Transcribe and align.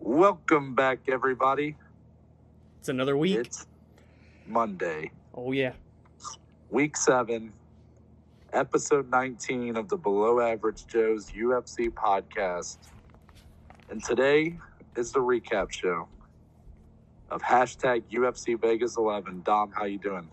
Welcome 0.00 0.74
back, 0.74 1.00
everybody. 1.08 1.76
It's 2.80 2.88
another 2.88 3.16
week. 3.16 3.38
It's 3.38 3.66
Monday, 4.46 5.10
oh 5.34 5.52
yeah. 5.52 5.72
week 6.70 6.96
seven, 6.96 7.52
episode 8.52 9.10
19 9.10 9.76
of 9.76 9.88
the 9.88 9.96
Below 9.96 10.40
Average 10.40 10.86
Joe's 10.86 11.30
UFC 11.30 11.88
podcast. 11.88 12.76
And 13.90 14.02
today 14.04 14.58
is 14.96 15.12
the 15.12 15.20
recap 15.20 15.72
show 15.72 16.08
of 17.30 17.42
hashtag 17.42 18.02
UFC 18.12 18.60
Vegas 18.60 18.96
11. 18.96 19.42
Dom, 19.44 19.72
how 19.72 19.84
you 19.84 19.98
doing? 19.98 20.28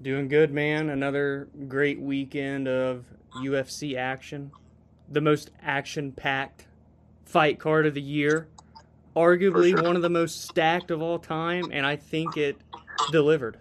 Doing 0.00 0.28
good, 0.28 0.52
man. 0.52 0.88
Another 0.88 1.48
great 1.68 2.00
weekend 2.00 2.66
of 2.66 3.04
UFC 3.36 3.96
action. 3.96 4.50
The 5.10 5.20
most 5.20 5.50
action-packed 5.60 6.66
fight 7.24 7.58
card 7.58 7.86
of 7.86 7.94
the 7.94 8.00
year. 8.00 8.48
Arguably 9.16 9.70
sure. 9.70 9.82
one 9.82 9.96
of 9.96 10.02
the 10.02 10.08
most 10.10 10.42
stacked 10.44 10.90
of 10.90 11.02
all 11.02 11.18
time, 11.18 11.70
and 11.72 11.84
I 11.86 11.96
think 11.96 12.36
it 12.36 12.56
delivered. 13.10 13.58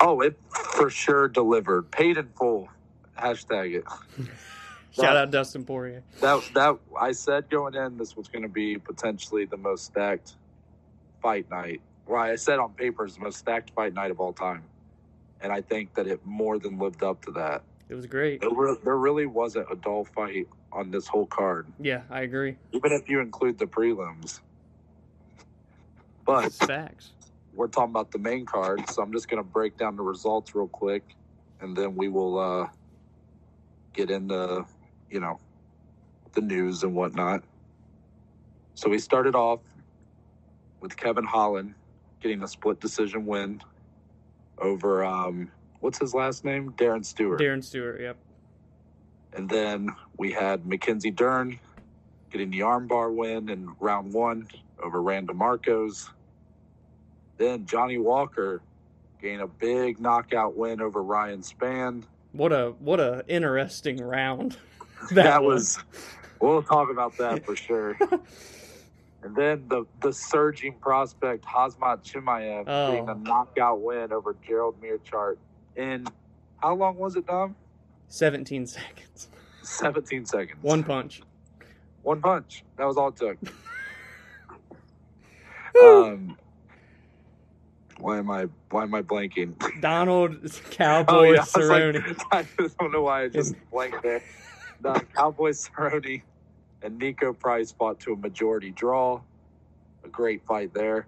Oh, 0.00 0.20
it 0.20 0.38
for 0.52 0.88
sure 0.90 1.28
delivered. 1.28 1.90
Paid 1.90 2.16
in 2.18 2.28
full. 2.38 2.68
Hashtag 3.18 3.74
it. 3.78 3.84
Shout 4.92 5.04
That- 5.04 5.16
out 5.16 5.30
Dustin 5.30 5.64
Poirier. 5.64 6.02
That 6.20 6.42
that 6.54 6.78
I 6.98 7.12
said 7.12 7.50
going 7.50 7.74
in, 7.74 7.98
this 7.98 8.16
was 8.16 8.28
going 8.28 8.42
to 8.42 8.48
be 8.48 8.78
potentially 8.78 9.44
the 9.44 9.56
most 9.56 9.84
stacked 9.86 10.34
fight 11.20 11.50
night. 11.50 11.80
Well, 12.06 12.20
I 12.22 12.36
said 12.36 12.58
on 12.58 12.72
paper 12.72 13.04
it's 13.04 13.16
the 13.16 13.20
most 13.22 13.38
stacked 13.38 13.70
fight 13.74 13.92
night 13.92 14.10
of 14.10 14.18
all 14.18 14.32
time, 14.32 14.62
and 15.42 15.52
I 15.52 15.60
think 15.60 15.94
that 15.94 16.06
it 16.06 16.24
more 16.24 16.58
than 16.58 16.78
lived 16.78 17.02
up 17.02 17.22
to 17.26 17.32
that. 17.32 17.62
It 17.90 17.94
was 17.94 18.06
great. 18.06 18.40
There, 18.40 18.50
re- 18.50 18.76
there 18.82 18.96
really 18.96 19.26
wasn't 19.26 19.66
a 19.70 19.76
dull 19.76 20.04
fight 20.04 20.46
on 20.72 20.90
this 20.90 21.06
whole 21.06 21.26
card, 21.26 21.66
Yeah, 21.80 22.02
I 22.10 22.22
agree. 22.22 22.56
even 22.72 22.92
if 22.92 23.08
you 23.08 23.20
include 23.20 23.58
the 23.58 23.66
prelims. 23.66 24.40
But 26.24 26.52
Facts. 26.52 27.12
we're 27.54 27.68
talking 27.68 27.90
about 27.90 28.10
the 28.10 28.18
main 28.18 28.44
card, 28.44 28.88
so 28.90 29.02
I'm 29.02 29.12
just 29.12 29.28
going 29.28 29.42
to 29.42 29.48
break 29.48 29.78
down 29.78 29.96
the 29.96 30.02
results 30.02 30.54
real 30.54 30.68
quick, 30.68 31.02
and 31.60 31.74
then 31.76 31.96
we 31.96 32.08
will 32.08 32.38
uh, 32.38 32.66
get 33.94 34.10
into, 34.10 34.66
you 35.10 35.20
know, 35.20 35.38
the 36.34 36.42
news 36.42 36.82
and 36.82 36.94
whatnot. 36.94 37.42
So 38.74 38.90
we 38.90 38.98
started 38.98 39.34
off 39.34 39.60
with 40.80 40.96
Kevin 40.96 41.24
Holland 41.24 41.74
getting 42.20 42.42
a 42.42 42.48
split 42.48 42.80
decision 42.80 43.26
win 43.26 43.60
over 44.60 45.04
um, 45.04 45.50
what's 45.80 45.98
his 45.98 46.14
last 46.14 46.44
name, 46.44 46.72
Darren 46.72 47.04
Stewart, 47.04 47.40
Darren 47.40 47.64
Stewart, 47.64 48.00
yep. 48.00 48.18
And 49.34 49.48
then 49.48 49.90
we 50.16 50.32
had 50.32 50.66
Mackenzie 50.66 51.10
Dern 51.10 51.58
getting 52.30 52.50
the 52.50 52.60
armbar 52.60 53.14
win 53.14 53.48
in 53.48 53.74
round 53.80 54.12
one 54.12 54.48
over 54.82 55.00
Randa 55.00 55.32
Markos. 55.32 56.10
Then 57.36 57.66
Johnny 57.66 57.98
Walker 57.98 58.60
getting 59.20 59.40
a 59.40 59.46
big 59.46 60.00
knockout 60.00 60.56
win 60.56 60.80
over 60.80 61.02
Ryan 61.02 61.40
Spann. 61.40 62.02
What 62.32 62.52
a 62.52 62.74
what 62.78 63.00
a 63.00 63.24
interesting 63.28 63.98
round. 63.98 64.56
That, 65.12 65.44
was. 65.44 65.78
We'll 66.40 66.64
talk 66.64 66.90
about 66.90 67.16
that 67.18 67.46
for 67.46 67.54
sure. 67.66 67.96
and 69.22 69.36
then 69.36 69.64
the 69.68 69.86
the 70.00 70.12
surging 70.12 70.74
prospect 70.74 71.44
Khamzat 71.44 72.02
Chimaev 72.02 72.64
Oh. 72.66 72.90
getting 72.90 73.08
a 73.08 73.12
oh. 73.12 73.14
knockout 73.14 73.80
win 73.80 74.12
over 74.12 74.34
Gerald 74.46 74.74
Meerschaert 74.82 75.36
in 75.76 76.04
how 76.60 76.74
long 76.74 76.96
was 76.96 77.14
it, 77.14 77.26
Dom? 77.28 77.54
17 78.08 78.66
seconds. 78.66 79.28
17 79.62 80.26
seconds. 80.26 80.58
One 80.62 80.82
punch. 80.82 81.22
One 82.02 82.20
punch. 82.20 82.64
That 82.76 82.86
was 82.86 82.96
all 82.96 83.08
it 83.08 83.16
took. 83.16 83.38
um, 85.82 86.36
why 87.98 88.18
am 88.18 88.30
I 88.30 88.46
why 88.70 88.82
am 88.84 88.94
I 88.94 89.02
blanking? 89.02 89.54
Donald 89.80 90.36
Cowboy 90.70 91.12
Oh, 91.12 91.22
yeah, 91.22 91.30
I 91.30 91.34
like- 91.34 91.46
Cerrone. 91.46 92.20
I 92.32 92.46
just 92.58 92.78
don't 92.78 92.92
know 92.92 93.02
why 93.02 93.24
I 93.24 93.28
just 93.28 93.54
blanked 93.70 94.02
there. 94.02 94.22
The 94.80 94.94
Cowboy 95.14 95.50
Cerrone 95.50 96.22
and 96.82 97.00
Niko 97.00 97.36
Price 97.38 97.72
fought 97.72 98.00
to 98.00 98.12
a 98.12 98.16
majority 98.16 98.70
draw. 98.70 99.20
A 100.04 100.08
great 100.08 100.44
fight 100.46 100.72
there. 100.72 101.06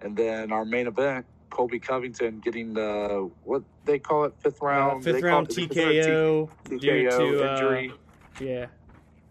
And 0.00 0.16
then 0.16 0.52
our 0.52 0.64
main 0.64 0.86
event, 0.86 1.26
Colby 1.54 1.78
Covington 1.78 2.40
getting 2.40 2.74
the 2.74 3.30
what 3.44 3.62
they 3.84 4.00
call 4.00 4.24
it 4.24 4.34
fifth 4.40 4.60
Uh, 4.60 4.66
round. 4.66 5.04
fifth 5.04 5.14
They 5.14 5.20
call 5.20 5.30
round 5.30 5.50
it- 5.50 5.54
consider 5.56 5.90
it 5.90 6.04
TKO, 6.04 6.50
due 6.68 6.78
TKO 6.80 7.10
to 7.18 7.48
uh, 7.48 7.52
injury. 7.54 7.92
yeah. 8.40 8.66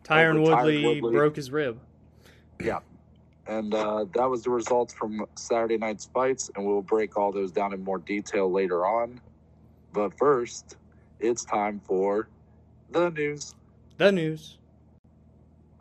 Tyron 0.06 0.36
Tyron 0.38 0.42
Woodley, 0.44 0.86
Woodley. 1.02 1.12
broke 1.18 1.36
his 1.36 1.52
rib. 1.52 1.80
Yeah, 2.62 2.80
and 3.48 3.74
uh, 3.74 4.06
that 4.16 4.30
was 4.30 4.44
the 4.44 4.52
results 4.52 4.94
from 4.94 5.26
Saturday 5.36 5.78
night's 5.78 6.06
fights, 6.06 6.50
and 6.56 6.66
we'll 6.66 6.82
break 6.82 7.18
all 7.18 7.34
those 7.34 7.52
down 7.52 7.74
in 7.74 7.84
more 7.84 7.98
detail 8.00 8.50
later 8.50 8.86
on. 8.86 9.20
But 9.92 10.18
first, 10.18 10.78
it's 11.20 11.44
time 11.44 11.82
for 11.86 12.30
the 12.90 13.10
news. 13.10 13.54
The 13.98 14.12
news. 14.14 14.60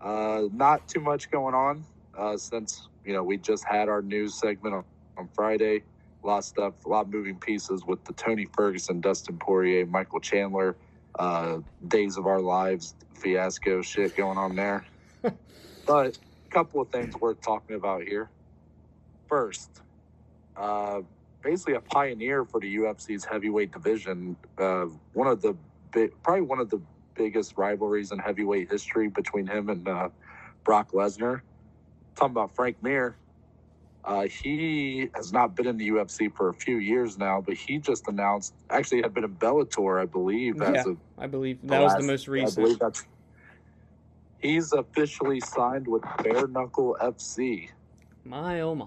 Uh, 0.00 0.48
not 0.52 0.88
too 0.88 1.00
much 1.00 1.30
going 1.30 1.54
on 1.54 1.84
uh, 2.18 2.36
since 2.36 2.88
you 3.04 3.12
know 3.12 3.22
we 3.22 3.36
just 3.36 3.64
had 3.64 3.88
our 3.88 4.02
news 4.02 4.34
segment 4.40 4.74
on, 4.74 4.84
on 5.16 5.28
Friday. 5.34 5.82
A 6.22 6.26
lot 6.26 6.38
of 6.38 6.44
stuff, 6.44 6.84
a 6.84 6.88
lot 6.88 7.06
of 7.06 7.12
moving 7.12 7.38
pieces 7.38 7.84
with 7.84 8.04
the 8.04 8.12
Tony 8.12 8.46
Ferguson, 8.46 9.00
Dustin 9.00 9.38
Poirier, 9.38 9.86
Michael 9.86 10.20
Chandler, 10.20 10.76
uh, 11.18 11.58
Days 11.88 12.16
of 12.16 12.26
Our 12.26 12.40
Lives 12.40 12.94
fiasco 13.14 13.82
shit 13.82 14.16
going 14.16 14.38
on 14.38 14.56
there. 14.56 14.84
but 15.86 16.18
a 16.18 16.50
couple 16.50 16.80
of 16.80 16.90
things 16.90 17.16
worth 17.16 17.40
talking 17.40 17.76
about 17.76 18.02
here. 18.02 18.30
First, 19.28 19.82
uh, 20.56 21.00
basically 21.42 21.74
a 21.74 21.80
pioneer 21.80 22.44
for 22.44 22.60
the 22.60 22.76
UFC's 22.76 23.24
heavyweight 23.24 23.72
division. 23.72 24.36
Uh, 24.58 24.86
one 25.12 25.26
of 25.26 25.42
the 25.42 25.56
big, 25.92 26.10
probably 26.22 26.42
one 26.42 26.60
of 26.60 26.70
the 26.70 26.80
biggest 27.14 27.56
rivalries 27.56 28.12
in 28.12 28.18
heavyweight 28.18 28.70
history 28.70 29.08
between 29.08 29.46
him 29.46 29.68
and 29.68 29.86
uh, 29.88 30.08
Brock 30.64 30.92
Lesnar. 30.92 31.40
Talking 32.14 32.32
about 32.32 32.54
Frank 32.54 32.82
Mir. 32.82 33.16
Uh, 34.04 34.22
he 34.26 35.08
has 35.14 35.32
not 35.32 35.54
been 35.54 35.66
in 35.66 35.76
the 35.76 35.88
UFC 35.90 36.32
for 36.34 36.48
a 36.48 36.54
few 36.54 36.78
years 36.78 37.18
now, 37.18 37.40
but 37.40 37.54
he 37.54 37.78
just 37.78 38.08
announced, 38.08 38.52
actually 38.68 39.00
had 39.00 39.14
been 39.14 39.22
in 39.24 39.34
Bellator, 39.36 40.00
I 40.00 40.06
believe, 40.06 40.60
as 40.60 40.74
Yeah. 40.86 40.92
of 40.92 40.98
I 41.18 41.28
believe 41.28 41.60
that 41.62 41.80
was 41.80 41.92
the 41.92 41.98
last- 42.00 42.06
most 42.06 42.28
I 42.28 42.32
recent. 42.32 42.56
believe 42.64 42.78
that's. 42.80 43.06
He's 44.38 44.72
officially 44.72 45.38
signed 45.38 45.86
with 45.86 46.02
Bare 46.24 46.48
Knuckle 46.48 46.96
FC. 47.00 47.70
My 48.24 48.60
oh 48.62 48.74
my. 48.74 48.86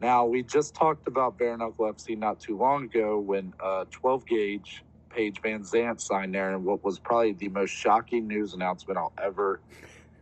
Now 0.00 0.26
we 0.26 0.44
just 0.44 0.76
talked 0.76 1.08
about 1.08 1.36
Bare 1.36 1.56
Knuckle 1.56 1.86
FC 1.92 2.16
not 2.16 2.38
too 2.38 2.56
long 2.56 2.84
ago 2.84 3.18
when 3.18 3.52
uh, 3.58 3.84
12 3.90 4.24
gauge 4.26 4.84
Paige 5.10 5.42
VanZant 5.42 6.00
signed 6.00 6.32
there, 6.36 6.54
and 6.54 6.64
what 6.64 6.84
was 6.84 7.00
probably 7.00 7.32
the 7.32 7.48
most 7.48 7.70
shocking 7.70 8.28
news 8.28 8.54
announcement 8.54 8.96
I'll 8.96 9.12
ever 9.20 9.58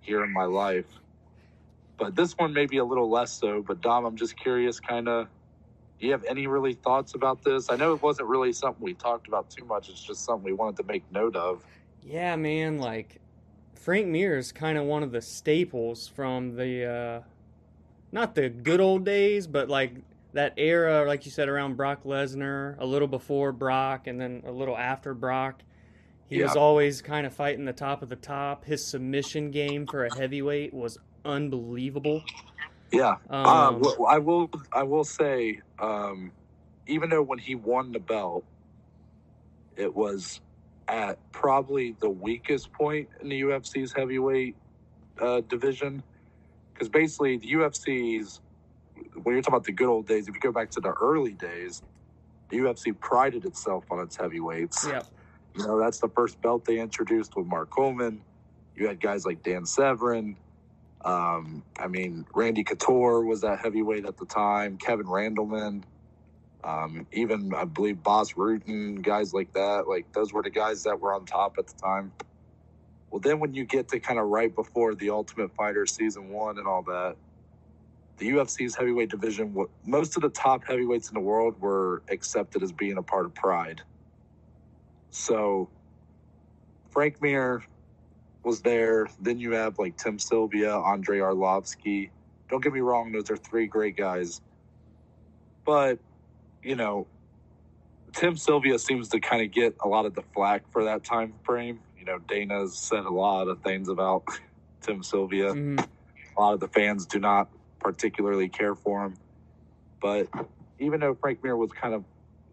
hear 0.01 0.25
in 0.25 0.33
my 0.33 0.45
life. 0.45 0.87
But 1.99 2.15
this 2.15 2.33
one 2.35 2.53
may 2.53 2.67
be 2.67 2.79
a 2.79 2.85
little 2.85 3.09
less 3.09 3.33
so. 3.33 3.63
But 3.63 3.81
Dom, 3.81 4.05
I'm 4.05 4.17
just 4.17 4.37
curious, 4.39 4.81
kind 4.81 5.09
of, 5.09 5.29
do 5.99 6.07
you 6.07 6.13
have 6.13 6.25
any 6.25 6.47
really 6.47 6.75
thoughts 6.75 7.15
about 7.15 7.43
this? 7.43 7.71
I 7.71 7.77
know 7.77 7.95
it 7.95 8.03
wasn't 8.03 8.29
really 8.29 8.53
something 8.53 8.83
we 8.83 8.95
talked 8.95 9.29
about 9.29 9.49
too 9.49 9.65
much. 9.65 9.89
It's 9.89 10.03
just 10.03 10.25
something 10.25 10.45
we 10.45 10.53
wanted 10.53 10.77
to 10.77 10.85
make 10.85 11.05
note 11.11 11.37
of. 11.37 11.65
Yeah, 12.03 12.37
man, 12.37 12.79
like 12.79 13.21
Frank 13.75 14.07
Mir 14.09 14.37
is 14.37 14.53
kind 14.53 14.77
of 14.77 14.85
one 14.85 15.03
of 15.03 15.13
the 15.13 15.23
staples 15.23 16.07
from 16.09 16.57
the 16.57 16.85
uh 16.85 17.21
not 18.13 18.35
the 18.35 18.49
good 18.49 18.81
old 18.81 19.05
days, 19.05 19.47
but 19.47 19.69
like 19.69 19.95
that 20.33 20.55
era, 20.57 21.05
like 21.07 21.25
you 21.25 21.31
said, 21.31 21.49
around 21.49 21.77
Brock 21.77 22.05
Lesnar, 22.05 22.77
a 22.79 22.87
little 22.87 23.09
before 23.09 23.53
Brock, 23.53 24.07
and 24.07 24.21
then 24.21 24.43
a 24.47 24.53
little 24.53 24.77
after 24.77 25.15
Brock. 25.15 25.63
He 26.29 26.43
was 26.43 26.57
always 26.57 27.03
kind 27.03 27.25
of 27.25 27.33
fighting 27.33 27.65
the 27.65 27.73
top 27.73 28.03
of 28.03 28.09
the 28.09 28.17
top. 28.17 28.65
His 28.65 28.85
submission 28.85 29.53
game 29.53 29.87
for 29.87 30.05
a 30.05 30.19
heavyweight 30.19 30.75
was 30.75 30.99
unbelievable. 31.27 32.23
Yeah, 32.93 33.17
Um, 33.29 33.47
uh, 33.47 33.73
well, 33.73 34.07
I 34.09 34.19
will. 34.19 34.51
I 34.73 34.85
will 34.85 35.05
say, 35.05 35.61
um, 35.79 36.33
even 36.87 37.11
though 37.11 37.23
when 37.23 37.39
he 37.39 37.55
won 37.55 37.93
the 37.93 37.99
belt, 37.99 38.45
it 39.77 39.95
was 39.95 40.41
at 40.89 41.19
probably 41.33 41.97
the 42.01 42.09
weakest 42.09 42.73
point 42.73 43.09
in 43.21 43.29
the 43.29 43.43
UFC's 43.43 43.93
heavyweight 43.93 44.57
uh, 45.21 45.41
division, 45.43 46.03
because 46.73 46.89
basically 46.89 47.39
the 47.39 47.53
UFC's 47.55 48.41
when 49.23 49.35
you're 49.35 49.43
talking 49.43 49.55
about 49.55 49.65
the 49.65 49.73
good 49.73 49.89
old 49.89 50.07
days, 50.07 50.29
if 50.29 50.35
you 50.35 50.41
go 50.41 50.53
back 50.53 50.71
to 50.71 50.81
the 50.81 50.93
early 50.93 51.33
days, 51.33 51.83
the 52.51 52.59
UFC 52.59 52.99
prided 52.99 53.45
itself 53.45 53.85
on 53.91 54.01
its 54.01 54.17
heavyweights. 54.17 54.87
yeah, 54.87 55.03
You 55.57 55.67
know, 55.67 55.79
that's 55.79 55.99
the 55.99 56.09
first 56.09 56.41
belt 56.41 56.65
they 56.65 56.79
introduced 56.79 57.37
with 57.37 57.47
Mark 57.47 57.71
Coleman. 57.71 58.23
You 58.77 58.87
had 58.87 59.01
guys 59.01 59.27
like 59.27 59.43
Dan 59.43 59.67
Severn. 59.67 60.37
Um, 61.07 61.65
I 61.79 61.89
mean, 61.89 62.27
Randy 62.35 62.65
Couture 62.65 63.25
was 63.25 63.43
that 63.43 63.61
heavyweight 63.61 64.07
at 64.07 64.19
the 64.19 64.27
time. 64.27 64.79
Kevin 64.79 65.07
Randleman. 65.07 65.85
Um, 66.65 67.07
even 67.13 67.55
I 67.55 67.65
believe 67.65 68.03
Bas 68.03 68.33
Rutten, 68.35 69.03
guys 69.03 69.33
like 69.35 69.53
that. 69.55 69.87
Like 69.89 70.13
those 70.13 70.33
were 70.33 70.43
the 70.43 70.51
guys 70.51 70.83
that 70.85 71.01
were 71.01 71.15
on 71.15 71.27
top 71.27 71.57
at 71.59 71.69
the 71.69 71.75
time. 71.75 72.13
Well, 73.11 73.21
then 73.21 73.41
when 73.41 73.55
you 73.55 73.65
get 73.65 73.89
to 73.91 74.01
kind 74.01 74.19
of 74.19 74.27
right 74.27 74.55
before 74.55 74.95
the 74.95 75.11
Ultimate 75.11 75.55
Fighter 75.55 75.87
season 75.87 76.31
one 76.31 76.59
and 76.59 76.67
all 76.67 76.83
that, 76.85 77.17
the 78.19 78.31
UFC's 78.31 78.77
heavyweight 78.77 79.11
division, 79.11 79.57
most 79.85 80.17
of 80.17 80.23
the 80.23 80.31
top 80.31 80.65
heavyweights 80.67 81.09
in 81.11 81.15
the 81.15 81.21
world 81.21 81.61
were 81.61 82.03
accepted 82.11 82.63
as 82.63 82.73
being 82.73 82.99
a 82.99 83.03
part 83.03 83.27
of 83.27 83.35
Pride. 83.35 83.83
So 85.11 85.71
Frank 86.91 87.23
Mir 87.23 87.65
was 88.47 88.61
there. 88.61 89.09
Then 89.21 89.39
you 89.39 89.53
have 89.53 89.79
like 89.79 89.99
Tim 89.99 90.19
Sylvia, 90.19 90.75
Andrei 90.75 91.19
Arlovski. 91.19 92.11
Don't 92.49 92.63
get 92.63 92.73
me 92.73 92.81
wrong; 92.81 93.13
those 93.13 93.29
are 93.31 93.37
three 93.37 93.67
great 93.67 93.97
guys. 93.97 94.41
But 95.65 95.99
you 96.63 96.77
know, 96.77 97.09
Tim 98.13 98.37
Sylvia 98.37 98.79
seems 98.79 99.09
to 99.11 99.21
kind 99.21 99.43
of 99.43 99.51
get 99.51 99.77
a 99.81 99.89
lot 99.89 100.07
of 100.07 100.15
the 100.15 100.23
flack 100.33 100.71
for 100.71 100.85
that 100.85 101.05
time 101.05 101.35
frame. 101.45 101.81
You 101.99 102.05
know, 102.05 102.19
Dana's 102.19 102.79
said 102.79 103.05
a 103.05 103.11
lot 103.11 103.49
of 103.49 103.63
things 103.63 103.89
about 103.89 104.25
Tim 104.81 105.03
Sylvia. 105.03 105.53
Mhm. 105.53 105.85
A 106.37 106.41
lot 106.41 106.55
of 106.55 106.61
the 106.61 106.69
fans 106.69 107.05
do 107.05 107.19
not 107.19 107.49
particularly 107.81 108.49
care 108.49 108.75
for 108.77 109.07
him. 109.07 109.15
But 110.01 110.29
even 110.79 111.01
though 111.01 111.15
Frank 111.15 111.43
Mir 111.43 111.57
was 111.57 111.73
kind 111.73 111.95
of 111.95 112.05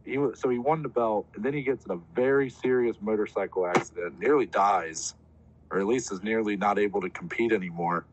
he 0.06 0.18
was 0.18 0.40
so 0.40 0.50
he 0.50 0.58
won 0.58 0.82
the 0.82 0.90
belt 0.90 1.28
and 1.36 1.46
then 1.46 1.54
he 1.54 1.62
gets 1.62 1.86
in 1.86 1.92
a 1.92 2.00
very 2.16 2.50
serious 2.50 2.98
motorcycle 3.00 3.68
accident, 3.68 4.20
nearly 4.20 4.48
dies, 4.48 5.14
or 5.74 5.80
at 5.80 5.88
least 5.88 6.12
is 6.12 6.22
nearly 6.22 6.56
not 6.56 6.78
able 6.78 7.02
to 7.02 7.10
compete 7.10 7.52
anymore. 7.52 8.06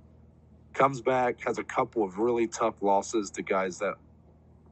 Comes 0.73 1.03
back, 1.03 1.45
has 1.45 1.59
a 1.59 1.63
couple 1.65 2.03
of 2.03 2.19
really 2.19 2.47
tough 2.47 2.81
losses 2.81 3.31
to 3.33 3.43
guys 3.43 3.79
that 3.81 3.97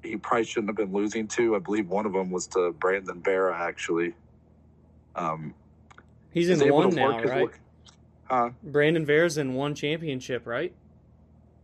he 0.02 0.16
probably 0.16 0.44
shouldn't 0.44 0.70
have 0.70 0.76
been 0.76 0.92
losing 0.96 1.28
to. 1.28 1.54
I 1.54 1.58
believe 1.58 1.88
one 1.88 2.06
of 2.06 2.14
them 2.14 2.30
was 2.30 2.46
to 2.48 2.72
Brandon 2.80 3.20
Vera 3.22 3.54
actually. 3.54 4.14
Um, 5.14 5.54
He's 6.32 6.48
in 6.48 6.72
one 6.72 6.94
now, 6.94 7.20
right? 7.22 7.46
way- 7.46 7.52
Huh? 8.24 8.50
Brandon 8.62 9.04
Vera's 9.06 9.38
in 9.38 9.54
one 9.54 9.74
championship, 9.74 10.46
right? 10.46 10.74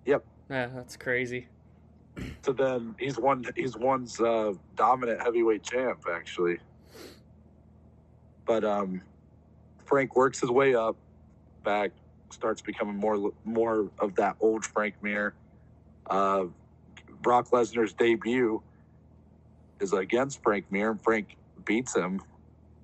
Yep. 0.07 0.25
Yeah, 0.51 0.67
that's 0.75 0.97
crazy. 0.97 1.49
So 2.43 2.53
then 2.53 2.95
he's 2.99 3.19
one 3.19 3.45
he's 3.57 3.77
one's 3.77 4.21
uh, 4.21 4.53
dominant 4.77 5.23
heavyweight 5.23 5.63
champ 5.63 6.05
actually. 6.11 6.59
But 8.47 8.65
um, 8.65 9.01
Frank 9.85 10.17
works 10.17 10.41
his 10.41 10.51
way 10.51 10.75
up, 10.75 10.97
back 11.65 11.91
starts 12.33 12.63
becoming 12.63 12.97
more 12.97 13.33
more 13.45 13.91
of 13.99 14.15
that 14.17 14.37
old 14.41 14.65
Frank 14.65 14.95
Mir. 15.03 15.35
Uh, 16.09 16.45
Brock 17.21 17.51
Lesnar's 17.53 17.95
debut 17.95 18.63
is 19.81 19.93
against 19.93 20.43
Frank 20.43 20.67
Mir, 20.71 20.91
and 20.91 21.03
Frank 21.03 21.37
beats 21.65 21.97
him 21.97 22.21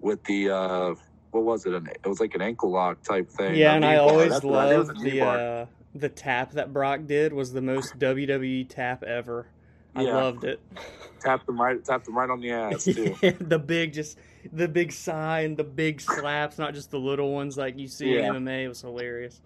with 0.01 0.23
the 0.25 0.51
uh, 0.51 0.95
what 1.31 1.45
was 1.45 1.67
it? 1.67 1.75
An, 1.75 1.89
it 1.89 2.09
was 2.09 2.21
like 2.21 2.35
an 2.35 2.43
ankle 2.43 2.71
lock 2.71 3.03
type 3.03 3.31
thing. 3.31 3.57
Yeah, 3.57 3.75
and 3.75 3.85
I 3.85 3.97
always 3.97 4.31
That's 4.31 4.45
right, 4.45 4.73
it 4.73 4.79
was 4.79 4.89
a 4.89 4.93
loved 4.93 5.05
the 5.05 5.21
uh, 5.23 5.67
the 5.95 6.09
tap 6.09 6.53
that 6.53 6.73
Brock 6.73 7.07
did 7.07 7.33
was 7.33 7.53
the 7.53 7.63
most 7.63 7.99
WWE 7.99 8.69
tap 8.69 9.03
ever. 9.03 9.49
I 9.95 10.03
Yeah. 10.03 10.17
loved 10.17 10.45
it. 10.45 10.61
tapped 11.21 11.49
him 11.49 11.61
right 11.61 11.85
tapped 11.85 12.09
him 12.09 12.17
right 12.17 12.31
on 12.31 12.41
the 12.41 12.51
ass 12.53 12.85
too. 12.85 13.17
the 13.41 13.59
big, 13.59 13.93
just 13.93 14.19
the 14.53 14.69
big 14.69 14.93
sigh 14.93 15.41
and 15.41 15.57
the 15.57 15.65
big 15.65 16.01
slaps, 16.01 16.59
not 16.59 16.75
just 16.75 16.91
the 16.91 16.99
little 16.99 17.33
ones 17.33 17.57
like 17.57 17.79
you 17.79 17.89
see 17.89 18.15
Yeah. 18.15 18.29
in 18.29 18.45
MMA. 18.45 18.65
It 18.65 18.69
was 18.69 18.81
hilarious. 18.81 19.41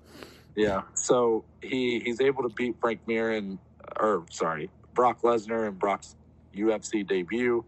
Yeah. 0.57 0.83
So 0.95 1.45
he 1.63 2.01
he's 2.01 2.21
able 2.21 2.43
to 2.45 2.49
beat 2.51 2.77
Frank 2.81 3.01
Mir 3.07 3.33
and 3.33 3.59
or 4.01 4.25
sorry, 4.31 4.71
Brock 4.95 5.23
Lesnar 5.23 5.67
and 5.69 5.79
Brock's 5.79 6.17
UFC 6.55 7.07
debut. 7.07 7.65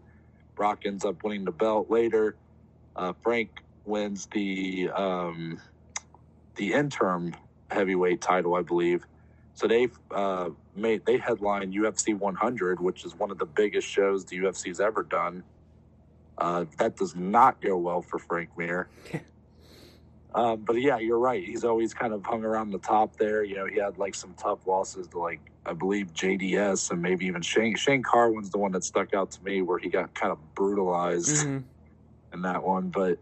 Brock 0.55 0.83
ends 0.85 1.05
up 1.05 1.23
winning 1.23 1.45
the 1.45 1.51
belt 1.51 1.89
later. 1.91 2.35
Uh, 2.95 3.13
Frank 3.21 3.49
wins 3.85 4.27
the 4.27 4.89
um, 4.95 5.59
the 6.55 6.73
interim 6.73 7.35
heavyweight 7.69 8.21
title, 8.21 8.55
I 8.55 8.61
believe. 8.61 9.05
So 9.53 9.67
they 9.67 9.87
uh, 10.11 10.49
made 10.75 11.05
they 11.05 11.17
headline 11.17 11.73
UFC 11.73 12.17
100, 12.17 12.79
which 12.79 13.05
is 13.05 13.15
one 13.15 13.31
of 13.31 13.37
the 13.37 13.45
biggest 13.45 13.87
shows 13.87 14.23
the 14.25 14.37
UFC's 14.37 14.79
ever 14.79 15.03
done. 15.03 15.43
Uh, 16.37 16.65
that 16.77 16.95
does 16.97 17.15
not 17.15 17.59
go 17.61 17.77
well 17.77 18.01
for 18.01 18.19
Frank 18.19 18.49
Mir. 18.57 18.89
Um, 20.35 20.65
but 20.65 20.75
yeah, 20.75 20.99
you're 20.99 21.17
right. 21.17 21.43
He's 21.43 21.63
always 21.63 21.95
kind 21.95 22.13
of 22.13 22.23
hung 22.23 22.43
around 22.43 22.69
the 22.69 22.77
top 22.77 23.15
there. 23.15 23.43
You 23.43 23.55
know, 23.55 23.65
he 23.65 23.79
had 23.79 23.97
like 23.97 24.13
some 24.13 24.35
tough 24.35 24.67
losses 24.67 25.07
to 25.07 25.19
like 25.19 25.39
I 25.65 25.73
believe 25.73 26.13
JDS 26.13 26.91
and 26.91 27.01
maybe 27.01 27.25
even 27.25 27.41
Shane. 27.41 27.75
Shane 27.75 28.03
Carwin's 28.03 28.51
the 28.51 28.59
one 28.59 28.71
that 28.73 28.83
stuck 28.83 29.15
out 29.15 29.31
to 29.31 29.43
me 29.43 29.63
where 29.63 29.79
he 29.79 29.89
got 29.89 30.13
kind 30.13 30.31
of 30.31 30.37
brutalized 30.53 31.47
Mhm. 31.47 31.63
in 32.33 32.41
that 32.43 32.63
one. 32.63 32.89
But 32.89 33.17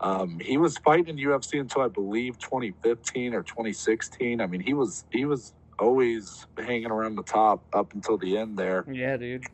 um, 0.00 0.38
he 0.38 0.58
was 0.58 0.78
fighting 0.78 1.18
in 1.18 1.26
UFC 1.26 1.58
until 1.58 1.82
I 1.82 1.88
believe 1.88 2.38
2015 2.38 3.34
or 3.34 3.42
2016. 3.42 4.40
I 4.40 4.46
mean, 4.46 4.60
he 4.60 4.74
was 4.74 5.04
he 5.10 5.24
was 5.24 5.54
always 5.80 6.46
hanging 6.56 6.90
around 6.90 7.16
the 7.16 7.24
top 7.24 7.64
up 7.72 7.94
until 7.94 8.16
the 8.16 8.36
end 8.36 8.56
there. 8.58 8.84
Yeah, 8.88 9.16
dude. 9.16 9.44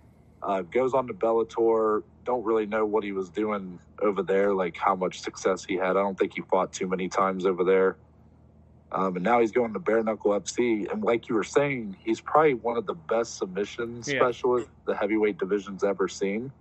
Uh, 0.46 0.62
goes 0.62 0.94
on 0.94 1.08
to 1.08 1.12
Bellator. 1.12 2.02
Don't 2.24 2.44
really 2.44 2.66
know 2.66 2.86
what 2.86 3.02
he 3.02 3.10
was 3.10 3.28
doing 3.30 3.80
over 4.00 4.22
there, 4.22 4.54
like 4.54 4.76
how 4.76 4.94
much 4.94 5.20
success 5.20 5.64
he 5.64 5.74
had. 5.74 5.90
I 5.90 5.94
don't 5.94 6.16
think 6.16 6.34
he 6.36 6.42
fought 6.42 6.72
too 6.72 6.86
many 6.86 7.08
times 7.08 7.44
over 7.46 7.64
there. 7.64 7.96
Um, 8.92 9.16
and 9.16 9.24
now 9.24 9.40
he's 9.40 9.50
going 9.50 9.72
to 9.72 9.80
bare 9.80 10.04
knuckle 10.04 10.30
FC. 10.30 10.90
And 10.92 11.02
like 11.02 11.28
you 11.28 11.34
were 11.34 11.42
saying, 11.42 11.96
he's 12.04 12.20
probably 12.20 12.54
one 12.54 12.76
of 12.76 12.86
the 12.86 12.94
best 12.94 13.38
submission 13.38 13.96
Yeah. 13.96 14.02
specialists 14.20 14.70
the 14.86 14.94
heavyweight 14.94 15.38
division's 15.38 15.82
ever 15.82 16.06
seen. 16.06 16.52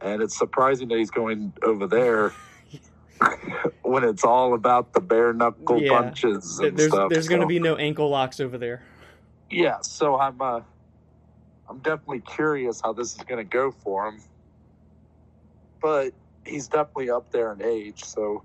And 0.00 0.22
it's 0.22 0.38
surprising 0.38 0.88
that 0.88 0.96
he's 0.98 1.10
going 1.10 1.52
over 1.62 1.86
there 1.86 2.32
when 3.82 4.02
it's 4.04 4.24
all 4.24 4.54
about 4.54 4.94
the 4.94 5.00
bare 5.02 5.34
knuckle 5.34 5.82
Yeah. 5.82 5.90
punches 5.90 6.58
and 6.60 6.78
There's 6.78 6.92
stuff. 6.92 7.10
there's 7.10 7.28
gonna 7.28 7.46
be 7.46 7.58
no 7.58 7.76
ankle 7.76 8.08
locks 8.08 8.40
over 8.40 8.56
there. 8.56 8.82
yeah, 9.50 9.76
so 9.82 10.18
I'm 10.18 10.40
uh, 10.40 10.60
I'm 11.68 11.78
definitely 11.78 12.20
curious 12.20 12.80
how 12.80 12.92
this 12.92 13.16
is 13.16 13.22
going 13.22 13.44
to 13.44 13.50
go 13.50 13.70
for 13.70 14.06
him. 14.08 14.20
But 15.80 16.12
he's 16.44 16.68
definitely 16.68 17.10
up 17.10 17.30
there 17.30 17.52
in 17.52 17.62
age, 17.62 18.04
so 18.04 18.42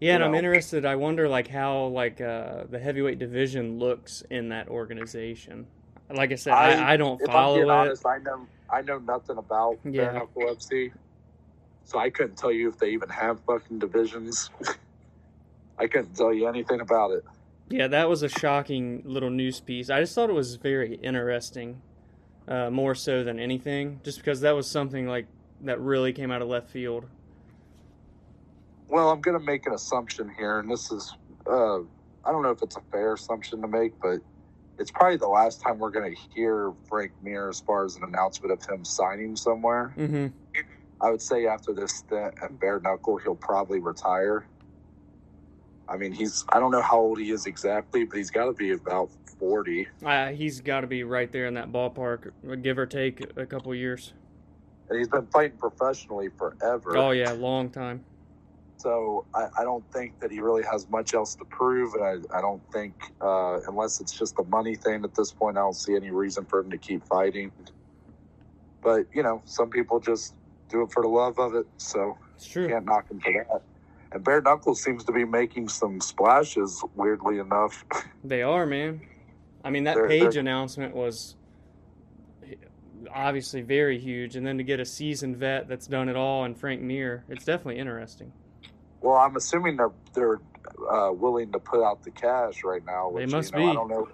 Yeah, 0.00 0.14
and 0.14 0.22
You 0.22 0.28
I'm 0.28 0.34
interested. 0.34 0.84
I 0.84 0.96
wonder 0.96 1.28
like 1.28 1.48
how 1.48 1.86
like 1.86 2.20
uh, 2.20 2.64
the 2.68 2.78
heavyweight 2.78 3.18
division 3.18 3.78
looks 3.78 4.22
in 4.30 4.48
that 4.50 4.68
organization. 4.68 5.66
Like 6.12 6.32
I 6.32 6.34
said, 6.34 6.52
I, 6.52 6.72
I- 6.72 6.92
I, 6.92 6.96
don't 6.96 7.20
follow 7.22 7.58
it. 7.60 7.68
honest, 7.70 8.04
I 8.06 8.18
know 8.18 8.46
I 8.70 8.82
know 8.82 8.98
nothing 8.98 9.38
about 9.38 9.78
Yeah. 9.84 10.04
bare 10.04 10.12
knuckle 10.14 10.42
FC, 10.54 10.92
so 11.84 11.98
I 11.98 12.10
couldn't 12.10 12.36
tell 12.36 12.52
you 12.52 12.68
if 12.68 12.78
they 12.78 12.90
even 12.90 13.08
have 13.08 13.40
fucking 13.46 13.78
divisions. 13.78 14.50
I 15.78 15.86
couldn't 15.86 16.14
tell 16.16 16.32
you 16.32 16.46
anything 16.48 16.80
about 16.80 17.12
it. 17.12 17.24
Yeah, 17.70 17.88
that 17.88 18.08
was 18.08 18.22
a 18.22 18.28
shocking 18.28 19.02
little 19.06 19.30
news 19.30 19.60
piece. 19.60 19.88
I 19.88 20.00
just 20.00 20.14
thought 20.14 20.28
it 20.28 20.34
was 20.34 20.56
very 20.56 20.96
interesting, 20.96 21.80
uh, 22.48 22.70
more 22.70 22.94
so 22.94 23.24
than 23.24 23.38
anything, 23.38 24.00
just 24.02 24.18
because 24.18 24.40
that 24.40 24.52
was 24.54 24.68
something 24.68 25.06
like 25.06 25.26
that 25.62 25.80
really 25.80 26.12
came 26.12 26.30
out 26.30 26.42
of 26.42 26.48
left 26.48 26.68
field. 26.70 27.04
Well, 28.88 29.10
I'm 29.10 29.20
going 29.20 29.38
to 29.38 29.44
make 29.44 29.66
an 29.66 29.72
assumption 29.72 30.30
here, 30.36 30.58
and 30.58 30.70
this 30.70 30.92
is, 30.92 31.14
uh, 31.46 31.78
I 31.78 32.30
don't 32.30 32.42
know 32.42 32.50
if 32.50 32.62
it's 32.62 32.76
a 32.76 32.82
fair 32.90 33.14
assumption 33.14 33.62
to 33.62 33.68
make, 33.68 33.98
but 34.00 34.20
it's 34.78 34.90
probably 34.90 35.16
the 35.16 35.28
last 35.28 35.60
time 35.60 35.78
we're 35.78 35.90
going 35.90 36.14
to 36.14 36.20
hear 36.34 36.72
Frank 36.88 37.12
Mir 37.22 37.48
as 37.48 37.60
far 37.60 37.84
as 37.84 37.96
an 37.96 38.04
announcement 38.04 38.52
of 38.52 38.64
him 38.68 38.84
signing 38.84 39.36
somewhere. 39.36 39.92
hmm 39.96 40.26
I 41.00 41.10
would 41.10 41.20
say 41.20 41.46
after 41.46 41.72
this 41.72 41.96
stint 41.96 42.34
at 42.40 42.60
Bare 42.60 42.78
Knuckle, 42.78 43.16
he'll 43.16 43.34
probably 43.34 43.80
retire. 43.80 44.46
I 45.88 45.96
mean, 45.96 46.12
he's, 46.12 46.44
I 46.48 46.60
don't 46.60 46.70
know 46.70 46.82
how 46.82 46.98
old 46.98 47.18
he 47.18 47.30
is 47.30 47.46
exactly, 47.46 48.04
but 48.04 48.16
he's 48.16 48.30
got 48.30 48.46
to 48.46 48.52
be 48.52 48.72
about 48.72 49.10
40. 49.38 49.88
Uh, 50.04 50.28
he's 50.28 50.60
got 50.60 50.82
to 50.82 50.86
be 50.86 51.04
right 51.04 51.30
there 51.30 51.46
in 51.46 51.54
that 51.54 51.72
ballpark, 51.72 52.30
give 52.62 52.78
or 52.78 52.86
take 52.86 53.26
a 53.36 53.44
couple 53.44 53.74
years. 53.74 54.12
And 54.88 54.98
he's 54.98 55.08
been 55.08 55.26
fighting 55.26 55.58
professionally 55.58 56.28
forever. 56.36 56.96
Oh 56.96 57.10
yeah, 57.10 57.32
long 57.32 57.70
time. 57.70 58.04
So 58.76 59.24
I, 59.34 59.46
I 59.58 59.64
don't 59.64 59.84
think 59.92 60.18
that 60.20 60.30
he 60.30 60.40
really 60.40 60.64
has 60.64 60.88
much 60.90 61.14
else 61.14 61.34
to 61.36 61.44
prove, 61.44 61.94
and 61.94 62.04
I, 62.04 62.36
I 62.36 62.40
don't 62.40 62.62
think 62.72 62.94
uh, 63.20 63.60
unless 63.68 64.00
it's 64.00 64.12
just 64.12 64.38
a 64.38 64.44
money 64.44 64.74
thing 64.74 65.04
at 65.04 65.14
this 65.14 65.30
point, 65.30 65.56
I 65.56 65.60
don't 65.60 65.76
see 65.76 65.94
any 65.94 66.10
reason 66.10 66.44
for 66.44 66.60
him 66.60 66.70
to 66.70 66.78
keep 66.78 67.04
fighting. 67.06 67.52
But 68.82 69.06
you 69.14 69.22
know, 69.22 69.40
some 69.44 69.70
people 69.70 70.00
just 70.00 70.34
do 70.68 70.82
it 70.82 70.92
for 70.92 71.02
the 71.02 71.08
love 71.08 71.38
of 71.38 71.54
it, 71.54 71.66
so 71.76 72.18
It's 72.36 72.46
true. 72.46 72.68
can't 72.68 72.84
knock 72.84 73.10
him 73.10 73.20
for 73.20 73.32
that. 73.32 73.62
And 74.12 74.22
Bare 74.22 74.42
Knuckles 74.42 74.82
seems 74.82 75.04
to 75.04 75.12
be 75.12 75.24
making 75.24 75.68
some 75.68 76.00
splashes, 76.00 76.82
weirdly 76.94 77.38
enough. 77.38 77.84
They 78.22 78.42
are, 78.42 78.66
man. 78.66 79.00
I 79.64 79.70
mean, 79.70 79.84
that 79.84 79.94
They're- 79.94 80.08
Paige 80.08 80.32
they're- 80.32 80.40
announcement 80.40 80.94
was 80.94 81.36
obviously 83.14 83.62
very 83.62 83.98
huge, 83.98 84.36
and 84.36 84.46
then 84.46 84.58
to 84.58 84.64
get 84.64 84.80
a 84.80 84.84
seasoned 84.84 85.36
vet 85.36 85.68
that's 85.68 85.86
done 85.86 86.08
it 86.08 86.16
all 86.16 86.44
and 86.44 86.56
Frank 86.58 86.80
Mir, 86.80 87.24
it's 87.28 87.44
definitely 87.44 87.78
interesting. 87.78 88.32
well, 89.00 89.16
I'm 89.16 89.34
assuming 89.34 89.76
they're 89.76 89.90
they're 90.14 90.40
uh, 90.88 91.10
willing 91.12 91.50
to 91.52 91.58
put 91.58 91.82
out 91.84 92.04
the 92.04 92.10
cash 92.12 92.62
right 92.62 92.84
now. 92.84 93.10
They 93.10 93.24
Which, 93.24 93.32
must 93.32 93.52
you 93.52 93.58
know, 93.60 93.70
I 93.70 93.74
don't 93.74 93.88
know. 93.88 94.08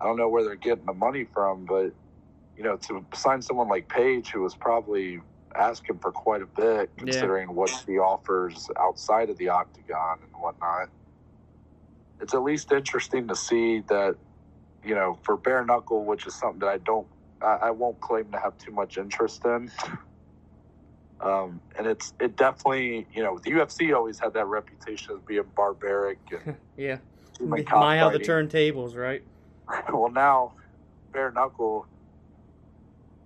I 0.00 0.04
don't 0.04 0.16
know 0.16 0.28
where 0.28 0.44
they're 0.44 0.54
getting 0.54 0.86
the 0.86 0.92
money 0.94 1.24
from, 1.24 1.64
but 1.64 1.92
you 2.56 2.62
know, 2.62 2.76
to 2.76 3.04
sign 3.14 3.42
someone 3.42 3.68
like 3.68 3.88
Paige, 3.88 4.30
who 4.30 4.42
was 4.42 4.54
probably, 4.54 5.20
asking 5.54 5.98
for 5.98 6.12
quite 6.12 6.42
a 6.42 6.46
bit 6.46 6.90
considering 6.96 7.48
yeah. 7.48 7.54
what 7.54 7.70
he 7.86 7.98
offers 7.98 8.68
outside 8.78 9.30
of 9.30 9.38
the 9.38 9.48
octagon 9.48 10.18
and 10.22 10.42
whatnot. 10.42 10.88
It's 12.20 12.34
at 12.34 12.42
least 12.42 12.72
interesting 12.72 13.28
to 13.28 13.36
see 13.36 13.80
that, 13.88 14.16
you 14.84 14.94
know, 14.94 15.18
for 15.22 15.36
bare 15.36 15.64
knuckle, 15.64 16.04
which 16.04 16.26
is 16.26 16.34
something 16.34 16.60
that 16.60 16.68
I 16.68 16.78
don't, 16.78 17.06
I, 17.42 17.54
I 17.62 17.70
won't 17.70 18.00
claim 18.00 18.30
to 18.32 18.38
have 18.38 18.56
too 18.58 18.72
much 18.72 18.98
interest 18.98 19.44
in. 19.44 19.70
Um, 21.20 21.60
and 21.78 21.86
it's 21.86 22.12
it 22.20 22.36
definitely 22.36 23.06
you 23.14 23.22
know 23.22 23.38
the 23.38 23.52
UFC 23.52 23.94
always 23.94 24.18
had 24.18 24.34
that 24.34 24.46
reputation 24.46 25.12
of 25.12 25.24
being 25.24 25.44
barbaric 25.56 26.18
and 26.30 26.56
yeah, 26.76 26.98
my 27.40 27.62
how 27.96 28.10
the 28.10 28.18
turntables 28.18 28.94
right. 28.94 29.22
well, 29.92 30.10
now 30.10 30.52
bare 31.12 31.30
knuckle, 31.30 31.86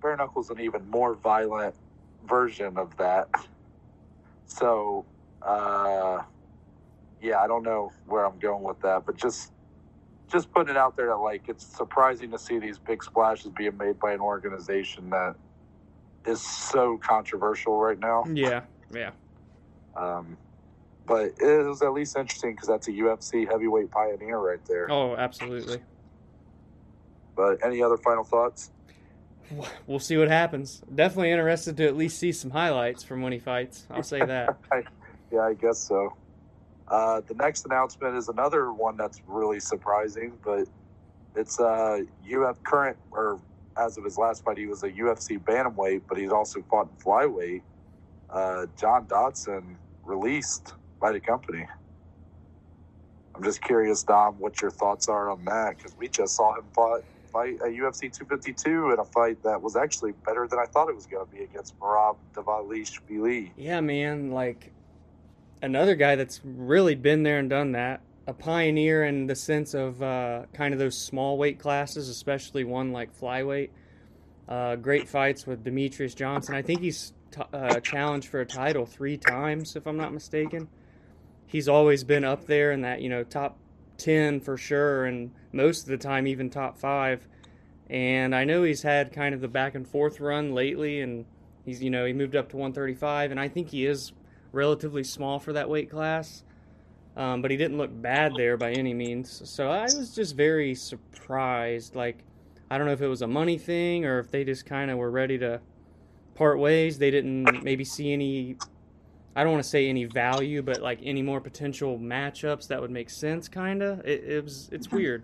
bare 0.00 0.16
knuckle's 0.16 0.50
an 0.50 0.60
even 0.60 0.88
more 0.88 1.14
violent 1.14 1.74
version 2.28 2.76
of 2.78 2.96
that. 2.96 3.28
So, 4.46 5.04
uh, 5.42 6.22
yeah, 7.20 7.40
I 7.40 7.46
don't 7.46 7.62
know 7.62 7.92
where 8.06 8.24
I'm 8.24 8.38
going 8.38 8.62
with 8.62 8.80
that, 8.82 9.06
but 9.06 9.16
just 9.16 9.52
just 10.30 10.52
putting 10.52 10.70
it 10.70 10.76
out 10.76 10.96
there 10.96 11.06
that 11.06 11.16
like 11.16 11.48
it's 11.48 11.64
surprising 11.64 12.30
to 12.30 12.38
see 12.38 12.58
these 12.58 12.78
big 12.78 13.02
splashes 13.02 13.50
being 13.56 13.76
made 13.76 13.98
by 13.98 14.12
an 14.12 14.20
organization 14.20 15.10
that 15.10 15.34
is 16.26 16.40
so 16.40 16.98
controversial 16.98 17.78
right 17.78 17.98
now. 17.98 18.24
Yeah, 18.32 18.62
yeah. 18.92 19.10
Um, 19.96 20.36
but 21.06 21.32
it 21.40 21.66
was 21.66 21.82
at 21.82 21.92
least 21.92 22.16
interesting 22.16 22.52
because 22.52 22.68
that's 22.68 22.88
a 22.88 22.92
UFC 22.92 23.48
heavyweight 23.48 23.90
pioneer 23.90 24.38
right 24.38 24.64
there. 24.66 24.90
Oh, 24.90 25.16
absolutely. 25.16 25.78
But 27.34 27.64
any 27.64 27.82
other 27.82 27.96
final 27.96 28.24
thoughts? 28.24 28.70
We'll 29.86 29.98
see 29.98 30.16
what 30.16 30.28
happens. 30.28 30.82
Definitely 30.94 31.30
interested 31.30 31.76
to 31.78 31.86
at 31.86 31.96
least 31.96 32.18
see 32.18 32.32
some 32.32 32.50
highlights 32.50 33.02
from 33.02 33.22
when 33.22 33.32
he 33.32 33.38
fights. 33.38 33.86
I'll 33.90 34.02
say 34.02 34.24
that. 34.24 34.56
yeah, 35.32 35.40
I 35.40 35.54
guess 35.54 35.78
so. 35.78 36.14
Uh, 36.86 37.20
the 37.26 37.34
next 37.34 37.66
announcement 37.66 38.16
is 38.16 38.28
another 38.28 38.72
one 38.72 38.96
that's 38.96 39.20
really 39.26 39.60
surprising, 39.60 40.32
but 40.44 40.66
it's 41.36 41.60
uh, 41.60 42.00
UF 42.30 42.62
current 42.62 42.96
or 43.10 43.40
as 43.78 43.96
of 43.96 44.04
his 44.04 44.18
last 44.18 44.44
fight, 44.44 44.58
he 44.58 44.66
was 44.66 44.82
a 44.82 44.90
UFC 44.90 45.38
bantamweight, 45.38 46.02
but 46.08 46.18
he's 46.18 46.32
also 46.32 46.62
fought 46.68 46.88
in 46.90 47.04
flyweight. 47.04 47.62
Uh, 48.28 48.66
John 48.76 49.06
Dodson 49.06 49.76
released 50.04 50.74
by 51.00 51.12
the 51.12 51.20
company. 51.20 51.66
I'm 53.34 53.42
just 53.44 53.62
curious, 53.62 54.02
Dom, 54.02 54.34
what 54.38 54.60
your 54.60 54.72
thoughts 54.72 55.08
are 55.08 55.30
on 55.30 55.44
that 55.44 55.76
because 55.76 55.96
we 55.96 56.08
just 56.08 56.34
saw 56.34 56.56
him 56.56 56.64
fight 56.74 57.04
fight 57.28 57.54
at 57.54 57.68
UFC 57.68 58.12
252 58.12 58.92
in 58.92 58.98
a 58.98 59.04
fight 59.04 59.42
that 59.42 59.60
was 59.60 59.76
actually 59.76 60.12
better 60.26 60.46
than 60.48 60.58
I 60.58 60.64
thought 60.64 60.88
it 60.88 60.94
was 60.94 61.06
going 61.06 61.26
to 61.26 61.32
be 61.32 61.42
against 61.42 61.78
Merab 61.78 62.16
Dvalishvili. 62.34 63.50
Yeah, 63.56 63.80
man, 63.80 64.30
like 64.30 64.72
another 65.62 65.94
guy 65.94 66.16
that's 66.16 66.40
really 66.44 66.94
been 66.94 67.22
there 67.22 67.38
and 67.38 67.50
done 67.50 67.72
that. 67.72 68.00
A 68.26 68.32
pioneer 68.32 69.04
in 69.04 69.26
the 69.26 69.34
sense 69.34 69.74
of 69.74 70.02
uh, 70.02 70.42
kind 70.52 70.74
of 70.74 70.78
those 70.78 70.98
small 70.98 71.38
weight 71.38 71.58
classes, 71.58 72.08
especially 72.08 72.64
one 72.64 72.92
like 72.92 73.18
flyweight. 73.18 73.70
Uh, 74.48 74.76
great 74.76 75.08
fights 75.08 75.46
with 75.46 75.64
Demetrious 75.64 76.14
Johnson. 76.14 76.54
I 76.54 76.62
think 76.62 76.80
he's 76.80 77.12
t- 77.30 77.42
uh, 77.52 77.80
challenged 77.80 78.28
for 78.28 78.40
a 78.40 78.46
title 78.46 78.86
three 78.86 79.16
times, 79.16 79.76
if 79.76 79.86
I'm 79.86 79.96
not 79.96 80.12
mistaken. 80.12 80.68
He's 81.46 81.68
always 81.68 82.04
been 82.04 82.24
up 82.24 82.46
there 82.46 82.72
in 82.72 82.82
that 82.82 83.00
you 83.00 83.08
know 83.08 83.24
top 83.24 83.58
10 83.98 84.40
for 84.40 84.56
sure, 84.56 85.04
and 85.04 85.30
most 85.52 85.82
of 85.82 85.88
the 85.88 85.98
time, 85.98 86.26
even 86.26 86.50
top 86.50 86.78
five. 86.78 87.26
And 87.90 88.34
I 88.34 88.44
know 88.44 88.62
he's 88.62 88.82
had 88.82 89.12
kind 89.12 89.34
of 89.34 89.40
the 89.40 89.48
back 89.48 89.74
and 89.74 89.86
forth 89.86 90.20
run 90.20 90.54
lately, 90.54 91.00
and 91.00 91.24
he's, 91.64 91.82
you 91.82 91.90
know, 91.90 92.04
he 92.04 92.12
moved 92.12 92.36
up 92.36 92.48
to 92.50 92.56
135, 92.56 93.30
and 93.30 93.40
I 93.40 93.48
think 93.48 93.70
he 93.70 93.86
is 93.86 94.12
relatively 94.52 95.04
small 95.04 95.38
for 95.38 95.52
that 95.52 95.68
weight 95.68 95.90
class. 95.90 96.42
Um, 97.16 97.42
but 97.42 97.50
he 97.50 97.56
didn't 97.56 97.78
look 97.78 97.90
bad 98.00 98.34
there 98.36 98.56
by 98.56 98.70
any 98.70 98.94
means. 98.94 99.42
So 99.44 99.68
I 99.68 99.82
was 99.82 100.14
just 100.14 100.36
very 100.36 100.74
surprised. 100.76 101.96
Like, 101.96 102.24
I 102.70 102.78
don't 102.78 102.86
know 102.86 102.92
if 102.92 103.02
it 103.02 103.08
was 103.08 103.22
a 103.22 103.26
money 103.26 103.58
thing 103.58 104.04
or 104.04 104.20
if 104.20 104.30
they 104.30 104.44
just 104.44 104.66
kind 104.66 104.88
of 104.88 104.98
were 104.98 105.10
ready 105.10 105.36
to 105.38 105.60
part 106.36 106.60
ways. 106.60 106.96
They 106.98 107.10
didn't 107.10 107.64
maybe 107.64 107.84
see 107.84 108.12
any 108.12 108.56
I 109.38 109.44
don't 109.44 109.52
want 109.52 109.62
to 109.62 109.70
say 109.70 109.88
any 109.88 110.04
value, 110.04 110.62
but 110.62 110.82
like 110.82 110.98
any 111.00 111.22
more 111.22 111.40
potential 111.40 111.96
matchups 111.96 112.66
that 112.66 112.80
would 112.80 112.90
make 112.90 113.08
sense. 113.08 113.46
Kind 113.46 113.84
of. 113.84 114.00
It, 114.00 114.24
it, 114.24 114.42
was. 114.42 114.68
It's 114.72 114.90
weird. 114.90 115.22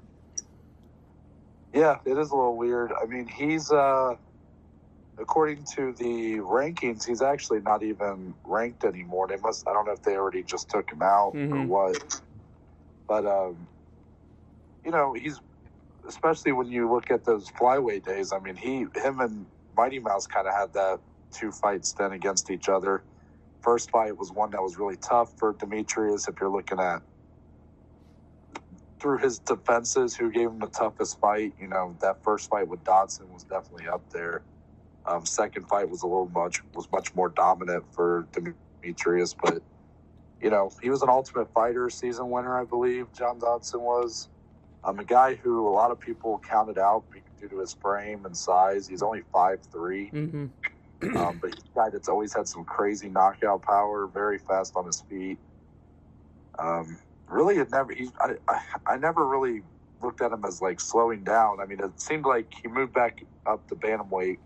Yeah, 1.73 1.99
it 2.05 2.17
is 2.17 2.31
a 2.31 2.37
little 2.37 2.57
weird. 2.57 2.93
I 2.93 3.07
mean, 3.07 3.27
he's 3.27 3.73
uh, 3.73 4.15
according 5.19 5.65
to 5.75 5.95
the 5.95 6.37
rankings, 6.37 7.05
he's 7.05 7.23
actually 7.23 7.61
not 7.63 7.83
even 7.83 8.33
ranked 8.45 8.85
anymore. 8.85 9.27
They 9.27 9.37
must. 9.39 9.67
I 9.67 9.73
don't 9.73 9.85
know 9.85 9.95
if 9.95 10.03
they 10.03 10.15
already 10.15 10.45
just 10.45 10.69
took 10.69 10.93
him 10.93 11.03
out 11.03 11.33
mm-hmm. 11.35 11.53
or 11.53 11.67
what. 11.67 12.21
But 13.09 13.27
um, 13.27 13.67
you 14.85 14.93
know, 14.93 15.15
he's 15.15 15.41
especially 16.07 16.53
when 16.53 16.69
you 16.69 16.89
look 16.89 17.11
at 17.11 17.25
those 17.25 17.51
flyweight 17.51 18.05
days. 18.05 18.33
I 18.33 18.39
mean, 18.39 18.55
he, 18.55 18.87
him, 18.95 19.19
and 19.19 19.45
Mighty 19.77 19.99
Mouse 19.99 20.29
kind 20.29 20.47
of 20.47 20.55
had 20.55 20.73
that 20.75 21.01
two 21.33 21.51
fights 21.51 21.91
then 21.95 22.13
against 22.13 22.53
each 22.53 22.69
other 22.69 23.03
first 23.65 23.91
fight 23.91 24.17
was 24.17 24.31
one 24.31 24.51
that 24.51 24.63
was 24.63 24.79
really 24.79 24.97
tough 24.97 25.37
for 25.39 25.55
Demetrious. 25.55 26.29
If 26.29 26.39
you're 26.39 26.51
looking 26.51 26.79
at 26.79 27.03
through 29.01 29.19
his 29.19 29.39
defenses, 29.39 30.15
who 30.15 30.31
gave 30.31 30.49
him 30.49 30.59
the 30.59 30.69
toughest 30.69 31.19
fight, 31.19 31.55
you 31.59 31.67
know 31.67 31.97
that 32.01 32.23
first 32.23 32.51
fight 32.51 32.69
with 32.69 32.85
Dodson 32.85 33.33
was 33.33 33.43
definitely 33.43 33.89
up 33.89 34.03
there. 34.11 34.43
Um, 35.07 35.27
second 35.27 35.69
fight 35.69 35.89
was 35.89 36.03
a 36.03 36.07
little 36.07 36.29
much 36.29 36.63
was 36.75 36.87
much 36.93 37.15
more 37.15 37.31
dominant 37.31 37.85
for 37.93 38.27
Demetrious, 38.33 39.35
but 39.43 39.63
you 40.41 40.51
know 40.51 40.71
he 40.83 40.91
was 40.91 41.03
an 41.03 41.09
Ultimate 41.09 41.53
Fighter 41.53 41.89
season 41.89 42.31
winner, 42.31 42.61
I 42.61 42.65
believe. 42.65 43.13
John 43.13 43.39
Dodson 43.39 43.81
was. 43.81 44.29
Um, 44.87 44.99
a 44.99 45.05
guy 45.05 45.35
who 45.35 45.67
a 45.67 45.71
lot 45.71 45.91
of 45.91 45.99
people 45.99 46.43
counted 46.47 46.77
out 46.77 47.05
due 47.41 47.49
to 47.49 47.59
his 47.61 47.73
frame 47.73 48.27
and 48.27 48.37
size. 48.37 48.87
He's 48.87 49.03
only 49.03 49.23
five 49.33 49.61
mm-hmm. 49.73 50.47
Um, 51.17 51.39
but 51.41 51.55
he's 51.55 51.65
a 51.65 51.77
guy 51.79 51.91
that's 51.91 52.09
always 52.09 52.35
had 52.35 52.49
some 52.49 52.65
crazy 52.65 53.09
knockout 53.09 53.63
power, 53.63 54.07
very 54.07 54.39
fast 54.39 54.75
on 54.77 54.87
his 54.87 55.03
feet. 55.03 55.39
Um, 56.59 56.99
really, 57.29 57.57
had 57.57 57.71
never. 57.71 57.93
He, 57.95 58.11
I, 58.21 58.35
I, 58.49 58.61
I 58.87 58.97
never 58.99 59.27
really 59.27 59.63
looked 60.03 60.23
at 60.23 60.33
him 60.33 60.45
as 60.47 60.63
like 60.63 60.81
slowing 60.81 61.25
down. 61.25 61.61
I 61.61 61.67
mean, 61.67 61.81
it 61.81 62.01
seemed 62.01 62.27
like 62.27 62.53
he 62.63 62.69
moved 62.69 62.95
back 62.95 63.25
up 63.47 63.69
to 63.69 63.77
bantamweight, 63.77 64.39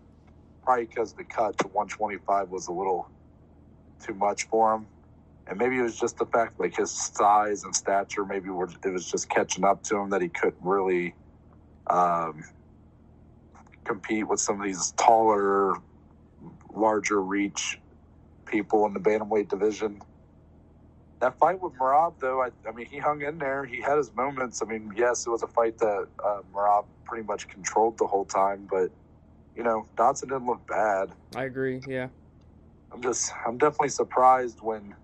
probably 0.63 0.85
because 0.85 1.13
the 1.13 1.25
cut 1.25 1.57
to 1.59 1.67
125 1.67 2.49
was 2.49 2.67
a 2.67 2.73
little 2.73 3.09
too 4.05 4.13
much 4.15 4.43
for 4.45 4.75
him, 4.75 4.87
and 5.47 5.59
maybe 5.59 5.77
it 5.79 5.83
was 5.83 5.99
just 5.99 6.17
the 6.17 6.25
fact 6.27 6.59
like 6.59 6.77
his 6.77 6.91
size 6.91 7.63
and 7.65 7.75
stature. 7.75 8.25
Maybe 8.25 8.49
were, 8.49 8.69
it 8.85 8.89
was 8.89 9.09
just 9.11 9.29
catching 9.29 9.65
up 9.65 9.83
to 9.85 9.97
him 9.97 10.11
that 10.11 10.21
he 10.21 10.29
couldn't 10.29 10.63
really 10.63 11.15
um, 11.89 12.43
compete 13.85 14.27
with 14.27 14.39
some 14.41 14.59
of 14.61 14.65
these 14.67 14.93
taller 14.97 15.73
larger 16.73 17.21
reach 17.21 17.79
people 18.45 18.85
in 18.85 18.93
the 18.93 18.99
bantamweight 18.99 19.49
division. 19.49 20.01
That 21.19 21.37
fight 21.37 21.61
with 21.61 21.73
Merab, 21.73 22.13
though, 22.19 22.41
I, 22.41 22.49
I, 22.67 22.71
mean, 22.71 22.85
he 22.85 22.97
hung 22.97 23.21
in 23.21 23.37
there. 23.37 23.65
He 23.65 23.81
had 23.81 23.97
his 23.97 24.13
moments. 24.15 24.61
I 24.61 24.65
mean, 24.65 24.93
yes, 24.95 25.27
it 25.27 25.29
was 25.29 25.43
a 25.43 25.47
fight 25.47 25.77
that 25.79 26.07
uh, 26.23 26.41
Merab 26.53 26.85
pretty 27.05 27.25
much 27.25 27.47
controlled 27.49 27.97
the 27.97 28.07
whole 28.07 28.25
time, 28.25 28.67
but 28.69 28.89
you 29.55 29.63
know, 29.63 29.85
Dodson 29.97 30.29
didn't 30.29 30.45
look 30.45 30.65
bad. 30.67 31.09
I 31.35 31.43
agree. 31.43 31.81
Yeah. 31.85 32.07
I'm 32.93 33.01
just, 33.01 33.33
I'm 33.45 33.57
definitely 33.57 33.89
surprised 33.89 34.61
when 34.61 34.95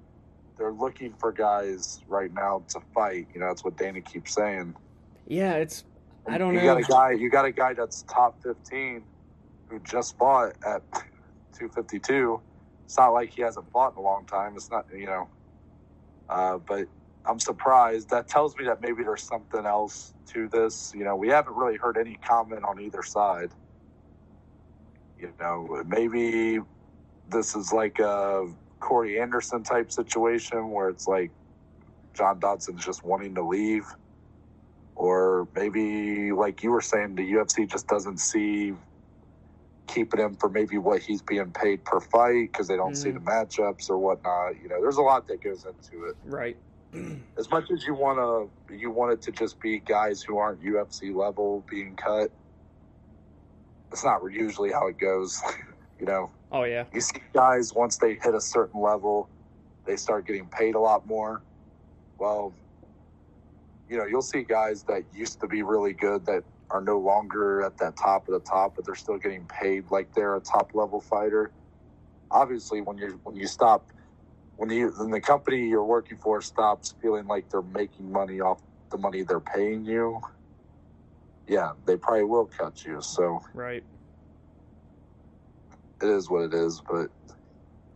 they're 0.57 0.72
looking 0.72 1.13
for 1.13 1.31
guys 1.31 2.00
right 2.07 2.34
now 2.34 2.63
to 2.69 2.79
fight. 2.93 3.27
You 3.34 3.41
know, 3.41 3.48
that's 3.48 3.65
what 3.65 3.77
Dana 3.77 4.01
keeps 4.01 4.34
saying. 4.34 4.75
Yeah, 5.27 5.55
it's. 5.55 5.84
I 6.27 6.38
don't 6.38 6.53
you 6.53 6.62
know. 6.62 6.77
You 6.77 6.84
got 6.84 6.89
a 6.89 6.93
guy. 6.93 7.12
You 7.12 7.29
got 7.29 7.45
a 7.45 7.51
guy 7.51 7.74
that's 7.74 8.03
top 8.03 8.41
15 8.43 9.03
who 9.67 9.79
just 9.79 10.17
fought 10.17 10.53
at 10.65 10.81
252. 11.55 12.41
It's 12.85 12.97
not 12.97 13.09
like 13.09 13.31
he 13.31 13.41
hasn't 13.41 13.71
fought 13.71 13.93
in 13.93 14.00
a 14.00 14.01
long 14.01 14.25
time. 14.25 14.53
It's 14.55 14.69
not, 14.69 14.85
you 14.93 15.07
know, 15.07 15.27
uh, 16.29 16.57
but 16.57 16.88
I'm 17.25 17.39
surprised. 17.39 18.09
That 18.09 18.27
tells 18.27 18.55
me 18.57 18.65
that 18.65 18.81
maybe 18.81 19.03
there's 19.03 19.24
something 19.24 19.65
else 19.65 20.13
to 20.27 20.47
this. 20.47 20.93
You 20.95 21.03
know, 21.03 21.15
we 21.15 21.29
haven't 21.29 21.55
really 21.55 21.77
heard 21.77 21.97
any 21.97 22.15
comment 22.24 22.63
on 22.63 22.79
either 22.79 23.01
side. 23.01 23.51
You 25.19 25.33
know, 25.39 25.83
maybe 25.88 26.59
this 27.29 27.55
is 27.55 27.74
like 27.74 28.00
a 28.00 28.47
Corey 28.79 29.19
Anderson 29.19 29.63
type 29.63 29.91
situation 29.91 30.69
where 30.69 30.89
it's 30.89 31.07
like 31.07 31.31
John 32.13 32.39
Dodson's 32.39 32.85
just 32.85 33.03
wanting 33.03 33.35
to 33.35 33.41
leave. 33.41 33.85
Or 34.95 35.47
maybe, 35.55 36.31
like 36.31 36.63
you 36.63 36.71
were 36.71 36.81
saying, 36.81 37.15
the 37.15 37.33
UFC 37.33 37.69
just 37.69 37.88
doesn't 37.88 38.19
see 38.19 38.74
keeping 39.88 40.20
him 40.20 40.36
for 40.36 40.50
maybe 40.50 40.77
what 40.77 41.01
he's 41.01 41.22
being 41.22 41.51
paid 41.51 41.84
per 41.84 42.00
fight 42.00 42.51
because 42.51 42.68
they 42.68 42.75
don't 42.75 42.94
mm. 42.94 42.98
see 42.98 43.12
the 43.12 43.20
matchups 43.20 43.89
or 43.89 43.98
whatnot. 43.98 44.62
You 44.62 44.70
know, 44.70 44.82
there's 44.82 44.98
a 44.98 45.01
lot 45.01 45.27
that 45.27 45.42
goes 45.42 45.65
into 45.65 46.06
it. 46.06 46.15
Right. 46.25 46.58
as 47.38 47.50
much 47.50 47.72
as 47.72 47.86
you 47.86 47.94
want 47.94 48.18
to, 48.18 48.75
you 48.75 48.92
want 48.92 49.13
it 49.13 49.22
to 49.24 49.32
just 49.32 49.60
be 49.60 49.80
guys 49.80 50.22
who 50.22 50.38
aren't 50.38 50.63
UFC 50.63 51.13
level 51.13 51.63
being 51.70 51.96
cut. 51.96 52.32
It's 53.92 54.04
not 54.04 54.22
usually 54.32 54.72
how 54.72 54.88
it 54.88 54.98
goes. 54.98 55.42
You 55.98 56.06
know, 56.06 56.30
Oh 56.51 56.63
yeah. 56.63 56.84
you 56.94 57.00
see 57.00 57.22
guys 57.34 57.74
once 57.74 57.98
they 57.98 58.15
hit 58.15 58.36
a 58.36 58.42
certain 58.42 58.82
level, 58.82 59.30
they 59.86 59.96
start 59.96 60.27
getting 60.27 60.46
paid 60.48 60.75
a 60.75 60.80
lot 60.80 61.08
more. 61.08 61.42
Well, 62.18 62.54
you 63.89 63.98
know, 63.98 64.06
you'll 64.06 64.22
see 64.22 64.44
guys 64.44 64.84
that 64.84 65.04
used 65.13 65.39
to 65.39 65.48
be 65.48 65.63
really 65.63 65.94
good 65.94 66.25
that 66.25 66.44
are 66.75 66.82
no 66.82 67.00
longer 67.00 67.62
at 67.63 67.77
that 67.77 67.96
top 67.96 68.27
of 68.27 68.34
the 68.34 68.39
top, 68.41 68.75
but 68.75 68.86
they're 68.86 68.96
still 68.96 69.17
getting 69.17 69.46
paid 69.46 69.86
like 69.91 70.13
they're 70.13 70.36
a 70.36 70.41
top 70.41 70.72
level 70.74 71.00
fighter. 71.00 71.51
Obviously, 72.32 72.82
when 72.82 72.98
you 72.98 73.20
when 73.24 73.36
you 73.36 73.48
stop, 73.48 73.91
when 74.58 74.70
you 74.70 74.91
when 74.98 75.10
the 75.10 75.22
company 75.22 75.70
you're 75.70 75.86
working 75.86 76.17
for 76.17 76.41
stops 76.41 76.94
feeling 77.01 77.27
like 77.27 77.50
they're 77.50 77.62
making 77.62 78.12
money 78.12 78.41
off 78.41 78.62
the 78.91 78.98
money 78.98 79.24
they're 79.24 79.39
paying 79.39 79.86
you, 79.86 80.20
yeah, 81.48 81.72
they 81.86 81.96
probably 81.96 82.25
will 82.25 82.46
cut 82.46 82.84
you. 82.86 83.01
So 83.01 83.39
Right. 83.53 83.84
it 86.01 86.10
is 86.10 86.29
what 86.29 86.44
it 86.44 86.53
is. 86.53 86.82
But 86.89 87.10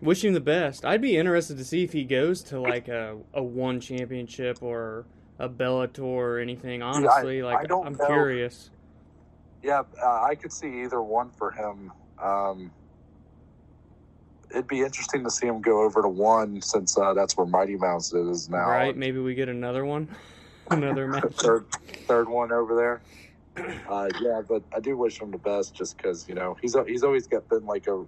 Wish 0.01 0.23
him 0.23 0.33
the 0.33 0.39
best. 0.39 0.85
I'd 0.85 1.01
be 1.01 1.17
interested 1.17 1.57
to 1.57 1.65
see 1.65 1.83
if 1.83 1.91
he 1.91 2.05
goes 2.05 2.41
to 2.43 2.61
like 2.61 2.87
a, 2.87 3.17
a 3.33 3.43
one 3.43 3.81
championship 3.81 4.63
or 4.63 5.05
a 5.39 5.47
Bellator 5.47 6.03
or 6.03 6.39
anything. 6.39 6.81
Honestly, 6.81 7.41
I 7.41 7.45
like 7.45 7.71
I'm 7.71 7.93
know. 7.93 8.05
curious. 8.05 8.69
Yeah, 9.63 9.83
uh, 10.03 10.21
I 10.23 10.35
could 10.35 10.53
see 10.53 10.83
either 10.83 11.01
one 11.01 11.31
for 11.31 11.51
him. 11.51 11.91
Um, 12.21 12.71
it'd 14.51 14.67
be 14.67 14.81
interesting 14.81 15.23
to 15.23 15.31
see 15.31 15.47
him 15.47 15.61
go 15.61 15.81
over 15.81 16.01
to 16.01 16.07
one 16.07 16.61
since 16.61 16.97
uh, 16.97 17.13
that's 17.13 17.37
where 17.37 17.47
Mighty 17.47 17.75
Mouse 17.75 18.13
is 18.13 18.49
now. 18.49 18.69
Right? 18.69 18.95
Maybe 18.95 19.19
we 19.19 19.33
get 19.33 19.49
another 19.49 19.85
one, 19.85 20.09
another 20.71 21.07
match. 21.11 21.33
third, 21.35 21.65
third 22.07 22.29
one 22.29 22.51
over 22.51 22.75
there. 22.75 23.01
Uh, 23.89 24.07
yeah, 24.21 24.41
but 24.47 24.63
I 24.73 24.79
do 24.79 24.95
wish 24.97 25.21
him 25.21 25.31
the 25.31 25.37
best, 25.37 25.73
just 25.73 25.97
because 25.97 26.27
you 26.29 26.35
know 26.35 26.57
he's 26.61 26.75
he's 26.87 27.03
always 27.03 27.27
got 27.27 27.47
been 27.49 27.65
like 27.65 27.87
a, 27.87 28.05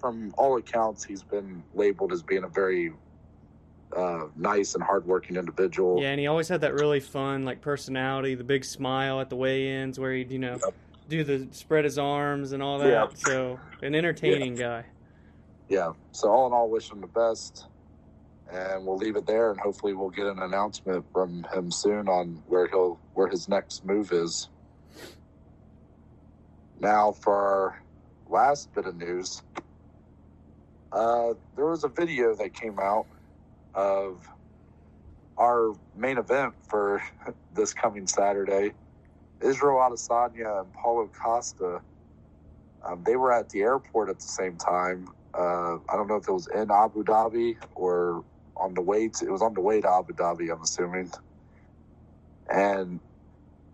from 0.00 0.32
all 0.38 0.56
accounts, 0.56 1.04
he's 1.04 1.22
been 1.22 1.62
labeled 1.74 2.12
as 2.12 2.22
being 2.22 2.44
a 2.44 2.48
very 2.48 2.92
uh, 3.96 4.26
nice 4.36 4.74
and 4.74 4.82
hardworking 4.82 5.36
individual. 5.36 6.00
Yeah, 6.00 6.10
and 6.10 6.20
he 6.20 6.26
always 6.26 6.48
had 6.48 6.60
that 6.62 6.74
really 6.74 7.00
fun 7.00 7.44
like 7.44 7.60
personality, 7.60 8.34
the 8.34 8.44
big 8.44 8.64
smile 8.64 9.20
at 9.20 9.30
the 9.30 9.36
weigh-ins 9.36 9.98
where 9.98 10.12
he'd 10.12 10.30
you 10.30 10.38
know 10.38 10.58
Yep. 10.62 10.74
do 11.08 11.24
the 11.24 11.48
spread 11.52 11.84
his 11.84 11.98
arms 11.98 12.52
and 12.52 12.62
all 12.62 12.78
that. 12.80 12.88
Yeah. 12.88 13.06
So 13.14 13.58
an 13.82 13.94
entertaining 13.94 14.54
guy. 14.56 14.84
yeah. 15.68 15.92
So 16.12 16.28
all 16.30 16.46
in 16.46 16.52
all, 16.52 16.68
wish 16.68 16.90
him 16.90 17.00
the 17.00 17.06
best, 17.06 17.66
and 18.52 18.84
we'll 18.86 18.98
leave 18.98 19.16
it 19.16 19.26
there, 19.26 19.50
and 19.50 19.58
hopefully 19.60 19.94
we'll 19.94 20.10
get 20.10 20.26
an 20.26 20.38
announcement 20.40 21.04
from 21.12 21.44
him 21.52 21.70
soon 21.70 22.08
on 22.08 22.42
where 22.46 22.66
he'll 22.66 22.98
where 23.14 23.28
his 23.28 23.48
next 23.48 23.84
move 23.86 24.12
is. 24.12 24.48
Now 26.80 27.12
for 27.12 27.34
our 27.34 27.82
last 28.28 28.72
bit 28.74 28.86
of 28.86 28.96
news, 28.96 29.42
uh, 30.92 31.32
there 31.56 31.66
was 31.66 31.84
a 31.84 31.88
video 31.88 32.34
that 32.36 32.54
came 32.54 32.78
out 32.78 33.06
of 33.74 34.28
our 35.38 35.74
main 35.96 36.18
event 36.18 36.54
for 36.62 37.02
this 37.54 37.74
coming 37.74 38.06
Saturday. 38.06 38.72
Israel 39.40 39.76
Adesanya 39.78 40.62
and 40.62 40.72
Paulo 40.72 41.08
Costa. 41.08 41.82
Um, 42.84 43.04
they 43.04 43.16
were 43.16 43.32
at 43.32 43.50
the 43.50 43.60
airport 43.62 44.08
at 44.10 44.16
the 44.16 44.28
same 44.28 44.56
time. 44.56 45.08
Uh, 45.34 45.76
I 45.88 45.96
don't 45.96 46.08
know 46.08 46.16
if 46.16 46.28
it 46.28 46.32
was 46.32 46.48
in 46.48 46.70
Abu 46.70 47.04
Dhabi 47.04 47.56
or 47.74 48.24
on 48.56 48.74
the 48.74 48.82
way 48.82 49.08
to. 49.08 49.26
It 49.26 49.30
was 49.30 49.42
on 49.42 49.54
the 49.54 49.60
way 49.60 49.80
to 49.80 49.88
Abu 49.90 50.14
Dhabi, 50.14 50.52
I'm 50.52 50.62
assuming. 50.62 51.12
And 52.50 53.00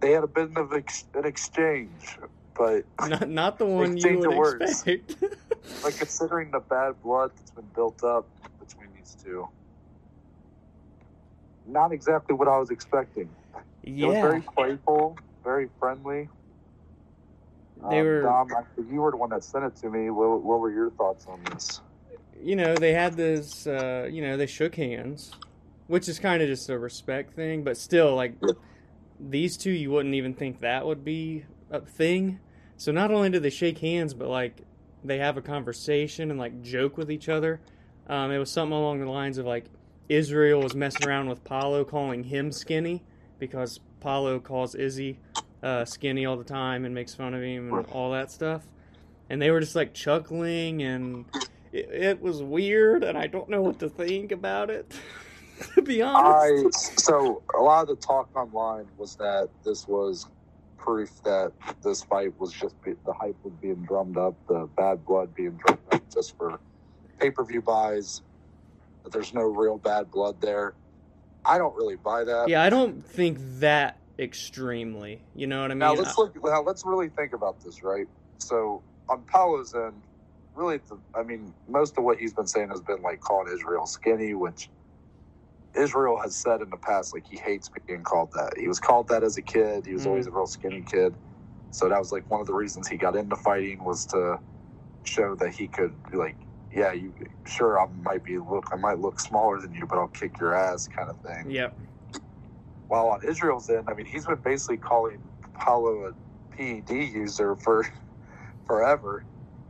they 0.01 0.13
had 0.13 0.25
a 0.25 0.29
bit 0.29 0.57
of 0.57 0.73
ex- 0.73 1.07
an 1.15 1.25
exchange, 1.27 2.19
but 2.57 2.87
Not 3.09 3.29
not 3.29 3.59
the 3.59 3.67
one 3.67 3.97
you 3.97 4.19
would 4.21 4.37
words. 4.37 4.87
expect. 4.87 5.17
like 5.83 5.97
considering 5.99 6.51
the 6.51 6.61
bad 6.61 7.01
blood 7.03 7.33
that's 7.37 7.53
been 7.53 7.71
built 7.75 8.03
up 8.05 8.29
between 8.61 8.93
these 8.95 9.17
two, 9.23 9.49
not 11.66 11.92
exactly 11.92 12.35
what 12.35 12.49
I 12.49 12.59
was 12.59 12.71
expecting. 12.71 13.28
It 13.83 14.04
was 14.04 14.14
very 14.16 14.40
playful, 14.40 15.16
very 15.42 15.68
friendly. 15.78 16.28
They 17.90 18.00
Um, 18.00 18.06
were- 18.06 18.23
Dom, 18.23 18.49
you 18.90 19.00
were 19.00 19.11
the 19.11 19.16
one 19.16 19.30
that 19.30 19.45
sent 19.45 19.65
it 19.65 19.76
to 19.76 19.91
me. 19.91 20.10
What, 20.10 20.43
what 20.43 20.60
were 20.60 20.71
your 20.71 20.91
thoughts 20.91 21.26
on 21.26 21.43
this? 21.45 21.80
you 22.43 22.56
know, 22.56 22.75
they 22.75 22.93
had 22.93 23.15
this, 23.15 23.67
uh, 23.67 24.06
you 24.10 24.21
know, 24.21 24.36
they 24.36 24.45
shook 24.47 24.75
hands, 24.75 25.30
which 25.86 26.08
is 26.08 26.19
kind 26.19 26.43
of 26.43 26.49
just 26.49 26.69
a 26.69 26.78
respect 26.78 27.32
thing, 27.32 27.62
but 27.62 27.76
still, 27.76 28.15
like, 28.15 28.34
these 29.19 29.56
two, 29.56 29.71
you 29.71 29.91
wouldn't 29.91 30.15
even 30.15 30.34
think 30.34 30.60
that 30.60 30.84
would 30.84 31.04
be 31.04 31.47
a 31.71 31.80
thing. 31.80 32.39
So 32.76 32.93
not 32.93 33.10
only 33.10 33.30
did 33.30 33.43
they 33.43 33.50
shake 33.50 33.78
hands, 33.78 34.12
but, 34.12 34.28
like, 34.28 34.62
they 35.02 35.19
have 35.19 35.36
a 35.39 35.43
conversation 35.43 36.30
and, 36.30 36.39
like, 36.39 36.60
joke 36.60 36.99
with 36.99 37.10
each 37.10 37.28
other. 37.30 37.60
Um, 38.08 38.30
it 38.30 38.39
was 38.39 38.50
something 38.50 38.76
along 38.76 39.00
the 39.00 39.08
lines 39.08 39.39
of, 39.39 39.47
like, 39.47 39.67
Israel 40.08 40.60
was 40.60 40.75
messing 40.75 41.06
around 41.06 41.28
with 41.28 41.45
Paulo, 41.45 41.84
calling 41.84 42.25
him 42.25 42.52
skinny, 42.52 43.02
because 43.38 43.80
Paulo 44.00 44.38
calls 44.38 44.75
Izzy 44.75 45.19
uh, 45.62 45.84
skinny 45.84 46.26
all 46.26 46.36
the 46.36 46.45
time 46.45 46.84
and 46.84 46.95
makes 46.95 47.14
fun 47.14 47.34
of 47.34 47.43
him 47.43 47.73
and 47.73 47.86
all 47.86 48.12
that 48.12 48.30
stuff. 48.30 48.62
And 49.30 49.40
they 49.40 49.50
were 49.50 49.60
just, 49.60 49.75
like, 49.75 49.95
chuckling 49.95 50.82
and 50.82 51.25
it, 51.73 51.88
it 51.90 52.23
was 52.23 52.43
weird, 52.43 53.02
and 53.02 53.17
I 53.17 53.26
don't 53.26 53.49
know 53.49 53.62
what 53.62 53.78
to 53.80 53.88
think 53.88 54.32
about 54.32 54.71
it. 54.71 54.95
to 55.75 55.82
be 55.82 56.02
I 56.02 56.64
so 56.71 57.43
a 57.54 57.60
lot 57.60 57.82
of 57.82 57.88
the 57.88 57.97
talk 57.97 58.28
online 58.34 58.86
was 58.97 59.17
that 59.17 59.49
this 59.64 59.86
was 59.86 60.26
proof 60.78 61.10
that 61.25 61.52
this 61.82 62.02
fight 62.02 62.38
was 62.38 62.52
just 62.52 62.75
the 62.84 63.12
hype 63.12 63.36
was 63.43 63.52
being 63.60 63.82
drummed 63.84 64.19
up, 64.19 64.34
the 64.49 64.69
bad 64.76 65.04
blood 65.04 65.34
being 65.34 65.58
drummed 65.64 65.80
up 65.93 66.02
just 66.12 66.36
for 66.36 66.58
pay 67.19 67.30
per 67.30 67.45
view 67.45 67.62
buys. 67.62 68.23
That 69.04 69.12
there's 69.12 69.34
no 69.34 69.43
real 69.43 69.78
bad 69.78 70.10
blood 70.10 70.40
there. 70.40 70.75
I 71.45 71.58
don't 71.58 71.76
really 71.76 71.97
buy 71.97 72.25
that. 72.25 72.50
yeah, 72.50 72.62
I 72.62 72.71
don't 72.71 73.04
think 73.06 73.38
that 73.60 74.00
extremely. 74.19 75.25
You 75.34 75.47
know 75.49 75.62
what 75.62 75.71
I 75.73 75.75
mean? 75.75 75.80
Now 75.80 75.95
let's 75.95 76.19
look. 76.19 76.36
Now 76.45 76.62
let's 76.62 76.84
really 76.86 77.10
think 77.10 77.34
about 77.34 77.62
this, 77.64 77.82
right? 77.82 78.08
So 78.38 78.82
on 79.10 79.25
Paulo's 79.25 79.75
end, 79.75 80.02
really, 80.54 80.78
the, 80.78 81.00
I 81.14 81.25
mean, 81.25 81.54
most 81.69 81.99
of 81.99 82.04
what 82.04 82.19
he's 82.19 82.34
been 82.34 82.47
saying 82.49 82.71
has 82.71 82.82
been 82.82 83.02
like 83.02 83.21
calling 83.21 83.52
Israel 83.52 83.86
skinny, 83.86 84.34
which 84.34 84.71
Israel 85.76 86.19
has 86.23 86.36
said 86.36 86.62
in 86.62 86.71
the 86.71 86.76
past, 86.78 87.14
like 87.14 87.26
he 87.28 87.38
hates 87.38 87.71
being 87.86 88.02
called 88.02 88.30
that. 88.34 88.54
He 88.58 88.69
was 88.69 88.80
called 88.80 89.08
that 89.08 89.25
as 89.25 89.36
a 89.38 89.43
kid. 89.43 89.86
He 89.86 89.95
was 89.95 90.04
Mhm. 90.04 90.08
always 90.08 90.26
a 90.26 90.30
real 90.32 90.47
skinny 90.47 90.82
kid. 90.82 91.17
So 91.71 91.88
that 91.88 91.99
was 91.99 92.12
like 92.12 92.30
one 92.30 92.40
of 92.40 92.47
the 92.49 92.54
reasons 92.54 92.88
he 92.88 92.97
got 92.99 93.17
into 93.17 93.36
fighting 93.36 93.84
was 93.84 94.06
to 94.06 94.40
show 95.04 95.36
that 95.36 95.54
he 95.54 95.69
could 95.69 95.95
be 96.10 96.19
like, 96.19 96.36
yeah, 96.75 96.93
you 96.93 97.15
sure 97.47 97.80
I 97.80 97.87
might 98.02 98.25
be 98.25 98.39
look, 98.39 98.69
I 98.73 98.76
might 98.76 98.99
look 98.99 99.21
smaller 99.21 99.60
than 99.60 99.73
you, 99.73 99.87
but 99.87 99.99
I'll 99.99 100.08
kick 100.08 100.41
your 100.41 100.54
ass, 100.54 100.89
kind 100.89 101.08
of 101.08 101.19
thing. 101.21 101.50
Yep. 101.50 101.78
While 102.89 103.08
on 103.08 103.21
Israel's 103.26 103.71
end, 103.71 103.89
I 103.89 103.95
mean, 103.95 104.06
he's 104.06 104.26
been 104.26 104.41
basically 104.45 104.76
calling 104.78 105.19
Paulo 105.54 106.08
a 106.08 106.56
PED 106.56 106.91
user 106.91 107.54
for 107.56 107.87
forever. 108.67 109.25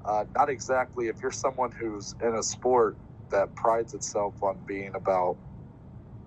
Uh, 0.05 0.25
not 0.35 0.49
exactly. 0.49 1.09
If 1.09 1.21
you're 1.23 1.31
someone 1.31 1.73
who's 1.73 2.15
in 2.23 2.35
a 2.35 2.43
sport 2.43 2.97
that 3.31 3.55
prides 3.55 3.95
itself 3.95 4.43
on 4.43 4.59
being 4.67 4.95
about 4.95 5.37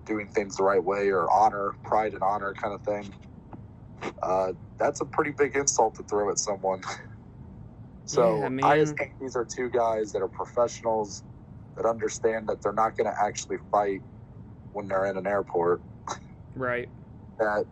doing 0.06 0.26
things 0.28 0.56
the 0.56 0.62
right 0.62 0.82
way 0.82 1.08
or 1.08 1.30
honor, 1.30 1.74
pride 1.84 2.14
and 2.14 2.22
honor 2.22 2.54
kind 2.54 2.74
of 2.74 2.82
thing, 2.82 3.12
uh, 4.22 4.52
that's 4.78 5.00
a 5.00 5.04
pretty 5.04 5.32
big 5.32 5.56
insult 5.56 5.96
to 5.96 6.02
throw 6.04 6.30
at 6.30 6.38
someone. 6.38 6.82
so 8.08 8.40
Yeah, 8.42 8.50
I 8.64 8.78
just 8.78 8.96
think 8.98 9.12
these 9.20 9.36
are 9.36 9.46
two 9.46 9.70
guys 9.70 10.12
that 10.12 10.22
are 10.22 10.28
professionals 10.28 11.24
that 11.76 11.86
understand 11.86 12.48
that 12.48 12.62
they're 12.62 12.72
not 12.74 12.96
going 12.96 13.10
to 13.12 13.16
actually 13.22 13.58
fight 13.72 14.02
when 14.72 14.88
they're 14.88 15.06
in 15.06 15.16
an 15.18 15.26
airport 15.26 15.82
Right. 16.56 16.90
that 17.40 17.66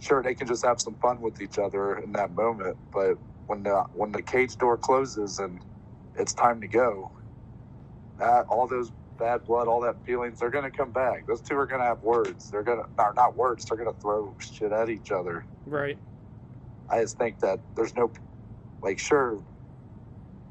sure 0.00 0.22
they 0.22 0.34
can 0.34 0.48
just 0.48 0.64
have 0.64 0.80
some 0.80 0.96
fun 0.96 1.20
with 1.22 1.40
each 1.42 1.58
other 1.58 1.98
in 1.98 2.12
that 2.12 2.32
moment 2.32 2.76
but 2.92 3.16
when 3.46 3.62
the 3.64 3.84
when 3.94 4.12
the 4.12 4.22
cage 4.22 4.56
door 4.58 4.78
closes 4.78 5.38
and 5.40 5.62
it's 6.16 6.34
time 6.34 6.60
to 6.60 6.68
go 6.68 7.12
that 8.18 8.46
all 8.50 8.68
those 8.68 8.92
bad 9.18 9.44
blood 9.44 9.68
all 9.68 9.80
that 9.82 10.04
feelings 10.04 10.38
they're 10.40 10.50
going 10.50 10.64
to 10.70 10.76
come 10.76 10.92
back 10.92 11.26
those 11.28 11.42
two 11.42 11.56
are 11.56 11.66
going 11.66 11.80
to 11.80 11.86
have 11.86 12.02
words 12.02 12.50
they're 12.50 12.64
going 12.64 12.78
to 12.78 12.84
or 13.04 13.14
not 13.14 13.36
words 13.36 13.66
they're 13.66 13.78
going 13.78 13.92
to 13.92 14.00
throw 14.00 14.36
shit 14.40 14.72
at 14.72 14.90
each 14.90 15.12
other 15.12 15.46
Right. 15.66 15.98
i 16.90 17.00
just 17.00 17.18
think 17.18 17.40
that 17.40 17.60
there's 17.76 17.96
no 17.96 18.12
like 18.82 18.98
sure 18.98 19.40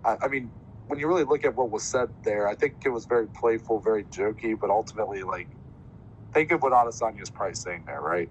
I, 0.05 0.17
I 0.23 0.27
mean 0.27 0.51
when 0.87 0.99
you 0.99 1.07
really 1.07 1.23
look 1.23 1.45
at 1.45 1.55
what 1.55 1.69
was 1.69 1.83
said 1.83 2.09
there 2.23 2.47
i 2.47 2.55
think 2.55 2.77
it 2.85 2.89
was 2.89 3.05
very 3.05 3.27
playful 3.27 3.79
very 3.79 4.03
jokey 4.05 4.59
but 4.59 4.69
ultimately 4.69 5.23
like 5.23 5.47
think 6.33 6.51
of 6.51 6.61
what 6.61 6.73
Adesanya's 6.73 7.29
probably 7.29 7.55
saying 7.55 7.83
there, 7.87 8.01
right? 8.01 8.29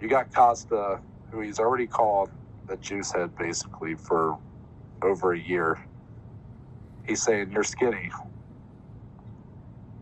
You 0.00 0.08
got 0.08 0.32
Costa, 0.34 1.00
who 1.30 1.40
he's 1.40 1.58
already 1.58 1.86
called 1.86 2.30
the 2.66 2.76
juice 2.76 3.12
head 3.12 3.36
basically 3.36 3.94
for 3.94 4.38
over 5.02 5.32
a 5.32 5.38
year. 5.38 5.78
He's 7.06 7.22
saying 7.22 7.50
you're 7.52 7.64
skinny. 7.64 8.10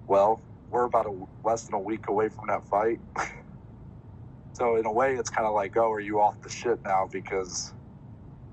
Well, 0.07 0.41
we're 0.71 0.85
about 0.85 1.07
a, 1.07 1.27
less 1.45 1.65
than 1.65 1.75
a 1.75 1.81
week 1.81 2.09
away 2.09 2.29
from 2.29 2.47
that 2.49 2.65
fight. 2.65 3.01
so 4.53 4.77
in 4.77 4.87
a 4.87 4.93
way, 4.93 5.17
it's 5.17 5.31
kind 5.31 5.47
of 5.47 5.55
like, 5.55 5.77
oh, 5.77 5.91
are 5.91 6.01
you 6.01 6.21
off 6.21 6.41
the 6.43 6.49
shit 6.49 6.83
now? 6.85 7.09
Because 7.11 7.75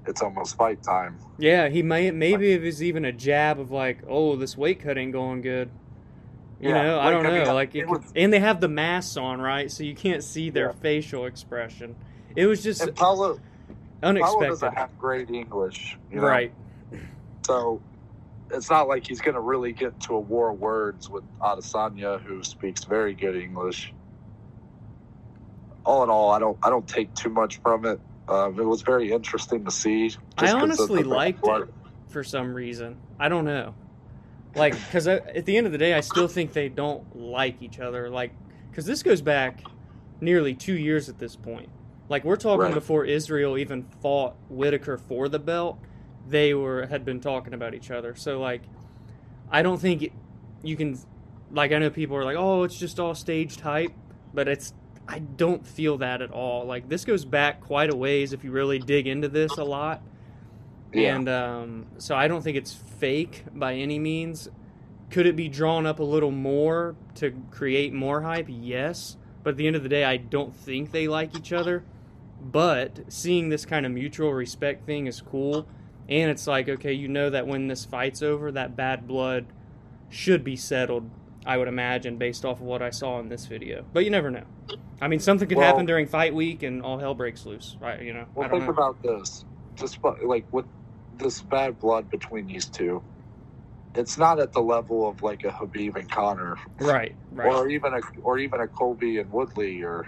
it's 0.09 0.23
almost 0.23 0.57
fight 0.57 0.83
time. 0.83 1.19
Yeah, 1.39 1.69
he 1.69 1.83
may 1.83 2.11
maybe 2.11 2.53
it 2.53 2.61
was 2.63 2.83
even 2.83 3.05
a 3.05 3.13
jab 3.13 3.59
of 3.59 3.71
like, 3.71 4.03
oh, 4.07 4.35
this 4.37 4.57
weight 4.57 4.81
cut 4.81 4.97
ain't 4.97 5.13
going 5.13 5.41
good. 5.41 5.71
You 6.59 6.69
Yeah, 6.69 6.83
know, 6.83 6.99
I 6.99 7.11
don't 7.11 7.25
I 7.25 7.29
know. 7.29 7.35
mean, 7.45 7.55
like, 7.55 7.75
it 7.75 7.87
was- 7.87 8.11
and 8.15 8.33
they 8.33 8.39
have 8.39 8.61
the 8.61 8.69
masks 8.69 9.17
on, 9.17 9.41
right? 9.41 9.71
So 9.71 9.83
you 9.83 9.95
can't 9.95 10.23
see 10.23 10.49
their 10.49 10.69
Yeah. 10.69 10.73
facial 10.73 11.25
expression. 11.25 11.97
It 12.35 12.47
was 12.47 12.63
just 12.63 12.81
And 12.83 12.95
Paulo, 12.95 13.35
Paulo 13.35 13.39
unexpected, 14.03 14.49
doesn't 14.49 14.77
have 14.77 14.97
great 14.97 15.29
English, 15.31 15.97
you 16.11 16.17
know? 16.17 16.27
right? 16.27 16.53
So 17.45 17.81
it's 18.51 18.69
not 18.69 18.87
like 18.87 19.07
he's 19.07 19.21
going 19.21 19.35
to 19.35 19.41
really 19.41 19.73
get 19.73 19.99
to 20.01 20.15
a 20.15 20.19
war 20.19 20.51
of 20.51 20.59
words 20.59 21.09
with 21.09 21.25
Adesanya, 21.41 22.21
who 22.21 22.43
speaks 22.43 22.85
very 22.85 23.15
good 23.15 23.35
English. 23.35 23.93
All 25.85 26.03
in 26.03 26.09
all, 26.11 26.31
I 26.31 26.39
don't 26.39 26.57
I 26.63 26.69
don't 26.69 26.87
take 26.87 27.13
too 27.15 27.29
much 27.29 27.61
from 27.61 27.85
it. 27.85 28.01
Um, 28.29 28.59
it 28.59 28.63
was 28.63 28.81
very 28.83 29.11
interesting 29.11 29.65
to 29.65 29.71
see. 29.71 30.11
I 30.37 30.51
honestly 30.51 31.03
liked 31.03 31.45
it 31.45 31.67
for 32.07 32.23
some 32.23 32.53
reason. 32.53 32.97
I 33.19 33.27
don't 33.27 33.45
know. 33.45 33.73
Like, 34.55 34.73
because 34.73 35.07
at 35.07 35.45
the 35.45 35.57
end 35.57 35.65
of 35.65 35.71
the 35.71 35.77
day, 35.77 35.93
I 35.93 36.01
still 36.01 36.27
think 36.27 36.53
they 36.53 36.69
don't 36.69 37.15
like 37.15 37.61
each 37.61 37.79
other. 37.79 38.09
Like, 38.09 38.31
because 38.69 38.85
this 38.85 39.03
goes 39.03 39.21
back 39.21 39.63
nearly 40.21 40.53
two 40.53 40.77
years 40.77 41.09
at 41.09 41.17
this 41.17 41.35
point. 41.35 41.69
Like, 42.07 42.23
we're 42.23 42.35
talking 42.35 42.65
Right. 42.65 42.73
before 42.73 43.05
Israel 43.05 43.57
even 43.57 43.83
fought 44.01 44.35
Whittaker 44.49 44.97
for 44.97 45.29
the 45.29 45.39
belt. 45.39 45.79
They 46.27 46.53
were 46.53 46.87
had 46.87 47.05
been 47.05 47.19
talking 47.19 47.53
about 47.53 47.73
each 47.73 47.91
other. 47.91 48.15
So, 48.15 48.39
like, 48.39 48.63
I 49.51 49.61
don't 49.61 49.79
think 49.79 50.03
it, 50.03 50.11
you 50.63 50.75
can. 50.75 50.99
Like, 51.51 51.71
I 51.71 51.79
know 51.79 51.89
people 51.89 52.15
are 52.15 52.23
like, 52.23 52.37
"Oh, 52.37 52.63
it's 52.63 52.77
just 52.77 52.99
all 52.99 53.15
staged 53.15 53.61
hype," 53.61 53.93
but 54.33 54.47
it's. 54.47 54.73
I 55.09 55.19
don't 55.19 55.65
feel 55.65 55.97
that 55.97 56.21
at 56.21 56.29
all. 56.29 56.65
Like, 56.65 56.87
this 56.87 57.03
goes 57.03 57.25
back 57.25 57.61
quite 57.61 57.91
a 57.91 57.95
ways 57.95 58.31
if 58.31 58.43
you 58.43 58.51
really 58.51 58.77
dig 58.77 59.07
into 59.07 59.27
this 59.27 59.57
a 59.57 59.63
lot. 59.63 60.03
Yeah. 60.93 61.15
And 61.15 61.27
um, 61.27 61.87
so 61.97 62.15
I 62.15 62.27
don't 62.27 62.43
think 62.43 62.57
it's 62.57 62.73
fake 62.73 63.43
by 63.51 63.73
any 63.73 63.97
means. 63.97 64.49
Could 65.09 65.25
it 65.25 65.35
be 65.35 65.47
drawn 65.47 65.87
up 65.87 65.97
a 65.97 66.03
little 66.03 66.29
more 66.29 66.95
to 67.15 67.33
create 67.49 67.91
more 67.91 68.21
hype? 68.21 68.45
Yes. 68.47 69.17
But 69.41 69.51
at 69.51 69.57
the 69.57 69.65
end 69.65 69.75
of 69.75 69.81
the 69.81 69.89
day, 69.89 70.03
I 70.03 70.17
don't 70.17 70.55
think 70.55 70.91
they 70.91 71.07
like 71.07 71.35
each 71.35 71.51
other. 71.51 71.83
But 72.39 73.11
seeing 73.11 73.49
this 73.49 73.65
kind 73.65 73.87
of 73.87 73.91
mutual 73.91 74.31
respect 74.31 74.85
thing 74.85 75.07
is 75.07 75.21
cool. 75.21 75.67
And 76.07 76.29
it's 76.29 76.45
like, 76.45 76.69
okay, 76.69 76.93
you 76.93 77.07
know 77.07 77.31
that 77.31 77.47
when 77.47 77.67
this 77.67 77.83
fight's 77.83 78.21
over, 78.21 78.51
that 78.51 78.75
bad 78.75 79.07
blood 79.07 79.47
should 80.09 80.43
be 80.43 80.55
settled, 80.55 81.09
I 81.45 81.57
would 81.57 81.67
imagine, 81.67 82.17
based 82.17 82.45
off 82.45 82.57
of 82.59 82.65
what 82.65 82.81
I 82.81 82.89
saw 82.89 83.19
in 83.19 83.29
this 83.29 83.45
video. 83.45 83.85
But 83.93 84.03
you 84.03 84.09
never 84.11 84.29
know. 84.29 84.43
I 85.01 85.07
mean, 85.07 85.19
something 85.19 85.47
could 85.47 85.57
Well- 85.57 85.67
happen 85.67 85.85
during 85.85 86.05
fight 86.07 86.33
week 86.35 86.63
and 86.63 86.81
all 86.81 86.97
hell 86.99 87.13
breaks 87.15 87.45
loose, 87.45 87.77
right? 87.79 88.01
You 88.01 88.13
know, 88.13 88.25
Well, 88.35 88.47
I 88.47 88.51
don't 88.51 88.59
think 88.61 88.75
know. 88.77 88.83
about 88.83 89.01
this. 89.01 89.45
Just 89.75 89.99
like 90.23 90.45
with 90.51 90.65
this 91.17 91.41
bad 91.41 91.79
blood 91.79 92.09
between 92.09 92.47
these 92.47 92.65
two, 92.65 93.01
it's 93.95 94.17
not 94.17 94.39
at 94.39 94.51
the 94.51 94.61
level 94.61 95.07
of 95.07 95.23
like 95.23 95.43
a 95.45 95.49
Khabib 95.49 95.95
and 95.95 96.09
Conor, 96.11 96.57
Right, 96.81 97.15
right. 97.31 97.47
or 97.51 97.69
even 97.69 97.93
a 97.93 98.01
or 98.21 98.37
even 98.37 98.59
a 98.59 98.67
Colby 98.67 99.19
and 99.19 99.31
Woodley, 99.31 99.81
or 99.83 100.07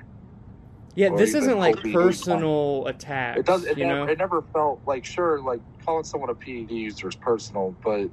Yeah, 0.96 1.10
or 1.10 1.18
this 1.18 1.34
isn't 1.34 1.58
like 1.58 1.78
personal 1.94 2.86
attacks. 2.88 3.40
it 3.40 3.46
does. 3.46 3.66
It, 3.66 3.78
you 3.78 3.86
never, 3.88 4.06
know, 4.06 4.12
it 4.12 4.18
never 4.20 4.42
felt 4.54 4.82
like 4.86 5.06
sure, 5.06 5.40
like 5.40 5.62
calling 5.86 6.04
someone 6.04 6.30
a 6.30 6.36
PED 6.36 6.70
user 6.72 7.08
is 7.08 7.16
personal, 7.16 7.74
but 7.82 8.10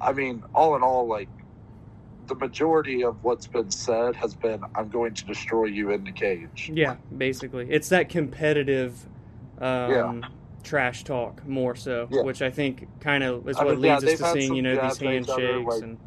I 0.00 0.12
mean, 0.12 0.44
all 0.54 0.76
in 0.76 0.82
all, 0.82 1.06
like 1.08 1.28
the 2.28 2.34
majority 2.34 3.02
of 3.02 3.22
what's 3.24 3.46
been 3.46 3.70
said 3.70 4.14
has 4.16 4.34
been, 4.34 4.62
"I'm 4.74 4.88
going 4.88 5.14
to 5.14 5.24
destroy 5.24 5.64
you 5.64 5.90
in 5.90 6.04
the 6.04 6.12
cage." 6.12 6.70
yeah, 6.72 6.96
basically, 7.16 7.68
it's 7.70 7.88
that 7.88 8.08
competitive 8.08 9.06
um, 9.60 10.24
trash 10.62 11.02
talk 11.04 11.44
more 11.46 11.74
so, 11.74 12.06
Yeah. 12.10 12.22
which 12.22 12.42
I 12.42 12.50
think 12.50 12.86
kind 13.00 13.24
of 13.24 13.48
is 13.48 13.56
I 13.56 13.64
what 13.64 13.76
mean, 13.76 13.84
yeah, 13.84 13.98
leads 13.98 14.04
us 14.04 14.18
to 14.34 14.40
seeing 14.40 14.48
some 14.48 14.56
you 14.56 14.62
know 14.62 14.74
these 14.82 15.02
each 15.02 15.28
other, 15.28 15.42
handshakes 15.42 15.66
like- 15.74 15.82
and 15.82 15.98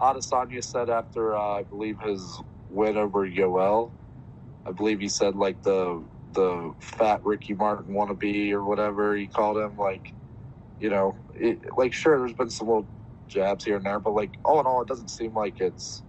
Adesanya 0.00 0.64
said 0.64 0.90
after 0.90 1.36
uh, 1.36 1.40
I 1.58 1.62
believe 1.62 2.00
his 2.00 2.40
win 2.70 2.96
over 2.96 3.26
Yoel, 3.26 3.90
I 4.66 4.72
believe 4.72 4.98
he 5.00 5.08
said 5.08 5.36
like 5.36 5.62
the 5.62 6.02
the 6.34 6.74
fat 6.80 7.24
Ricky 7.24 7.54
Martin 7.54 7.94
wannabe 7.94 8.50
or 8.52 8.64
whatever 8.64 9.14
he 9.14 9.26
called 9.26 9.58
him. 9.58 9.76
Like, 9.78 10.12
you 10.80 10.90
know, 10.90 11.14
it, 11.34 11.60
like 11.76 11.92
sure, 11.92 12.18
there's 12.18 12.32
been 12.32 12.50
some 12.50 12.66
little 12.66 12.86
jabs 13.32 13.64
here 13.64 13.76
and 13.76 13.84
there, 13.86 13.98
but 13.98 14.14
like 14.14 14.30
all 14.44 14.60
in 14.60 14.66
all, 14.66 14.82
it 14.82 14.88
doesn't 14.88 15.08
seem 15.08 15.34
like 15.34 15.60
it's 15.60 16.02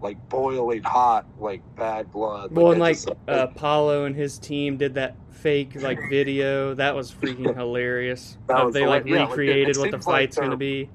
like 0.00 0.28
boiling 0.28 0.82
hot, 0.82 1.26
like 1.38 1.62
bad 1.76 2.10
blood. 2.10 2.52
well, 2.52 2.72
and 2.72 2.80
like 2.80 2.96
just- 2.96 3.08
uh, 3.28 3.46
Paulo 3.48 4.04
and 4.04 4.16
his 4.16 4.38
team 4.38 4.76
did 4.76 4.94
that 4.94 5.16
fake 5.30 5.74
like 5.80 5.98
video 6.10 6.74
that 6.74 6.94
was 6.94 7.12
freaking 7.12 7.54
hilarious. 7.54 8.38
That 8.48 8.64
was 8.64 8.74
they 8.74 8.86
like 8.86 9.04
hilarious. 9.04 9.06
Yeah, 9.06 9.20
like, 9.20 9.28
it- 9.28 9.30
recreated 9.30 9.76
it 9.76 9.78
what 9.78 9.90
the 9.90 9.96
like 9.98 10.04
fight's 10.04 10.36
gonna 10.38 10.56
be. 10.56 10.88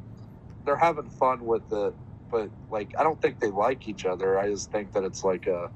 they're 0.66 0.76
having 0.76 1.10
fun 1.10 1.46
with 1.46 1.72
it, 1.72 1.94
but 2.30 2.50
like 2.70 2.94
I 2.98 3.04
don't 3.04 3.22
think 3.22 3.40
they 3.40 3.52
like 3.52 3.88
each 3.88 4.06
other. 4.06 4.38
I 4.40 4.50
just 4.50 4.72
think 4.72 4.94
that 4.94 5.04
it's 5.04 5.24
like 5.24 5.48
a, 5.48 5.70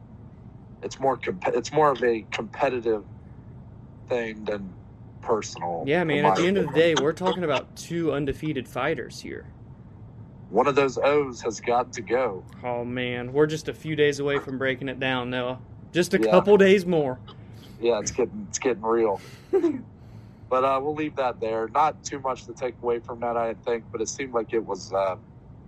it's 0.84 0.99
more 0.99 1.17
comp- 1.17 1.47
it's 1.47 1.71
more 1.71 1.91
of 1.91 2.03
a 2.03 2.25
competitive 2.31 3.03
thing 4.08 4.45
than 4.45 4.71
personal. 5.29 5.83
Yeah, 5.88 6.03
man. 6.03 6.23
At 6.25 6.35
the 6.38 6.47
end 6.47 6.57
of 6.57 6.67
the 6.67 6.73
day, 6.73 6.95
we're 7.01 7.13
talking 7.13 7.43
about 7.43 7.75
two 7.75 8.11
undefeated 8.13 8.67
fighters 8.67 9.19
here. 9.19 9.45
one 10.51 10.67
of 10.67 10.75
those 10.75 10.97
O's 10.99 11.41
has 11.41 11.59
got 11.59 11.91
to 11.93 12.01
go. 12.01 12.43
Oh 12.63 12.85
man, 12.85 13.33
we're 13.33 13.47
just 13.47 13.67
a 13.67 13.73
few 13.73 13.95
days 13.95 14.19
away 14.19 14.39
from 14.39 14.57
breaking 14.57 14.88
it 14.88 14.99
down, 14.99 15.29
Noah. 15.31 15.59
Just 15.91 16.13
a 16.13 16.19
Yeah. 16.21 16.29
couple 16.31 16.55
days 16.57 16.85
more. 16.85 17.19
Yeah, 17.81 17.99
it's 17.99 18.11
getting 18.11 18.45
it's 18.49 18.59
getting 18.59 18.83
real. 18.83 19.19
but 19.51 20.63
uh, 20.63 20.79
we'll 20.81 20.93
leave 20.93 21.15
that 21.15 21.39
there. 21.41 21.67
Not 21.69 22.03
too 22.03 22.19
much 22.19 22.45
to 22.45 22.53
take 22.53 22.75
away 22.81 22.99
from 22.99 23.19
that, 23.21 23.35
I 23.35 23.55
think. 23.65 23.85
But 23.91 24.01
it 24.01 24.07
seemed 24.07 24.33
like 24.33 24.53
it 24.53 24.63
was 24.65 24.93
uh, 24.93 25.15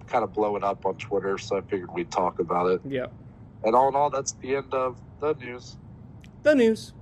kind 0.08 0.24
of 0.24 0.32
blowing 0.34 0.64
up 0.64 0.86
on 0.86 0.96
Twitter, 0.96 1.38
so 1.38 1.58
I 1.58 1.62
figured 1.62 1.92
we'd 1.94 2.12
talk 2.12 2.40
about 2.40 2.68
it. 2.68 2.82
Yeah. 2.88 3.08
And 3.64 3.76
all 3.76 3.90
in 3.90 3.96
all, 3.96 4.10
that's 4.12 4.34
the 4.34 4.56
end 4.56 4.74
of 4.74 4.98
the 5.20 5.34
news. 5.34 5.76
The 6.44 6.54
news. 6.56 6.94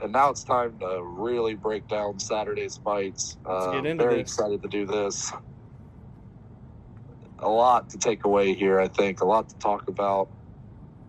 And 0.00 0.12
now 0.12 0.30
it's 0.30 0.44
time 0.44 0.78
to 0.78 1.02
really 1.02 1.54
break 1.54 1.88
down 1.88 2.18
Saturday's 2.18 2.76
fights. 2.76 3.36
Let's 3.44 3.66
Uh, 3.66 3.72
get 3.72 3.86
into 3.86 4.04
very 4.04 4.22
this. 4.22 4.32
excited 4.32 4.62
to 4.62 4.68
do 4.68 4.86
this. 4.86 5.32
A 7.40 7.48
lot 7.48 7.90
to 7.90 7.98
take 7.98 8.24
away 8.24 8.54
here, 8.54 8.80
I 8.80 8.88
think. 8.88 9.20
A 9.20 9.24
lot 9.24 9.48
to 9.48 9.56
talk 9.56 9.88
about. 9.88 10.28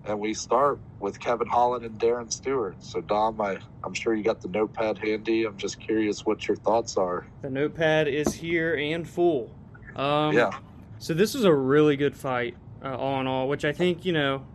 And 0.06 0.20
we 0.20 0.34
start 0.34 0.80
with 1.00 1.20
Kevin 1.20 1.48
Holland 1.48 1.86
and 1.86 2.00
Darren 2.00 2.32
Stewart. 2.32 2.76
So, 2.80 3.02
Dom, 3.02 3.40
I, 3.42 3.60
I'm 3.84 3.94
sure 3.94 4.14
you 4.16 4.24
got 4.24 4.42
the 4.42 4.48
notepad 4.48 4.98
handy. 4.98 5.44
I'm 5.46 5.58
just 5.58 5.80
curious 5.80 6.26
what 6.26 6.48
your 6.48 6.58
thoughts 6.58 6.98
are. 6.98 7.28
The 7.42 7.50
notepad 7.50 8.08
is 8.08 8.34
here 8.34 8.76
and 8.76 9.08
full. 9.08 9.54
Um, 9.96 10.36
yeah. 10.36 10.52
So 11.00 11.14
this 11.14 11.34
was 11.34 11.44
a 11.46 11.54
really 11.54 11.96
good 11.96 12.16
fight, 12.16 12.56
uh, 12.84 12.96
all 12.96 13.20
in 13.22 13.28
all, 13.28 13.48
which 13.48 13.66
I 13.66 13.72
think 13.72 14.06
you 14.06 14.14
know 14.14 14.46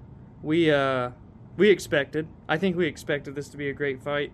we 0.43 0.71
uh, 0.71 1.11
we 1.57 1.71
expected. 1.71 2.27
I 2.49 2.59
think 2.59 2.77
we 2.77 2.87
expected 2.87 3.35
this 3.35 3.49
to 3.51 3.57
be 3.57 3.69
a 3.69 3.73
great 3.73 4.03
fight. 4.03 4.33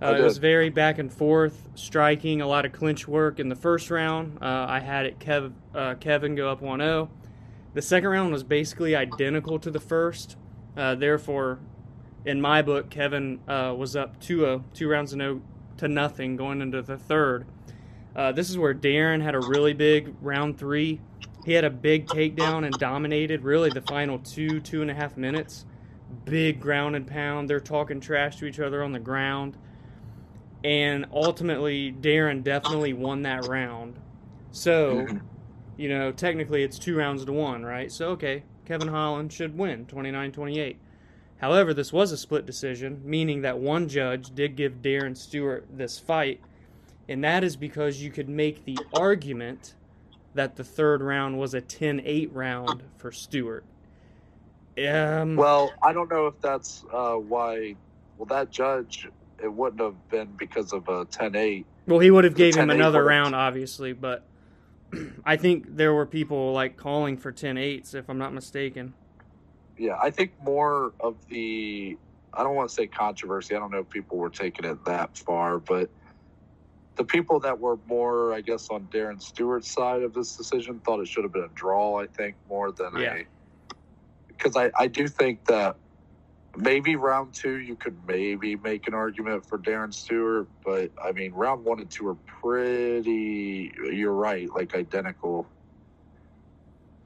Uh, 0.00 0.14
it 0.14 0.22
was 0.22 0.38
very 0.38 0.70
back 0.70 0.98
and 0.98 1.12
forth, 1.12 1.68
striking, 1.74 2.40
a 2.40 2.46
lot 2.46 2.64
of 2.64 2.72
clinch 2.72 3.08
work 3.08 3.40
in 3.40 3.48
the 3.48 3.56
first 3.56 3.90
round. 3.90 4.38
Uh, 4.40 4.66
I 4.68 4.78
had 4.78 5.06
it 5.06 5.18
Kev, 5.18 5.52
uh, 5.74 5.94
Kevin 5.94 6.36
go 6.36 6.48
up 6.50 6.60
1-0. 6.60 7.08
The 7.74 7.82
second 7.82 8.08
round 8.08 8.32
was 8.32 8.44
basically 8.44 8.94
identical 8.94 9.58
to 9.58 9.70
the 9.70 9.80
first. 9.80 10.36
Uh, 10.76 10.94
therefore, 10.94 11.58
in 12.24 12.40
my 12.40 12.62
book, 12.62 12.90
Kevin 12.90 13.40
uh, 13.48 13.74
was 13.76 13.96
up 13.96 14.20
2-0, 14.20 14.62
two 14.72 14.88
rounds 14.88 15.10
to 15.10 15.16
no 15.16 15.42
to 15.78 15.88
nothing 15.88 16.36
going 16.36 16.60
into 16.60 16.82
the 16.82 16.96
third. 16.96 17.46
Uh, 18.14 18.32
this 18.32 18.50
is 18.50 18.58
where 18.58 18.74
Darren 18.74 19.22
had 19.22 19.36
a 19.36 19.40
really 19.40 19.72
big 19.72 20.12
round 20.20 20.58
three. 20.58 21.00
He 21.44 21.52
had 21.52 21.64
a 21.64 21.70
big 21.70 22.06
takedown 22.06 22.64
and 22.64 22.74
dominated 22.74 23.42
really 23.44 23.70
the 23.70 23.82
final 23.82 24.18
two, 24.18 24.60
two 24.60 24.82
and 24.82 24.90
a 24.90 24.94
half 24.94 25.16
minutes. 25.16 25.64
Big 26.24 26.60
ground 26.60 26.96
and 26.96 27.06
pound. 27.06 27.48
They're 27.48 27.60
talking 27.60 28.00
trash 28.00 28.36
to 28.36 28.46
each 28.46 28.60
other 28.60 28.82
on 28.82 28.92
the 28.92 28.98
ground. 28.98 29.56
And 30.64 31.06
ultimately, 31.12 31.92
Darren 31.92 32.42
definitely 32.42 32.92
won 32.92 33.22
that 33.22 33.46
round. 33.46 33.98
So, 34.50 35.06
you 35.76 35.88
know, 35.88 36.12
technically 36.12 36.62
it's 36.62 36.78
two 36.78 36.96
rounds 36.96 37.24
to 37.24 37.32
one, 37.32 37.64
right? 37.64 37.92
So, 37.92 38.10
okay, 38.10 38.42
Kevin 38.64 38.88
Holland 38.88 39.32
should 39.32 39.56
win 39.56 39.86
29 39.86 40.32
28. 40.32 40.78
However, 41.38 41.72
this 41.72 41.92
was 41.92 42.10
a 42.10 42.16
split 42.16 42.46
decision, 42.46 43.00
meaning 43.04 43.42
that 43.42 43.58
one 43.58 43.88
judge 43.88 44.34
did 44.34 44.56
give 44.56 44.82
Darren 44.82 45.16
Stewart 45.16 45.66
this 45.72 45.98
fight, 45.98 46.40
and 47.08 47.22
that 47.22 47.44
is 47.44 47.56
because 47.56 48.02
you 48.02 48.10
could 48.10 48.28
make 48.28 48.64
the 48.64 48.78
argument 48.92 49.74
that 50.34 50.56
the 50.56 50.64
third 50.64 51.00
round 51.00 51.38
was 51.38 51.54
a 51.54 51.60
10 51.60 52.02
8 52.04 52.32
round 52.32 52.82
for 52.96 53.12
Stewart. 53.12 53.64
Um, 54.86 55.36
Well, 55.36 55.72
I 55.82 55.92
don't 55.92 56.10
know 56.10 56.26
if 56.26 56.40
that's 56.40 56.84
uh, 56.92 57.14
why. 57.14 57.74
Well, 58.16 58.26
that 58.26 58.50
judge, 58.50 59.08
it 59.42 59.52
wouldn't 59.52 59.80
have 59.80 60.08
been 60.10 60.34
because 60.38 60.72
of 60.72 60.88
a 60.88 61.04
10 61.04 61.36
8. 61.36 61.66
Well, 61.86 62.00
he 62.00 62.10
would 62.10 62.24
have 62.24 62.34
gave 62.34 62.54
him 62.56 62.70
another 62.70 63.02
round, 63.04 63.34
obviously, 63.34 63.92
but 63.92 64.26
I 65.24 65.36
think 65.36 65.76
there 65.76 65.94
were 65.94 66.06
people 66.06 66.52
like 66.52 66.76
calling 66.76 67.16
for 67.16 67.32
10-8s, 67.32 67.94
if 67.94 68.08
I'm 68.10 68.18
not 68.18 68.34
mistaken. 68.34 68.94
Yeah, 69.78 69.96
I 70.02 70.10
think 70.10 70.32
more 70.42 70.92
of 71.00 71.16
the 71.28 71.96
I 72.34 72.42
don't 72.42 72.54
want 72.54 72.68
to 72.68 72.74
say 72.74 72.86
controversy. 72.86 73.54
I 73.54 73.58
don't 73.58 73.70
know 73.70 73.78
if 73.80 73.90
people 73.90 74.18
were 74.18 74.28
taking 74.30 74.64
it 74.64 74.84
that 74.84 75.16
far, 75.16 75.58
but 75.58 75.88
the 76.96 77.04
people 77.04 77.40
that 77.40 77.58
were 77.58 77.78
more, 77.86 78.34
I 78.34 78.40
guess, 78.40 78.68
on 78.70 78.88
Darren 78.92 79.22
Stewart's 79.22 79.72
side 79.72 80.02
of 80.02 80.12
this 80.12 80.36
decision 80.36 80.80
thought 80.80 81.00
it 81.00 81.08
should 81.08 81.24
have 81.24 81.32
been 81.32 81.44
a 81.44 81.54
draw. 81.54 82.00
I 82.00 82.06
think 82.06 82.36
more 82.48 82.72
than 82.72 82.96
Yeah. 82.96 83.14
a 83.14 83.26
because 84.38 84.56
I 84.56 84.72
I 84.78 84.88
do 84.88 85.08
think 85.08 85.46
that 85.46 85.76
maybe 86.56 86.96
round 86.96 87.34
two 87.34 87.58
you 87.58 87.76
could 87.76 87.96
maybe 88.06 88.56
make 88.56 88.88
an 88.88 88.94
argument 88.94 89.46
for 89.46 89.58
Darren 89.58 89.94
Stewart, 89.94 90.48
but 90.64 90.92
I 91.02 91.12
mean 91.12 91.32
round 91.32 91.64
one 91.64 91.80
and 91.80 91.90
two 91.90 92.08
are 92.08 92.16
pretty. 92.42 93.72
You're 93.92 94.12
right, 94.14 94.48
like 94.54 94.74
identical. 94.74 95.48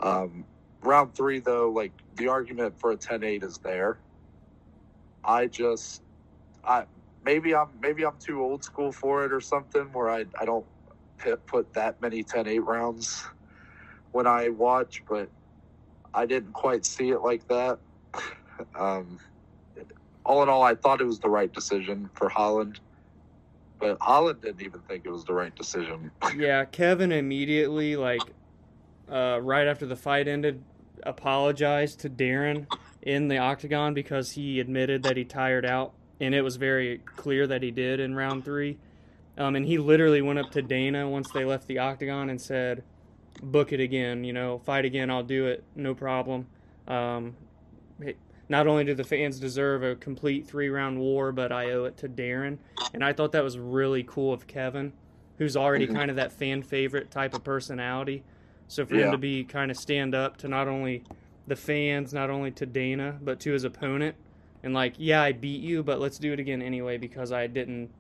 Um, 0.01 0.47
round 0.83 1.15
three 1.15 1.41
though, 1.41 1.71
like 1.71 1.93
the 2.17 2.29
argument 2.29 2.79
for 2.81 2.93
a 2.93 2.97
10-8 2.97 3.45
is 3.45 3.59
there. 3.59 4.01
I 5.25 5.47
just, 5.47 6.03
I 6.65 6.87
maybe 7.25 7.55
I'm 7.55 7.69
maybe 7.81 8.05
I'm 8.05 8.19
too 8.19 8.43
old 8.43 8.65
school 8.65 8.93
for 8.93 9.25
it 9.25 9.33
or 9.33 9.41
something 9.41 9.93
where 9.93 10.11
I 10.11 10.27
I 10.41 10.45
don't 10.45 10.67
put, 11.19 11.75
that 11.75 12.01
many 12.03 12.25
10-8 12.25 12.67
rounds 12.67 13.25
when 14.13 14.27
I 14.27 14.51
watch, 14.51 15.05
but 15.09 15.31
I 16.15 16.27
didn't 16.27 16.53
quite 16.53 16.85
see 16.85 17.11
it 17.11 17.21
like 17.21 17.47
that. 17.49 17.79
um, 18.79 19.19
all 20.25 20.43
in 20.43 20.49
all, 20.49 20.63
I 20.63 20.75
thought 20.75 21.01
it 21.01 21.07
was 21.07 21.19
the 21.19 21.31
right 21.31 21.53
decision 21.53 22.09
for 22.15 22.29
Holland, 22.29 22.81
but 23.79 23.97
Holland 24.01 24.41
didn't 24.43 24.63
even 24.63 24.81
think 24.83 25.05
it 25.05 25.11
was 25.11 25.25
the 25.25 25.35
right 25.35 25.55
decision. 25.55 26.11
Yeah, 26.37 26.65
Kevin 26.65 27.13
immediately, 27.13 27.97
like, 27.97 28.23
uh, 29.11 29.41
right 29.43 29.67
after 29.67 29.87
the 29.87 29.97
fight 29.97 30.29
ended, 30.29 30.63
apologized 31.03 32.01
to 32.01 32.11
Darren 32.11 32.67
in 33.03 33.29
the 33.29 33.39
octagon 33.39 33.93
because 33.93 34.33
he 34.33 34.61
admitted 34.61 35.03
that 35.03 35.17
he 35.17 35.25
tired 35.25 35.67
out, 35.67 35.93
and 36.21 36.35
it 36.35 36.43
was 36.43 36.57
very 36.57 36.99
clear 37.17 37.47
that 37.47 37.63
he 37.63 37.71
did 37.71 38.01
in 38.01 38.15
round 38.15 38.45
three. 38.45 38.79
Um, 39.37 39.57
and 39.57 39.67
he 39.67 39.79
literally 39.79 40.23
went 40.23 40.39
up 40.39 40.51
to 40.53 40.63
Dana 40.63 41.09
once 41.09 41.31
they 41.31 41.45
left 41.45 41.67
the 41.67 41.79
octagon 41.79 42.31
and 42.31 42.41
said, 42.41 42.85
"Book 43.43 43.73
it 43.73 43.81
again, 43.81 44.25
you 44.25 44.33
know, 44.33 44.59
fight 44.59 44.85
again. 44.85 45.11
I'll 45.11 45.23
do 45.23 45.47
it, 45.47 45.65
no 45.75 45.95
problem." 45.95 46.47
Um, 46.87 47.37
it- 48.01 48.17
not 48.49 48.67
only 48.67 48.85
do 48.85 48.95
the 48.95 49.05
fans 49.05 49.41
deserve 49.41 49.83
a 49.83 49.95
complete 49.97 50.47
three-round 50.47 50.99
war, 50.99 51.33
but 51.33 51.51
I 51.53 51.71
owe 51.73 51.85
it 51.85 51.97
to 51.99 52.09
Darren, 52.09 52.59
and 52.93 53.03
I 53.05 53.13
thought 53.13 53.33
that 53.33 53.45
was 53.45 53.59
really 53.59 54.03
cool 54.03 54.33
of 54.33 54.47
Kevin 54.47 54.93
who's 55.39 55.57
already 55.57 55.87
Mhm. 55.89 55.95
kind 55.95 56.11
of 56.11 56.17
that 56.17 56.31
fan 56.31 56.63
favorite 56.63 57.11
type 57.11 57.35
of 57.35 57.43
personality. 57.43 58.23
So 58.69 58.85
for 58.87 58.95
Yeah. 58.95 59.07
him 59.07 59.13
to 59.13 59.19
be 59.19 59.43
kind 59.45 59.71
of 59.71 59.77
stand 59.77 60.15
up 60.15 60.37
to 60.39 60.49
not 60.49 60.69
only 60.69 61.03
the 61.49 61.57
fans, 61.57 62.13
not 62.15 62.31
only 62.31 62.51
to 62.53 62.67
Dana, 62.67 63.19
but 63.21 63.41
to 63.41 63.53
his 63.53 63.65
opponent, 63.65 64.15
and 64.63 64.73
like, 64.73 64.95
yeah, 64.99 65.23
I 65.23 65.33
beat 65.33 65.61
you, 65.63 65.83
but 65.83 65.99
let's 65.99 66.19
do 66.19 66.33
it 66.33 66.39
again 66.39 66.63
anyway 66.63 66.97
because 66.99 67.33
I 67.33 67.47
didn't 67.49 67.91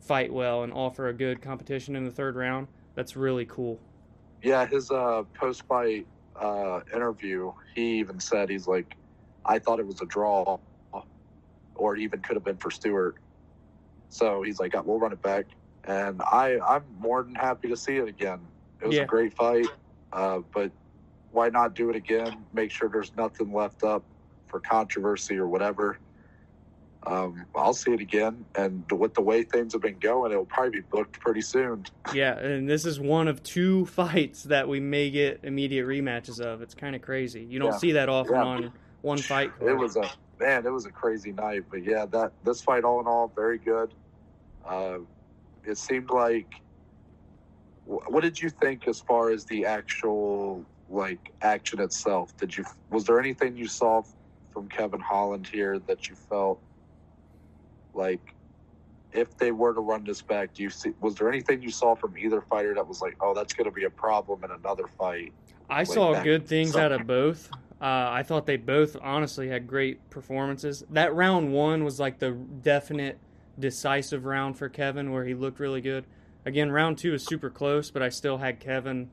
fight 0.00 0.32
well 0.32 0.62
and 0.62 0.72
offer 0.72 1.08
a 1.08 1.12
good 1.12 1.42
competition 1.42 1.94
in 1.96 2.04
the 2.04 2.10
third 2.10 2.36
round. 2.36 2.68
That's 2.94 3.16
really 3.16 3.44
cool. 3.44 3.78
Yeah, 4.42 4.66
his 4.66 4.90
uh, 4.90 5.24
post 5.38 5.64
fight 5.66 6.06
uh, 6.40 6.80
interview, 6.94 7.52
he 7.74 7.98
even 7.98 8.20
said 8.20 8.50
he's 8.50 8.66
like, 8.66 8.96
I 9.44 9.58
thought 9.58 9.80
it 9.80 9.86
was 9.86 10.00
a 10.00 10.06
draw, 10.06 10.58
or 11.74 11.96
it 11.96 12.00
even 12.00 12.20
could 12.20 12.36
have 12.36 12.44
been 12.44 12.56
for 12.56 12.70
Stewart. 12.70 13.16
So 14.08 14.42
he's 14.42 14.60
like, 14.60 14.74
we'll 14.86 14.98
run 14.98 15.12
it 15.12 15.22
back, 15.22 15.46
and 15.84 16.22
I 16.22 16.58
I'm 16.66 16.84
more 16.98 17.22
than 17.22 17.34
happy 17.34 17.68
to 17.68 17.76
see 17.76 17.96
it 17.96 18.08
again. 18.08 18.40
It 18.82 18.86
was 18.86 18.96
Yeah. 18.96 19.02
a 19.02 19.06
great 19.06 19.34
fight, 19.34 19.68
uh, 20.12 20.40
but 20.54 20.70
why 21.32 21.48
not 21.48 21.74
do 21.74 21.90
it 21.90 21.96
again? 21.96 22.46
Make 22.52 22.70
sure 22.70 22.88
there's 22.88 23.14
nothing 23.16 23.52
left 23.52 23.84
up 23.84 24.04
for 24.46 24.60
controversy 24.60 25.36
or 25.36 25.48
whatever. 25.48 25.98
Um, 27.06 27.46
I'll 27.54 27.72
see 27.72 27.92
it 27.92 28.00
again, 28.00 28.44
and 28.56 28.84
with 28.90 29.14
the 29.14 29.20
way 29.20 29.44
things 29.44 29.72
have 29.74 29.82
been 29.82 29.98
going, 30.00 30.32
it'll 30.32 30.44
probably 30.44 30.80
be 30.80 30.86
booked 30.90 31.20
pretty 31.20 31.40
soon. 31.40 31.84
Yeah, 32.14 32.38
and 32.38 32.68
this 32.68 32.84
is 32.84 33.00
one 33.00 33.26
of 33.28 33.42
two 33.42 33.84
fights 33.86 34.44
that 34.44 34.68
we 34.68 34.78
may 34.80 35.10
get 35.10 35.40
immediate 35.42 35.86
rematches 35.86 36.40
of. 36.40 36.62
It's 36.62 36.74
kind 36.74 36.94
of 36.96 37.02
crazy. 37.02 37.42
You 37.44 37.58
don't 37.58 37.72
Yeah. 37.72 37.78
see 37.78 37.92
that 37.92 38.08
often 38.08 38.34
Yeah. 38.34 38.44
on 38.44 38.72
one 39.02 39.18
fight. 39.18 39.52
It 39.60 39.72
was 39.76 39.96
a 39.96 40.08
man. 40.40 40.66
It 40.66 40.70
was 40.70 40.86
a 40.86 40.90
crazy 40.90 41.32
night, 41.32 41.64
but 41.70 41.82
yeah, 41.84 42.06
that 42.06 42.32
this 42.44 42.62
fight 42.62 42.84
all 42.84 43.00
in 43.00 43.06
all 43.06 43.32
very 43.34 43.58
good. 43.58 43.92
Uh, 44.64 44.98
it 45.64 45.78
seemed 45.78 46.10
like. 46.10 46.46
What 47.84 48.22
did 48.22 48.40
you 48.40 48.50
think 48.50 48.88
as 48.88 48.98
far 49.00 49.30
as 49.30 49.44
the 49.44 49.64
actual 49.64 50.64
like 50.88 51.32
action 51.42 51.80
itself? 51.80 52.36
Did 52.36 52.56
you 52.56 52.64
was 52.90 53.04
there 53.04 53.20
anything 53.20 53.56
you 53.56 53.68
saw 53.68 54.02
from 54.52 54.68
Kevin 54.68 55.00
Holland 55.00 55.46
here 55.46 55.78
that 55.80 56.08
you 56.08 56.14
felt 56.16 56.60
like 57.96 58.34
if 59.12 59.36
they 59.38 59.50
were 59.50 59.72
to 59.74 59.80
run 59.80 60.04
this 60.04 60.20
back, 60.22 60.52
do 60.54 60.62
you 60.62 60.70
see 60.70 60.92
was 61.00 61.14
there 61.16 61.28
anything 61.28 61.62
you 61.62 61.70
saw 61.70 61.94
from 61.94 62.16
either 62.18 62.40
fighter 62.42 62.74
that 62.74 62.86
was 62.86 63.00
like, 63.00 63.16
oh, 63.20 63.34
that's 63.34 63.54
going 63.54 63.64
to 63.64 63.70
be 63.74 63.84
a 63.84 63.90
problem 63.90 64.44
in 64.44 64.50
another 64.50 64.86
fight? 64.86 65.32
I 65.68 65.78
like 65.78 65.86
saw 65.86 66.22
good 66.22 66.46
things 66.46 66.72
So- 66.72 66.80
out 66.80 66.92
of 66.92 67.06
both. 67.06 67.50
Uh, 67.78 68.08
I 68.10 68.22
thought 68.22 68.46
they 68.46 68.56
both 68.56 68.96
honestly 69.02 69.48
had 69.48 69.66
great 69.66 70.08
performances. 70.08 70.82
That 70.88 71.14
round 71.14 71.52
one 71.52 71.84
was 71.84 72.00
like 72.00 72.18
the 72.18 72.30
definite 72.30 73.18
decisive 73.58 74.24
round 74.24 74.56
for 74.56 74.70
Kevin 74.70 75.12
where 75.12 75.26
he 75.26 75.34
looked 75.34 75.60
really 75.60 75.82
good. 75.82 76.06
Again, 76.46 76.70
round 76.72 76.96
two 76.96 77.12
is 77.12 77.22
super 77.22 77.50
close, 77.50 77.90
but 77.90 78.02
I 78.02 78.08
still 78.08 78.38
had 78.38 78.60
Kevin 78.60 79.10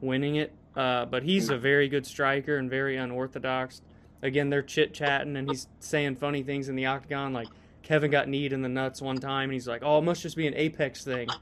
winning 0.00 0.36
it. 0.36 0.52
Uh, 0.74 1.04
but 1.04 1.22
he's 1.24 1.50
a 1.50 1.58
very 1.58 1.86
good 1.88 2.06
striker 2.06 2.56
and 2.56 2.70
very 2.70 2.96
unorthodox. 2.96 3.82
Again, 4.22 4.48
they're 4.48 4.62
chit 4.62 4.94
chatting 4.94 5.36
and 5.36 5.50
he's 5.50 5.68
saying 5.80 6.16
funny 6.16 6.42
things 6.42 6.70
in 6.70 6.76
the 6.76 6.86
octagon. 6.86 7.34
Like 7.34 7.48
Kevin 7.82 8.10
got 8.10 8.28
kneed 8.28 8.52
in 8.52 8.62
the 8.62 8.68
nuts 8.68 9.00
one 9.00 9.20
time, 9.20 9.44
and 9.44 9.52
he's 9.52 9.68
like, 9.68 9.82
"Oh, 9.84 9.98
it 9.98 10.02
must 10.02 10.22
just 10.22 10.36
be 10.36 10.46
an 10.46 10.54
apex 10.54 11.04
thing," 11.04 11.34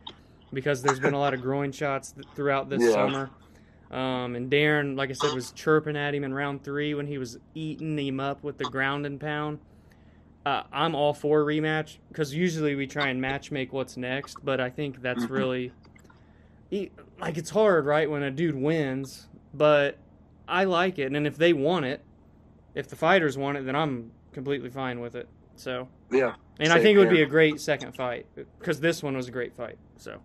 because 0.53 0.83
there's 0.83 1.01
been 1.01 1.15
a 1.15 1.19
lot 1.19 1.35
of 1.35 1.43
groin 1.43 1.73
shots 1.73 2.13
th- 2.13 2.27
throughout 2.35 2.69
this 2.69 2.83
Yeah. 2.83 2.93
summer. 2.93 3.31
Um, 3.91 4.35
and 4.35 4.51
Darren, 4.51 4.97
like 4.97 5.11
I 5.11 5.13
said, 5.13 5.33
was 5.33 5.53
chirping 5.53 5.97
at 5.97 6.15
him 6.15 6.25
in 6.25 6.35
round 6.35 6.65
three 6.65 6.95
when 6.95 7.07
he 7.07 7.19
was 7.19 7.39
eating 7.55 7.99
him 7.99 8.19
up 8.21 8.43
with 8.43 8.59
the 8.59 8.67
ground 8.67 9.07
and 9.07 9.21
pound. 9.21 9.59
Uh, 10.45 10.63
I'm 10.73 10.95
all 10.95 11.13
for 11.15 11.41
a 11.43 11.45
rematch 11.45 11.99
because 12.09 12.35
usually 12.35 12.75
we 12.75 12.87
try 12.87 13.09
and 13.09 13.21
match 13.21 13.51
make 13.51 13.73
what's 13.73 13.97
next, 13.97 14.45
but 14.45 14.61
I 14.61 14.71
think 14.71 15.03
that's 15.03 15.25
Mhm. 15.27 15.31
really 15.31 15.73
like 17.21 17.39
it's 17.39 17.51
hard, 17.51 17.87
right, 17.87 18.11
when 18.11 18.23
a 18.23 18.31
dude 18.31 18.55
wins. 18.57 19.29
But 19.55 19.99
I 20.49 20.65
like 20.65 20.99
it, 20.99 21.13
and 21.13 21.27
if 21.27 21.37
they 21.37 21.53
want 21.53 21.87
it, 21.87 22.03
if 22.75 22.89
the 22.89 22.97
fighters 22.97 23.39
want 23.39 23.57
it, 23.59 23.65
then 23.65 23.75
I'm 23.77 24.11
completely 24.33 24.69
fine 24.71 25.01
with 25.01 25.15
it. 25.15 25.29
So, 25.55 25.89
Yeah, 26.11 26.35
and 26.59 26.73
I 26.73 26.81
think 26.81 26.97
it 26.97 26.99
would 26.99 27.11
be 27.11 27.23
a 27.23 27.27
great 27.27 27.61
second 27.61 27.95
fight 27.95 28.27
because 28.59 28.81
this 28.81 29.03
one 29.03 29.17
was 29.17 29.29
a 29.29 29.33
great 29.33 29.55
fight. 29.55 29.79
So, 29.97 30.21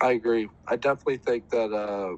I 0.00 0.12
agree. 0.12 0.48
I 0.66 0.76
definitely 0.76 1.18
think 1.18 1.50
that 1.50 1.72
uh, 1.72 2.16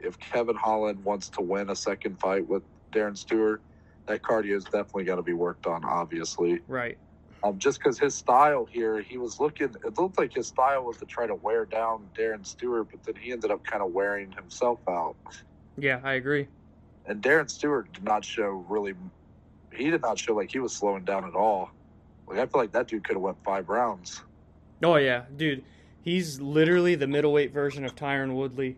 if 0.00 0.18
Kevin 0.18 0.56
Holland 0.56 1.04
wants 1.04 1.28
to 1.30 1.42
win 1.42 1.70
a 1.70 1.76
second 1.76 2.20
fight 2.20 2.46
with 2.48 2.62
Darren 2.92 3.16
Stewart, 3.16 3.60
that 4.06 4.22
cardio 4.22 4.56
is 4.56 4.64
definitely 4.64 5.04
got 5.04 5.16
to 5.16 5.22
be 5.22 5.32
worked 5.32 5.66
on. 5.66 5.84
Obviously, 5.84 6.60
right. 6.68 6.96
um, 7.42 7.58
just 7.58 7.78
because 7.78 7.98
his 7.98 8.14
style 8.14 8.64
here, 8.64 9.00
he 9.00 9.18
was 9.18 9.40
looking. 9.40 9.74
It 9.84 9.98
looked 9.98 10.18
like 10.18 10.34
his 10.34 10.46
style 10.46 10.84
was 10.84 10.96
to 10.98 11.04
try 11.04 11.26
to 11.26 11.34
wear 11.34 11.64
down 11.64 12.08
Darren 12.16 12.46
Stewart, 12.46 12.88
but 12.90 13.02
then 13.04 13.14
he 13.16 13.32
ended 13.32 13.50
up 13.50 13.64
kind 13.64 13.82
of 13.82 13.92
wearing 13.92 14.32
himself 14.32 14.80
out. 14.88 15.16
Yeah, 15.76 16.00
I 16.02 16.14
agree. 16.14 16.48
And 17.06 17.22
Darren 17.22 17.50
Stewart 17.50 17.92
did 17.92 18.04
not 18.04 18.24
show 18.24 18.64
really. 18.68 18.94
He 19.72 19.90
did 19.90 20.02
not 20.02 20.18
show 20.18 20.34
like 20.34 20.50
he 20.50 20.58
was 20.58 20.74
slowing 20.74 21.04
down 21.04 21.24
at 21.24 21.34
all. 21.34 21.70
Like 22.28 22.38
I 22.38 22.46
feel 22.46 22.60
like 22.60 22.72
that 22.72 22.88
dude 22.88 23.04
could 23.04 23.14
have 23.16 23.22
went 23.22 23.42
five 23.44 23.68
rounds. 23.68 24.22
Oh 24.82 24.96
yeah, 24.96 25.24
dude, 25.36 25.64
he's 26.02 26.40
literally 26.40 26.94
the 26.94 27.06
middleweight 27.06 27.52
version 27.52 27.84
of 27.84 27.94
Tyron 27.94 28.34
Woodley. 28.34 28.76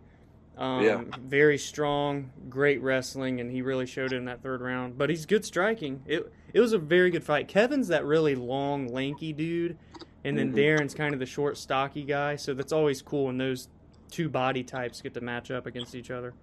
Um, 0.57 0.83
Yeah. 0.85 1.03
very 1.21 1.57
strong, 1.59 2.31
great 2.49 2.83
wrestling, 2.83 3.41
and 3.41 3.51
he 3.51 3.63
really 3.63 3.87
showed 3.87 4.13
it 4.13 4.17
in 4.17 4.27
that 4.27 4.43
third 4.43 4.61
round. 4.61 4.99
But 4.99 5.09
he's 5.11 5.27
good 5.27 5.45
striking. 5.45 6.03
It 6.07 6.31
it 6.53 6.61
was 6.61 6.73
a 6.73 6.79
very 6.79 7.11
good 7.11 7.25
fight. 7.25 7.49
Kevin's 7.49 7.89
that 7.89 8.05
really 8.05 8.35
long, 8.35 8.89
lanky 8.89 9.33
dude, 9.33 9.79
and 10.25 10.37
then 10.37 10.53
Mhm. 10.53 10.57
Darren's 10.57 10.95
kind 10.95 11.15
of 11.15 11.21
the 11.21 11.27
short, 11.27 11.57
stocky 11.57 12.03
guy. 12.03 12.37
So 12.37 12.55
that's 12.55 12.73
always 12.73 13.01
cool 13.03 13.27
when 13.27 13.39
those 13.39 13.69
two 14.11 14.29
body 14.29 14.65
types 14.65 15.01
get 15.01 15.15
to 15.15 15.21
match 15.21 15.51
up 15.51 15.67
against 15.67 15.95
each 15.95 16.11
other. 16.11 16.35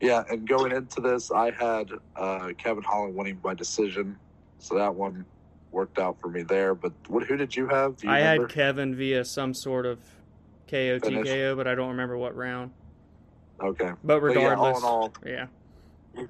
Yeah, 0.00 0.22
and 0.30 0.46
going 0.46 0.72
into 0.72 1.00
this, 1.00 1.30
I 1.32 1.50
had 1.50 1.90
uh, 2.14 2.52
Kevin 2.58 2.84
Holland 2.84 3.16
winning 3.16 3.36
by 3.36 3.54
decision, 3.54 4.16
so 4.58 4.76
that 4.76 4.94
one 4.94 5.24
worked 5.76 5.98
out 5.98 6.18
for 6.18 6.28
me 6.28 6.42
there. 6.42 6.74
But 6.74 6.92
what, 7.06 7.24
who 7.24 7.36
did 7.36 7.54
you 7.54 7.68
have? 7.68 8.02
You 8.02 8.10
I 8.10 8.20
had? 8.20 8.48
Kevin 8.48 8.96
via 8.96 9.24
some 9.24 9.54
sort 9.54 9.86
of 9.86 9.98
KO 10.68 10.98
Finish. 10.98 11.28
TKO, 11.28 11.56
but 11.56 11.68
I 11.68 11.74
don't 11.76 11.90
remember 11.90 12.16
what 12.16 12.34
round. 12.34 12.72
okay. 13.60 13.92
But 14.02 14.20
But 14.20 14.34
yeah, 14.34 14.54
all 14.54 14.76
in 14.76 14.82
all, 14.82 15.12
yeah. 15.24 15.46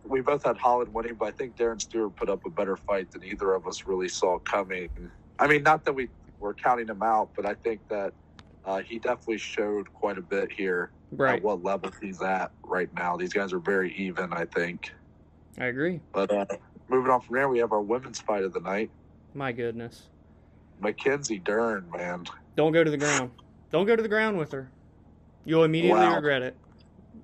we 0.05 0.21
both 0.21 0.45
had 0.45 0.59
Holland 0.59 0.93
winning, 0.93 1.15
but 1.15 1.29
I 1.29 1.31
think 1.31 1.57
Darren 1.57 1.81
Stewart 1.81 2.15
put 2.17 2.29
up 2.29 2.45
a 2.45 2.51
better 2.51 2.77
fight 2.77 3.11
than 3.13 3.23
either 3.25 3.55
of 3.55 3.67
us 3.67 3.87
really 3.87 4.09
saw 4.09 4.39
coming. 4.41 4.91
I 5.39 5.47
mean, 5.47 5.63
not 5.63 5.85
that 5.85 5.95
we 5.95 6.09
were 6.41 6.53
counting 6.53 6.89
him 6.89 7.03
out, 7.03 7.31
but 7.37 7.47
I 7.47 7.55
think 7.55 7.81
that 7.89 8.13
uh, 8.65 8.81
he 8.81 8.99
definitely 8.99 9.39
showed 9.39 9.93
quite 9.95 10.19
a 10.19 10.23
bit 10.23 10.51
here 10.51 10.91
right. 11.13 11.37
at 11.37 11.43
what 11.43 11.63
level 11.63 11.93
he's 12.03 12.21
at 12.21 12.51
right 12.65 12.93
now. 12.95 13.17
These 13.17 13.33
guys 13.33 13.53
are 13.53 13.61
very 13.61 13.95
even, 13.95 14.33
I 14.33 14.45
think. 14.45 14.93
I 15.57 15.67
agree. 15.67 16.01
But 16.13 16.33
uh, 16.33 16.47
moving 16.89 17.13
on 17.13 17.21
from 17.21 17.37
there, 17.37 17.49
we 17.49 17.61
have 17.61 17.73
our 17.73 17.81
women's 17.81 18.21
fight 18.21 18.43
of 18.43 18.53
the 18.53 18.61
night. 18.61 18.91
My 19.37 19.53
goodness. 19.53 20.01
Mackenzie 20.81 21.39
Dern, 21.39 21.91
man. 21.95 22.25
Don't 22.57 22.73
go 22.73 22.83
to 22.83 22.91
the 22.91 22.97
ground. 22.97 23.33
Don't 23.71 23.87
go 23.87 23.95
to 23.95 24.03
the 24.03 24.09
ground 24.09 24.39
with 24.39 24.53
her. 24.53 24.71
You'll 25.45 25.65
immediately 25.65 26.01
Wow. 26.01 26.17
regret 26.17 26.41
it. 26.43 26.57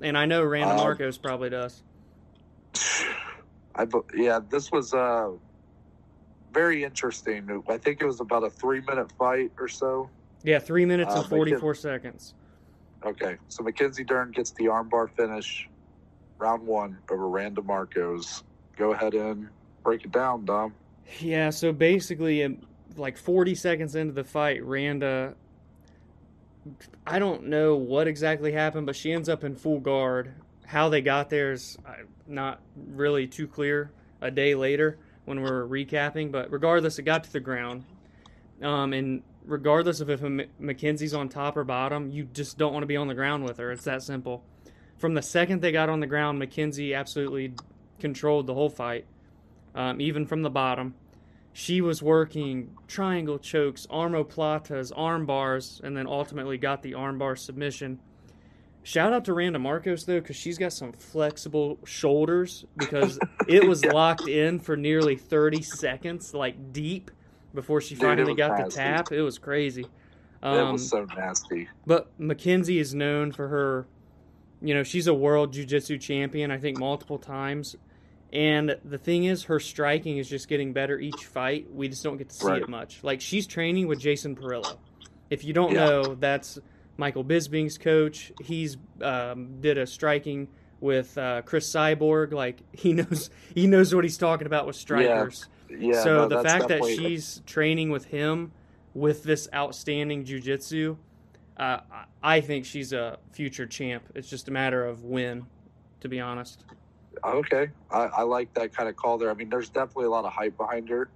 And 0.03 0.17
I 0.19 0.27
know 0.27 0.43
Randa 0.45 0.75
Uh, 0.75 0.77
Marcos 0.77 1.17
probably 1.17 1.49
does. 1.49 1.83
I 3.75 3.87
yeah, 4.15 4.41
this 4.51 4.71
was 4.71 4.93
uh 4.93 5.31
very 6.53 6.85
interesting. 6.85 7.63
I 7.69 7.79
think 7.79 8.03
it 8.03 8.05
was 8.07 8.21
about 8.21 8.45
a 8.45 8.51
three 8.51 8.83
minute 8.83 9.11
fight 9.13 9.51
or 9.59 9.69
so. 9.69 10.11
Yeah, 10.43 10.59
three 10.59 10.85
minutes 10.85 11.15
uh, 11.15 11.21
and 11.21 11.31
but 11.31 11.37
44 11.37 11.75
seconds. 11.75 12.35
Okay, 13.05 13.39
so 13.49 13.63
Mackenzie 13.63 14.05
Dern 14.05 14.31
gets 14.33 14.51
the 14.53 14.65
armbar 14.65 15.09
finish, 15.17 15.69
round 16.39 16.67
one 16.67 16.99
over 17.11 17.27
Randa 17.29 17.63
Markos. 17.63 18.43
Go 18.77 18.93
ahead 18.93 19.15
and 19.15 19.49
break 19.83 20.05
it 20.05 20.13
down, 20.13 20.45
Dom. 20.45 20.75
Yeah, 21.21 21.51
so 21.51 21.73
basically, 21.73 22.59
like 22.97 23.17
40 23.17 23.55
seconds 23.55 23.95
into 23.95 24.13
the 24.13 24.25
fight, 24.25 24.65
Randa. 24.65 25.35
I 27.07 27.19
don't 27.19 27.47
know 27.47 27.77
what 27.77 28.07
exactly 28.07 28.53
happened, 28.53 28.87
but 28.87 28.97
she 28.97 29.13
ends 29.13 29.29
up 29.29 29.45
in 29.45 29.57
full 29.57 29.81
guard. 29.81 30.35
How 30.65 30.89
they 30.89 31.01
got 31.03 31.29
there 31.29 31.53
is 31.53 31.77
not 32.27 32.61
really 32.77 33.27
too 33.27 33.47
clear 33.47 33.91
a 34.21 34.31
day 34.31 34.55
later 34.55 34.99
when 35.25 35.41
we're 35.41 35.67
recapping, 35.67 36.33
but 36.33 36.51
regardless, 36.51 36.99
it 36.99 37.03
got 37.03 37.25
to 37.25 37.33
the 37.33 37.41
ground. 37.41 37.85
Um, 38.63 38.93
and 38.93 39.23
regardless 39.45 40.01
of 40.01 40.11
if 40.11 40.23
M- 40.23 40.43
Mackenzie's 40.59 41.15
on 41.15 41.29
top 41.29 41.57
or 41.57 41.65
bottom, 41.65 42.11
you 42.11 42.25
just 42.25 42.59
don't 42.59 42.73
want 42.73 42.83
to 42.83 42.87
be 42.87 42.97
on 42.97 43.09
the 43.09 43.15
ground 43.15 43.45
with 43.45 43.59
her. 43.59 43.73
It's 43.73 43.85
that 43.85 44.03
simple. 44.03 44.45
From 44.99 45.15
the 45.15 45.23
second 45.23 45.63
they 45.63 45.73
got 45.73 45.89
on 45.89 46.01
the 46.01 46.07
ground, 46.07 46.39
Mackenzie 46.39 46.95
absolutely 46.95 47.55
controlled 47.99 48.47
the 48.47 48.55
whole 48.55 48.71
fight, 48.71 49.05
um, 49.75 50.01
even 50.01 50.27
from 50.27 50.43
the 50.43 50.51
bottom. 50.51 50.95
She 51.55 51.81
was 51.83 52.03
working 52.03 52.75
triangle 52.89 53.39
chokes, 53.39 53.87
omoplatas, 53.91 54.91
arm 54.97 55.27
bars, 55.27 55.81
and 55.85 55.97
then 55.97 56.07
ultimately 56.07 56.57
got 56.57 56.83
the 56.83 56.93
armbar 56.93 57.39
submission. 57.39 57.99
Shout 58.85 59.13
out 59.13 59.27
to 59.27 59.35
Randa 59.35 59.59
Markos 59.59 60.07
though, 60.07 60.19
because 60.21 60.35
she's 60.37 60.59
got 60.59 60.73
some 60.73 60.93
flexible 60.93 61.79
shoulders 61.85 62.65
because 62.77 63.19
it 63.49 63.67
was 63.69 63.83
Yeah. 63.85 63.93
locked 63.93 64.27
in 64.29 64.59
for 64.61 64.77
nearly 64.77 65.15
30 65.17 65.63
seconds, 65.63 66.33
like 66.35 66.73
deep, 66.73 67.11
before 67.55 67.81
she 67.83 67.95
Dude, 67.95 68.03
finally 68.03 68.35
got 68.35 68.65
the 68.65 68.71
tap. 68.71 69.13
It 69.13 69.21
was 69.23 69.39
crazy. 69.39 69.87
Um, 70.43 70.73
was 70.73 70.89
so 70.89 71.05
nasty. 71.17 71.69
but 71.87 72.11
Mackenzie 72.19 72.79
is 72.81 72.95
known 72.95 73.31
for 73.31 73.47
her, 73.49 73.87
you 74.61 74.75
know, 74.75 74.83
she's 74.83 75.07
a 75.07 75.15
world 75.15 75.53
jiu-jitsu 75.53 75.99
champion, 75.99 76.51
I 76.51 76.59
think 76.59 76.79
multiple 76.79 77.19
times. 77.19 77.77
And 78.33 78.79
the 78.85 78.97
thing 78.99 79.25
is, 79.25 79.45
her 79.45 79.61
striking 79.61 80.17
is 80.19 80.29
just 80.29 80.49
getting 80.49 80.73
better 80.73 80.99
each 80.99 81.27
fight. 81.27 81.67
We 81.73 81.89
just 81.89 82.03
don't 82.03 82.17
get 82.17 82.31
to 82.31 82.35
see 82.35 82.47
Right. 82.47 82.63
it 82.63 82.69
much. 82.69 83.05
Like 83.05 83.21
she's 83.21 83.47
training 83.47 83.89
with 83.89 84.01
Jason 84.01 84.35
Parillo. 84.35 84.79
If 85.29 85.45
you 85.45 85.53
don't 85.53 85.73
Yeah. 85.73 85.85
know, 85.87 86.15
that's 86.15 86.59
Michael 86.97 87.25
Bisping's 87.25 87.77
coach. 87.79 88.33
He's 88.43 88.77
um, 89.03 89.61
did 89.61 89.77
a 89.77 89.87
striking 89.87 90.49
with 90.81 91.17
uh, 91.19 91.43
Cris 91.43 91.71
Cyborg. 91.71 92.33
Like 92.33 92.61
he 92.73 92.93
knows, 92.95 93.29
he 93.55 93.67
knows 93.67 93.95
what 93.95 94.05
he's 94.05 94.19
talking 94.19 94.47
about 94.47 94.67
with 94.67 94.77
strikers 94.77 95.47
Yeah. 95.69 95.77
yeah 95.93 96.03
so 96.03 96.17
no, 96.27 96.29
the 96.29 96.43
fact 96.43 96.69
that 96.69 96.85
she's 96.87 97.43
training 97.47 97.91
with 97.91 98.07
him 98.07 98.53
with 98.95 99.23
this 99.25 99.49
outstanding 99.55 100.25
jujitsu, 100.25 100.97
uh, 101.59 101.81
I 102.23 102.41
think 102.41 102.65
she's 102.65 102.93
a 102.95 103.19
future 103.33 103.67
champ. 103.67 104.05
It's 104.15 104.29
just 104.29 104.49
a 104.49 104.51
matter 104.51 104.85
of 104.85 105.05
when, 105.05 105.47
to 106.01 106.09
be 106.09 106.19
honest. 106.21 106.65
Okay, 107.25 107.71
I, 107.91 108.05
I 108.05 108.23
like 108.23 108.53
that 108.55 108.75
kind 108.75 108.89
of 108.89 108.97
call 108.97 109.17
there. 109.17 109.31
I 109.31 109.35
mean, 109.35 109.49
there's 109.49 109.71
definitely 109.71 110.07
a 110.07 110.11
lot 110.11 110.25
of 110.25 110.33
hype 110.33 110.57
behind 110.57 110.89
her, 110.89 111.09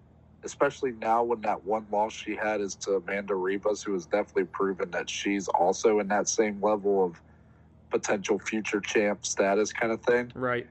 especially 0.44 0.92
now 0.92 1.24
when 1.24 1.40
that 1.40 1.64
one 1.64 1.86
loss 1.90 2.12
she 2.12 2.36
had 2.36 2.60
is 2.60 2.76
to 2.76 2.94
Amanda 2.94 3.34
Ribas, 3.34 3.84
who 3.84 3.92
has 3.94 4.06
definitely 4.06 4.44
proven 4.44 4.90
that 4.92 5.10
she's 5.10 5.48
also 5.48 5.98
in 5.98 6.08
that 6.08 6.28
same 6.28 6.60
level 6.60 7.04
of 7.04 7.20
potential 7.90 8.38
future 8.38 8.80
champ 8.80 9.26
status 9.26 9.72
kind 9.72 9.92
of 9.92 10.00
thing. 10.02 10.30
Right. 10.34 10.68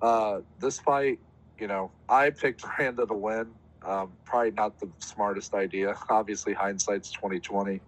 Uh, 0.00 0.40
this 0.60 0.78
fight, 0.78 1.18
you 1.58 1.66
know, 1.66 1.90
I 2.08 2.30
picked 2.30 2.64
Randa 2.78 3.06
to 3.06 3.14
win. 3.14 3.48
Um, 3.84 4.12
probably 4.24 4.50
not 4.52 4.78
the 4.78 4.88
smartest 4.98 5.54
idea. 5.54 5.96
Obviously, 6.08 6.52
hindsight's 6.52 7.10
twenty 7.10 7.38
twenty, 7.38 7.80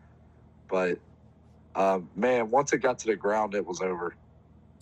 but 0.68 0.98
um, 1.74 2.09
man, 2.14 2.50
once 2.50 2.72
it 2.72 2.79
got 2.79 2.98
to 3.00 3.07
the 3.07 3.16
ground, 3.16 3.55
it 3.55 3.66
was 3.66 3.81
over. 3.81 4.14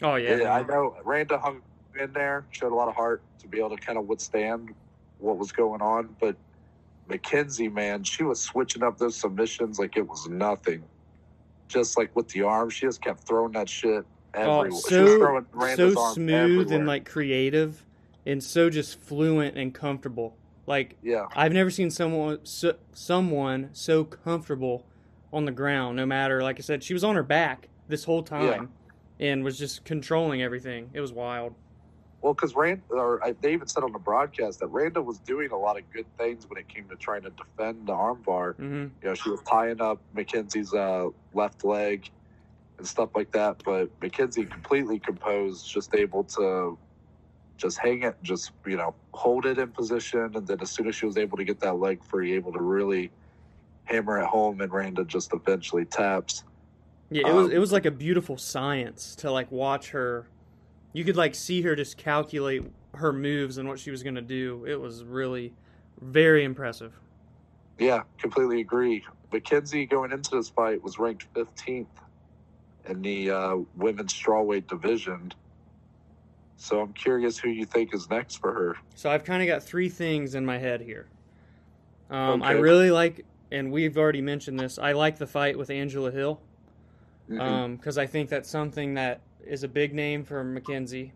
Oh 0.02 0.16
yeah. 0.16 0.36
Yeah, 0.36 0.54
I 0.54 0.62
know. 0.62 0.96
Randa 1.04 1.38
hung 1.38 1.62
in 2.00 2.12
there, 2.12 2.44
showed 2.50 2.72
a 2.72 2.74
lot 2.74 2.88
of 2.88 2.94
heart 2.94 3.22
to 3.40 3.48
be 3.48 3.58
able 3.58 3.70
to 3.70 3.76
kind 3.76 3.98
of 3.98 4.06
withstand 4.08 4.74
what 5.18 5.36
was 5.38 5.52
going 5.52 5.80
on. 5.82 6.14
But 6.20 6.36
Mackenzie, 7.08 7.68
man, 7.68 8.04
she 8.04 8.22
was 8.22 8.40
switching 8.40 8.82
up 8.82 8.98
those 8.98 9.16
submissions 9.16 9.78
like 9.78 9.96
it 9.96 10.06
was 10.06 10.28
nothing. 10.28 10.82
Just 11.68 11.96
like 11.98 12.14
with 12.16 12.28
the 12.28 12.42
arm, 12.42 12.70
she 12.70 12.86
just 12.86 13.02
kept 13.02 13.26
throwing 13.26 13.52
that 13.52 13.68
shit 13.68 14.04
Oh, 14.34 14.60
everywhere. 14.60 14.70
she 14.70 14.74
was 14.74 14.84
so 14.84 15.94
so 15.94 16.12
smooth 16.14 16.34
everywhere. 16.34 16.76
and 16.78 16.86
like 16.86 17.08
creative, 17.08 17.84
and 18.26 18.42
so 18.44 18.68
just 18.70 19.00
fluent 19.00 19.56
and 19.56 19.74
comfortable. 19.74 20.36
Like 20.66 20.96
yeah, 21.02 21.26
I've 21.34 21.52
never 21.52 21.70
seen 21.70 21.90
someone 21.90 22.40
so, 22.44 22.76
someone 22.92 23.70
so 23.72 24.04
comfortable 24.04 24.84
on 25.32 25.46
the 25.46 25.50
ground. 25.52 25.96
No 25.96 26.04
matter, 26.06 26.42
like 26.42 26.58
I 26.58 26.62
said, 26.62 26.82
she 26.84 26.92
was 26.92 27.04
on 27.04 27.14
her 27.16 27.22
back 27.22 27.68
this 27.88 28.04
whole 28.04 28.22
time, 28.22 28.70
and 29.18 29.44
was 29.44 29.58
just 29.58 29.84
controlling 29.84 30.42
everything. 30.42 30.90
It 30.92 31.00
was 31.00 31.12
wild. 31.12 31.54
Well, 32.20 32.34
because 32.34 32.54
Rand, 32.54 32.82
or 32.90 33.24
I, 33.24 33.32
they 33.40 33.52
even 33.52 33.68
said 33.68 33.84
on 33.84 33.92
the 33.92 33.98
broadcast 33.98 34.60
that 34.60 34.68
Randa 34.68 35.00
was 35.00 35.18
doing 35.20 35.50
a 35.52 35.56
lot 35.56 35.78
of 35.78 35.88
good 35.92 36.06
things 36.16 36.46
when 36.48 36.58
it 36.58 36.68
came 36.68 36.88
to 36.88 36.96
trying 36.96 37.22
to 37.22 37.30
defend 37.30 37.86
the 37.86 37.92
armbar. 37.92 38.56
hmm 38.56 38.86
you 39.00 39.08
know, 39.08 39.14
she 39.14 39.30
was 39.30 39.40
tying 39.42 39.80
up 39.80 40.02
Mackenzie's 40.12 40.74
uh, 40.74 41.08
left 41.32 41.64
leg 41.64 42.10
and 42.78 42.86
stuff 42.86 43.10
like 43.14 43.30
that. 43.32 43.62
But 43.64 43.90
Mackenzie 44.02 44.44
completely 44.44 44.98
composed, 44.98 45.72
just 45.72 45.94
able 45.94 46.24
to 46.24 46.76
just 47.56 47.78
hang 47.78 48.02
it, 48.02 48.16
just 48.22 48.52
you 48.66 48.76
know, 48.76 48.94
hold 49.14 49.46
it 49.46 49.58
in 49.58 49.68
position, 49.70 50.32
and 50.34 50.46
then 50.46 50.58
as 50.60 50.70
soon 50.70 50.88
as 50.88 50.96
she 50.96 51.06
was 51.06 51.16
able 51.16 51.36
to 51.36 51.44
get 51.44 51.60
that 51.60 51.78
leg 51.78 52.02
free, 52.04 52.34
able 52.34 52.52
to 52.52 52.60
really 52.60 53.10
hammer 53.84 54.18
it 54.18 54.26
home, 54.26 54.60
and 54.60 54.72
Randa 54.72 55.04
just 55.04 55.32
eventually 55.32 55.84
taps. 55.84 56.44
Yeah, 57.10 57.28
it 57.28 57.34
was 57.34 57.46
Um, 57.46 57.52
it 57.52 57.58
was 57.58 57.72
like 57.72 57.86
a 57.86 57.90
beautiful 57.90 58.36
science 58.36 59.14
to 59.16 59.30
like 59.30 59.50
watch 59.50 59.90
her. 59.90 60.28
You 60.92 61.04
could 61.04 61.16
like 61.16 61.34
see 61.34 61.62
her 61.62 61.76
just 61.76 61.96
calculate 61.96 62.64
her 62.94 63.12
moves 63.12 63.58
and 63.58 63.68
what 63.68 63.78
she 63.78 63.90
was 63.90 64.02
going 64.02 64.14
to 64.14 64.22
do. 64.22 64.64
It 64.66 64.80
was 64.80 65.04
really 65.04 65.52
very 66.00 66.44
impressive. 66.44 66.92
Yeah, 67.78 68.02
completely 68.18 68.60
agree. 68.60 69.04
Mackenzie 69.32 69.86
going 69.86 70.12
into 70.12 70.30
this 70.36 70.48
fight 70.48 70.82
was 70.82 70.98
ranked 70.98 71.32
15th 71.34 71.86
in 72.86 73.02
the 73.02 73.30
uh, 73.30 73.56
women's 73.76 74.12
strawweight 74.12 74.66
division. 74.66 75.32
So 76.56 76.80
I'm 76.80 76.92
curious 76.92 77.38
who 77.38 77.50
you 77.50 77.64
think 77.64 77.94
is 77.94 78.10
next 78.10 78.36
for 78.36 78.52
her. 78.52 78.76
So 78.96 79.10
I've 79.10 79.24
kind 79.24 79.42
of 79.42 79.48
got 79.48 79.62
three 79.62 79.88
things 79.88 80.34
in 80.34 80.44
my 80.44 80.58
head 80.58 80.80
here. 80.80 81.06
Um, 82.10 82.42
I 82.42 82.52
really 82.52 82.90
like, 82.90 83.24
and 83.52 83.70
we've 83.70 83.96
already 83.96 84.22
mentioned 84.22 84.58
this. 84.58 84.78
I 84.78 84.92
like 84.92 85.18
the 85.18 85.26
fight 85.26 85.56
with 85.56 85.70
Angela 85.70 86.10
Hill 86.10 86.40
because 87.28 87.98
I 87.98 88.06
think 88.06 88.30
that's 88.30 88.48
something 88.48 88.94
that 88.94 89.20
is 89.48 89.64
a 89.64 89.68
big 89.68 89.94
name 89.94 90.24
for 90.24 90.44
Mackenzie, 90.44 91.12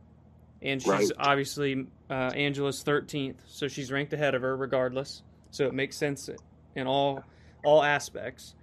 and 0.62 0.80
she's 0.80 0.90
Right. 0.90 1.10
obviously 1.18 1.86
uh, 2.10 2.30
Angela's 2.34 2.82
13th, 2.82 3.36
so 3.46 3.68
she's 3.68 3.90
ranked 3.92 4.12
ahead 4.12 4.34
of 4.34 4.42
her 4.42 4.56
regardless. 4.56 5.22
So 5.50 5.66
it 5.66 5.74
makes 5.74 5.96
sense 5.96 6.28
in 6.74 6.86
all 6.86 7.24
all 7.64 7.82
aspects. 7.82 8.54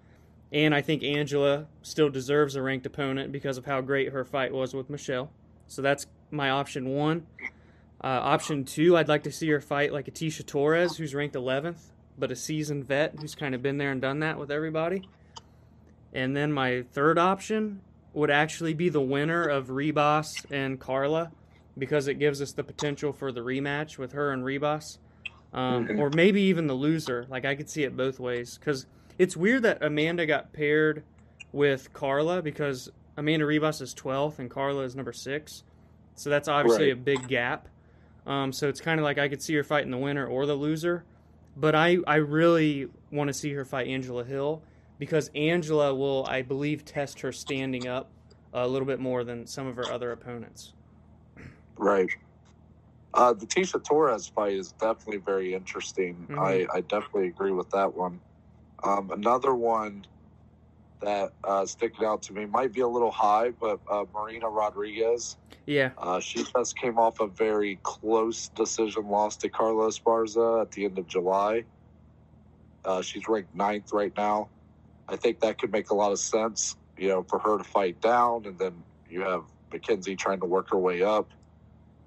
And 0.52 0.74
I 0.76 0.82
think 0.82 1.04
Angela 1.04 1.68
still 1.84 2.10
deserves 2.10 2.56
a 2.56 2.62
ranked 2.62 2.86
opponent 2.86 3.32
because 3.32 3.58
of 3.58 3.66
how 3.66 3.80
great 3.82 4.12
her 4.12 4.26
fight 4.26 4.52
was 4.52 4.74
with 4.74 4.90
Michelle. 4.90 5.32
So 5.68 5.82
that's 5.82 6.06
my 6.32 6.50
option 6.50 6.90
one. 6.90 7.28
Uh, 8.04 8.08
option 8.08 8.66
two, 8.66 8.98
I'd 8.98 9.08
like 9.08 9.24
to 9.24 9.32
see 9.32 9.48
her 9.50 9.62
fight 9.62 9.94
like 9.94 10.08
a 10.08 10.12
Tecia 10.12 10.46
Torres, 10.46 10.98
who's 10.98 11.14
ranked 11.14 11.36
11th, 11.36 11.92
but 12.18 12.32
a 12.32 12.36
seasoned 12.36 12.86
vet 12.88 13.16
who's 13.20 13.36
kind 13.36 13.54
of 13.54 13.62
been 13.62 13.78
there 13.78 13.92
and 13.92 14.02
done 14.02 14.20
that 14.20 14.38
with 14.40 14.52
everybody. 14.52 15.08
And 16.14 16.36
then 16.36 16.52
my 16.52 16.84
third 16.92 17.18
option 17.20 17.82
would 18.14 18.32
actually 18.32 18.74
be 18.74 18.90
the 18.90 19.02
winner 19.02 19.44
of 19.44 19.68
Ribas 19.68 20.46
and 20.52 20.80
Carla 20.80 21.32
because 21.78 22.08
it 22.08 22.16
gives 22.16 22.42
us 22.42 22.52
the 22.52 22.64
potential 22.64 23.14
for 23.14 23.32
the 23.32 23.42
rematch 23.42 23.98
with 23.98 24.12
her 24.14 24.32
and 24.32 24.44
Ribas. 24.44 24.98
Um. 25.54 26.00
Or 26.00 26.10
maybe 26.12 26.42
even 26.44 26.68
the 26.68 26.74
loser. 26.74 27.26
Like, 27.30 27.46
I 27.46 27.56
could 27.56 27.70
see 27.70 27.84
it 27.84 27.96
both 27.98 28.20
ways. 28.20 28.58
Because 28.58 28.86
it's 29.18 29.36
weird 29.36 29.64
that 29.64 29.84
Amanda 29.84 30.26
got 30.26 30.54
paired 30.54 31.04
with 31.52 31.92
Carla 31.94 32.42
because 32.42 32.92
Amanda 33.18 33.46
Ribas 33.46 33.82
is 33.82 33.94
12th 33.96 34.40
and 34.40 34.50
Carla 34.50 34.84
is 34.84 34.96
number 34.96 35.14
six. 35.14 35.64
So 36.16 36.30
that's 36.30 36.48
obviously 36.48 36.86
Right. 36.86 36.94
a 36.94 36.96
big 36.98 37.28
gap. 37.28 37.68
Um, 38.28 38.52
so 38.54 38.68
it's 38.70 38.82
kind 38.82 39.00
of 39.00 39.04
like 39.04 39.18
I 39.18 39.28
could 39.30 39.42
see 39.42 39.56
her 39.56 39.64
fighting 39.64 39.90
the 39.92 39.98
winner 39.98 40.28
or 40.28 40.46
the 40.46 40.54
loser. 40.54 41.04
But 41.58 41.74
I, 41.74 41.98
I 42.06 42.16
really 42.18 42.88
want 43.12 43.30
to 43.30 43.34
see 43.34 43.54
her 43.54 43.66
fight 43.66 43.88
Angela 43.88 44.24
Hill 44.24 44.62
because 45.00 45.32
Angela 45.34 45.96
will, 45.96 46.26
I 46.28 46.42
believe, 46.42 46.86
test 46.86 47.22
her 47.22 47.32
standing 47.32 47.88
up 47.88 48.12
a 48.54 48.68
little 48.68 48.86
bit 48.86 49.00
more 49.00 49.24
than 49.24 49.48
some 49.48 49.66
of 49.66 49.76
her 49.78 49.90
other 49.92 50.12
opponents. 50.12 50.74
Right. 51.78 52.10
Uh, 53.14 53.34
the 53.34 53.46
Tecia 53.46 53.84
Torres 53.84 54.28
fight 54.28 54.54
is 54.54 54.74
definitely 54.74 55.18
very 55.18 55.54
interesting. 55.54 56.28
Mhm. 56.30 56.38
I, 56.40 56.68
I 56.78 56.82
definitely 56.82 57.28
agree 57.30 57.52
with 57.52 57.70
that 57.72 57.96
one. 57.96 58.20
Um, 58.84 59.12
another 59.12 59.56
one 59.56 60.06
that 61.02 61.32
uh, 61.46 61.66
sticking 61.66 62.06
out 62.06 62.22
to 62.24 62.34
me 62.34 62.46
might 62.46 62.74
be 62.74 62.82
a 62.82 62.88
little 62.88 63.12
high, 63.12 63.52
but 63.52 63.80
uh, 63.90 64.04
Marina 64.14 64.50
Rodriguez. 64.50 65.38
Yeah, 65.66 65.92
Uh, 65.98 66.20
she 66.20 66.44
just 66.44 66.78
came 66.78 66.98
off 67.00 67.20
a 67.22 67.28
very 67.28 67.80
close 67.84 68.50
decision 68.50 69.08
loss 69.08 69.38
to 69.38 69.50
Carla 69.50 69.88
Esparza 69.88 70.62
at 70.62 70.72
the 70.72 70.84
end 70.86 70.98
of 71.00 71.08
July. 71.08 71.64
Uh, 72.84 73.02
she's 73.02 73.28
ranked 73.30 73.56
ninth 73.56 73.94
right 73.94 74.14
now. 74.18 74.50
I 75.10 75.16
think 75.16 75.40
that 75.42 75.58
could 75.58 75.72
make 75.72 75.90
a 75.90 75.96
lot 75.96 76.12
of 76.12 76.20
sense, 76.20 76.76
you 76.98 77.10
know, 77.10 77.24
for 77.24 77.40
her 77.40 77.58
to 77.58 77.64
fight 77.64 78.00
down, 78.02 78.46
and 78.46 78.58
then 78.58 78.84
you 79.10 79.22
have 79.22 79.44
Mackenzie 79.72 80.16
trying 80.16 80.40
to 80.40 80.46
work 80.46 80.70
her 80.70 80.78
way 80.78 81.02
up. 81.02 81.30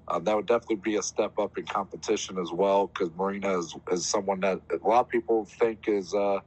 Uh, 0.09 0.19
that 0.21 0.37
would 0.37 0.47
definitely 0.47 0.77
be 0.77 0.97
a 0.97 1.03
step 1.03 1.39
up 1.39 1.59
in 1.59 1.65
competition 1.65 2.39
as 2.39 2.53
well, 2.53 2.87
because 2.87 3.11
Marina 3.17 3.59
is, 3.59 3.75
is 3.91 4.07
someone 4.07 4.41
that 4.41 4.61
a 4.71 4.87
lot 4.87 5.01
of 5.01 5.09
people 5.09 5.45
think 5.45 5.89
is 5.89 6.15
uh, 6.15 6.39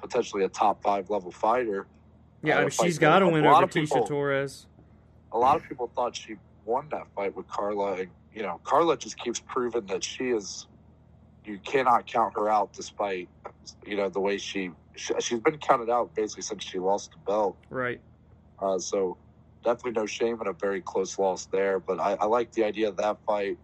potentially 0.00 0.44
a 0.44 0.48
top 0.48 0.82
five 0.82 1.08
level 1.10 1.30
fighter. 1.30 1.86
yeah, 2.42 2.60
Uh, 2.60 2.68
she's 2.68 2.98
got 2.98 3.20
to 3.20 3.28
win 3.28 3.46
over 3.46 3.66
Tecia 3.66 4.06
Torres. 4.06 4.66
a 5.32 5.38
lot 5.38 5.56
of 5.56 5.62
people 5.68 5.90
thought 5.94 6.16
she 6.16 6.36
won 6.64 6.88
that 6.90 7.06
fight 7.14 7.34
with 7.36 7.46
Carla. 7.48 7.94
And, 7.94 8.08
you 8.34 8.42
know, 8.42 8.60
Carla 8.64 8.96
just 8.96 9.18
keeps 9.18 9.40
proving 9.40 9.86
that 9.86 10.02
she 10.04 10.30
is. 10.30 10.66
You 11.44 11.58
cannot 11.58 12.06
count 12.06 12.34
her 12.36 12.48
out, 12.48 12.72
despite 12.72 13.28
you 13.86 13.96
know 13.96 14.08
the 14.08 14.20
way 14.20 14.38
she, 14.38 14.70
she 14.96 15.14
she's 15.20 15.40
been 15.40 15.58
counted 15.58 15.90
out 15.90 16.14
basically 16.14 16.42
since 16.42 16.64
she 16.64 16.78
lost 16.78 17.12
the 17.12 17.18
belt. 17.30 17.56
Right. 17.70 18.00
Uh, 18.60 18.78
so 18.78 19.18
definitely 19.64 19.92
no 19.92 20.06
shame 20.06 20.38
in 20.40 20.46
a 20.46 20.52
very 20.52 20.80
close 20.80 21.18
loss 21.18 21.46
there. 21.46 21.80
But 21.80 22.00
I, 22.00 22.14
I 22.14 22.26
like 22.26 22.52
the 22.52 22.64
idea 22.64 22.88
of 22.88 22.96
that 22.98 23.18
fight 23.26 23.58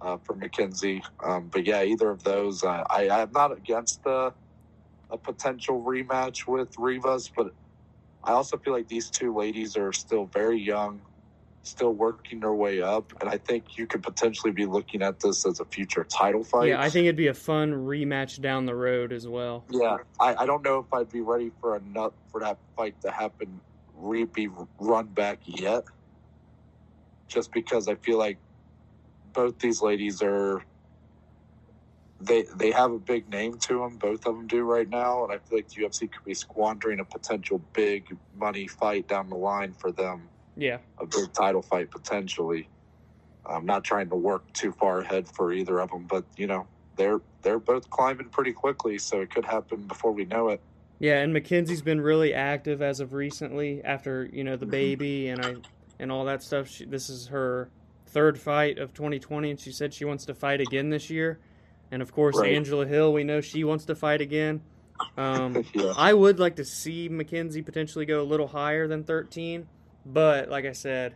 uh, 0.00 0.18
for 0.24 0.34
Mackenzie. 0.34 1.02
Um, 1.24 1.48
but 1.48 1.66
yeah, 1.66 1.82
either 1.82 2.10
of 2.10 2.22
those, 2.22 2.62
uh, 2.64 2.84
I 2.90 3.10
I'm 3.10 3.32
not 3.32 3.56
against 3.56 4.02
the 4.04 4.32
a 5.10 5.18
potential 5.18 5.82
rematch 5.82 6.46
with 6.46 6.74
Ribas, 6.76 7.30
but 7.34 7.54
I 8.24 8.32
also 8.32 8.58
feel 8.58 8.72
like 8.72 8.88
these 8.88 9.10
two 9.10 9.34
ladies 9.34 9.76
are 9.76 9.92
still 9.92 10.26
very 10.26 10.60
young, 10.60 11.00
still 11.62 11.92
working 11.92 12.40
their 12.40 12.52
way 12.52 12.80
up, 12.80 13.12
and 13.20 13.28
I 13.28 13.38
think 13.38 13.76
you 13.76 13.86
could 13.86 14.02
potentially 14.02 14.52
be 14.52 14.66
looking 14.66 15.02
at 15.02 15.20
this 15.20 15.46
as 15.46 15.60
a 15.60 15.64
future 15.64 16.04
title 16.04 16.44
fight. 16.44 16.68
Yeah, 16.68 16.80
I 16.80 16.88
think 16.88 17.04
it'd 17.04 17.16
be 17.16 17.28
a 17.28 17.34
fun 17.34 17.72
rematch 17.72 18.40
down 18.40 18.66
the 18.66 18.74
road 18.74 19.12
as 19.12 19.26
well. 19.26 19.64
Yeah, 19.70 19.98
I, 20.18 20.34
I 20.36 20.46
don't 20.46 20.64
know 20.64 20.78
if 20.78 20.92
I'd 20.92 21.10
be 21.10 21.20
ready 21.20 21.50
for 21.60 21.76
a 21.76 21.80
nut 21.80 22.12
for 22.30 22.40
that 22.40 22.58
fight 22.76 23.00
to 23.02 23.10
happen, 23.10 23.60
re 23.96 24.24
be 24.24 24.48
run 24.78 25.06
back 25.06 25.40
yet. 25.44 25.84
Just 27.26 27.52
because 27.52 27.88
I 27.88 27.94
feel 27.96 28.18
like 28.18 28.38
both 29.34 29.58
these 29.58 29.82
ladies 29.82 30.22
are 30.22 30.62
they 32.20 32.44
they 32.56 32.70
have 32.70 32.92
a 32.92 32.98
big 32.98 33.28
name 33.28 33.58
to 33.58 33.78
them. 33.78 33.96
Both 33.96 34.26
of 34.26 34.36
them 34.36 34.46
do 34.46 34.62
right 34.62 34.88
now, 34.88 35.24
and 35.24 35.32
I 35.32 35.38
feel 35.38 35.58
like 35.58 35.68
the 35.68 35.82
UFC 35.82 36.10
could 36.10 36.24
be 36.24 36.34
squandering 36.34 37.00
a 37.00 37.04
potential 37.04 37.60
big 37.72 38.16
money 38.38 38.66
fight 38.66 39.06
down 39.08 39.28
the 39.28 39.36
line 39.36 39.72
for 39.74 39.92
them, 39.92 40.28
Yeah. 40.58 40.78
a 40.98 41.06
big 41.06 41.32
title 41.32 41.62
fight 41.62 41.90
potentially. 41.90 42.68
I'm 43.46 43.64
not 43.64 43.84
trying 43.84 44.08
to 44.10 44.16
work 44.16 44.52
too 44.52 44.72
far 44.72 45.00
ahead 45.00 45.26
for 45.28 45.52
either 45.52 45.78
of 45.80 45.90
them, 45.90 46.04
but 46.04 46.24
you 46.36 46.46
know 46.46 46.66
they're 46.96 47.20
they're 47.42 47.60
both 47.60 47.88
climbing 47.88 48.28
pretty 48.28 48.52
quickly, 48.52 48.98
so 48.98 49.20
it 49.20 49.30
could 49.30 49.44
happen 49.44 49.82
before 49.82 50.12
we 50.12 50.24
know 50.24 50.48
it. 50.48 50.60
Yeah, 50.98 51.20
and 51.20 51.32
Mackenzie's 51.32 51.80
been 51.80 52.00
really 52.00 52.34
active 52.34 52.82
as 52.82 52.98
of 52.98 53.12
recently 53.12 53.80
after, 53.84 54.28
you 54.32 54.42
know, 54.42 54.56
the 54.56 54.66
Mhm. 54.66 54.70
baby 54.70 55.28
and 55.28 55.40
I 55.40 55.54
and 56.00 56.10
all 56.10 56.24
that 56.24 56.42
stuff. 56.42 56.66
She, 56.68 56.84
this 56.84 57.08
is 57.08 57.28
her 57.28 57.70
third 58.06 58.36
fight 58.38 58.78
of 58.78 58.92
2020 58.94 59.50
and 59.52 59.60
she 59.60 59.70
said 59.70 59.94
she 59.94 60.04
wants 60.04 60.24
to 60.26 60.34
fight 60.34 60.60
again 60.60 60.90
this 60.90 61.08
year. 61.08 61.38
And 61.92 62.02
of 62.02 62.12
course, 62.12 62.36
Right. 62.36 62.52
Angela 62.54 62.84
Hill, 62.84 63.12
we 63.12 63.22
know 63.22 63.40
she 63.40 63.62
wants 63.62 63.84
to 63.84 63.94
fight 63.94 64.20
again. 64.20 64.60
Um, 65.16 65.64
yeah, 65.72 65.92
I 65.96 66.12
would 66.12 66.40
like 66.40 66.56
to 66.56 66.64
see 66.64 67.08
Mackenzie 67.08 67.62
potentially 67.62 68.04
go 68.04 68.20
a 68.20 68.24
little 68.26 68.48
higher 68.48 68.88
than 68.88 69.04
13, 69.04 69.68
but 70.06 70.48
like 70.48 70.64
I 70.64 70.72
said, 70.72 71.14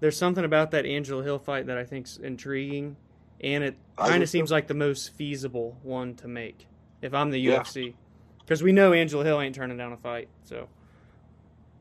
there's 0.00 0.16
something 0.16 0.44
about 0.44 0.70
that 0.72 0.86
Angela 0.86 1.22
Hill 1.22 1.38
fight 1.38 1.66
that 1.66 1.78
I 1.78 1.84
think's 1.84 2.16
intriguing, 2.16 2.96
and 3.40 3.64
it 3.64 3.76
kind 3.96 4.22
of 4.22 4.28
seems 4.28 4.50
like 4.50 4.66
the 4.66 4.74
most 4.74 5.14
feasible 5.14 5.78
one 5.82 6.14
to 6.16 6.28
make 6.28 6.66
if 7.02 7.14
I'm 7.14 7.30
the 7.30 7.38
Yeah. 7.38 7.60
UFC, 7.60 7.94
because 8.40 8.62
we 8.62 8.72
know 8.72 8.92
Angela 8.92 9.24
Hill 9.24 9.40
ain't 9.40 9.54
turning 9.54 9.76
down 9.76 9.92
a 9.92 9.96
fight. 9.96 10.28
So 10.44 10.68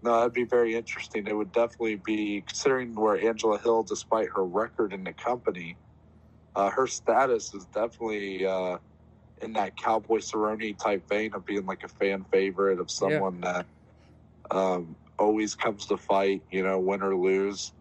no, 0.03 0.17
that'd 0.17 0.33
be 0.33 0.43
very 0.43 0.75
interesting. 0.75 1.27
It 1.27 1.35
would 1.35 1.51
definitely 1.53 1.95
be 1.95 2.41
considering 2.41 2.93
where 2.93 3.17
Angela 3.17 3.57
Hill, 3.57 3.83
despite 3.83 4.29
her 4.35 4.43
record 4.43 4.91
in 4.93 5.03
the 5.03 5.13
company, 5.13 5.77
uh, 6.55 6.69
her 6.69 6.87
status 6.87 7.53
is 7.53 7.65
definitely 7.67 8.45
uh, 8.45 8.77
in 9.41 9.53
that 9.53 9.77
Cowboy 9.77 10.17
Cerrone 10.19 10.77
type 10.77 11.07
vein 11.07 11.33
of 11.33 11.45
being 11.45 11.65
like 11.65 11.83
a 11.83 11.87
fan 11.87 12.25
favorite 12.31 12.79
of 12.79 12.91
someone 12.91 13.39
that 13.41 13.65
um, 14.51 14.95
always 15.19 15.55
comes 15.55 15.85
to 15.87 15.97
fight, 15.97 16.41
you 16.51 16.63
know, 16.63 16.79
win 16.79 17.01
or 17.03 17.15
lose. 17.15 17.73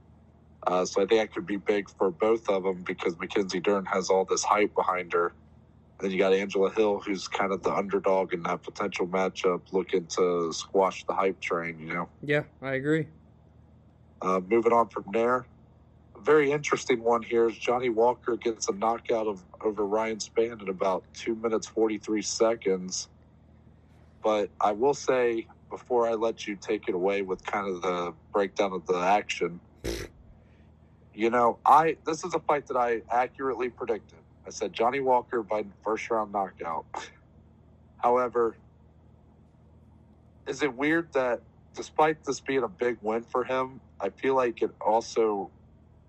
Uh, 0.66 0.84
so 0.84 1.02
I 1.02 1.06
think 1.06 1.20
that 1.20 1.32
could 1.34 1.46
be 1.46 1.56
big 1.56 1.88
for 1.90 2.10
both 2.10 2.48
of 2.48 2.62
them 2.64 2.84
because 2.86 3.18
Mackenzie 3.18 3.60
Dern 3.60 3.84
has 3.86 4.10
all 4.10 4.24
this 4.24 4.44
hype 4.44 4.74
behind 4.76 5.12
her. 5.12 5.34
Then 6.00 6.10
you 6.10 6.18
got 6.18 6.32
Angela 6.34 6.70
Hill, 6.72 7.00
who's 7.00 7.28
kind 7.28 7.52
of 7.52 7.62
the 7.62 7.72
underdog 7.72 8.32
in 8.34 8.42
that 8.44 8.62
potential 8.62 9.06
matchup, 9.06 9.62
looking 9.72 10.06
to 10.18 10.52
squash 10.52 11.04
the 11.06 11.14
hype 11.14 11.40
train. 11.40 11.78
You 11.80 11.94
know, 11.94 12.08
yeah, 12.22 12.44
I 12.60 12.74
agree. 12.74 13.08
uh, 14.22 14.40
moving 14.40 14.72
on 14.72 14.88
from 14.88 15.04
there, 15.12 15.46
a 16.16 16.20
very 16.22 16.52
interesting 16.52 17.02
one 17.02 17.22
here 17.22 17.48
is 17.48 17.56
Johnny 17.58 17.88
Walker 17.88 18.36
gets 18.36 18.68
a 18.68 18.72
knockout 18.72 19.26
of 19.26 19.44
over 19.64 19.86
Ryan 19.86 20.18
Spann 20.18 20.60
in 20.62 20.68
about 20.68 21.04
two 21.14 21.34
minutes 21.36 21.66
forty 21.68 21.98
three 21.98 22.22
seconds. 22.22 23.08
But 24.22 24.50
I 24.60 24.72
will 24.72 24.94
say 24.94 25.46
before 25.72 26.06
I 26.06 26.12
let 26.12 26.46
you 26.46 26.54
take 26.54 26.86
it 26.86 26.94
away 26.94 27.22
with 27.22 27.42
kind 27.44 27.66
of 27.66 27.80
the 27.80 28.14
breakdown 28.32 28.72
of 28.74 28.86
the 28.86 28.98
action, 28.98 29.58
you 31.14 31.30
know, 31.30 31.58
I 31.64 31.96
this 32.06 32.24
is 32.24 32.34
a 32.34 32.40
fight 32.40 32.66
that 32.68 32.76
I 32.76 33.00
accurately 33.10 33.70
predicted. 33.70 34.18
I 34.46 34.50
said 34.50 34.72
Johnny 34.74 35.00
Walker 35.00 35.42
by 35.42 35.64
first 35.82 36.10
round 36.10 36.30
knockout. 36.30 36.84
However, 37.96 38.56
is 40.46 40.62
it 40.62 40.76
weird 40.76 41.08
that 41.14 41.42
despite 41.74 42.24
this 42.24 42.40
being 42.40 42.62
a 42.64 42.68
big 42.68 42.98
win 43.00 43.22
for 43.22 43.44
him, 43.44 43.80
I 44.00 44.10
feel 44.10 44.34
like 44.36 44.60
it 44.60 44.72
also 44.84 45.50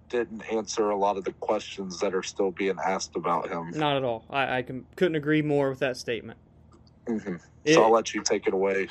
didn't 0.10 0.42
answer 0.52 0.90
a 0.90 0.98
lot 0.98 1.16
of 1.18 1.24
the 1.24 1.32
questions 1.34 2.00
that 2.02 2.14
are 2.14 2.22
still 2.24 2.52
being 2.52 2.78
asked 2.84 3.16
about 3.16 3.50
him. 3.50 3.72
Not 3.72 3.96
at 3.96 4.04
all. 4.04 4.26
I, 4.30 4.58
I 4.58 4.62
can, 4.62 4.86
couldn't 4.98 5.16
agree 5.16 5.42
more 5.42 5.70
with 5.70 5.80
that 5.80 5.96
statement. 5.98 6.38
Mhm. 7.08 7.40
It- 7.64 7.76
So 7.76 7.84
I'll 7.84 7.92
let 7.92 8.14
you 8.14 8.22
take 8.24 8.46
it 8.48 8.54
away. 8.54 8.90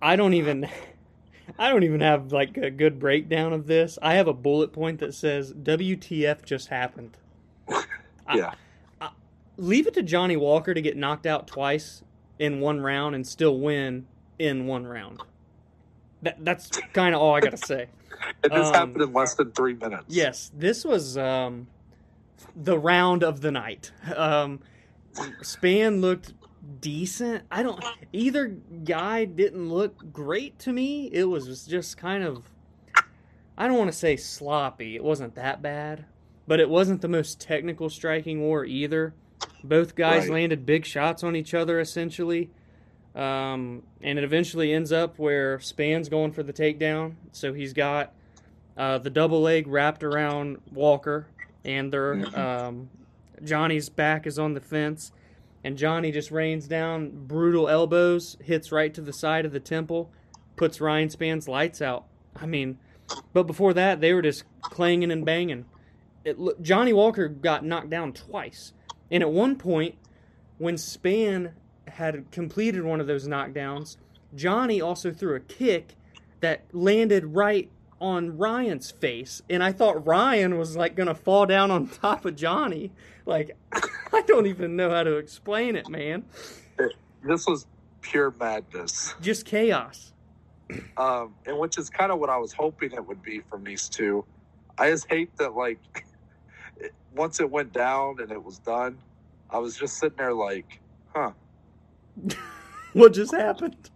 I 0.00 0.16
don't 0.16 0.34
even 0.34 0.68
I 1.58 1.70
don't 1.70 1.82
even 1.84 2.00
have 2.00 2.32
like 2.32 2.56
a 2.56 2.70
good 2.70 2.98
breakdown 2.98 3.52
of 3.52 3.66
this. 3.66 3.98
I 4.02 4.14
have 4.14 4.28
a 4.28 4.32
bullet 4.34 4.72
point 4.72 5.00
that 5.00 5.14
says 5.14 5.52
WTF 5.52 6.44
just 6.44 6.68
happened. 6.68 7.16
I- 8.26 8.36
Yeah. 8.36 8.54
Leave 9.60 9.88
it 9.88 9.94
to 9.94 10.04
Johnny 10.04 10.36
Walker 10.36 10.72
to 10.72 10.80
get 10.80 10.96
knocked 10.96 11.26
out 11.26 11.48
twice 11.48 12.04
in 12.38 12.60
one 12.60 12.80
round 12.80 13.16
and 13.16 13.26
still 13.26 13.58
win 13.58 14.06
in 14.38 14.66
one 14.68 14.86
round. 14.86 15.20
That 16.22 16.44
that's 16.44 16.68
kind 16.92 17.12
of 17.12 17.20
all 17.20 17.34
I 17.34 17.40
got 17.40 17.50
to 17.50 17.56
say. 17.56 17.86
And 18.44 18.52
this 18.52 18.68
Um, 18.68 18.72
happened 18.74 19.02
in 19.02 19.12
less 19.12 19.34
than 19.34 19.50
three 19.50 19.74
minutes. 19.74 20.04
Yes, 20.06 20.52
this 20.56 20.84
was 20.84 21.18
um, 21.18 21.66
the 22.54 22.78
round 22.78 23.24
of 23.24 23.40
the 23.40 23.50
night. 23.50 23.90
Um, 24.14 24.60
Spann 25.42 26.00
looked 26.00 26.34
decent. 26.80 27.44
I 27.50 27.62
don't. 27.62 27.82
Either 28.12 28.46
guy 28.84 29.24
didn't 29.24 29.70
look 29.70 30.12
great 30.12 30.58
to 30.60 30.72
me. 30.72 31.08
It 31.12 31.24
was 31.24 31.66
just 31.66 31.96
kind 31.96 32.24
of. 32.24 32.44
I 33.56 33.66
don't 33.66 33.76
want 33.78 33.90
to 33.90 33.96
say 33.96 34.16
sloppy. 34.16 34.94
It 34.94 35.02
wasn't 35.02 35.34
that 35.34 35.60
bad, 35.62 36.04
but 36.46 36.60
it 36.60 36.68
wasn't 36.68 37.00
the 37.00 37.08
most 37.08 37.40
technical 37.40 37.90
striking 37.90 38.40
war 38.40 38.64
either. 38.64 39.14
Both 39.64 39.96
guys 39.96 40.24
Right. 40.24 40.34
landed 40.34 40.64
big 40.64 40.84
shots 40.84 41.24
on 41.24 41.34
each 41.34 41.54
other 41.54 41.80
essentially. 41.80 42.50
Um, 43.16 43.82
and 44.00 44.16
it 44.18 44.24
eventually 44.24 44.72
ends 44.72 44.92
up 44.92 45.18
where 45.18 45.58
Spann's 45.58 46.08
going 46.08 46.30
for 46.32 46.44
the 46.44 46.52
takedown. 46.52 47.14
So 47.32 47.52
he's 47.52 47.72
got 47.72 48.14
uh, 48.76 48.98
the 48.98 49.10
double 49.10 49.42
leg 49.42 49.66
wrapped 49.66 50.04
around 50.04 50.58
Walker, 50.72 51.26
and 51.64 51.92
Mhm. 51.92 52.38
um, 52.38 52.90
Johnny's 53.42 53.88
back 53.88 54.24
is 54.24 54.38
on 54.38 54.54
the 54.54 54.60
fence, 54.60 55.10
and 55.64 55.76
Johnny 55.76 56.12
just 56.12 56.30
rains 56.30 56.66
down 56.68 57.26
brutal 57.26 57.68
elbows, 57.68 58.36
hits 58.42 58.72
right 58.72 58.92
to 58.94 59.00
the 59.00 59.12
side 59.12 59.44
of 59.44 59.52
the 59.52 59.60
temple, 59.60 60.10
puts 60.56 60.80
Ryan 60.80 61.08
Spann's 61.08 61.48
lights 61.48 61.82
out. 61.82 62.04
I 62.36 62.46
mean, 62.46 62.78
but 63.32 63.44
before 63.44 63.74
that, 63.74 64.00
they 64.00 64.12
were 64.14 64.22
just 64.22 64.44
clanging 64.62 65.10
and 65.10 65.24
banging. 65.24 65.64
It, 66.24 66.36
Johnny 66.62 66.92
Walker 66.92 67.28
got 67.28 67.64
knocked 67.64 67.90
down 67.90 68.12
twice, 68.12 68.72
and 69.10 69.22
at 69.22 69.30
one 69.30 69.56
point, 69.56 69.96
when 70.58 70.74
Spann 70.74 71.52
had 71.86 72.30
completed 72.30 72.84
one 72.84 73.00
of 73.00 73.06
those 73.06 73.26
knockdowns, 73.26 73.96
Johnny 74.34 74.80
also 74.80 75.12
threw 75.12 75.34
a 75.34 75.40
kick 75.40 75.94
that 76.40 76.64
landed 76.72 77.24
right 77.24 77.70
on 78.00 78.38
Ryan's 78.38 78.90
face, 78.90 79.42
and 79.50 79.62
I 79.62 79.72
thought 79.72 80.06
Ryan 80.06 80.58
was 80.58 80.76
like 80.76 80.94
gonna 80.94 81.14
fall 81.14 81.46
down 81.46 81.70
on 81.70 81.86
top 82.02 82.24
of 82.24 82.36
Johnny. 82.36 82.92
Like, 83.26 83.56
I 84.12 84.22
don't 84.22 84.46
even 84.46 84.76
know 84.76 84.90
how 84.90 85.02
to 85.02 85.16
explain 85.16 85.76
it, 85.76 85.88
man. 85.88 86.24
This 87.22 87.46
was 87.46 87.66
pure 88.00 88.32
madness. 88.38 89.14
Just 89.20 89.44
chaos. 89.44 90.12
Um, 90.96 91.34
and 91.46 91.58
which 91.58 91.78
is 91.78 91.90
kind 91.90 92.12
of 92.12 92.18
what 92.18 92.30
I 92.30 92.36
was 92.36 92.52
hoping 92.52 92.92
it 92.92 93.06
would 93.06 93.22
be 93.22 93.40
from 93.50 93.64
these 93.64 93.88
two. 93.88 94.24
I 94.78 94.90
just 94.90 95.08
hate 95.08 95.36
that, 95.38 95.54
like, 95.54 95.78
once 97.14 97.40
it 97.40 97.50
went 97.50 97.72
down 97.72 98.20
and 98.20 98.30
it 98.30 98.42
was 98.42 98.58
done, 98.60 98.98
I 99.50 99.58
was 99.58 99.76
just 99.76 99.98
sitting 99.98 100.18
there 100.18 100.34
like, 100.34 100.78
huh. 101.14 101.32
what 102.92 103.12
just 103.12 103.34
happened? 103.34 103.90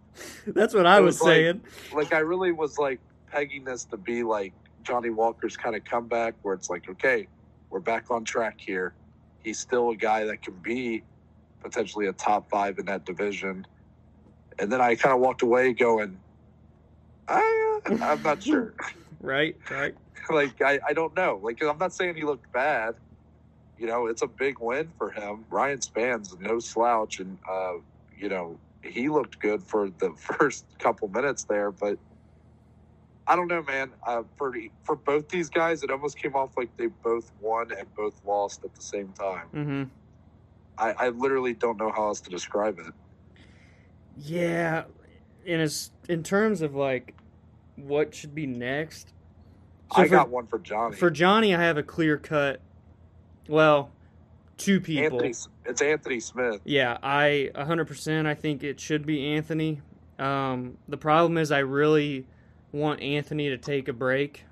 That's 0.45 0.73
what 0.73 0.85
I 0.85 0.99
was, 0.99 1.15
was 1.15 1.21
like- 1.21 1.33
saying. 1.35 1.61
Like, 1.93 2.13
I 2.13 2.19
really 2.19 2.51
was 2.51 2.77
like 2.77 2.99
pegging 3.33 3.63
this 3.63 3.85
to 3.85 3.97
be 3.97 4.23
like 4.23 4.53
Johnny 4.83 5.09
Walker's 5.09 5.57
kind 5.57 5.75
of 5.75 5.83
comeback 5.83 6.35
where 6.43 6.53
it's 6.53 6.69
like, 6.69 6.87
okay, 6.89 7.27
we're 7.69 7.79
back 7.79 8.11
on 8.11 8.23
track 8.23 8.59
here. 8.59 8.93
He's 9.43 9.59
still 9.59 9.89
a 9.89 9.95
guy 9.95 10.25
that 10.25 10.41
can 10.41 10.53
be 10.61 11.03
potentially 11.61 12.07
a 12.07 12.13
top 12.13 12.49
five 12.49 12.77
in 12.77 12.85
that 12.85 13.05
division. 13.05 13.65
And 14.59 14.71
then 14.71 14.81
I 14.81 14.95
kind 14.95 15.15
of 15.15 15.21
walked 15.21 15.41
away 15.41 15.73
going, 15.73 16.19
I, 17.27 17.79
I'm 18.01 18.21
not 18.23 18.43
sure. 18.43 18.73
Right, 19.21 19.55
right. 19.71 19.95
like 20.29 20.61
I, 20.61 20.79
I 20.85 20.91
don't 20.91 21.15
know. 21.15 21.39
Like 21.41 21.63
I'm 21.63 21.77
not 21.77 21.93
saying 21.93 22.15
he 22.15 22.23
looked 22.23 22.51
bad. 22.51 22.95
You 23.77 23.87
know, 23.87 24.07
it's 24.07 24.21
a 24.21 24.27
big 24.27 24.59
win 24.59 24.91
for 24.97 25.11
him. 25.11 25.45
Ryan 25.49 25.79
Spann's 25.79 26.35
no 26.41 26.59
slouch, 26.59 27.21
and 27.21 27.37
uh, 27.49 27.75
you 28.17 28.27
know 28.27 28.59
he 28.81 29.07
looked 29.07 29.39
good 29.39 29.63
for 29.63 29.89
the 29.89 30.11
first 30.17 30.65
couple 30.77 31.07
minutes 31.07 31.45
there. 31.45 31.71
But 31.71 31.97
I 33.25 33.35
don't 33.35 33.47
know, 33.47 33.63
man. 33.63 33.91
Uh, 34.05 34.23
for 34.35 34.53
for 34.83 34.95
both 34.95 35.29
these 35.29 35.49
guys, 35.49 35.83
it 35.83 35.89
almost 35.89 36.17
came 36.17 36.35
off 36.35 36.57
like 36.57 36.75
they 36.77 36.87
both 36.87 37.31
won 37.39 37.71
and 37.71 37.93
both 37.95 38.19
lost 38.25 38.63
at 38.65 38.75
the 38.75 38.81
same 38.81 39.13
time. 39.13 39.47
Mm-hmm. 39.53 39.83
I, 40.77 40.91
I 40.91 41.09
literally 41.09 41.53
don't 41.53 41.77
know 41.77 41.91
how 41.91 42.07
else 42.07 42.21
to 42.21 42.29
describe 42.29 42.79
it. 42.79 42.93
Yeah, 44.17 44.83
in 45.45 45.59
as 45.59 45.91
in 46.09 46.23
terms 46.23 46.61
of 46.61 46.75
like 46.75 47.15
what 47.75 48.13
should 48.13 48.35
be 48.35 48.45
next. 48.45 49.13
So 49.95 50.01
I 50.01 50.07
for, 50.07 50.15
got 50.15 50.29
one 50.29 50.47
for 50.47 50.59
Johnny. 50.59 50.95
for 50.95 51.09
Johnny, 51.09 51.55
I 51.55 51.61
have 51.61 51.77
a 51.77 51.83
clear 51.83 52.17
cut. 52.17 52.61
Well, 53.47 53.91
two 54.57 54.79
people. 54.79 55.17
Anthony, 55.17 55.33
it's 55.65 55.81
Anthony 55.81 56.19
Smith. 56.19 56.61
Yeah, 56.63 56.97
I 57.03 57.51
100%. 57.55 58.25
I 58.25 58.33
think 58.33 58.63
it 58.63 58.79
should 58.79 59.05
be 59.05 59.33
Anthony. 59.33 59.81
Um, 60.17 60.77
the 60.87 60.97
problem 60.97 61.37
is, 61.37 61.51
I 61.51 61.59
really 61.59 62.25
want 62.73 63.01
Anthony 63.01 63.49
to 63.49 63.57
take 63.57 63.87
a 63.87 63.93
break 63.93 64.43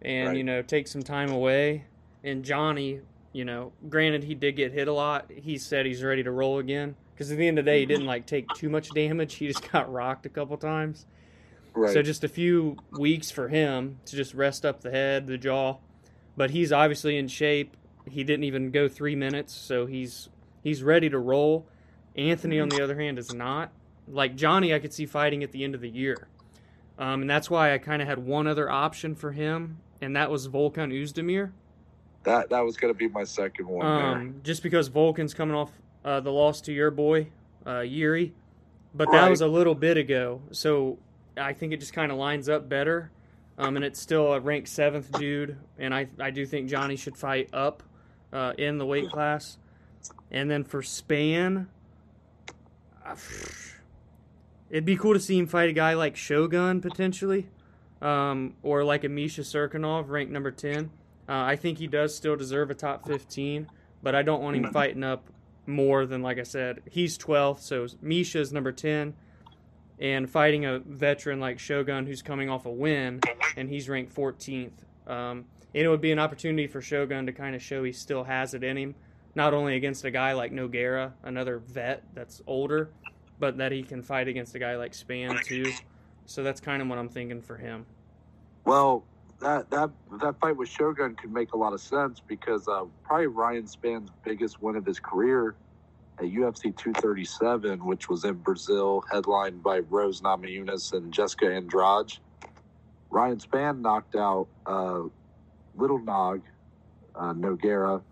and, 0.00 0.28
Right. 0.28 0.36
you 0.38 0.44
know, 0.44 0.62
take 0.62 0.86
some 0.88 1.02
time 1.02 1.30
away. 1.30 1.84
And 2.24 2.44
Johnny, 2.44 3.00
you 3.32 3.44
know, 3.44 3.72
granted, 3.90 4.24
he 4.24 4.34
did 4.34 4.56
get 4.56 4.72
hit 4.72 4.88
a 4.88 4.92
lot. 4.92 5.30
He 5.34 5.58
said 5.58 5.84
he's 5.84 6.02
ready 6.02 6.22
to 6.22 6.30
roll 6.30 6.58
again. 6.58 6.94
Because 7.12 7.32
at 7.32 7.38
the 7.38 7.48
end 7.48 7.58
of 7.58 7.64
the 7.64 7.70
day, 7.72 7.80
he 7.80 7.86
didn't, 7.86 8.06
like, 8.06 8.26
take 8.26 8.48
too 8.54 8.68
much 8.68 8.90
damage. 8.90 9.34
He 9.34 9.48
just 9.48 9.68
got 9.72 9.92
rocked 9.92 10.24
a 10.24 10.28
couple 10.28 10.56
times. 10.56 11.04
Right. 11.74 11.92
So 11.92 12.00
just 12.00 12.22
a 12.24 12.28
few 12.28 12.76
weeks 12.92 13.30
for 13.30 13.48
him 13.48 13.98
to 14.06 14.16
just 14.16 14.34
rest 14.34 14.64
up 14.64 14.80
the 14.80 14.90
head, 14.90 15.26
the 15.26 15.36
jaw. 15.36 15.78
But 16.36 16.50
he's 16.50 16.72
obviously 16.72 17.16
in 17.18 17.26
shape. 17.28 17.76
He 18.08 18.22
didn't 18.24 18.44
even 18.44 18.70
go 18.70 18.88
three 18.88 19.14
minutes, 19.16 19.52
so 19.52 19.86
he's 19.86 20.28
he's 20.62 20.82
ready 20.82 21.10
to 21.10 21.18
roll. 21.18 21.66
Anthony, 22.16 22.58
on 22.58 22.68
the 22.68 22.82
other 22.82 22.98
hand, 22.98 23.18
is 23.18 23.34
not. 23.34 23.70
Like 24.06 24.34
Johnny, 24.34 24.72
I 24.72 24.78
could 24.78 24.92
see 24.94 25.04
fighting 25.04 25.42
at 25.42 25.52
the 25.52 25.62
end 25.62 25.74
of 25.74 25.80
the 25.80 25.90
year, 25.90 26.28
um, 26.98 27.22
and 27.22 27.30
that's 27.30 27.48
why 27.50 27.72
I 27.74 27.78
kind 27.78 28.02
of 28.02 28.08
had 28.08 28.18
one 28.18 28.46
other 28.46 28.70
option 28.70 29.14
for 29.14 29.32
him, 29.32 29.78
and 30.00 30.16
that 30.16 30.30
was 30.30 30.48
Volkan 30.48 30.92
Oezdemir. 30.92 31.52
that 32.24 32.50
that 32.50 32.60
was 32.64 32.76
going 32.76 32.92
to 32.92 32.98
be 32.98 33.08
my 33.08 33.24
second 33.24 33.66
one. 33.68 33.86
there. 33.86 34.06
Um, 34.06 34.34
just 34.42 34.62
because 34.62 34.90
Volkan's 34.90 35.32
coming 35.34 35.54
off 35.56 35.70
uh, 36.04 36.20
the 36.20 36.32
loss 36.32 36.60
to 36.62 36.72
your 36.72 36.90
boy, 36.90 37.28
uh, 37.66 37.80
Yuri, 37.80 38.32
but 38.94 39.10
that 39.12 39.22
Right. 39.22 39.30
was 39.30 39.40
a 39.40 39.46
little 39.48 39.74
bit 39.74 39.96
ago, 39.96 40.42
so 40.50 40.98
I 41.36 41.52
think 41.52 41.72
it 41.72 41.78
just 41.80 41.92
kind 41.92 42.10
of 42.12 42.18
lines 42.18 42.48
up 42.48 42.68
better. 42.68 43.10
Um, 43.56 43.74
and 43.76 43.84
it's 43.84 44.00
still 44.00 44.32
a 44.34 44.40
ranked 44.40 44.68
seventh 44.68 45.10
dude, 45.18 45.56
and 45.78 45.92
I 45.94 46.06
I 46.20 46.30
do 46.30 46.46
think 46.46 46.68
Johnny 46.70 46.94
should 46.96 47.16
fight 47.16 47.48
up 47.52 47.82
uh, 48.32 48.52
in 48.58 48.78
the 48.78 48.86
weight 48.86 49.10
class. 49.10 49.58
And 50.30 50.48
then 50.50 50.62
for 50.64 50.80
Spann, 50.82 51.66
it'd 54.70 54.84
be 54.84 54.96
cool 54.96 55.14
to 55.14 55.20
see 55.20 55.38
him 55.38 55.46
fight 55.46 55.68
a 55.68 55.72
guy 55.72 55.94
like 55.94 56.16
Shogun 56.16 56.80
potentially, 56.80 57.48
um, 58.02 58.54
or 58.62 58.84
like 58.84 59.04
a 59.04 59.08
Misha 59.08 59.42
Cirkunov, 59.42 60.08
ranked 60.08 60.32
number 60.32 60.50
ten. 60.50 60.90
Uh, 61.28 61.42
I 61.44 61.56
think 61.56 61.78
he 61.78 61.86
does 61.86 62.14
still 62.14 62.36
deserve 62.36 62.70
a 62.70 62.74
top 62.74 63.06
15, 63.06 63.68
but 64.02 64.14
I 64.14 64.22
don't 64.22 64.42
want 64.42 64.56
him 64.56 64.72
fighting 64.72 65.04
up 65.04 65.28
more 65.66 66.06
than, 66.06 66.22
like 66.22 66.38
I 66.38 66.42
said, 66.42 66.80
he's 66.90 67.18
12th, 67.18 67.60
so 67.60 67.86
Misha's 68.00 68.50
number 68.50 68.72
10, 68.72 69.12
and 69.98 70.30
fighting 70.30 70.64
a 70.64 70.78
veteran 70.78 71.38
like 71.38 71.58
Shogun 71.58 72.06
who's 72.06 72.22
coming 72.22 72.48
off 72.48 72.64
a 72.64 72.70
win, 72.70 73.20
and 73.58 73.68
he's 73.68 73.90
ranked 73.90 74.14
14th. 74.14 74.72
Um, 75.06 75.44
and 75.74 75.84
it 75.84 75.88
would 75.88 76.00
be 76.00 76.12
an 76.12 76.18
opportunity 76.18 76.66
for 76.66 76.80
Shogun 76.80 77.26
to 77.26 77.32
kind 77.32 77.54
of 77.54 77.62
show 77.62 77.84
he 77.84 77.92
still 77.92 78.24
has 78.24 78.54
it 78.54 78.64
in 78.64 78.78
him, 78.78 78.94
not 79.34 79.52
only 79.52 79.76
against 79.76 80.06
a 80.06 80.10
guy 80.10 80.32
like 80.32 80.50
Nogueira, 80.50 81.12
another 81.22 81.58
vet 81.58 82.04
that's 82.14 82.40
older, 82.46 82.88
but 83.38 83.58
that 83.58 83.72
he 83.72 83.82
can 83.82 84.02
fight 84.02 84.28
against 84.28 84.54
a 84.54 84.58
guy 84.58 84.76
like 84.76 84.92
Spann 84.92 85.42
too. 85.42 85.72
So 86.26 86.42
that's 86.42 86.60
kind 86.60 86.82
of 86.82 86.88
what 86.88 86.98
I'm 86.98 87.08
thinking 87.08 87.40
for 87.40 87.56
him. 87.56 87.86
Well, 88.64 89.04
that 89.40 89.70
that 89.70 89.90
that 90.20 90.38
fight 90.40 90.56
with 90.56 90.68
Shogun 90.68 91.14
could 91.14 91.32
make 91.32 91.52
a 91.52 91.56
lot 91.56 91.72
of 91.72 91.80
sense 91.80 92.20
because 92.20 92.68
uh, 92.68 92.84
probably 93.04 93.28
Ryan 93.28 93.64
Spann's 93.64 94.10
biggest 94.24 94.60
win 94.60 94.76
of 94.76 94.84
his 94.84 94.98
career 94.98 95.54
at 96.18 96.24
UFC 96.24 96.76
237, 96.76 97.84
which 97.84 98.08
was 98.08 98.24
in 98.24 98.34
Brazil, 98.34 99.04
headlined 99.10 99.62
by 99.62 99.78
Rose 99.78 100.20
Namajunas 100.20 100.92
and 100.92 101.12
Jessica 101.12 101.54
Andrade. 101.54 102.18
Ryan 103.10 103.38
Spann 103.38 103.80
knocked 103.80 104.16
out 104.16 104.48
uh, 104.66 105.02
Little 105.76 106.00
Nog 106.00 106.42
uh, 107.14 107.32
Nogueira 107.32 108.02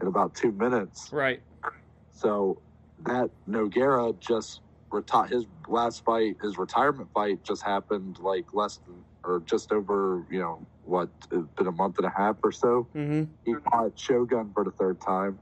in 0.00 0.06
about 0.06 0.34
two 0.34 0.52
minutes. 0.52 1.12
Right. 1.12 1.40
So 2.12 2.58
that 3.04 3.30
Nogueira 3.48 4.18
just 4.20 4.60
retired 4.90 5.30
his 5.30 5.46
last 5.68 6.04
fight, 6.04 6.36
his 6.42 6.58
retirement 6.58 7.08
fight 7.12 7.42
just 7.44 7.62
happened 7.62 8.18
like 8.18 8.52
less 8.52 8.78
than 8.78 9.02
or 9.26 9.42
just 9.44 9.72
over, 9.72 10.24
you 10.30 10.38
know, 10.38 10.64
what, 10.84 11.08
it's 11.32 11.48
been 11.56 11.66
a 11.66 11.72
month 11.72 11.98
and 11.98 12.06
a 12.06 12.10
half 12.10 12.36
or 12.44 12.52
so. 12.52 12.86
Mm-hmm. 12.94 13.24
He 13.44 13.54
fought 13.70 13.98
Shogun 13.98 14.52
for 14.54 14.62
the 14.64 14.70
third 14.70 15.00
time. 15.00 15.38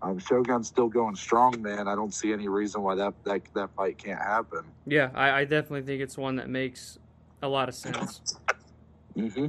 Um, 0.00 0.18
Shogun's 0.18 0.68
still 0.68 0.88
going 0.88 1.16
strong, 1.16 1.60
man. 1.60 1.88
I 1.88 1.94
don't 1.94 2.14
see 2.14 2.32
any 2.32 2.46
reason 2.46 2.82
why 2.82 2.94
that 2.94 3.14
that, 3.24 3.42
that 3.54 3.70
fight 3.74 3.98
can't 3.98 4.20
happen. 4.20 4.64
Yeah, 4.86 5.10
I, 5.14 5.40
I 5.40 5.44
definitely 5.44 5.82
think 5.82 6.02
it's 6.02 6.16
one 6.16 6.36
that 6.36 6.48
makes 6.48 6.98
a 7.42 7.48
lot 7.48 7.68
of 7.68 7.74
sense. 7.74 8.38
Mm-hmm. 9.16 9.46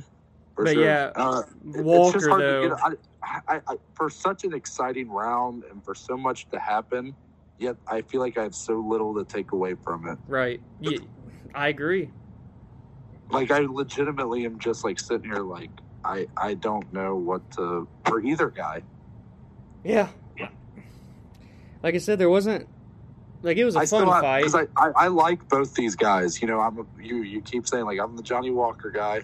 But 0.56 0.78
yeah, 0.78 1.12
uh, 1.16 1.44
Walker, 1.64 2.18
it's 2.18 2.26
just 2.26 2.30
hard 2.30 2.42
though- 2.42 2.62
to 2.62 2.70
get. 2.70 3.00
I, 3.22 3.56
I, 3.56 3.62
I, 3.68 3.76
for 3.94 4.10
such 4.10 4.44
an 4.44 4.54
exciting 4.54 5.10
round 5.10 5.64
and 5.66 5.84
for 5.84 5.94
so 5.94 6.16
much 6.16 6.48
to 6.52 6.60
happen, 6.60 7.14
yet 7.60 7.76
I 7.88 8.02
feel 8.02 8.22
like 8.22 8.38
I 8.38 8.44
have 8.44 8.56
so 8.56 8.80
little 8.80 9.16
to 9.16 9.24
take 9.26 9.52
away 9.52 9.76
from 9.76 10.08
it. 10.08 10.18
Right. 10.28 10.62
Yeah, 10.80 11.00
I 11.54 11.68
agree. 11.70 12.12
like 13.30 13.52
I 13.52 13.60
legitimately 13.60 14.46
am 14.46 14.60
just 14.60 14.84
like 14.84 15.00
sitting 15.00 15.26
here 15.32 15.42
like 15.44 15.72
I 16.04 16.28
I 16.38 16.54
don't 16.56 16.92
know 16.94 17.16
what 17.16 17.50
to 17.52 17.88
for 18.06 18.20
either 18.22 18.50
guy. 18.50 18.84
Yeah. 19.84 20.10
Like 21.84 21.94
I 21.94 22.00
said, 22.00 22.18
there 22.18 22.30
wasn't 22.32 22.68
like 23.44 23.58
it 23.58 23.66
was 23.66 23.76
a 23.76 23.80
I 23.80 23.86
fun 23.86 24.02
still 24.02 24.12
fight. 24.12 24.40
because 24.44 24.56
I, 24.56 24.66
I 24.76 24.92
I 24.96 25.08
like 25.10 25.48
both 25.48 25.76
these 25.76 25.96
guys. 25.96 26.42
You 26.42 26.48
know, 26.48 26.60
I'm 26.60 26.80
a, 26.80 26.86
you 27.00 27.18
you 27.18 27.42
keep 27.42 27.68
saying 27.68 27.86
like 27.86 28.00
I'm 28.00 28.16
the 28.18 28.24
Johnny 28.24 28.50
Walker 28.50 28.90
guy. 28.90 29.22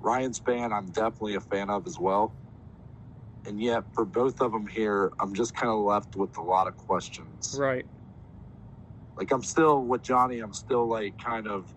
Ryan 0.00 0.32
Spann, 0.32 0.72
I'm 0.72 0.86
definitely 0.86 1.36
a 1.36 1.40
fan 1.40 1.70
of 1.70 1.86
as 1.86 1.98
well. 1.98 2.32
And 3.46 3.60
yet, 3.60 3.84
for 3.92 4.04
both 4.04 4.40
of 4.40 4.52
them 4.52 4.66
here, 4.66 5.12
I'm 5.20 5.34
just 5.34 5.54
kind 5.54 5.68
of 5.70 5.80
left 5.80 6.16
with 6.16 6.36
a 6.38 6.42
lot 6.42 6.66
of 6.66 6.76
questions. 6.76 7.56
right. 7.58 7.84
Like 9.16 9.30
I'm 9.30 9.42
still 9.42 9.82
with 9.84 10.02
Johnny. 10.02 10.40
I'm 10.40 10.52
still 10.54 10.88
like 10.88 11.22
kind 11.22 11.46
of 11.46 11.72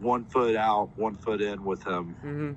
one 0.00 0.24
foot 0.24 0.56
out, 0.56 0.90
one 0.96 1.14
foot 1.14 1.40
in 1.40 1.64
with 1.64 1.84
him, 1.84 2.16
Mm-hmm. 2.24 2.50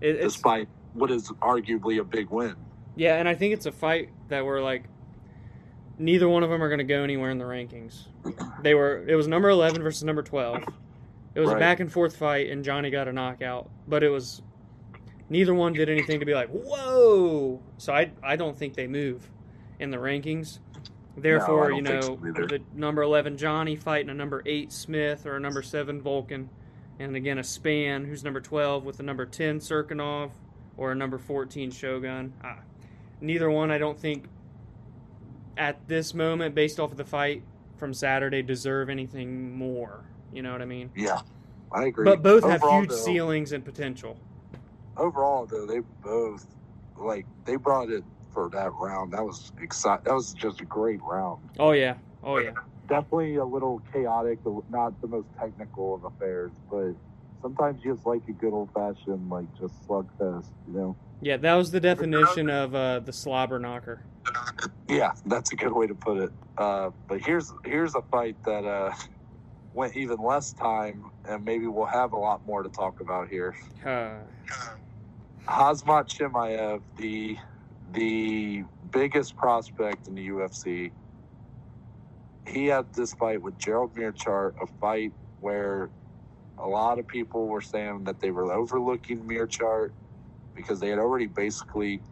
It, 0.00 0.14
it's 0.16 0.34
despite 0.34 0.68
what 0.94 1.10
is 1.10 1.28
arguably 1.42 1.98
a 2.00 2.04
big 2.04 2.30
win. 2.30 2.54
yeah, 2.94 3.16
and 3.16 3.28
I 3.28 3.34
think 3.34 3.52
it's 3.54 3.66
a 3.66 3.72
fight 3.72 4.10
that 4.28 4.44
we're 4.44 4.60
like 4.62 4.84
neither 5.98 6.28
one 6.28 6.44
of 6.44 6.50
them 6.50 6.62
are 6.62 6.68
going 6.68 6.78
to 6.78 6.84
go 6.84 7.02
anywhere 7.02 7.30
in 7.30 7.38
the 7.38 7.44
rankings. 7.44 8.04
They 8.62 8.74
were 8.74 9.04
it 9.08 9.14
was 9.16 9.26
number 9.26 9.48
11 9.48 9.82
versus 9.82 10.04
number 10.04 10.22
12. 10.22 10.62
It 11.34 11.40
was 11.40 11.50
a 11.50 11.56
back 11.56 11.80
and 11.80 11.90
forth 11.92 12.16
fight 12.16 12.50
and 12.50 12.64
Johnny 12.64 12.90
got 12.90 13.08
a 13.08 13.12
knockout, 13.12 13.70
but 13.88 14.02
it 14.04 14.08
was 14.08 14.42
neither 15.28 15.54
one 15.54 15.72
did 15.72 15.88
anything 15.88 16.20
to 16.20 16.26
be 16.26 16.34
like, 16.34 16.48
"Whoa." 16.48 17.60
So 17.78 17.92
I 17.92 18.10
I 18.22 18.36
don't 18.36 18.56
think 18.56 18.74
they 18.74 18.86
move 18.86 19.30
in 19.78 19.90
the 19.90 19.98
rankings. 19.98 20.58
Therefore, 21.16 21.68
don't 21.70 21.76
you 21.76 21.82
know, 21.82 22.00
so 22.00 22.16
the 22.46 22.60
number 22.74 23.02
11 23.02 23.36
Johnny 23.38 23.74
fighting 23.74 24.08
a 24.08 24.14
number 24.14 24.40
8 24.46 24.70
Smith 24.70 25.26
or 25.26 25.36
a 25.36 25.40
number 25.40 25.62
7 25.62 26.00
Volkan 26.00 26.46
and 27.00 27.16
again 27.16 27.38
a 27.38 27.42
Spann 27.42 28.06
who's 28.06 28.22
number 28.22 28.40
12 28.40 28.84
with 28.84 29.00
a 29.00 29.02
number 29.02 29.26
10 29.26 29.58
Cirkunov 29.58 30.30
or 30.76 30.92
a 30.92 30.94
number 30.94 31.18
14 31.18 31.72
Shogun. 31.72 32.32
Ah, 32.44 32.58
neither 33.20 33.50
one, 33.50 33.70
I 33.72 33.78
don't 33.78 33.98
think, 33.98 34.26
at 35.56 35.88
this 35.88 36.14
moment, 36.14 36.54
based 36.54 36.78
off 36.78 36.92
of 36.92 36.96
the 36.96 37.04
fight 37.04 37.42
from 37.76 37.92
Saturday, 37.92 38.42
deserve 38.42 38.88
anything 38.88 39.56
more. 39.56 40.04
You 40.32 40.42
know 40.42 40.52
what 40.52 40.62
I 40.62 40.66
mean? 40.66 40.90
Yeah, 40.94 41.20
I 41.72 41.86
agree. 41.86 42.04
But 42.04 42.22
both 42.22 42.44
have 42.44 42.62
huge 42.62 42.90
though- 42.90 42.94
ceilings 42.96 43.50
and 43.52 43.64
potential. 43.64 44.18
Overall, 44.98 45.46
though, 45.46 45.66
they 45.66 45.80
both 46.02 46.46
like 46.96 47.24
they 47.44 47.56
brought 47.56 47.90
it 47.90 48.04
for 48.32 48.50
that 48.50 48.72
round. 48.74 49.12
That 49.12 49.24
was 49.24 49.52
exciting. 49.60 50.04
That 50.04 50.14
was 50.14 50.34
just 50.34 50.60
a 50.60 50.64
great 50.64 51.00
round. 51.02 51.40
Oh 51.58 51.70
yeah, 51.72 51.94
oh 52.22 52.38
yeah. 52.38 52.52
Definitely 52.88 53.36
a 53.36 53.44
little 53.44 53.80
chaotic, 53.92 54.38
not 54.70 55.00
the 55.00 55.08
most 55.08 55.28
technical 55.38 55.94
of 55.94 56.04
affairs, 56.04 56.52
but 56.70 56.94
sometimes 57.42 57.80
you 57.84 57.94
just 57.94 58.06
like 58.06 58.22
a 58.28 58.32
good 58.32 58.52
old 58.52 58.70
fashioned 58.72 59.28
like 59.28 59.46
just 59.60 59.74
slugfest, 59.86 60.46
you 60.66 60.74
know? 60.74 60.96
Yeah, 61.20 61.36
that 61.36 61.54
was 61.54 61.70
the 61.70 61.80
definition 61.80 62.48
of 62.48 62.74
uh, 62.74 63.00
the 63.00 63.12
slobber 63.12 63.58
knocker. 63.58 64.00
Yeah, 64.88 65.12
that's 65.26 65.52
a 65.52 65.56
good 65.56 65.72
way 65.72 65.86
to 65.86 65.94
put 65.94 66.18
it. 66.18 66.32
Uh, 66.56 66.90
but 67.08 67.20
here's 67.20 67.52
here's 67.64 67.94
a 67.94 68.02
fight 68.02 68.36
that 68.44 68.64
uh, 68.64 68.92
went 69.74 69.96
even 69.96 70.18
less 70.18 70.52
time, 70.52 71.10
and 71.28 71.44
maybe 71.44 71.66
we'll 71.66 71.86
have 71.86 72.12
a 72.12 72.18
lot 72.18 72.44
more 72.46 72.62
to 72.62 72.68
talk 72.68 73.00
about 73.00 73.28
here. 73.28 73.54
Khamzat 75.48 76.08
Chimaev, 76.08 76.82
the 76.98 77.38
the 77.92 78.64
biggest 78.92 79.36
prospect 79.36 80.08
in 80.08 80.16
the 80.16 80.28
UFC, 80.28 80.92
he 82.48 82.66
had 82.66 82.92
this 82.94 83.14
fight 83.14 83.42
with 83.42 83.58
Gerald 83.58 83.94
Meerschaert, 83.96 84.54
a 84.62 84.66
fight 84.80 85.12
where 85.40 85.90
a 86.58 86.68
lot 86.68 86.98
of 86.98 87.08
people 87.08 87.48
were 87.48 87.62
saying 87.62 88.04
that 88.04 88.20
they 88.20 88.30
were 88.30 88.52
overlooking 88.52 89.26
Meerschaert 89.28 89.90
because 90.54 90.80
they 90.80 90.90
had 90.90 90.98
already 91.00 91.26
basically 91.26 92.02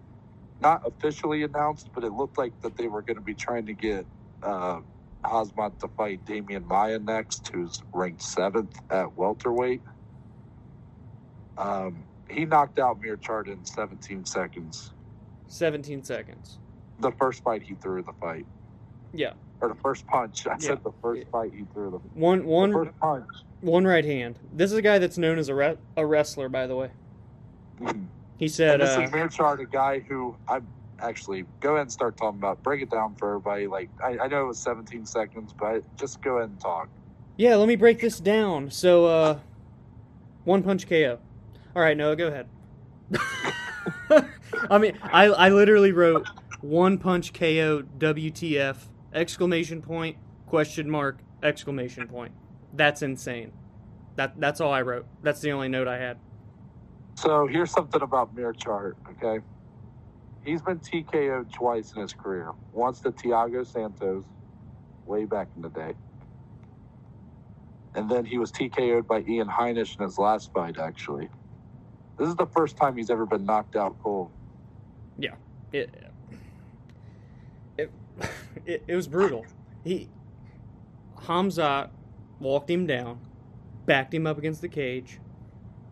not 0.61 0.83
officially 0.87 1.43
announced, 1.45 1.91
but 1.95 2.05
it 2.05 2.13
looked 2.13 2.39
like 2.39 2.61
that 2.63 2.77
they 2.77 2.89
were 2.89 3.03
going 3.03 3.17
to 3.17 3.23
be 3.23 3.35
trying 3.35 3.67
to 3.67 3.75
get 3.75 4.07
uh, 4.43 4.81
Khamzat 5.25 5.79
to 5.81 5.89
fight 5.89 6.25
Demian 6.27 6.65
Maia 6.65 6.99
next, 6.99 7.49
who's 7.53 7.83
ranked 7.95 8.23
seventh 8.23 8.75
at 8.91 9.17
welterweight. 9.17 9.83
Um, 11.59 12.07
he 12.31 12.45
knocked 12.45 12.79
out 12.79 13.01
Meerschaert 13.01 13.47
in 13.49 13.65
17 13.65 14.25
seconds. 14.25 14.93
17 15.49 16.03
seconds. 16.03 16.59
The 17.01 17.13
first 17.13 17.43
fight 17.43 17.63
he 17.63 17.75
threw 17.75 18.03
the 18.03 18.13
fight, 18.21 18.47
Yeah, 19.13 19.33
or 19.61 19.69
the 19.69 19.75
first 19.77 20.07
punch. 20.07 20.47
I 20.47 20.53
Yeah. 20.53 20.57
said 20.59 20.85
the 20.85 20.93
first 21.03 21.27
fight 21.31 21.53
he 21.55 21.65
threw 21.73 21.91
the, 21.91 21.99
one 22.19 22.41
the 22.41 22.45
one 22.47 22.73
first 22.73 22.99
punch. 23.01 23.27
one 23.61 23.85
right 23.87 24.05
hand. 24.05 24.39
This 24.53 24.73
is 24.73 24.79
a 24.79 24.83
guy 24.83 24.99
that's 24.99 25.19
known 25.19 25.39
as 25.39 25.49
a 25.49 25.55
re- 25.55 25.79
a 25.97 26.05
wrestler, 26.07 26.49
by 26.49 26.67
the 26.67 26.75
way. 26.77 26.91
Mhm. 27.81 28.07
He 28.39 28.49
said, 28.49 28.81
And 28.81 28.83
this 28.83 28.97
uh, 28.97 29.03
is 29.03 29.11
Meerschaert, 29.11 29.61
a 29.61 29.67
guy 29.67 30.01
who 30.01 30.35
I'm 30.49 30.67
actually 30.99 31.45
go 31.61 31.71
ahead 31.73 31.83
and 31.83 31.93
start 31.93 32.17
talking 32.17 32.39
about. 32.39 32.63
Break 32.63 32.81
it 32.83 32.91
down 32.91 33.15
for 33.17 33.29
everybody. 33.31 33.67
Like 33.67 33.91
I, 34.03 34.19
I 34.19 34.29
know 34.29 34.45
it 34.45 34.47
was 34.49 34.59
17 34.59 35.05
seconds, 35.07 35.53
but 35.59 35.83
just 35.97 36.21
go 36.23 36.39
ahead 36.39 36.49
and 36.51 36.59
talk. 36.61 36.89
"Yeah, 37.37 37.57
let 37.57 37.69
me 37.69 37.77
break 37.77 38.01
this 38.01 38.19
down." 38.19 38.71
So, 38.71 39.05
uh, 39.05 39.39
one 40.45 40.63
punch 40.63 40.89
KO. 40.89 41.19
All 41.77 41.83
right, 41.83 41.95
Noah, 41.95 42.17
go 42.17 42.29
ahead. 42.29 42.49
I 44.71 44.79
mean, 44.79 44.99
I 45.03 45.27
I 45.27 45.49
literally 45.51 45.93
wrote 45.93 46.27
one 46.63 46.97
punch 46.97 47.35
KO 47.35 47.83
WTF 47.99 48.79
exclamation 49.13 49.83
point 49.83 50.17
question 50.47 50.89
mark 50.89 51.19
exclamation 51.43 52.09
point. 52.09 52.33
That's 52.73 53.03
insane. 53.03 53.53
That 54.15 54.41
that's 54.41 54.63
all 54.63 54.73
I 54.73 54.81
wrote. 54.81 55.05
That's 55.23 55.43
the 55.43 55.53
only 55.53 55.69
note 55.69 55.87
I 55.87 55.99
had. 55.99 56.17
So 57.15 57.47
here's 57.47 57.73
something 57.73 58.01
about 58.01 58.35
Meerschaert. 58.35 58.95
Okay, 59.11 59.45
he's 60.47 60.63
been 60.63 60.79
TKO'd 60.79 61.53
twice 61.53 61.93
in 61.93 62.01
his 62.01 62.15
career. 62.15 62.53
Once 62.73 63.01
to 63.01 63.11
Thiago 63.11 63.67
Santos, 63.67 64.25
way 65.05 65.27
back 65.27 65.49
in 65.57 65.61
the 65.61 65.69
day, 65.69 65.93
and 67.95 68.11
then 68.11 68.25
he 68.25 68.39
was 68.39 68.51
TKO'd 68.51 69.07
by 69.07 69.21
Ian 69.29 69.49
Heinisch 69.49 69.99
in 69.99 70.05
his 70.05 70.19
last 70.19 70.55
fight. 70.55 70.79
Actually, 70.79 71.29
this 72.19 72.29
is 72.29 72.37
the 72.37 72.47
first 72.47 72.77
time 72.77 72.97
he's 72.97 73.11
ever 73.11 73.27
been 73.27 73.45
knocked 73.45 73.77
out 73.77 73.97
cold. 74.03 74.31
it 75.73 75.91
it 77.79 77.91
it, 78.65 78.83
it 78.87 78.95
was 78.95 79.07
brutal. 79.07 79.45
He 79.85 80.09
Khamzat 81.17 81.91
walked 82.41 82.71
him 82.71 82.87
down, 82.87 83.21
backed 83.85 84.15
him 84.15 84.27
up 84.27 84.39
against 84.39 84.61
the 84.61 84.69
cage, 84.69 85.19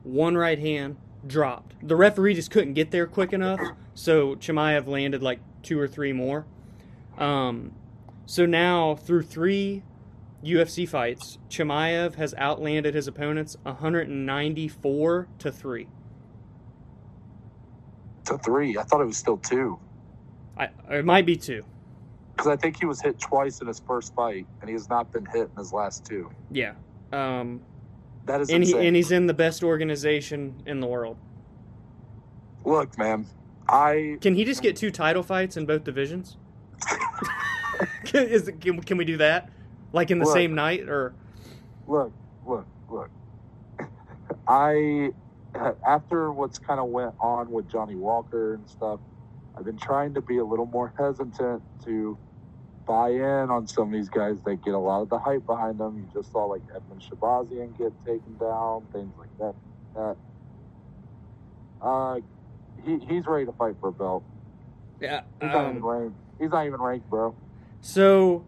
one 0.03 0.37
right 0.37 0.59
hand 0.59 0.97
dropped. 1.27 1.75
The 1.87 1.97
referee 1.97 2.35
just 2.35 2.51
couldn't 2.51 2.75
get 2.75 2.91
there 2.91 3.07
quick 3.07 3.33
enough, 3.33 3.61
so 3.95 4.35
Chimaev 4.37 4.87
landed 4.87 5.23
like 5.23 5.41
two 5.63 5.79
or 5.79 5.89
three 5.89 6.13
more. 6.13 6.47
Um, 7.19 7.73
so 8.27 8.47
now 8.47 8.95
through 8.95 9.23
three 9.23 9.83
UFC 10.43 10.89
fights, 10.89 11.39
Chimaev 11.49 12.17
has 12.17 12.35
outlanded 12.37 12.95
his 12.95 13.09
opponents 13.09 13.57
194 13.63 15.29
to 15.39 15.53
three. 15.53 15.89
To 18.27 18.39
three, 18.39 18.79
I 18.79 18.83
thought 18.83 19.01
it 19.01 19.07
was 19.07 19.17
still 19.19 19.37
two 19.37 19.79
I, 20.57 20.69
it 20.91 21.05
might 21.05 21.27
be 21.27 21.37
two. 21.37 21.63
because 22.33 22.47
I 22.47 22.57
think 22.57 22.79
he 22.79 22.87
was 22.87 23.01
hit 23.03 23.19
twice 23.19 23.61
in 23.61 23.67
his 23.67 23.81
first 23.87 24.15
fight, 24.15 24.47
and 24.61 24.69
he 24.69 24.73
has 24.75 24.89
not 24.89 25.13
been 25.13 25.27
hit 25.27 25.51
in 25.51 25.57
his 25.59 25.73
last 25.73 26.05
two. 26.07 26.31
Yeah. 26.51 26.75
Um, 27.13 27.61
That 28.27 28.41
is 28.41 28.51
and 28.51 28.63
he 28.65 28.75
and 28.87 28.95
he's 28.97 29.11
in 29.11 29.27
the 29.27 29.35
best 29.35 29.63
organization 29.65 30.55
in 30.67 30.81
the 30.81 30.87
world. 30.87 31.17
Look, 32.65 32.97
man, 32.97 33.27
I 33.69 34.17
Can 34.21 34.35
he 34.35 34.45
just 34.45 34.63
get 34.63 34.77
two 34.77 34.91
title 34.91 35.23
fights 35.23 35.57
in 35.57 35.67
both 35.67 35.85
divisions? 35.85 36.37
can, 38.05 38.27
is, 38.29 38.49
it- 38.49 38.61
can, 38.61 38.81
can 38.81 38.97
we 38.97 39.05
do 39.05 39.17
that? 39.19 39.51
Like 39.93 40.11
in 40.11 40.19
the 40.19 40.25
Look. 40.25 40.35
same 40.35 40.55
night 40.55 40.89
or 40.89 41.15
look, 41.87 42.13
look, 42.47 42.67
look. 42.89 43.11
I 44.49 45.11
after 45.87 46.33
what's 46.33 46.59
kind 46.59 46.81
of 46.81 46.87
went 46.87 47.15
on 47.21 47.51
with 47.51 47.69
Johnny 47.71 47.95
Walker 47.95 48.55
and 48.55 48.69
stuff, 48.69 49.01
I've 49.57 49.65
been 49.65 49.79
trying 49.79 50.15
to 50.15 50.21
be 50.21 50.39
a 50.39 50.45
little 50.45 50.67
more 50.67 50.93
hesitant 50.99 51.63
to 51.85 52.19
buy 52.87 53.11
in 53.11 53.51
on 53.51 53.67
some 53.67 53.87
of 53.89 53.93
these 53.93 54.09
guys 54.09 54.43
that 54.45 54.63
get 54.65 54.75
a 54.75 54.79
lot 54.79 55.01
of 55.03 55.09
the 55.09 55.19
hype 55.19 55.47
behind 55.47 55.79
them. 55.79 55.97
You 55.97 56.09
just 56.21 56.33
saw 56.33 56.45
like 56.47 56.63
Edmen 56.69 57.01
Shahbazyan 57.01 57.79
get 57.79 57.93
taken 58.05 58.37
down, 58.39 58.85
things 58.93 59.13
like 59.19 59.39
that. 59.39 59.55
That 59.95 60.17
uh, 61.81 62.21
he 62.85 62.99
he's 63.09 63.27
ready 63.27 63.47
to 63.47 63.53
fight 63.53 63.77
for 63.81 63.89
a 63.89 63.93
belt. 63.93 64.25
yeah? 65.01 65.23
He's 65.41 65.51
not 65.53 65.71
even 65.71 65.77
Um, 65.83 65.87
ranked. 65.87 66.17
He's 66.41 66.51
not 66.51 66.67
even 66.67 66.81
ranked, 66.81 67.09
bro. 67.09 67.35
so 67.81 68.45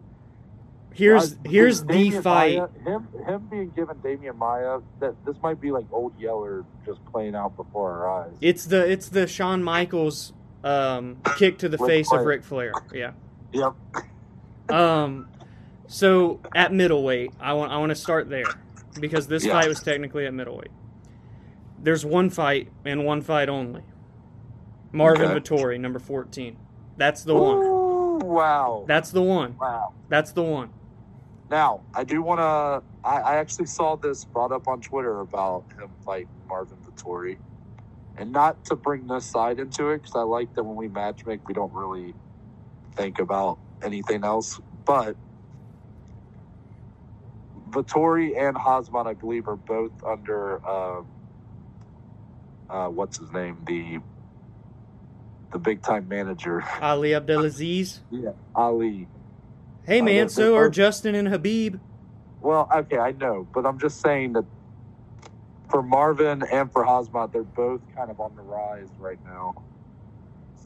here's 0.97 1.35
here's 1.45 1.83
the 1.83 1.93
Demian 1.93 2.23
fight. 2.23 2.57
Maia, 2.57 2.67
him 2.83 3.07
him 3.25 3.47
being 3.49 3.69
given 3.69 3.95
Demian 3.97 4.35
Maia, 4.35 4.79
that 4.99 5.13
this 5.25 5.35
might 5.43 5.61
be 5.61 5.71
like 5.71 5.85
old 5.91 6.13
Yeller 6.19 6.65
just 6.85 7.03
playing 7.05 7.35
out 7.35 7.55
before 7.55 7.91
our 8.05 8.23
eyes. 8.23 8.31
It's 8.41 8.65
the 8.65 8.89
it's 8.89 9.09
the 9.09 9.27
Shawn 9.27 9.63
Michaels 9.63 10.33
um, 10.63 11.17
kick 11.37 11.59
to 11.59 11.69
the 11.69 11.77
Ric 11.77 11.87
face 11.87 12.07
of 12.11 12.17
Flair. 12.19 12.25
Ric 12.27 12.43
Flair. 12.43 12.71
Yeah. 12.93 13.11
Yep. 13.53 13.73
Um, 14.69 15.27
so 15.87 16.39
at 16.53 16.73
middleweight, 16.73 17.31
I 17.39 17.53
want 17.53 17.71
I 17.71 17.77
want 17.77 17.91
to 17.91 17.95
start 17.95 18.29
there 18.29 18.45
because 18.99 19.27
this 19.27 19.45
Yeah. 19.45 19.53
fight 19.53 19.67
was 19.67 19.81
technically 19.81 20.25
at 20.25 20.33
middleweight. 20.33 20.71
There's 21.81 22.03
one 22.05 22.29
fight 22.29 22.69
and 22.83 23.05
one 23.05 23.21
fight 23.21 23.49
only. 23.49 23.83
Marvin 24.91 25.31
Okay. 25.31 25.39
Vettori, 25.39 25.79
number 25.79 25.99
fourteen. 25.99 26.57
That's 26.97 27.23
the 27.23 27.35
one. 27.35 28.25
Wow. 28.27 28.85
That's 28.87 29.11
the 29.11 29.21
one. 29.21 29.55
wow. 29.59 29.93
That's 30.09 30.31
the 30.31 30.41
one. 30.43 30.69
Now, 31.49 31.81
I 31.93 32.03
do 32.03 32.21
want 32.21 32.39
to. 32.39 33.07
I, 33.07 33.19
I 33.19 33.35
actually 33.37 33.67
saw 33.67 33.95
this 33.95 34.25
brought 34.25 34.51
up 34.51 34.67
on 34.67 34.81
Twitter 34.81 35.21
about 35.21 35.63
him 35.79 35.89
fighting 36.05 36.29
Marvin 36.47 36.77
Vettori. 36.79 37.37
And 38.17 38.31
not 38.31 38.65
to 38.65 38.75
bring 38.75 39.07
this 39.07 39.25
side 39.25 39.59
into 39.59 39.89
it, 39.89 39.99
because 39.99 40.15
I 40.15 40.23
like 40.23 40.53
that 40.55 40.63
when 40.63 40.75
we 40.75 40.87
matchmake, 40.89 41.41
we 41.45 41.53
don't 41.53 41.71
really 41.71 42.15
think 42.95 43.19
about 43.19 43.59
anything 43.83 44.23
else. 44.23 44.59
But 44.85 45.15
Vettori 47.69 48.37
and 48.37 48.57
Khamzat, 48.57 49.05
I 49.05 49.13
believe, 49.13 49.47
are 49.47 49.55
both 49.55 49.91
under. 50.03 50.65
Uh, 50.67 51.03
uh, 52.69 52.89
what's 52.89 53.19
his 53.19 53.31
name? 53.31 53.57
The 53.65 53.99
the 55.51 55.59
big 55.59 55.81
time 55.81 56.09
manager, 56.09 56.63
Ali 56.81 57.13
Abdelaziz. 57.13 58.01
yeah, 58.11 58.31
Ali. 58.55 59.07
Hey 59.87 60.01
man, 60.01 60.27
so 60.27 60.53
are 60.57 60.69
Justin 60.69 61.15
and 61.15 61.29
Khabib. 61.29 61.79
Well, 62.41 62.67
okay, 62.75 62.97
I 62.97 63.13
know, 63.13 63.47
but 63.53 63.65
I'm 63.65 63.79
just 63.79 64.01
saying 64.01 64.33
that 64.33 64.43
for 65.69 65.81
Marvin 65.81 66.43
and 66.51 66.69
for 66.69 66.85
Khamzat, 66.85 67.31
they're 67.31 67.43
both 67.43 67.79
kind 67.95 68.11
of 68.11 68.19
on 68.19 68.35
the 68.35 68.41
rise 68.41 68.89
right 68.99 69.19
now. 69.25 69.53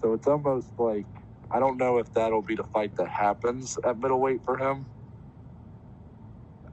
So 0.01 0.13
it's 0.13 0.25
almost 0.25 0.69
like 0.79 1.05
I 1.51 1.59
don't 1.59 1.77
know 1.77 1.99
if 1.99 2.11
that'll 2.13 2.41
be 2.41 2.55
the 2.55 2.63
fight 2.63 2.95
that 2.97 3.09
happens 3.09 3.77
at 3.85 3.99
middleweight 3.99 4.41
for 4.43 4.57
him. 4.57 4.87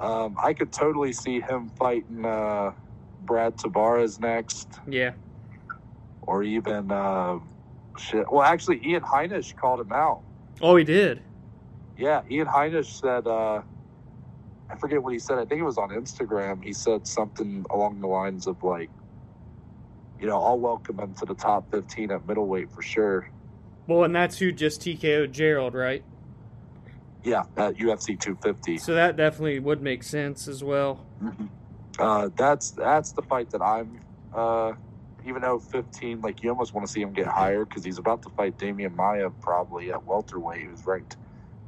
Um, 0.01 0.37
I 0.43 0.55
could 0.55 0.73
totally 0.73 1.13
see 1.13 1.43
him 1.43 1.71
fighting 1.79 2.25
uh, 2.25 2.73
Brad 3.21 3.59
Tavares 3.59 4.19
next, 4.19 4.69
Yeah. 4.87 5.13
or 6.23 6.43
even 6.45 6.91
uh, 6.91 7.41
shit. 7.99 8.25
Well, 8.33 8.43
actually, 8.43 8.81
Ian 8.87 9.03
Heinisch 9.03 9.55
called 9.55 9.81
him 9.81 9.93
out. 9.93 10.23
Oh, 10.63 10.77
he 10.77 10.85
did. 10.85 11.25
Yeah, 11.99 12.23
Ian 12.31 12.47
Heinisch 12.47 13.01
said, 13.01 13.27
uh, 13.27 13.61
I 14.71 14.77
forget 14.77 15.03
what 15.03 15.13
he 15.13 15.19
said. 15.19 15.39
I 15.39 15.45
think 15.45 15.61
it 15.61 15.65
was 15.65 15.79
on 15.79 15.91
Instagram. 15.91 16.63
He 16.63 16.73
said 16.73 17.07
something 17.09 17.67
along 17.71 18.01
the 18.01 18.07
lines 18.07 18.47
of 18.47 18.63
like, 18.63 18.89
you 20.21 20.29
know, 20.29 20.41
I'll 20.41 20.59
welcome 20.59 21.01
him 21.01 21.15
to 21.15 21.27
the 21.27 21.35
top 21.35 21.71
15 21.73 22.13
at 22.13 22.27
middleweight 22.27 22.71
for 22.71 22.83
sure. 22.83 23.29
Well, 23.89 24.05
and 24.05 24.15
that's 24.15 24.39
who 24.39 24.53
just 24.53 24.81
TKO'd 24.83 25.33
Gerald, 25.33 25.75
right? 25.75 26.05
Yeah, 27.25 27.45
at 27.57 27.77
UFC 27.77 28.19
250. 28.19 28.79
So 28.79 28.95
that 28.95 29.17
definitely 29.17 29.59
would 29.59 29.83
make 29.83 30.05
sense 30.05 30.47
as 30.47 30.63
well. 30.63 31.05
Uh, 31.99 32.29
that's 32.37 32.71
that's 32.71 33.13
the 33.13 33.23
fight 33.23 33.51
that 33.51 33.63
I'm. 33.63 34.01
Uh, 34.33 34.75
even 35.27 35.43
though 35.43 35.59
15, 35.59 36.21
like 36.21 36.43
you 36.43 36.51
almost 36.51 36.75
want 36.75 36.87
to 36.87 36.93
see 36.93 37.01
him 37.01 37.13
get 37.13 37.27
higher 37.27 37.65
because 37.65 37.83
he's 37.85 37.99
about 37.99 38.23
to 38.23 38.31
fight 38.31 38.57
Demian 38.57 38.95
Maia 38.95 39.31
probably 39.31 39.91
at 39.91 40.05
welterweight, 40.07 40.63
who's 40.63 40.87
ranked 40.87 41.17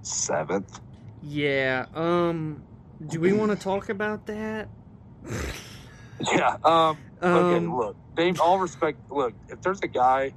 seventh. 0.03 0.81
Yeah. 1.23 1.87
Um. 1.95 2.63
Do 3.07 3.21
we 3.21 3.33
want 3.33 3.51
to 3.53 3.57
talk 3.57 3.89
about 3.89 4.27
that? 4.27 4.69
Yeah. 6.33 6.57
Um. 6.65 6.99
okay. 7.23 7.57
Um, 7.57 7.77
Look, 7.77 7.97
Dame. 8.15 8.37
All 8.43 8.59
respect. 8.59 9.11
Look, 9.11 9.33
if 9.49 9.63
there's 9.63 9.81
a 9.81 9.89
guy 9.89 10.35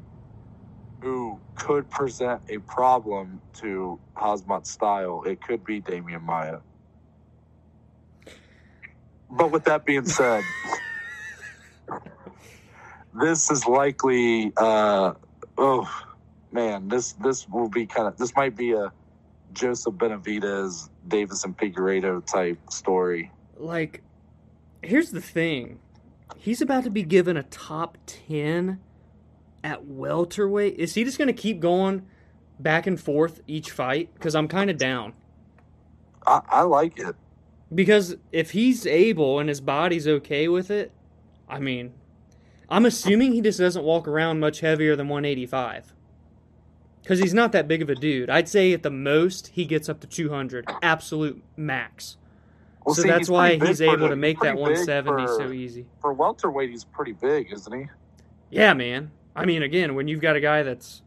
who 1.01 1.39
could 1.55 1.89
present 1.89 2.41
a 2.47 2.59
problem 2.59 3.41
to 3.55 3.99
Khamzat's 4.16 4.70
style, 4.70 5.24
it 5.24 5.41
could 5.41 5.66
be 5.66 5.82
Demian 5.82 6.22
Maia. 6.22 6.59
But 9.30 9.51
with 9.51 9.66
that 9.66 9.86
being 9.86 10.05
said, 10.05 10.43
this 13.22 13.51
is 13.51 13.66
likely. 13.66 14.53
Uh, 14.55 15.14
oh 15.57 16.05
man, 16.51 16.88
this 16.88 17.14
this 17.14 17.47
will 17.49 17.70
be 17.70 17.86
kind 17.88 18.07
of. 18.07 18.18
This 18.18 18.34
might 18.36 18.55
be 18.55 18.72
a 18.72 18.93
Joseph 19.54 19.95
Benavidez, 19.95 20.89
Deiveson 21.08 21.56
Figueiredo 21.56 22.26
type 22.26 22.58
story. 22.70 23.32
like, 23.58 24.01
here's 24.82 25.12
the 25.12 25.22
thing. 25.22 25.80
He's 26.38 26.62
about 26.62 26.84
to 26.84 26.89
be 26.89 27.04
given 27.04 27.38
a 27.38 27.43
top 27.43 27.97
10 28.06 28.80
at 29.64 29.86
welterweight. 29.86 30.76
Is 30.78 30.95
he 30.95 31.04
just 31.04 31.18
going 31.18 31.28
to 31.28 31.34
keep 31.34 31.60
going 31.60 32.06
back 32.60 32.88
and 32.88 32.99
forth 32.99 33.41
each 33.47 33.72
fight? 33.72 34.14
Because 34.14 34.36
I'm 34.36 34.47
kind 34.47 34.70
of 34.70 34.78
down. 34.78 35.14
I, 36.26 36.41
I 36.49 36.62
like 36.64 36.99
it. 36.99 37.16
Because 37.74 38.16
if 38.32 38.51
he's 38.51 38.86
able 38.86 39.39
and 39.39 39.49
his 39.49 39.62
body's 39.62 40.08
okay 40.08 40.47
with 40.47 40.70
it, 40.70 40.91
I 41.47 41.60
mean, 41.60 41.93
I'm 42.70 42.86
assuming 42.86 43.34
he 43.34 43.41
just 43.41 43.60
doesn't 43.60 43.84
walk 43.84 44.08
around 44.08 44.39
much 44.39 44.60
heavier 44.60 44.95
than 44.95 45.08
185. 45.08 45.93
Because 47.04 47.20
he's 47.20 47.34
not 47.34 47.51
that 47.51 47.68
big 47.68 47.82
of 47.82 47.89
a 47.89 47.95
dude. 47.95 48.30
I'd 48.30 48.47
say 48.49 48.74
at 48.74 48.82
the 48.82 48.89
most 48.89 49.47
he 49.49 49.66
gets 49.66 49.89
up 49.89 49.99
to 49.99 50.08
200, 50.08 50.66
absolute 50.82 51.43
max. 51.58 52.18
Well, 52.86 52.95
so 52.95 53.01
see, 53.04 53.08
that's 53.10 53.20
he's 53.22 53.30
why 53.30 53.56
he's 53.58 53.82
able 53.82 53.97
the- 53.97 54.10
to 54.10 54.16
make 54.16 54.39
that 54.39 54.56
pretty 54.56 54.74
big 54.80 54.88
170 54.88 55.28
for- 55.28 55.36
so 55.38 55.51
easy. 55.51 55.86
For 56.01 56.14
welterweight, 56.14 56.70
he's 56.70 56.84
pretty 56.86 57.12
big, 57.14 57.51
isn't 57.54 57.72
he? 57.78 57.86
Yeah, 58.49 58.74
man. 58.74 59.12
I 59.36 59.45
mean, 59.45 59.64
again, 59.64 59.95
when 59.95 60.08
you've 60.08 60.22
got 60.22 60.36
a 60.36 60.39
guy 60.39 60.64
that's 60.64 61.01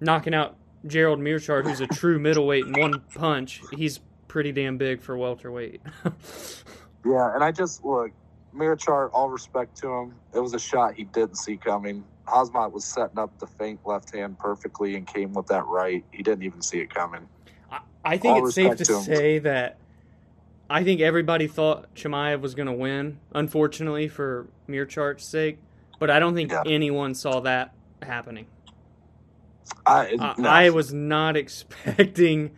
knocking 0.00 0.34
out 0.34 0.56
Gerald 0.86 1.20
Meerschaert, 1.20 1.64
who's 1.64 1.80
a 1.80 1.86
true 1.86 2.18
middleweight 2.18 2.66
in 2.66 2.72
one 2.80 3.00
punch, 3.14 3.60
he's 3.72 4.00
pretty 4.28 4.52
damn 4.52 4.76
big 4.78 5.00
for 5.00 5.16
welterweight. 5.16 5.80
Yeah, 7.04 7.32
and 7.36 7.44
I 7.44 7.52
just 7.52 7.84
look, 7.84 8.10
Meerschaert, 8.52 9.10
all 9.12 9.28
respect 9.30 9.76
to 9.78 9.88
him. 9.88 10.14
It 10.34 10.40
was 10.40 10.54
a 10.54 10.58
shot 10.58 10.94
he 10.94 11.04
didn't 11.04 11.36
see 11.36 11.56
coming. 11.56 12.02
Khamzat 12.26 12.72
was 12.72 12.84
setting 12.84 13.18
up 13.18 13.38
the 13.38 13.46
faint 13.46 13.80
left 13.84 14.14
hand 14.14 14.38
perfectly 14.38 14.96
and 14.96 15.06
came 15.06 15.32
with 15.32 15.46
that 15.48 15.66
right. 15.66 16.04
He 16.12 16.22
didn't 16.22 16.44
even 16.44 16.62
see 16.62 16.78
it 16.80 16.92
coming. 16.92 17.28
I, 17.70 17.80
I 18.04 18.18
think 18.18 18.36
All 18.36 18.46
it's 18.46 18.54
safe 18.54 18.76
to 18.76 18.84
to 18.84 18.94
say 18.94 19.38
that 19.40 19.78
I 20.68 20.82
think 20.84 21.00
everybody 21.00 21.46
thought 21.46 21.94
Chimaev 21.94 22.40
was 22.40 22.54
going 22.54 22.66
to 22.66 22.72
win, 22.72 23.18
unfortunately, 23.32 24.08
for 24.08 24.48
Meerschaert's 24.68 25.24
sake. 25.24 25.58
But 25.98 26.10
I 26.10 26.18
don't 26.18 26.34
think 26.34 26.50
Yeah. 26.50 26.62
anyone 26.66 27.14
saw 27.14 27.40
that 27.40 27.72
happening. 28.02 28.46
I, 29.86 30.34
no. 30.38 30.48
I 30.48 30.70
was 30.70 30.92
not 30.92 31.36
expecting 31.38 32.50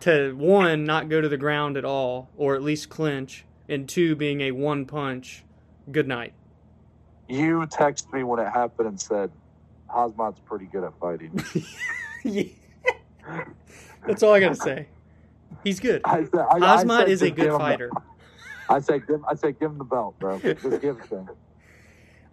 to 0.00 0.34
one 0.36 0.84
not 0.84 1.08
go 1.08 1.20
to 1.20 1.28
the 1.28 1.36
ground 1.36 1.76
at 1.76 1.84
all, 1.84 2.30
or 2.36 2.54
at 2.54 2.62
least 2.62 2.88
clinch, 2.90 3.44
and 3.68 3.88
two 3.88 4.16
being 4.16 4.40
a 4.40 4.50
one 4.52 4.84
punch. 4.86 5.44
Good 5.90 6.08
night. 6.08 6.32
You 7.28 7.60
texted 7.66 8.12
me 8.12 8.22
when 8.22 8.38
it 8.40 8.48
happened 8.50 8.88
and 8.88 9.00
said, 9.00 9.30
Khamzat's 9.90 10.40
pretty 10.40 10.66
good 10.66 10.84
at 10.84 10.92
fighting. 11.00 11.42
Yeah. 12.24 12.42
That's 14.06 14.22
all 14.24 14.32
I 14.34 14.40
gotta 14.40 14.56
say. 14.56 14.88
He's 15.62 15.78
good. 15.78 16.00
I 16.04 16.18
I, 16.18 16.20
I 16.20 16.24
Khamzat 16.24 16.98
said 16.98 17.08
is 17.08 17.22
a 17.22 17.30
good 17.30 17.52
the- 17.52 17.58
fighter. 17.58 17.90
I 18.68 18.80
said, 18.80 19.06
give, 19.06 19.24
I 19.24 19.34
said, 19.36 19.60
give 19.60 19.70
him 19.70 19.78
the 19.78 19.84
belt, 19.84 20.18
bro. 20.18 20.38
Just 20.40 20.62
give 20.62 20.98
it 20.98 21.08
to 21.10 21.16
him. 21.18 21.28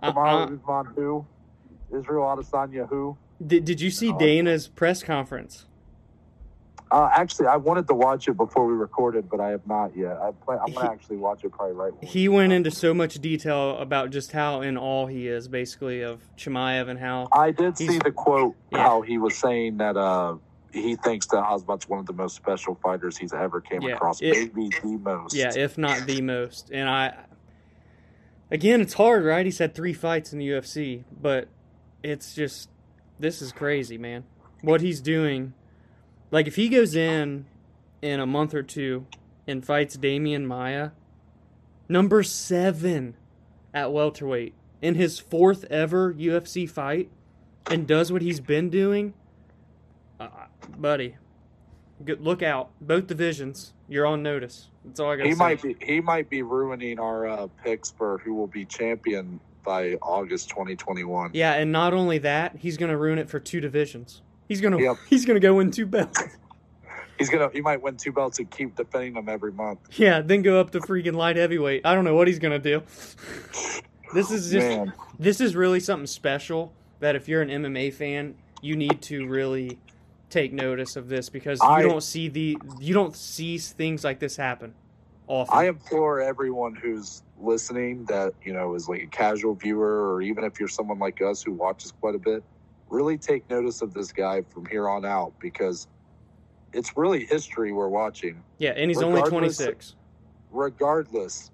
Uh, 0.01 0.07
Tomorrow, 0.09 0.31
uh, 0.31 0.43
Usman 0.45 0.93
who? 0.95 1.25
Israel 1.95 2.23
Adesanya 2.23 2.89
who? 2.89 3.15
did, 3.45 3.65
did 3.65 3.79
you 3.81 3.91
see 3.91 4.09
Oh. 4.11 4.17
Dana's 4.17 4.67
press 4.67 5.03
conference? 5.03 5.65
Uh, 6.91 7.09
actually, 7.15 7.47
I 7.47 7.55
wanted 7.57 7.87
to 7.87 7.93
watch 7.95 8.27
it 8.27 8.37
before 8.37 8.67
we 8.67 8.73
recorded, 8.73 9.27
but 9.29 9.39
I 9.39 9.49
have 9.49 9.65
not 9.65 9.95
yet. 9.97 10.17
I 10.17 10.31
plan, 10.31 10.59
I'm 10.65 10.73
gonna 10.73 10.91
actually 10.91 11.17
watch 11.17 11.43
it 11.43 11.51
probably 11.51 11.73
right. 11.75 11.91
He 12.01 12.29
went 12.29 12.49
done. 12.51 12.57
into 12.57 12.71
so 12.71 12.93
much 12.93 13.15
detail 13.15 13.77
about 13.79 14.11
just 14.11 14.31
how 14.31 14.61
in 14.61 14.77
awe 14.77 15.07
he 15.07 15.27
is, 15.27 15.47
basically, 15.47 16.01
of 16.01 16.21
Chimaev 16.37 16.87
and 16.89 16.99
how. 16.99 17.29
I 17.31 17.49
did 17.51 17.77
see 17.77 17.97
the 17.97 18.11
quote 18.11 18.55
Yeah. 18.71 18.83
how 18.83 19.01
he 19.01 19.17
was 19.17 19.35
saying 19.35 19.77
that 19.77 19.97
uh, 19.97 20.35
he 20.71 20.95
thinks 20.97 21.25
that 21.27 21.43
Khamzat's 21.43 21.89
one 21.89 21.99
of 21.99 22.05
the 22.05 22.13
most 22.13 22.35
special 22.35 22.75
fighters 22.75 23.17
he's 23.17 23.33
ever 23.33 23.59
came 23.59 23.81
Yeah, 23.81 23.95
across, 23.95 24.21
maybe 24.21 24.69
the 24.83 24.97
most. 25.01 25.33
Yeah, 25.33 25.51
if 25.55 25.77
not 25.79 26.05
the 26.05 26.21
most. 26.21 26.69
And 26.71 26.87
I, 26.87 27.13
again, 28.51 28.81
it's 28.81 28.93
hard, 28.93 29.23
right? 29.23 29.45
He's 29.45 29.57
had 29.59 29.73
three 29.73 29.93
fights 29.93 30.31
in 30.31 30.37
the 30.39 30.47
UFC, 30.49 31.05
but 31.19 31.47
it's 32.03 32.35
just 32.35 32.69
this 33.19 33.41
is 33.41 33.51
crazy, 33.51 33.97
man. 33.97 34.25
What 34.61 34.81
he's 34.81 35.01
doing, 35.01 35.53
like 36.33 36.47
if 36.47 36.55
he 36.55 36.67
goes 36.67 36.95
in 36.95 37.45
in 38.01 38.19
a 38.19 38.25
month 38.25 38.55
or 38.55 38.63
two 38.63 39.05
and 39.47 39.63
fights 39.63 39.95
Demian 39.95 40.45
Maia, 40.45 40.89
number 41.87 42.23
seven 42.23 43.15
at 43.71 43.93
welterweight 43.93 44.55
in 44.81 44.95
his 44.95 45.19
fourth 45.19 45.63
ever 45.69 46.11
UFC 46.13 46.69
fight, 46.69 47.09
and 47.67 47.87
does 47.87 48.11
what 48.11 48.21
he's 48.21 48.39
been 48.39 48.69
doing, 48.69 49.13
uh, 50.19 50.27
buddy. 50.75 51.15
Good, 52.03 52.19
look 52.19 52.41
out! 52.41 52.71
Both 52.81 53.07
divisions, 53.07 53.71
you're 53.87 54.05
on 54.05 54.23
notice. 54.23 54.69
That's 54.83 54.99
all 54.99 55.11
I 55.11 55.15
got 55.17 55.23
to 55.23 55.29
he 55.29 55.35
say. 55.35 55.39
might 55.39 55.61
be 55.61 55.77
he 55.79 56.01
might 56.01 56.29
be 56.29 56.41
ruining 56.41 56.99
our 56.99 57.27
uh, 57.27 57.47
picks 57.63 57.91
for 57.91 58.17
who 58.17 58.33
will 58.33 58.47
be 58.47 58.65
champion 58.65 59.39
by 59.63 59.93
August 60.01 60.49
2021. 60.49 61.31
Yeah, 61.33 61.53
and 61.53 61.71
not 61.71 61.93
only 61.93 62.17
that, 62.17 62.57
he's 62.57 62.75
gonna 62.75 62.97
ruin 62.97 63.19
it 63.19 63.29
for 63.29 63.39
two 63.39 63.61
divisions. 63.61 64.21
He's 64.47 64.61
gonna 64.61 64.79
Yep. 64.79 64.97
he's 65.09 65.25
gonna 65.25 65.39
go 65.39 65.55
win 65.55 65.71
two 65.71 65.85
belts. 65.85 66.21
He's 67.19 67.29
gonna 67.29 67.49
he 67.53 67.61
might 67.61 67.81
win 67.81 67.95
two 67.95 68.11
belts 68.11 68.39
and 68.39 68.49
keep 68.49 68.75
defending 68.75 69.13
them 69.13 69.29
every 69.29 69.51
month. 69.51 69.79
Yeah, 69.91 70.21
then 70.21 70.41
go 70.41 70.59
up 70.59 70.71
to 70.71 70.79
freaking 70.79 71.15
light 71.15 71.35
heavyweight. 71.35 71.85
I 71.85 71.93
don't 71.93 72.03
know 72.03 72.15
what 72.15 72.27
he's 72.27 72.39
gonna 72.39 72.59
do. 72.59 72.81
This 74.13 74.29
is 74.29 74.51
just 74.51 74.67
Man, 74.67 74.93
this 75.17 75.41
is 75.41 75.55
really 75.55 75.79
something 75.79 76.05
special 76.05 76.71
that 76.99 77.15
if 77.15 77.27
you're 77.27 77.41
an 77.41 77.49
MMA 77.49 77.91
fan, 77.93 78.35
you 78.61 78.75
need 78.75 79.01
to 79.03 79.25
really 79.25 79.79
take 80.29 80.53
notice 80.53 80.95
of 80.95 81.09
this 81.09 81.29
because 81.29 81.59
you 81.61 81.81
don't 81.81 82.03
see 82.03 82.27
the 82.27 82.57
you 82.79 82.93
don't 82.93 83.15
see 83.15 83.57
things 83.57 84.03
like 84.03 84.19
this 84.19 84.35
happen 84.35 84.75
often. 85.27 85.57
I 85.57 85.67
implore 85.67 86.21
everyone 86.21 86.75
who's 86.75 87.23
listening 87.39 88.05
that 88.05 88.33
you 88.43 88.53
know 88.53 88.75
is 88.75 88.87
like 88.87 89.03
a 89.03 89.07
casual 89.07 89.55
viewer, 89.55 90.13
or 90.13 90.21
even 90.21 90.43
if 90.43 90.59
you're 90.59 90.69
someone 90.69 90.99
like 90.99 91.21
us 91.21 91.43
who 91.43 91.51
watches 91.51 91.91
quite 91.99 92.15
a 92.15 92.19
bit, 92.19 92.43
really 92.93 93.17
take 93.17 93.49
notice 93.49 93.81
of 93.81 93.93
this 93.93 94.11
guy 94.11 94.43
from 94.43 94.65
here 94.67 94.87
on 94.87 95.03
out 95.03 95.33
because 95.39 95.87
it's 96.73 96.95
really 96.95 97.25
history 97.25 97.71
we're 97.73 97.89
watching. 97.89 98.41
yeah, 98.59 98.71
and 98.71 98.89
he's 98.89 99.01
only 99.01 99.21
26. 99.21 99.95
regardless 100.51 101.51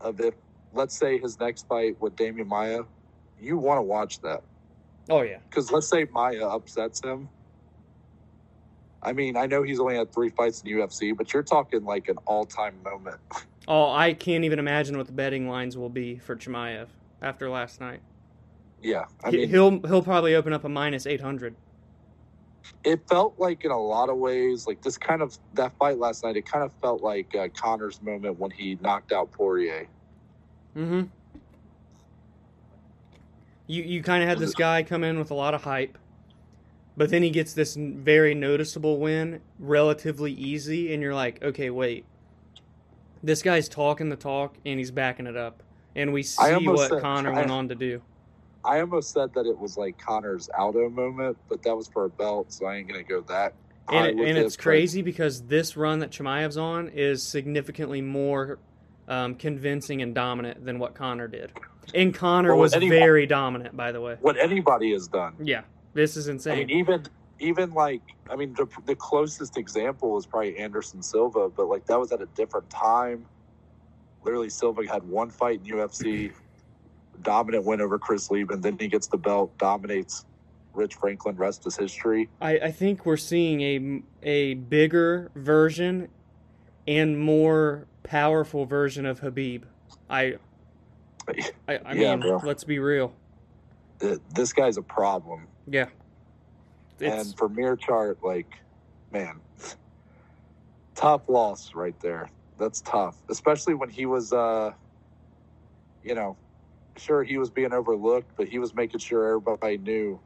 of 0.00 0.20
if, 0.20 0.34
let's 0.72 0.96
say, 0.96 1.18
his 1.18 1.38
next 1.38 1.68
fight 1.68 2.00
with 2.00 2.16
Demian 2.16 2.46
Maia, 2.46 2.82
you 3.40 3.58
want 3.58 3.78
to 3.78 3.82
watch 3.82 4.20
that. 4.20 4.42
Oh 5.10 5.22
yeah. 5.22 5.38
Because 5.48 5.70
let's 5.70 5.88
say 5.88 6.06
Maia 6.10 6.46
upsets 6.48 7.02
him. 7.02 7.28
I 9.02 9.12
mean, 9.12 9.36
I 9.36 9.46
know 9.46 9.62
he's 9.62 9.78
only 9.80 9.96
had 9.96 10.12
three 10.12 10.28
fights 10.30 10.62
in 10.62 10.72
UFC, 10.72 11.16
but 11.16 11.32
you're 11.32 11.42
talking 11.42 11.84
like 11.84 12.08
an 12.08 12.16
all 12.26 12.44
time 12.44 12.74
moment. 12.82 13.20
Oh, 13.70 13.92
I 13.92 14.14
can't 14.14 14.44
even 14.44 14.58
imagine 14.58 14.96
what 14.96 15.08
the 15.08 15.12
betting 15.12 15.46
lines 15.46 15.76
will 15.76 15.90
be 15.90 16.16
for 16.16 16.34
Chimaev 16.34 16.86
after 17.20 17.50
last 17.50 17.82
night. 17.82 18.00
Yeah. 18.82 19.04
I 19.24 19.30
mean, 19.30 19.48
he'll 19.48 19.80
he'll 19.80 20.02
probably 20.02 20.34
open 20.34 20.52
up 20.52 20.64
a 20.64 20.68
minus 20.68 21.06
800. 21.06 21.54
it 22.84 23.00
felt 23.08 23.34
like 23.38 23.64
in 23.64 23.70
a 23.70 23.78
lot 23.80 24.08
of 24.08 24.18
ways, 24.18 24.66
like 24.66 24.80
this 24.82 24.96
kind 24.98 25.20
of, 25.22 25.36
that 25.54 25.72
fight 25.78 25.98
last 25.98 26.22
night, 26.22 26.36
it 26.36 26.46
kind 26.46 26.62
of 26.62 26.70
felt 26.80 27.02
like 27.02 27.34
uh, 27.34 27.48
Conor's 27.48 28.00
moment 28.02 28.38
when 28.38 28.50
he 28.50 28.78
knocked 28.80 29.10
out 29.12 29.32
Poirier. 29.32 29.86
Mm-hmm. 30.76 31.02
You 33.66 33.82
you 33.82 34.02
kind 34.02 34.22
of 34.22 34.28
had 34.28 34.38
this 34.38 34.54
guy 34.54 34.82
come 34.82 35.04
in 35.04 35.18
with 35.18 35.30
a 35.30 35.34
lot 35.34 35.54
of 35.54 35.64
hype, 35.64 35.98
but 36.96 37.10
then 37.10 37.22
he 37.22 37.30
gets 37.30 37.52
this 37.52 37.74
very 37.76 38.34
noticeable 38.34 38.98
win, 38.98 39.40
relatively 39.58 40.32
easy, 40.32 40.92
and 40.94 41.02
you're 41.02 41.14
like, 41.14 41.42
okay, 41.42 41.68
wait, 41.68 42.04
this 43.22 43.42
guy's 43.42 43.68
talking 43.68 44.08
the 44.08 44.16
talk 44.16 44.54
and 44.64 44.78
he's 44.78 44.90
backing 44.90 45.26
it 45.26 45.36
up, 45.36 45.62
and 45.94 46.12
we 46.14 46.22
see 46.22 46.54
what 46.66 46.88
said- 46.90 47.02
Conor 47.02 47.32
I- 47.32 47.36
went 47.40 47.50
on 47.50 47.68
to 47.68 47.74
do. 47.74 48.00
I 48.68 48.80
almost 48.80 49.12
said 49.12 49.32
that 49.32 49.46
it 49.46 49.58
was 49.58 49.78
like 49.78 49.98
Conor's 49.98 50.50
Aldo 50.50 50.90
moment, 50.90 51.38
but 51.48 51.62
that 51.62 51.74
was 51.74 51.88
for 51.88 52.04
a 52.04 52.10
belt, 52.10 52.52
so 52.52 52.66
I 52.66 52.76
ain't 52.76 52.86
gonna 52.88 53.02
go 53.02 53.22
that. 53.22 53.54
And, 53.90 54.06
it, 54.06 54.28
and 54.28 54.36
it, 54.36 54.44
it's 54.44 54.56
crazy 54.56 55.00
because 55.00 55.40
this 55.42 55.74
run 55.74 56.00
that 56.00 56.10
Chimaev's 56.10 56.58
on 56.58 56.88
is 56.88 57.22
significantly 57.22 58.02
more 58.02 58.58
um, 59.08 59.34
convincing 59.36 60.02
and 60.02 60.14
dominant 60.14 60.66
than 60.66 60.78
what 60.78 60.94
Conor 60.94 61.28
did. 61.28 61.52
And 61.94 62.14
Conor 62.14 62.50
Well, 62.50 62.60
was 62.60 62.74
any- 62.74 62.90
very 62.90 63.24
dominant, 63.24 63.74
by 63.74 63.90
the 63.90 64.02
way. 64.02 64.18
What 64.20 64.36
anybody 64.36 64.92
has 64.92 65.08
done. 65.08 65.34
Yeah, 65.42 65.62
this 65.94 66.18
is 66.18 66.28
insane. 66.28 66.52
I 66.52 66.56
mean, 66.56 66.70
even 66.70 67.06
even 67.38 67.72
like 67.72 68.02
I 68.30 68.36
mean, 68.36 68.52
the, 68.52 68.66
the 68.84 68.96
closest 68.96 69.56
example 69.56 70.18
is 70.18 70.26
probably 70.26 70.58
Anderson 70.58 71.02
Silva, 71.02 71.48
but 71.48 71.68
like 71.68 71.86
that 71.86 71.98
was 71.98 72.12
at 72.12 72.20
a 72.20 72.26
different 72.26 72.68
time. 72.68 73.24
Literally, 74.24 74.50
Silva 74.50 74.86
had 74.86 75.02
one 75.04 75.30
fight 75.30 75.60
in 75.64 75.74
UFC, 75.74 76.32
dominant 77.22 77.64
win 77.64 77.80
over 77.80 77.98
Chris 77.98 78.30
Leben. 78.30 78.60
Then 78.60 78.78
he 78.78 78.88
gets 78.88 79.06
the 79.06 79.18
belt, 79.18 79.56
dominates 79.58 80.24
Rich 80.74 80.94
Franklin. 80.96 81.36
Rest 81.36 81.66
is 81.66 81.76
history. 81.76 82.28
I, 82.40 82.58
I 82.58 82.70
think 82.70 83.04
we're 83.06 83.16
seeing 83.16 83.60
a, 83.60 84.02
a 84.26 84.54
bigger 84.54 85.30
version 85.34 86.08
and 86.86 87.18
more 87.18 87.86
powerful 88.02 88.64
version 88.64 89.04
of 89.06 89.20
Khabib. 89.20 89.64
I 90.08 90.36
I, 91.68 91.80
I 91.84 91.92
Yeah, 91.92 92.16
mean, 92.16 92.20
bro. 92.20 92.40
let's 92.42 92.64
be 92.64 92.78
real. 92.78 93.12
This 94.34 94.52
guy's 94.52 94.76
a 94.78 94.82
problem. 94.82 95.46
Yeah. 95.66 95.86
It's, 97.00 97.28
and 97.28 97.38
for 97.38 97.48
Meerschaert, 97.48 98.22
like, 98.22 98.50
man, 99.12 99.40
tough 100.94 101.28
loss 101.28 101.74
right 101.74 101.98
there. 102.00 102.28
That's 102.58 102.80
tough, 102.80 103.16
especially 103.28 103.74
when 103.74 103.88
he 103.88 104.06
was, 104.06 104.32
uh, 104.32 104.72
you 106.02 106.14
know, 106.14 106.36
sure 106.98 107.22
he 107.22 107.38
was 107.38 107.50
being 107.50 107.72
overlooked, 107.72 108.32
but 108.36 108.48
he 108.48 108.58
was 108.58 108.74
making 108.74 109.00
sure 109.00 109.26
everybody 109.26 109.78
knew 109.78 110.20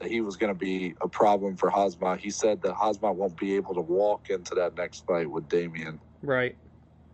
that 0.00 0.10
he 0.10 0.20
was 0.20 0.36
going 0.36 0.52
to 0.52 0.58
be 0.58 0.94
a 1.00 1.08
problem 1.08 1.56
for 1.56 1.70
Khamzat. 1.70 2.18
He 2.18 2.30
said 2.30 2.62
that 2.62 2.74
Khamzat 2.74 3.14
won't 3.14 3.36
be 3.36 3.56
able 3.56 3.74
to 3.74 3.80
walk 3.80 4.30
into 4.30 4.54
that 4.56 4.76
next 4.76 5.04
fight 5.06 5.30
with 5.30 5.48
Demian. 5.48 5.98
right. 6.22 6.56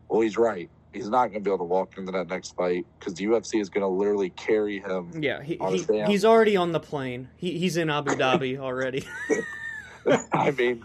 Well, 0.08 0.20
he's 0.20 0.36
right. 0.36 0.70
He's 0.92 1.08
not 1.08 1.28
going 1.28 1.42
to 1.42 1.48
be 1.48 1.50
able 1.50 1.58
to 1.58 1.64
walk 1.64 1.96
into 1.96 2.12
that 2.12 2.28
next 2.28 2.54
fight 2.54 2.86
because 2.98 3.14
the 3.14 3.24
UFC 3.24 3.60
is 3.60 3.68
going 3.68 3.82
to 3.82 3.88
literally 3.88 4.30
carry 4.30 4.78
him. 4.78 5.10
Yeah, 5.20 5.42
he, 5.42 5.58
he 5.70 5.84
he's 6.06 6.24
already 6.24 6.56
on 6.56 6.70
the 6.72 6.78
plane. 6.78 7.30
He, 7.36 7.58
he's 7.58 7.76
in 7.76 7.90
Abu 7.90 8.12
Dhabi 8.12 8.58
already. 8.60 9.04
I 10.32 10.50
mean, 10.52 10.84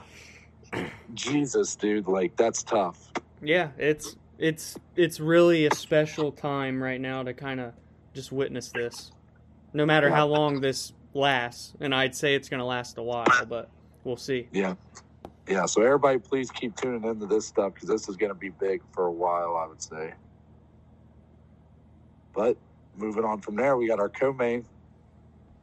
Jesus, 1.14 1.76
dude, 1.76 2.08
like 2.08 2.38
that's 2.38 2.64
tough. 2.64 3.12
yeah, 3.42 3.70
it's 3.78 4.16
it's 4.40 4.78
it's 4.96 5.20
really 5.20 5.66
a 5.66 5.76
special 5.76 6.32
time 6.32 6.82
right 6.82 7.00
now 7.00 7.24
to 7.24 7.34
kind 7.34 7.60
of 7.60 7.74
just 8.14 8.32
witness 8.32 8.70
this. 8.70 9.12
No 9.74 9.86
matter 9.86 10.10
how 10.10 10.26
long 10.26 10.62
this 10.62 10.94
lasts, 11.14 11.74
and 11.80 11.94
I'd 11.94 12.16
say 12.16 12.34
it's 12.34 12.50
going 12.50 12.60
to 12.60 12.66
last 12.66 12.98
a 12.98 13.04
while, 13.04 13.26
but 13.48 13.70
we'll 14.04 14.18
see. 14.18 14.48
Yeah. 14.52 14.76
Yeah. 15.48 15.66
So 15.66 15.82
everybody, 15.84 16.18
please 16.18 16.50
keep 16.50 16.76
tuning 16.76 17.04
into 17.04 17.28
this 17.28 17.46
stuff 17.46 17.74
because 17.76 17.90
this 17.90 18.10
is 18.10 18.16
going 18.18 18.30
to 18.32 18.36
be 18.36 18.50
big 18.50 18.82
for 18.94 19.06
a 19.06 19.12
while, 19.12 19.56
I 19.58 19.68
would 19.68 19.82
say. 19.82 20.14
But 22.34 22.58
moving 22.96 23.26
on 23.26 23.42
from 23.42 23.56
there, 23.56 23.78
we 23.78 23.88
got 23.88 24.00
our 24.00 24.10
co-main, 24.10 24.66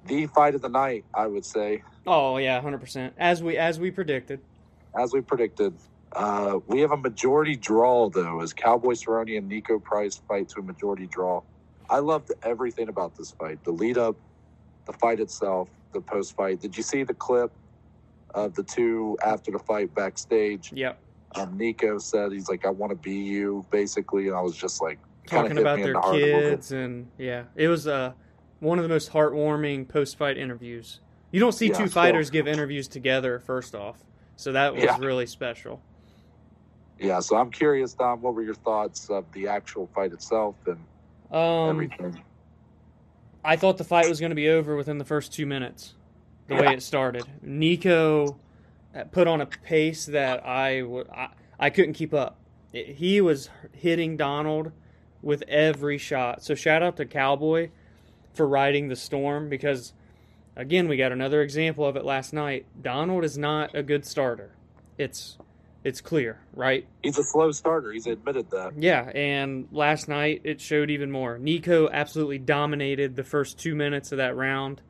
the 0.07 0.27
fight 0.27 0.55
of 0.55 0.63
the 0.63 0.69
night, 0.69 1.05
I 1.15 1.27
would 1.27 1.45
say, 1.45 1.83
Oh 2.07 2.37
yeah, 2.37 2.61
hundred 2.61 2.79
percent. 2.79 3.15
As 3.19 3.43
we 3.43 3.57
as 3.57 3.81
we 3.81 3.91
predicted. 3.91 4.41
as 4.99 5.13
we 5.13 5.21
predicted. 5.21 5.75
Uh, 6.15 6.61
we 6.69 6.81
have 6.81 6.93
a 6.93 6.97
majority 6.97 7.57
draw 7.57 8.09
though, 8.09 8.41
as 8.41 8.53
Cowboy 8.53 8.93
Cerrone 8.93 9.37
and 9.37 9.51
Niko 9.51 9.83
Price 9.83 10.21
fight 10.29 10.49
to 10.51 10.61
a 10.61 10.63
majority 10.63 11.07
draw. 11.07 11.43
I 11.91 11.99
loved 11.99 12.33
everything 12.43 12.89
about 12.89 13.17
this 13.17 13.33
fight: 13.33 13.63
the 13.65 13.73
lead 13.73 13.99
up, 13.99 14.17
the 14.87 14.93
fight 14.95 15.21
itself, 15.21 15.69
the 15.93 16.01
post 16.01 16.35
fight. 16.37 16.61
Did 16.61 16.77
you 16.77 16.83
see 16.83 17.03
the 17.03 17.15
clip 17.15 17.53
of 18.35 18.55
the 18.55 18.63
two 18.63 19.17
after 19.25 19.51
the 19.51 19.59
fight 19.59 19.95
backstage? 19.95 20.71
Yep. 20.73 20.99
um, 21.35 21.59
Niko 21.59 22.01
said 22.01 22.33
he's 22.33 22.49
like, 22.49 22.65
I 22.65 22.71
want 22.71 22.91
to 22.91 22.97
be 22.97 23.15
you, 23.15 23.67
basically, 23.71 24.29
and 24.29 24.37
I 24.37 24.41
was 24.41 24.57
just 24.57 24.81
like, 24.83 24.99
Talking 25.29 25.59
about 25.59 25.77
their 25.79 25.93
the 25.95 26.01
heart 26.01 26.15
a 26.15 26.19
little 26.19 26.41
bit. 26.41 26.51
kids 26.51 26.71
and 26.73 27.11
yeah, 27.19 27.45
it 27.57 27.67
was 27.67 27.89
uh 27.89 28.13
one 28.61 28.79
of 28.79 28.85
the 28.85 28.89
most 28.89 29.11
heartwarming 29.11 29.89
post 29.89 30.17
fight 30.17 30.39
interviews. 30.39 31.01
You 31.33 31.41
don't 31.41 31.53
see 31.53 31.67
Yeah, 31.67 31.79
two 31.79 31.89
fighters 31.89 32.31
give 32.31 32.47
interviews 32.47 32.87
together 32.89 33.41
first 33.41 33.75
off, 33.75 34.05
so 34.37 34.53
that 34.53 34.75
was 34.75 34.85
Yeah. 34.85 34.97
really 34.99 35.27
special. 35.27 35.83
Yeah, 36.99 37.21
so 37.21 37.37
I'm 37.37 37.51
curious, 37.51 37.93
Dom, 37.95 38.23
what 38.23 38.35
were 38.35 38.43
your 38.43 38.55
thoughts 38.55 39.11
of 39.11 39.31
the 39.33 39.49
actual 39.49 39.87
fight 39.95 40.13
itself 40.13 40.55
and 40.67 40.79
Um, 41.31 41.71
everything? 41.71 42.23
I 43.45 43.57
thought 43.57 43.77
the 43.79 43.85
fight 43.85 44.09
was 44.09 44.19
going 44.19 44.31
to 44.31 44.37
be 44.37 44.49
over 44.49 44.77
within 44.77 44.99
the 44.99 45.05
first 45.05 45.33
two 45.33 45.47
minutes, 45.47 45.95
the 46.49 46.55
way 46.57 46.73
it 46.73 46.83
started. 46.83 47.25
Niko 47.45 48.37
uh, 48.95 49.05
put 49.05 49.29
on 49.29 49.41
a 49.41 49.47
pace 49.47 50.07
that 50.07 50.45
I 50.47 50.81
w- 50.81 51.05
I, 51.15 51.29
I 51.59 51.71
couldn't 51.71 51.93
keep 51.95 52.15
up. 52.15 52.39
It- 52.73 52.97
he 52.97 53.21
was 53.21 53.51
hitting 53.73 54.17
Donald 54.17 54.73
with 55.23 55.43
every 55.49 55.99
shot. 55.99 56.43
So 56.43 56.55
shout 56.55 56.83
out 56.83 56.97
to 56.97 57.05
Cowboy 57.05 57.71
for 58.35 58.49
riding 58.49 58.89
the 58.89 58.97
storm 58.97 59.49
because, 59.49 59.93
again, 60.57 60.89
we 60.89 60.97
got 60.97 61.13
another 61.13 61.43
example 61.43 61.85
of 61.85 61.97
it 61.97 62.05
last 62.05 62.33
night. 62.33 62.67
Donald 62.81 63.23
is 63.25 63.37
not 63.39 63.75
a 63.75 63.83
good 63.83 64.05
starter. 64.07 64.51
It's 64.99 65.39
it's 65.87 66.01
clear, 66.01 66.41
right? 66.53 66.85
He's 67.05 67.17
a 67.17 67.23
slow 67.23 67.53
starter. 67.53 67.93
He's 67.93 68.09
admitted 68.09 68.51
that. 68.51 68.73
Yeah, 68.77 69.09
and 69.15 69.69
last 69.71 70.09
night 70.09 70.41
it 70.43 70.61
showed 70.61 70.91
even 70.91 71.13
more. 71.13 71.39
Niko 71.39 71.89
absolutely 71.93 72.41
dominated 72.41 73.15
the 73.15 73.23
first 73.23 73.57
two 73.57 73.77
minutes 73.77 74.11
of 74.11 74.19
that 74.19 74.35
round. 74.35 74.83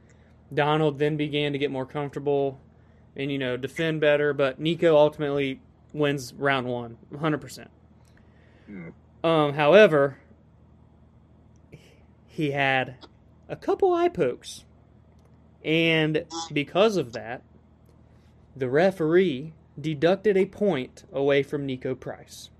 Donald 0.54 0.98
then 0.98 1.18
began 1.18 1.52
to 1.52 1.58
get 1.58 1.70
more 1.70 1.84
comfortable 1.84 2.58
and, 3.14 3.30
you 3.30 3.36
know, 3.36 3.58
defend 3.58 4.00
better, 4.00 4.32
but 4.32 4.58
Niko 4.58 4.94
ultimately 4.94 5.60
wins 5.92 6.32
round 6.32 6.66
one, 6.66 6.96
100%. 7.12 7.68
Hmm. 8.64 8.88
Um, 9.22 9.52
however, 9.52 10.16
he 12.26 12.52
had 12.52 12.96
a 13.50 13.56
couple 13.56 13.92
eye 13.92 14.08
pokes. 14.08 14.64
And 15.62 16.24
because 16.50 16.96
of 16.96 17.12
that, 17.12 17.42
the 18.56 18.70
referee 18.70 19.52
deducted 19.80 20.36
a 20.36 20.46
point 20.46 21.04
away 21.12 21.42
from 21.42 21.66
Niko 21.66 21.98
Price. 21.98 22.50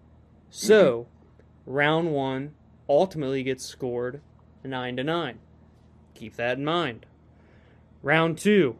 So, 0.51 1.07
round 1.65 2.13
one 2.13 2.55
ultimately 2.89 3.43
gets 3.43 3.65
scored 3.65 4.21
nine 4.65 4.97
to 4.97 5.05
nine. 5.05 5.39
Keep 6.15 6.37
that 6.37 6.59
in 6.59 6.65
mind. 6.65 7.07
Round 8.03 8.39
two, 8.39 8.77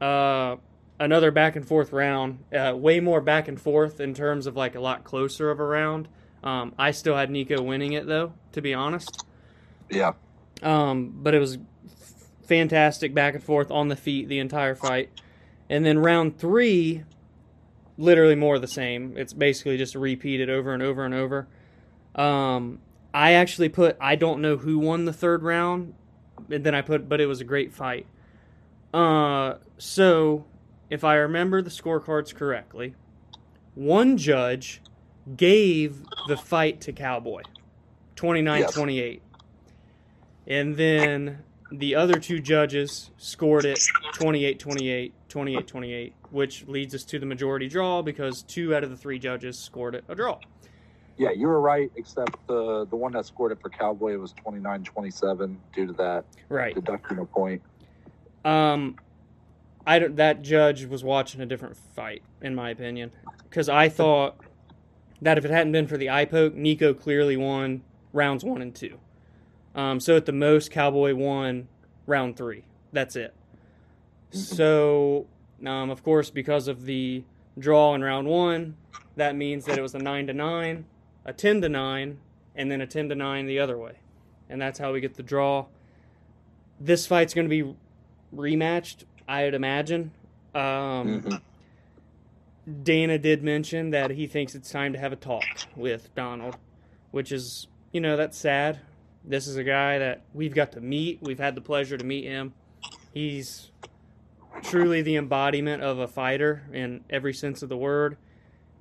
uh, 0.00 0.56
another 0.98 1.30
back 1.30 1.56
and 1.56 1.66
forth 1.66 1.92
round. 1.92 2.38
Uh, 2.52 2.74
way 2.76 3.00
more 3.00 3.20
back 3.20 3.48
and 3.48 3.60
forth 3.60 4.00
in 4.00 4.14
terms 4.14 4.46
of 4.46 4.56
like 4.56 4.74
a 4.74 4.80
lot 4.80 5.04
closer 5.04 5.50
of 5.50 5.60
a 5.60 5.64
round. 5.64 6.08
Um, 6.42 6.74
I 6.78 6.90
still 6.92 7.16
had 7.16 7.30
Niko 7.30 7.64
winning 7.64 7.92
it 7.92 8.06
though, 8.06 8.32
to 8.52 8.60
be 8.60 8.74
honest. 8.74 9.24
Yeah. 9.90 10.12
Um, 10.62 11.12
but 11.16 11.34
it 11.34 11.38
was 11.38 11.58
fantastic 12.44 13.14
back 13.14 13.34
and 13.34 13.42
forth 13.42 13.70
on 13.70 13.88
the 13.88 13.96
feet 13.96 14.28
the 14.28 14.38
entire 14.38 14.74
fight. 14.74 15.10
And 15.68 15.84
then 15.84 15.98
round 15.98 16.38
three, 16.38 17.04
literally 17.98 18.34
more 18.34 18.56
of 18.56 18.60
the 18.60 18.68
same. 18.68 19.16
It's 19.16 19.32
basically 19.32 19.76
just 19.76 19.94
repeated 19.94 20.50
over 20.50 20.72
and 20.72 20.82
over 20.82 21.04
and 21.04 21.14
over. 21.14 21.48
Um, 22.14 22.80
I 23.12 23.32
actually 23.32 23.68
put 23.68 23.96
I 24.00 24.16
don't 24.16 24.40
know 24.40 24.56
who 24.56 24.78
won 24.78 25.04
the 25.04 25.12
third 25.12 25.42
round, 25.42 25.94
and 26.50 26.64
then 26.64 26.74
I 26.74 26.82
put 26.82 27.08
but 27.08 27.20
it 27.20 27.26
was 27.26 27.40
a 27.40 27.44
great 27.44 27.72
fight. 27.72 28.06
Uh, 28.92 29.54
so 29.78 30.44
if 30.90 31.04
I 31.04 31.14
remember 31.16 31.62
the 31.62 31.70
scorecards 31.70 32.34
correctly, 32.34 32.94
one 33.74 34.16
judge 34.16 34.80
gave 35.36 36.02
the 36.28 36.36
fight 36.36 36.80
to 36.82 36.92
Cowboy, 36.92 37.42
29-28. 38.14 39.20
And 40.46 40.76
then 40.76 41.40
the 41.72 41.96
other 41.96 42.20
two 42.20 42.38
judges 42.38 43.10
scored 43.16 43.64
it 43.64 43.80
28-28, 44.14 45.12
28-28, 45.28 46.12
which 46.30 46.66
leads 46.66 46.94
us 46.94 47.04
to 47.04 47.18
the 47.18 47.26
majority 47.26 47.68
draw 47.68 48.02
because 48.02 48.42
two 48.42 48.74
out 48.74 48.84
of 48.84 48.90
the 48.90 48.96
three 48.96 49.18
judges 49.18 49.58
scored 49.58 49.94
it 49.94 50.04
a 50.08 50.14
draw. 50.14 50.38
Yeah, 51.18 51.30
you 51.30 51.46
were 51.46 51.60
right, 51.60 51.90
except 51.96 52.46
the 52.46 52.86
the 52.90 52.96
one 52.96 53.12
that 53.12 53.24
scored 53.26 53.52
it 53.52 53.58
for 53.60 53.70
Cowboy 53.70 54.16
was 54.18 54.34
29-27 54.46 55.56
due 55.74 55.86
to 55.86 55.92
that 55.94 56.24
Right. 56.48 56.74
deducting 56.74 57.18
a 57.18 57.24
point. 57.24 57.62
Um, 58.44 58.96
I 59.86 59.98
don't, 59.98 60.16
that 60.16 60.42
judge 60.42 60.84
was 60.84 61.02
watching 61.02 61.40
a 61.40 61.46
different 61.46 61.76
fight, 61.76 62.22
in 62.42 62.54
my 62.54 62.70
opinion, 62.70 63.12
because 63.44 63.68
I 63.68 63.88
thought 63.88 64.36
that 65.22 65.38
if 65.38 65.44
it 65.44 65.50
hadn't 65.50 65.72
been 65.72 65.86
for 65.86 65.96
the 65.96 66.10
eye 66.10 66.26
poke, 66.26 66.54
Niko 66.54 66.98
clearly 66.98 67.36
won 67.36 67.82
rounds 68.12 68.44
one 68.44 68.60
and 68.60 68.74
two. 68.74 68.98
Um, 69.74 70.00
so 70.00 70.16
at 70.16 70.26
the 70.26 70.32
most, 70.32 70.70
Cowboy 70.70 71.14
won 71.14 71.68
round 72.06 72.36
three. 72.36 72.64
That's 72.92 73.16
it. 73.16 73.34
So, 74.30 75.26
um, 75.64 75.90
of 75.90 76.02
course, 76.02 76.30
because 76.30 76.68
of 76.68 76.84
the 76.84 77.24
draw 77.58 77.94
in 77.94 78.02
round 78.02 78.26
one, 78.28 78.76
that 79.16 79.36
means 79.36 79.64
that 79.66 79.78
it 79.78 79.82
was 79.82 79.94
a 79.94 79.98
nine 79.98 80.26
to 80.26 80.32
nine, 80.32 80.84
a 81.24 81.32
ten 81.32 81.60
to 81.62 81.68
nine, 81.68 82.18
and 82.54 82.70
then 82.70 82.80
a 82.80 82.86
ten 82.86 83.08
to 83.08 83.14
nine 83.14 83.46
the 83.46 83.58
other 83.58 83.78
way, 83.78 83.92
and 84.48 84.60
that's 84.60 84.78
how 84.78 84.92
we 84.92 85.00
get 85.00 85.14
the 85.14 85.22
draw. 85.22 85.66
This 86.80 87.06
fight's 87.06 87.32
going 87.34 87.48
to 87.48 87.62
be 87.64 87.74
rematched, 88.34 89.04
I'd 89.26 89.54
imagine. 89.54 90.10
Um, 90.54 91.22
Mhm. 91.22 91.40
Dana 92.82 93.16
did 93.18 93.42
mention 93.44 93.90
that 93.90 94.10
he 94.10 94.26
thinks 94.26 94.54
it's 94.54 94.70
time 94.70 94.92
to 94.92 94.98
have 94.98 95.12
a 95.12 95.16
talk 95.16 95.44
with 95.76 96.12
Donald, 96.14 96.56
which 97.12 97.30
is, 97.30 97.68
you 97.92 98.00
know, 98.00 98.16
that's 98.16 98.36
sad. 98.36 98.80
This 99.24 99.46
is 99.46 99.56
a 99.56 99.62
guy 99.64 99.98
that 99.98 100.22
we've 100.34 100.54
got 100.54 100.72
to 100.72 100.80
meet. 100.80 101.20
We've 101.22 101.38
had 101.38 101.54
the 101.54 101.60
pleasure 101.60 101.96
to 101.96 102.04
meet 102.04 102.24
him. 102.24 102.54
He's 103.14 103.70
truly 104.62 105.02
the 105.02 105.16
embodiment 105.16 105.82
of 105.82 105.98
a 105.98 106.08
fighter 106.08 106.62
in 106.72 107.04
every 107.10 107.32
sense 107.32 107.62
of 107.62 107.68
the 107.68 107.76
word, 107.76 108.16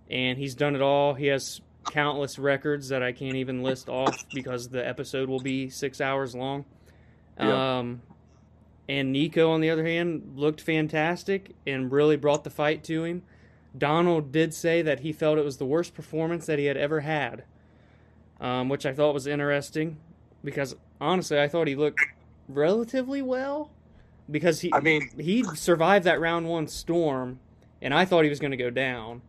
and 0.09 0.37
he's 0.37 0.55
done 0.55 0.75
it 0.75 0.81
all. 0.81 1.13
He 1.13 1.27
has 1.27 1.61
countless 1.91 2.39
records 2.39 2.89
that 2.89 3.03
I 3.03 3.11
can't 3.11 3.35
even 3.35 3.63
list 3.63 3.89
off 3.89 4.25
because 4.33 4.69
the 4.69 4.85
episode 4.85 5.29
will 5.29 5.39
be 5.39 5.69
six 5.69 6.01
hours 6.01 6.35
long. 6.35 6.65
Yeah. 7.39 7.79
Um, 7.79 8.01
and 8.87 9.15
Niko, 9.15 9.49
on 9.49 9.61
the 9.61 9.69
other 9.69 9.85
hand, 9.85 10.33
looked 10.35 10.61
fantastic 10.61 11.55
and 11.65 11.91
really 11.91 12.17
brought 12.17 12.43
the 12.43 12.49
fight 12.49 12.83
to 12.85 13.03
him. 13.03 13.23
Donald 13.77 14.31
did 14.31 14.53
say 14.53 14.81
that 14.81 15.01
he 15.01 15.11
felt 15.11 15.37
it 15.37 15.45
was 15.45 15.57
the 15.57 15.65
worst 15.65 15.93
performance 15.93 16.45
that 16.45 16.59
he 16.59 16.65
had 16.65 16.77
ever 16.77 17.01
had, 17.01 17.43
um, 18.39 18.69
which 18.69 18.85
I 18.85 18.93
thought 18.93 19.13
was 19.13 19.27
interesting 19.27 19.97
because 20.43 20.75
honestly, 21.01 21.39
I 21.39 21.47
thought 21.47 21.67
he 21.67 21.75
looked 21.75 21.99
relatively 22.47 23.21
well 23.21 23.71
because 24.29 24.61
he 24.61 24.73
I 24.73 24.79
mean, 24.79 25.09
he 25.19 25.43
survived 25.55 26.05
that 26.05 26.19
round 26.19 26.47
one 26.47 26.67
storm, 26.67 27.39
and 27.81 27.93
I 27.93 28.05
thought 28.05 28.23
he 28.23 28.29
was 28.29 28.39
going 28.39 28.51
to 28.51 28.57
go 28.57 28.69
down. 28.69 29.21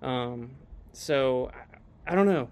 Um, 0.00 0.50
so 0.92 1.50
I, 2.06 2.12
I 2.12 2.14
don't 2.14 2.26
know. 2.26 2.48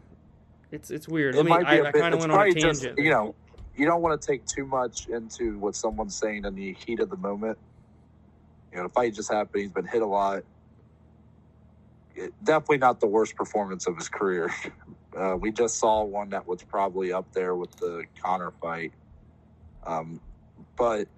It's 0.73 0.91
it's 0.91 1.09
weird. 1.09 1.35
it 1.35 1.39
Let 1.39 1.45
me. 1.47 1.51
might 1.51 1.61
be 1.63 1.67
I, 1.67 1.75
a 1.77 1.85
I 1.85 1.91
bit- 1.93 2.01
kind 2.01 2.15
of 2.15 2.21
went 2.21 2.33
on 2.33 2.41
a 2.41 2.53
tangent. 2.53 2.83
just, 2.83 2.99
you 2.99 3.11
know, 3.11 3.35
you 3.77 3.87
don't 3.87 4.03
want 4.03 4.21
to 4.21 4.27
take 4.27 4.45
too 4.47 4.67
much 4.67 5.09
into 5.09 5.59
what 5.59 5.75
someone's 5.75 6.15
saying 6.15 6.45
in 6.45 6.55
the 6.55 6.75
heat 6.75 7.01
of 7.01 7.11
the 7.11 7.17
moment. 7.17 7.59
You 8.71 8.77
know, 8.79 8.85
the 8.85 8.89
fight 8.91 9.15
just 9.15 9.33
happened. 9.33 9.63
He's 9.63 9.73
been 9.73 9.87
hit 9.87 10.03
a 10.03 10.07
lot. 10.07 10.45
It, 12.15 12.33
definitely 12.45 12.79
not 12.79 13.01
the 13.01 13.07
worst 13.07 13.35
performance 13.35 13.87
of 13.87 13.97
his 13.97 14.09
career. 14.09 14.53
Uh, 15.17 15.35
we 15.35 15.51
just 15.51 15.77
saw 15.81 16.05
one 16.05 16.31
that 16.31 16.47
was 16.47 16.63
probably 16.63 17.13
up 17.13 17.27
there 17.33 17.57
with 17.57 17.73
the 17.79 18.05
Conor 18.23 18.53
fight. 18.63 18.93
Um, 19.85 20.21
but 20.79 21.09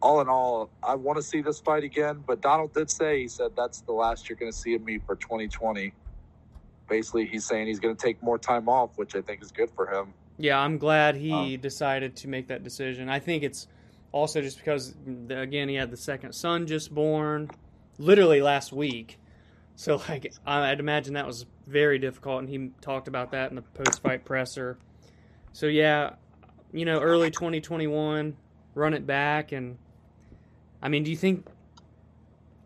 all 0.00 0.20
in 0.20 0.28
all, 0.28 0.70
I 0.82 0.94
want 0.94 1.16
to 1.16 1.22
see 1.22 1.40
this 1.40 1.60
fight 1.60 1.84
again. 1.84 2.22
But 2.26 2.40
Donald 2.40 2.72
did 2.74 2.90
say 2.90 3.20
he 3.22 3.28
said 3.28 3.52
that's 3.56 3.80
the 3.80 3.92
last 3.92 4.28
you're 4.28 4.36
going 4.38 4.52
to 4.52 4.56
see 4.56 4.74
of 4.74 4.82
me 4.82 4.98
for 4.98 5.16
2020. 5.16 5.92
Basically, 6.88 7.26
he's 7.26 7.44
saying 7.44 7.66
he's 7.66 7.80
going 7.80 7.94
to 7.94 8.02
take 8.02 8.22
more 8.22 8.38
time 8.38 8.68
off, 8.68 8.96
which 8.96 9.14
I 9.14 9.20
think 9.20 9.42
is 9.42 9.50
good 9.52 9.70
for 9.70 9.86
him. 9.92 10.14
Yeah, 10.38 10.58
I'm 10.58 10.78
glad 10.78 11.16
he 11.16 11.32
Um, 11.32 11.60
decided 11.60 12.16
to 12.16 12.28
make 12.28 12.46
that 12.48 12.62
decision. 12.62 13.08
I 13.08 13.18
think 13.18 13.42
it's 13.42 13.66
also 14.12 14.40
just 14.40 14.56
because, 14.58 14.94
again, 15.28 15.68
he 15.68 15.74
had 15.74 15.90
the 15.90 15.96
second 15.96 16.32
son 16.32 16.66
just 16.66 16.94
born, 16.94 17.50
literally 17.98 18.40
last 18.40 18.72
week. 18.72 19.18
So, 19.74 20.00
like, 20.08 20.32
I'd 20.46 20.80
imagine 20.80 21.14
that 21.14 21.26
was 21.26 21.44
very 21.66 21.98
difficult, 21.98 22.40
and 22.40 22.48
he 22.48 22.70
talked 22.80 23.08
about 23.08 23.32
that 23.32 23.50
in 23.50 23.56
the 23.56 23.62
post-fight 23.62 24.24
presser. 24.24 24.78
So, 25.52 25.66
yeah, 25.66 26.14
you 26.72 26.84
know, 26.84 27.00
early 27.00 27.30
2021, 27.30 28.36
run 28.74 28.94
it 28.94 29.06
back, 29.06 29.52
and 29.52 29.76
I 30.82 30.88
mean, 30.88 31.02
do 31.02 31.10
you 31.10 31.16
think 31.16 31.46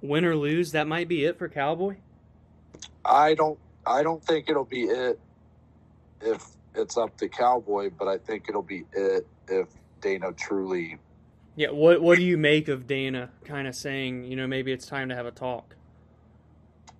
win 0.01 0.25
or 0.25 0.37
lose 0.37 0.73
that 0.73 0.87
might 0.87 1.09
be 1.09 1.25
it 1.25 1.39
for 1.39 1.49
Cowboy? 1.49 1.97
I 3.05 3.35
don't. 3.35 3.59
I 3.87 4.03
don't 4.03 4.23
think 4.25 4.49
it'll 4.49 4.65
be 4.65 4.83
it 4.83 5.19
if 6.21 6.45
it's 6.75 6.97
up 6.97 7.17
to 7.19 7.29
Cowboy, 7.29 7.91
but 7.99 8.09
I 8.09 8.19
think 8.19 8.47
it'll 8.49 8.63
be 8.63 8.85
it 8.93 9.27
if 9.49 9.69
Dana 10.01 10.33
truly. 10.33 10.99
Yeah, 11.57 11.71
what 11.71 12.01
what 12.01 12.17
do 12.17 12.25
you 12.25 12.39
make 12.39 12.69
of 12.69 12.87
Dana 12.87 13.31
kind 13.45 13.67
of 13.67 13.75
saying, 13.75 14.25
you 14.25 14.37
know, 14.37 14.47
maybe 14.47 14.73
it's 14.73 14.87
time 14.87 15.09
to 15.09 15.15
have 15.15 15.27
a 15.27 15.31
talk? 15.31 15.77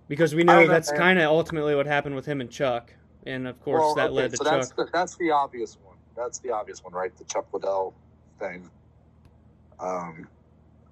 Because 0.07 0.35
we 0.35 0.43
know 0.43 0.67
that's 0.67 0.91
kind 0.91 1.17
of 1.19 1.25
ultimately 1.25 1.75
what 1.75 1.87
happened 1.87 2.15
with 2.15 2.25
him 2.25 2.41
and 2.41 2.51
Chuck, 2.51 2.93
and 3.25 3.47
of 3.47 3.59
course 3.61 3.79
Well, 3.81 3.95
that 3.95 4.05
okay, 4.07 4.13
led 4.13 4.31
to 4.31 4.37
so 4.37 4.43
Chuck. 4.43 4.51
that's 4.51 4.69
the, 4.71 4.89
that's 4.91 5.15
the 5.15 5.31
obvious 5.31 5.77
one. 5.83 5.97
That's 6.15 6.39
the 6.39 6.51
obvious 6.51 6.83
one, 6.83 6.93
right? 6.93 7.15
The 7.17 7.23
Chuck 7.23 7.47
Liddell 7.53 7.93
thing. 8.39 8.69
Um, 9.79 10.27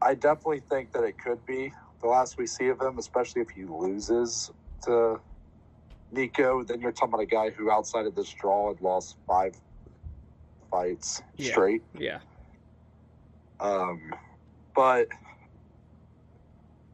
I 0.01 0.15
definitely 0.15 0.61
think 0.61 0.91
that 0.93 1.03
it 1.03 1.17
could 1.19 1.45
be 1.45 1.73
the 2.01 2.07
last 2.07 2.37
we 2.37 2.47
see 2.47 2.67
of 2.69 2.81
him, 2.81 2.97
especially 2.97 3.41
if 3.41 3.49
he 3.51 3.65
loses 3.65 4.51
to 4.83 5.19
Niko. 6.13 6.65
Then 6.65 6.81
you're 6.81 6.91
talking 6.91 7.13
about 7.13 7.21
a 7.23 7.27
guy 7.27 7.51
who, 7.51 7.69
outside 7.71 8.05
of 8.07 8.15
this 8.15 8.29
draw, 8.29 8.69
had 8.69 8.81
lost 8.81 9.17
five 9.27 9.55
fights 10.71 11.21
Yeah. 11.37 11.51
straight. 11.51 11.83
Yeah, 11.93 12.19
Um, 13.59 14.13
but 14.75 15.07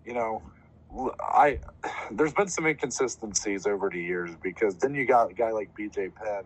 you 0.04 0.14
know, 0.14 0.42
I 1.22 1.60
there's 2.12 2.34
been 2.34 2.48
some 2.50 2.66
inconsistencies 2.66 3.66
over 3.68 3.90
the 3.90 4.02
years 4.02 4.36
because 4.42 4.78
then 4.78 4.94
you 4.96 5.06
got 5.06 5.32
a 5.32 5.34
guy 5.34 5.52
like 5.52 5.74
BJ 5.78 6.14
Penn 6.14 6.44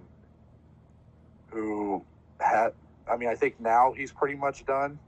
who 1.51 2.05
had. 2.39 2.73
I 3.07 3.17
mean, 3.17 3.29
I 3.29 3.35
think 3.35 3.59
now 3.59 3.93
he's 3.93 4.11
pretty 4.11 4.35
much 4.35 4.65
done. 4.65 4.99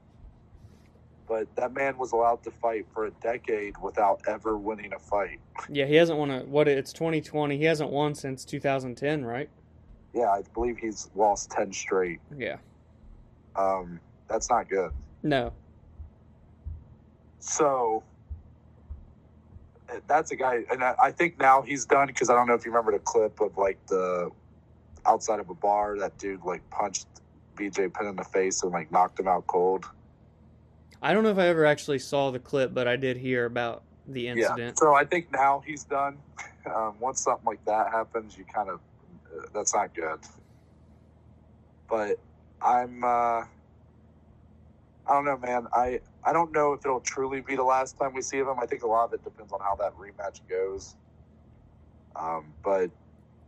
But 1.26 1.54
that 1.56 1.72
man 1.72 1.96
was 1.96 2.12
allowed 2.12 2.42
to 2.44 2.50
fight 2.50 2.86
for 2.92 3.06
a 3.06 3.10
decade 3.10 3.76
without 3.78 4.20
ever 4.28 4.58
winning 4.58 4.92
a 4.92 4.98
fight. 4.98 5.40
yeah, 5.70 5.86
he 5.86 5.94
hasn't 5.94 6.18
won 6.18 6.30
a 6.30 6.40
what? 6.40 6.68
It's 6.68 6.92
2020. 6.92 7.56
He 7.56 7.64
hasn't 7.64 7.90
won 7.90 8.14
since 8.14 8.44
2010, 8.44 9.24
right? 9.24 9.48
Yeah, 10.12 10.30
I 10.30 10.42
believe 10.52 10.76
he's 10.78 11.10
lost 11.14 11.50
ten 11.50 11.72
straight. 11.72 12.20
Yeah. 12.36 12.56
Um, 13.56 14.00
that's 14.28 14.50
not 14.50 14.68
good. 14.68 14.92
No. 15.22 15.52
So 17.40 18.02
that's 20.06 20.30
a 20.30 20.36
guy, 20.36 20.64
and 20.70 20.82
I, 20.82 20.94
I 21.02 21.10
think 21.10 21.38
now 21.38 21.62
he's 21.62 21.84
done 21.84 22.06
because 22.06 22.30
I 22.30 22.34
don't 22.34 22.46
know 22.46 22.54
if 22.54 22.64
you 22.64 22.70
remember 22.70 22.92
the 22.92 22.98
clip 22.98 23.40
of 23.40 23.56
like 23.56 23.84
the 23.86 24.30
outside 25.06 25.40
of 25.40 25.50
a 25.50 25.54
bar 25.54 25.98
that 25.98 26.16
dude 26.18 26.42
like 26.44 26.68
punched 26.70 27.06
BJ 27.56 27.92
Penn 27.92 28.06
in 28.06 28.16
the 28.16 28.24
face 28.24 28.62
and 28.62 28.72
like 28.72 28.90
knocked 28.90 29.18
him 29.18 29.28
out 29.28 29.46
cold. 29.46 29.84
I 31.04 31.12
don't 31.12 31.22
know 31.22 31.28
if 31.28 31.38
I 31.38 31.48
ever 31.48 31.66
actually 31.66 31.98
saw 31.98 32.30
the 32.30 32.38
clip, 32.38 32.72
but 32.72 32.88
I 32.88 32.96
did 32.96 33.18
hear 33.18 33.44
about 33.44 33.82
the 34.08 34.26
incident. 34.26 34.58
Yeah. 34.58 34.72
So 34.74 34.94
I 34.94 35.04
think 35.04 35.30
now 35.30 35.62
he's 35.64 35.84
done. 35.84 36.16
Um, 36.64 36.94
once 36.98 37.20
something 37.20 37.44
like 37.44 37.62
that 37.66 37.92
happens, 37.92 38.38
you 38.38 38.44
kind 38.46 38.70
of 38.70 38.80
uh, 39.36 39.44
that's 39.52 39.74
not 39.74 39.94
good. 39.94 40.18
But 41.90 42.18
I'm. 42.62 43.04
uh 43.04 43.44
I 45.06 45.12
don't 45.12 45.26
know, 45.26 45.36
man. 45.36 45.66
I 45.74 46.00
I 46.24 46.32
don't 46.32 46.52
know 46.52 46.72
if 46.72 46.86
it'll 46.86 47.00
truly 47.00 47.42
be 47.42 47.54
the 47.54 47.62
last 47.62 47.98
time 47.98 48.14
we 48.14 48.22
see 48.22 48.38
of 48.38 48.48
him. 48.48 48.58
I 48.58 48.64
think 48.64 48.82
a 48.82 48.86
lot 48.86 49.04
of 49.04 49.12
it 49.12 49.22
depends 49.22 49.52
on 49.52 49.60
how 49.60 49.74
that 49.76 49.92
rematch 49.98 50.40
goes. 50.48 50.96
Um, 52.16 52.54
but 52.62 52.90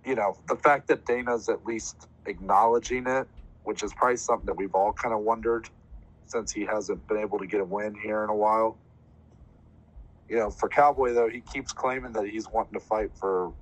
you 0.05 0.15
know, 0.15 0.37
the 0.47 0.57
fact 0.57 0.89
that 0.89 1.07
Dana's 1.07 1.49
at 1.49 1.65
least 1.65 2.07
acknowledging 2.27 3.07
it, 3.07 3.27
which 3.65 3.83
is 3.83 3.95
probably 3.95 4.19
something 4.19 4.45
that 4.45 4.59
we've 4.59 4.75
all 4.75 4.93
kind 4.93 5.15
of 5.15 5.21
wondered 5.21 5.71
since 6.27 6.53
he 6.53 6.65
hasn't 6.65 7.07
been 7.09 7.19
able 7.19 7.39
to 7.39 7.47
get 7.47 7.61
a 7.61 7.65
win 7.65 7.95
here 7.95 8.23
in 8.25 8.31
a 8.31 8.35
while. 8.35 8.79
You 10.29 10.37
know, 10.37 10.51
for 10.51 10.69
Cowboy 10.69 11.13
though, 11.15 11.29
he 11.29 11.41
keeps 11.41 11.73
claiming 11.73 12.13
that 12.13 12.27
he's 12.27 12.49
wanting 12.49 12.75
to 12.75 12.81
fight 12.81 13.11
for 13.19 13.53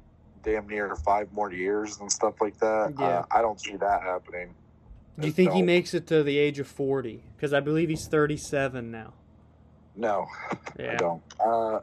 damn 0.42 0.66
near 0.66 0.94
five 0.96 1.32
more 1.32 1.52
years 1.52 2.00
and 2.00 2.10
stuff 2.10 2.40
like 2.40 2.58
that. 2.58 2.94
Yeah. 2.98 3.04
Uh, 3.04 3.24
I 3.30 3.42
don't 3.42 3.60
see 3.60 3.76
that 3.76 4.02
happening. 4.02 4.54
Do 5.18 5.26
you 5.26 5.32
think 5.32 5.52
he 5.52 5.62
makes 5.62 5.94
it 5.94 6.06
to 6.08 6.22
the 6.22 6.36
age 6.38 6.58
of 6.58 6.66
40? 6.66 7.22
Because 7.36 7.52
I 7.52 7.60
believe 7.60 7.88
he's 7.88 8.08
37 8.08 8.90
now. 8.90 9.12
No, 9.94 10.26
I 10.78 10.96
don't. 10.96 11.22
Uh, 11.38 11.80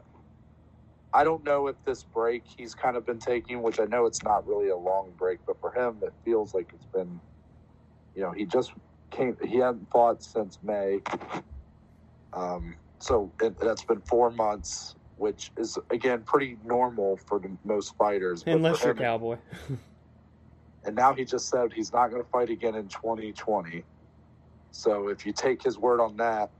I 1.14 1.24
don't 1.24 1.44
know 1.44 1.66
if 1.66 1.76
this 1.84 2.02
break 2.02 2.42
he's 2.44 2.74
kind 2.74 2.96
of 2.96 3.06
been 3.06 3.18
taking, 3.18 3.62
which 3.62 3.80
I 3.80 3.84
know 3.84 4.06
it's 4.06 4.22
not 4.22 4.46
really 4.46 4.68
a 4.68 4.76
long 4.76 5.12
break, 5.16 5.38
but 5.46 5.60
for 5.60 5.72
him, 5.72 5.98
it 6.02 6.12
feels 6.24 6.54
like 6.54 6.70
it's 6.74 6.86
been, 6.86 7.20
you 8.14 8.22
know, 8.22 8.32
he 8.32 8.44
just 8.44 8.72
came, 9.12 9.36
he 9.44 9.58
hadn't 9.58 9.90
fought 9.90 10.22
since 10.22 10.58
May. 10.62 11.00
Um, 12.32 12.76
so 12.98 13.32
it, 13.40 13.58
that's 13.60 13.84
been 13.84 14.00
four 14.00 14.30
months, 14.30 14.96
which 15.16 15.52
is, 15.56 15.78
again, 15.90 16.22
pretty 16.24 16.56
normal 16.64 17.16
for 17.16 17.38
the, 17.38 17.56
most 17.64 17.96
fighters. 17.96 18.42
Unless 18.46 18.82
you're 18.82 18.92
him, 18.92 18.98
Cowboy. 18.98 19.38
and 20.84 20.96
now 20.96 21.14
he 21.14 21.24
just 21.24 21.48
said 21.48 21.72
he's 21.72 21.92
not 21.92 22.08
going 22.08 22.22
to 22.22 22.28
fight 22.30 22.50
again 22.50 22.74
in 22.74 22.88
2020. 22.88 23.84
So 24.70 25.08
if 25.08 25.26
you 25.26 25.32
take 25.32 25.62
his 25.62 25.78
word 25.78 26.00
on 26.00 26.16
that, 26.16 26.50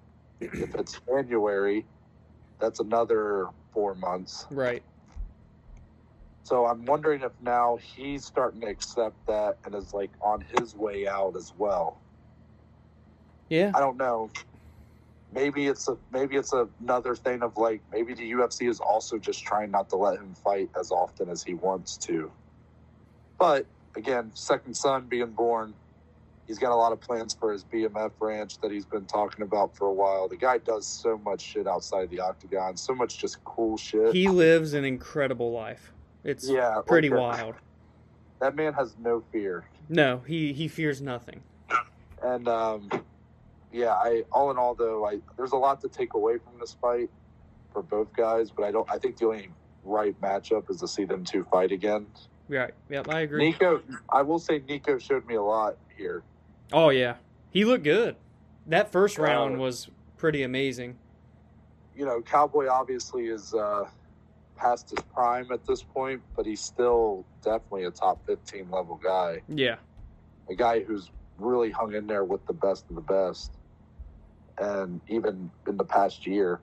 if 0.40 0.74
it's 0.78 1.00
January, 1.08 1.86
that's 2.60 2.80
another 2.80 3.48
four 3.72 3.94
months. 3.94 4.46
right. 4.50 4.82
So 6.44 6.66
I'm 6.66 6.84
wondering 6.84 7.22
if 7.22 7.32
now 7.40 7.78
he's 7.94 8.24
starting 8.24 8.60
to 8.62 8.66
accept 8.66 9.14
that 9.26 9.58
and 9.64 9.74
is 9.74 9.94
like 9.94 10.10
on 10.20 10.44
his 10.58 10.74
way 10.74 11.06
out 11.06 11.36
as 11.36 11.52
well. 11.56 12.01
Yeah. 13.52 13.70
I 13.74 13.80
don't 13.80 13.98
know. 13.98 14.30
Maybe 15.34 15.66
it's 15.66 15.86
a 15.86 15.98
maybe 16.10 16.36
it's 16.36 16.54
another 16.54 17.14
thing 17.14 17.42
of 17.42 17.58
like 17.58 17.82
maybe 17.92 18.14
the 18.14 18.32
UFC 18.32 18.66
is 18.66 18.80
also 18.80 19.18
just 19.18 19.44
trying 19.44 19.70
not 19.70 19.90
to 19.90 19.96
let 19.96 20.18
him 20.18 20.34
fight 20.42 20.70
as 20.78 20.90
often 20.90 21.28
as 21.28 21.42
he 21.42 21.52
wants 21.52 21.98
to. 21.98 22.32
But 23.38 23.66
again, 23.94 24.30
second 24.32 24.74
son 24.74 25.04
being 25.06 25.32
born, 25.32 25.74
he's 26.46 26.58
got 26.58 26.72
a 26.72 26.74
lot 26.74 26.92
of 26.92 27.00
plans 27.02 27.34
for 27.34 27.52
his 27.52 27.62
BMF 27.64 28.12
ranch 28.20 28.58
that 28.62 28.70
he's 28.70 28.86
been 28.86 29.04
talking 29.04 29.42
about 29.42 29.76
for 29.76 29.86
a 29.86 29.92
while. 29.92 30.28
The 30.28 30.36
guy 30.38 30.56
does 30.56 30.86
so 30.86 31.18
much 31.18 31.42
shit 31.42 31.66
outside 31.66 32.08
the 32.08 32.20
octagon, 32.20 32.78
so 32.78 32.94
much 32.94 33.18
just 33.18 33.44
cool 33.44 33.76
shit. 33.76 34.14
He 34.14 34.28
lives 34.28 34.72
an 34.72 34.86
incredible 34.86 35.52
life. 35.52 35.92
It's 36.24 36.48
yeah, 36.48 36.80
pretty 36.86 37.10
wild. 37.10 37.56
That 38.40 38.56
man 38.56 38.72
has 38.72 38.96
no 38.98 39.22
fear. 39.30 39.64
No, 39.90 40.22
he 40.26 40.54
he 40.54 40.68
fears 40.68 41.02
nothing. 41.02 41.42
And 42.22 42.48
um, 42.48 42.88
yeah, 43.72 43.92
I 43.92 44.24
all 44.30 44.50
in 44.50 44.58
all 44.58 44.74
though, 44.74 45.06
I 45.06 45.18
there's 45.36 45.52
a 45.52 45.56
lot 45.56 45.80
to 45.80 45.88
take 45.88 46.14
away 46.14 46.38
from 46.38 46.58
this 46.60 46.76
fight 46.80 47.10
for 47.72 47.82
both 47.82 48.12
guys, 48.14 48.50
but 48.50 48.64
I 48.64 48.70
don't. 48.70 48.88
I 48.90 48.98
think 48.98 49.16
the 49.16 49.26
only 49.26 49.50
right 49.84 50.18
matchup 50.20 50.70
is 50.70 50.78
to 50.80 50.88
see 50.88 51.04
them 51.04 51.24
two 51.24 51.44
fight 51.50 51.72
again. 51.72 52.06
Right. 52.48 52.74
Yep, 52.90 53.08
I 53.08 53.20
agree. 53.20 53.52
Niko, 53.52 53.82
I 54.10 54.22
will 54.22 54.38
say 54.38 54.60
Niko 54.60 55.00
showed 55.00 55.26
me 55.26 55.36
a 55.36 55.42
lot 55.42 55.76
here. 55.96 56.22
Oh 56.72 56.90
yeah, 56.90 57.16
he 57.50 57.64
looked 57.64 57.84
good. 57.84 58.16
That 58.66 58.92
first 58.92 59.18
round 59.18 59.58
was 59.58 59.88
pretty 60.16 60.42
amazing. 60.42 60.98
You 61.96 62.04
know, 62.04 62.20
Cowboy 62.20 62.68
obviously 62.68 63.26
is 63.26 63.54
uh, 63.54 63.84
past 64.56 64.90
his 64.90 65.00
prime 65.14 65.50
at 65.50 65.66
this 65.66 65.82
point, 65.82 66.22
but 66.36 66.46
he's 66.46 66.60
still 66.60 67.24
definitely 67.42 67.84
a 67.84 67.90
top 67.90 68.24
15 68.26 68.70
level 68.70 69.00
guy. 69.02 69.42
Yeah. 69.48 69.76
A 70.48 70.54
guy 70.54 70.80
who's 70.80 71.10
really 71.38 71.70
hung 71.70 71.94
in 71.94 72.06
there 72.06 72.24
with 72.24 72.46
the 72.46 72.52
best 72.52 72.86
of 72.88 72.94
the 72.94 73.02
best. 73.02 73.52
And 74.58 75.00
even 75.08 75.50
in 75.66 75.76
the 75.76 75.84
past 75.84 76.26
year. 76.26 76.60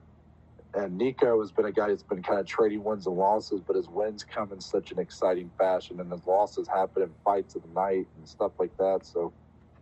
And 0.74 1.00
Niko 1.00 1.40
has 1.40 1.50
been 1.50 1.64
a 1.64 1.72
guy 1.72 1.88
that's 1.88 2.04
been 2.04 2.22
kind 2.22 2.38
of 2.38 2.46
trading 2.46 2.84
wins 2.84 3.06
and 3.06 3.16
losses, 3.16 3.60
but 3.66 3.74
his 3.74 3.88
wins 3.88 4.24
come 4.24 4.52
in 4.52 4.60
such 4.60 4.92
an 4.92 5.00
exciting 5.00 5.50
fashion, 5.58 5.98
and 5.98 6.12
his 6.12 6.24
losses 6.26 6.68
happen 6.68 7.02
in 7.02 7.10
fights 7.24 7.56
of 7.56 7.62
the 7.62 7.68
night 7.68 8.06
and 8.16 8.28
stuff 8.28 8.52
like 8.60 8.76
that. 8.78 9.00
So 9.04 9.32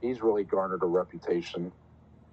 he's 0.01 0.23
really 0.23 0.45
garnered 0.45 0.83
a 0.83 0.87
reputation. 0.87 1.73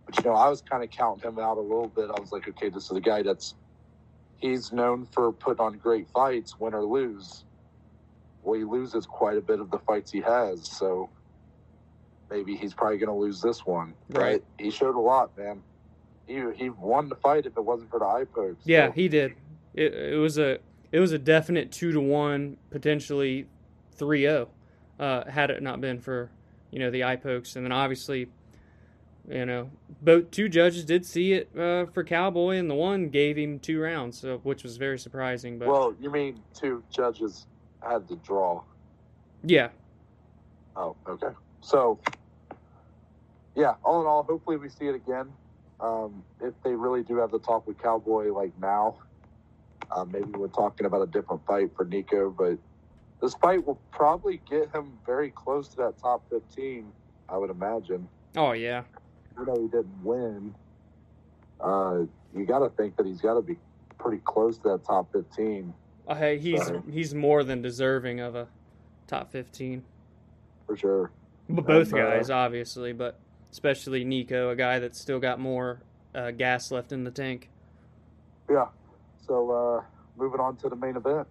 But 0.05 0.17
you 0.17 0.23
know, 0.29 0.37
I 0.37 0.49
was 0.49 0.61
kind 0.61 0.83
of 0.83 0.89
counting 0.89 1.29
him 1.29 1.39
out 1.39 1.57
a 1.57 1.61
little 1.61 1.89
bit. 1.89 2.09
I 2.09 2.19
was 2.19 2.31
like, 2.31 2.47
okay, 2.47 2.69
this 2.69 2.85
is 2.91 2.97
a 2.97 3.01
guy 3.01 3.23
that's 3.23 3.55
he's 4.37 4.71
known 4.71 5.05
for 5.05 5.33
putting 5.33 5.65
on 5.65 5.77
great 5.77 6.09
fights, 6.09 6.59
win 6.59 6.73
or 6.73 6.85
lose. 6.85 7.43
Well, 8.43 8.59
he 8.59 8.65
loses 8.65 9.05
quite 9.05 9.37
a 9.37 9.41
bit 9.41 9.59
of 9.59 9.71
the 9.71 9.79
fights 9.79 10.11
he 10.11 10.21
has, 10.21 10.69
so 10.69 11.09
maybe 12.29 12.55
he's 12.55 12.73
probably 12.73 12.97
going 12.97 13.09
to 13.09 13.15
lose 13.15 13.41
this 13.41 13.65
one. 13.65 13.93
Right. 14.09 14.43
But 14.57 14.63
he 14.63 14.71
showed 14.71 14.95
a 14.95 14.99
lot, 14.99 15.37
man. 15.37 15.61
He 16.27 16.41
he 16.55 16.69
won 16.69 17.09
the 17.09 17.15
fight 17.15 17.45
if 17.45 17.55
it 17.55 17.63
wasn't 17.63 17.91
for 17.91 17.99
the 17.99 18.05
eye 18.05 18.25
pokes. 18.25 18.63
Yeah, 18.65 18.91
he 18.91 19.07
did. 19.07 19.35
It, 19.73 19.93
it 19.93 20.17
was 20.17 20.37
a 20.37 20.59
it 20.91 20.99
was 20.99 21.11
a 21.11 21.19
definite 21.19 21.71
two 21.71 21.91
to 21.91 21.99
one, 21.99 22.57
potentially 22.71 23.47
3-0, 23.97 24.47
uh, 24.99 25.29
had 25.29 25.49
it 25.49 25.61
not 25.61 25.81
been 25.81 25.99
for 25.99 26.31
you 26.71 26.79
know 26.79 26.89
the 26.89 27.03
eye 27.03 27.15
pokes, 27.15 27.55
and 27.55 27.65
then 27.65 27.71
obviously, 27.71 28.27
you 29.29 29.45
know, 29.45 29.69
both 30.01 30.31
two 30.31 30.49
judges 30.49 30.83
did 30.83 31.05
see 31.05 31.33
it 31.33 31.49
uh, 31.57 31.85
for 31.85 32.03
Cowboy, 32.03 32.57
and 32.57 32.69
the 32.69 32.75
one 32.75 33.09
gave 33.09 33.37
him 33.37 33.59
two 33.59 33.79
rounds, 33.79 34.19
so 34.19 34.39
which 34.43 34.63
was 34.63 34.77
very 34.77 34.97
surprising. 34.97 35.59
But 35.59 35.67
well, 35.67 35.95
you 35.99 36.09
mean 36.09 36.41
two 36.53 36.83
judges 36.89 37.45
had 37.81 38.07
to 38.07 38.15
draw? 38.17 38.63
yeah, 39.43 39.69
Oh, 40.75 40.95
okay. 41.07 41.29
So, 41.65 41.99
yeah, 43.55 43.73
all 43.83 44.01
in 44.01 44.07
all, 44.07 44.21
hopefully 44.21 44.57
we 44.57 44.69
see 44.69 44.85
it 44.85 44.93
again. 44.93 45.33
Um, 45.79 46.23
if 46.39 46.53
they 46.63 46.75
really 46.75 47.01
do 47.01 47.17
have 47.17 47.31
the 47.31 47.39
talk 47.39 47.65
with 47.65 47.81
Cowboy 47.81 48.31
like 48.31 48.51
now, 48.61 48.97
uh, 49.89 50.05
maybe 50.05 50.25
we're 50.25 50.47
talking 50.47 50.85
about 50.85 51.01
a 51.01 51.07
different 51.07 51.43
fight 51.47 51.71
for 51.75 51.83
Niko, 51.83 52.35
but 52.35 52.59
this 53.19 53.33
fight 53.33 53.65
will 53.65 53.79
probably 53.91 54.41
get 54.47 54.69
him 54.75 54.99
very 55.07 55.31
close 55.31 55.67
to 55.69 55.77
that 55.77 55.97
top 55.97 56.23
15, 56.29 56.91
I 57.27 57.37
would 57.37 57.49
imagine. 57.49 58.07
oh 58.37 58.51
yeah, 58.51 58.83
Even 59.33 59.45
though 59.45 59.61
he 59.61 59.67
didn't 59.67 60.03
win, 60.03 60.53
uh, 61.59 62.01
you 62.35 62.45
got 62.45 62.59
to 62.59 62.69
think 62.69 62.95
that 62.97 63.07
he's 63.07 63.21
got 63.21 63.33
to 63.33 63.41
be 63.41 63.57
pretty 63.97 64.21
close 64.23 64.57
to 64.59 64.69
that 64.69 64.83
top 64.85 65.11
15 65.13 65.73
uh, 66.07 66.13
hey, 66.13 66.37
he's 66.37 66.63
Sorry. 66.63 66.81
he's 66.91 67.15
more 67.15 67.43
than 67.43 67.63
deserving 67.63 68.19
of 68.19 68.35
a 68.35 68.47
top 69.07 69.31
15. 69.31 69.83
for 70.67 70.77
sure. 70.77 71.11
But 71.49 71.65
both 71.65 71.91
And, 71.93 72.01
uh, 72.01 72.09
guys, 72.09 72.29
obviously, 72.29 72.93
but 72.93 73.19
especially 73.51 74.03
Niko, 74.03 74.51
a 74.51 74.55
guy 74.55 74.79
that's 74.79 74.99
still 74.99 75.19
got 75.19 75.39
more 75.39 75.81
uh, 76.13 76.31
gas 76.31 76.71
left 76.71 76.91
in 76.91 77.03
the 77.03 77.11
tank. 77.11 77.49
Yeah. 78.49 78.67
So 79.25 79.51
uh, 79.51 79.83
moving 80.17 80.39
on 80.39 80.55
to 80.57 80.69
the 80.69 80.75
main 80.75 80.95
event, 80.95 81.27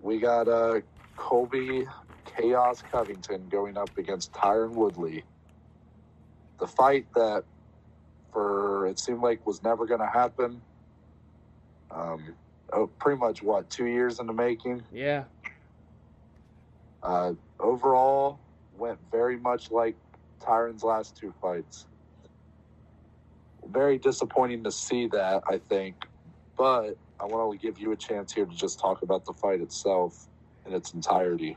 we 0.00 0.18
got 0.18 0.48
uh, 0.48 0.80
Colby 1.16 1.86
Chaos 2.36 2.82
Covington 2.90 3.48
going 3.48 3.76
up 3.76 3.96
against 3.98 4.32
Tyron 4.32 4.72
Woodley. 4.72 5.24
The 6.58 6.66
fight 6.66 7.06
that, 7.14 7.44
for 8.32 8.86
it 8.86 8.98
seemed 8.98 9.20
like 9.20 9.46
was 9.46 9.62
never 9.62 9.86
going 9.86 10.00
to 10.00 10.06
happen. 10.06 10.60
Um, 11.90 12.34
oh, 12.72 12.86
pretty 12.86 13.18
much 13.18 13.42
what 13.42 13.68
two 13.68 13.86
years 13.86 14.18
in 14.20 14.26
the 14.26 14.32
making. 14.32 14.82
Yeah, 14.92 15.24
Uh, 17.02 17.32
overall, 17.58 18.38
went 18.76 18.98
very 19.10 19.36
much 19.36 19.70
like 19.70 19.96
Tyron's 20.40 20.82
last 20.82 21.16
two 21.16 21.32
fights. 21.40 21.86
Very 23.68 23.98
disappointing 23.98 24.64
to 24.64 24.72
see 24.72 25.06
that, 25.08 25.42
I 25.48 25.58
think. 25.58 26.04
But 26.56 26.96
I 27.20 27.24
want 27.26 27.58
to 27.58 27.66
give 27.66 27.78
you 27.78 27.92
a 27.92 27.96
chance 27.96 28.32
here 28.32 28.44
to 28.44 28.54
just 28.54 28.78
talk 28.78 29.02
about 29.02 29.24
the 29.24 29.32
fight 29.32 29.60
itself 29.60 30.26
in 30.66 30.74
its 30.74 30.94
entirety. 30.94 31.56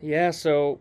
yeah. 0.00 0.30
So 0.30 0.80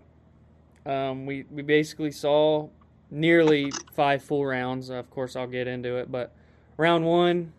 um, 0.86 1.26
we 1.26 1.46
we 1.52 1.62
basically 1.62 2.12
saw 2.12 2.70
nearly 3.12 3.72
five 3.94 4.24
full 4.24 4.46
rounds. 4.46 4.90
Of 4.90 5.10
course, 5.10 5.36
I'll 5.36 5.48
get 5.48 5.68
into 5.68 5.98
it, 5.98 6.12
but 6.12 6.34
round 6.78 7.06
one, 7.06 7.54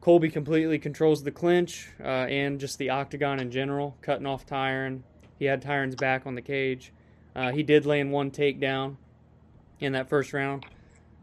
Colby 0.00 0.30
completely 0.30 0.78
controls 0.78 1.22
the 1.22 1.30
clinch 1.30 1.90
uh, 2.00 2.26
and 2.28 2.58
just 2.58 2.78
the 2.78 2.90
octagon 2.90 3.38
in 3.38 3.50
general, 3.50 3.96
cutting 4.02 4.26
off 4.26 4.46
Tyron. 4.46 5.02
He 5.42 5.48
had 5.48 5.60
Tyron's 5.60 5.96
back 5.96 6.24
on 6.24 6.36
the 6.36 6.40
cage. 6.40 6.92
Uh, 7.34 7.50
he 7.50 7.64
did 7.64 7.84
land 7.84 8.12
one 8.12 8.30
takedown 8.30 8.94
in 9.80 9.90
that 9.90 10.08
first 10.08 10.32
round. 10.32 10.64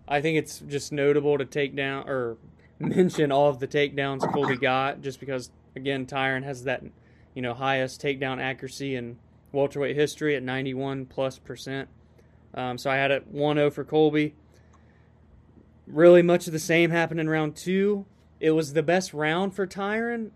I 0.09 0.19
think 0.19 0.37
it's 0.37 0.59
just 0.59 0.91
notable 0.91 1.37
to 1.37 1.45
take 1.45 1.73
down 1.73 2.05
or 2.05 2.35
mention 2.79 3.31
all 3.31 3.47
of 3.47 3.59
the 3.59 3.67
takedowns 3.67 4.29
Colby 4.33 4.57
got, 4.57 4.99
just 4.99 5.21
because 5.21 5.51
again 5.73 6.05
Tyron 6.05 6.43
has 6.43 6.65
that 6.65 6.83
you 7.33 7.41
know 7.41 7.53
highest 7.53 8.01
takedown 8.01 8.41
accuracy 8.41 8.97
in 8.97 9.17
welterweight 9.53 9.95
history 9.95 10.35
at 10.35 10.43
91 10.43 11.05
plus 11.05 11.39
percent. 11.39 11.87
Um, 12.53 12.77
so 12.77 12.91
I 12.91 12.97
had 12.97 13.11
it 13.11 13.33
1-0 13.33 13.71
for 13.71 13.85
Colby. 13.85 14.35
Really 15.87 16.23
much 16.23 16.45
of 16.45 16.51
the 16.51 16.59
same 16.59 16.91
happened 16.91 17.21
in 17.21 17.29
round 17.29 17.55
two. 17.55 18.05
It 18.41 18.51
was 18.51 18.73
the 18.73 18.83
best 18.83 19.13
round 19.13 19.55
for 19.55 19.65
Tyron. 19.65 20.31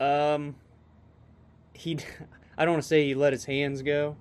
Um, 0.00 0.54
he, 1.74 1.98
I 2.56 2.64
don't 2.64 2.74
want 2.74 2.82
to 2.82 2.88
say 2.88 3.06
he 3.06 3.14
let 3.14 3.32
his 3.32 3.44
hands 3.46 3.82
go, 3.82 4.16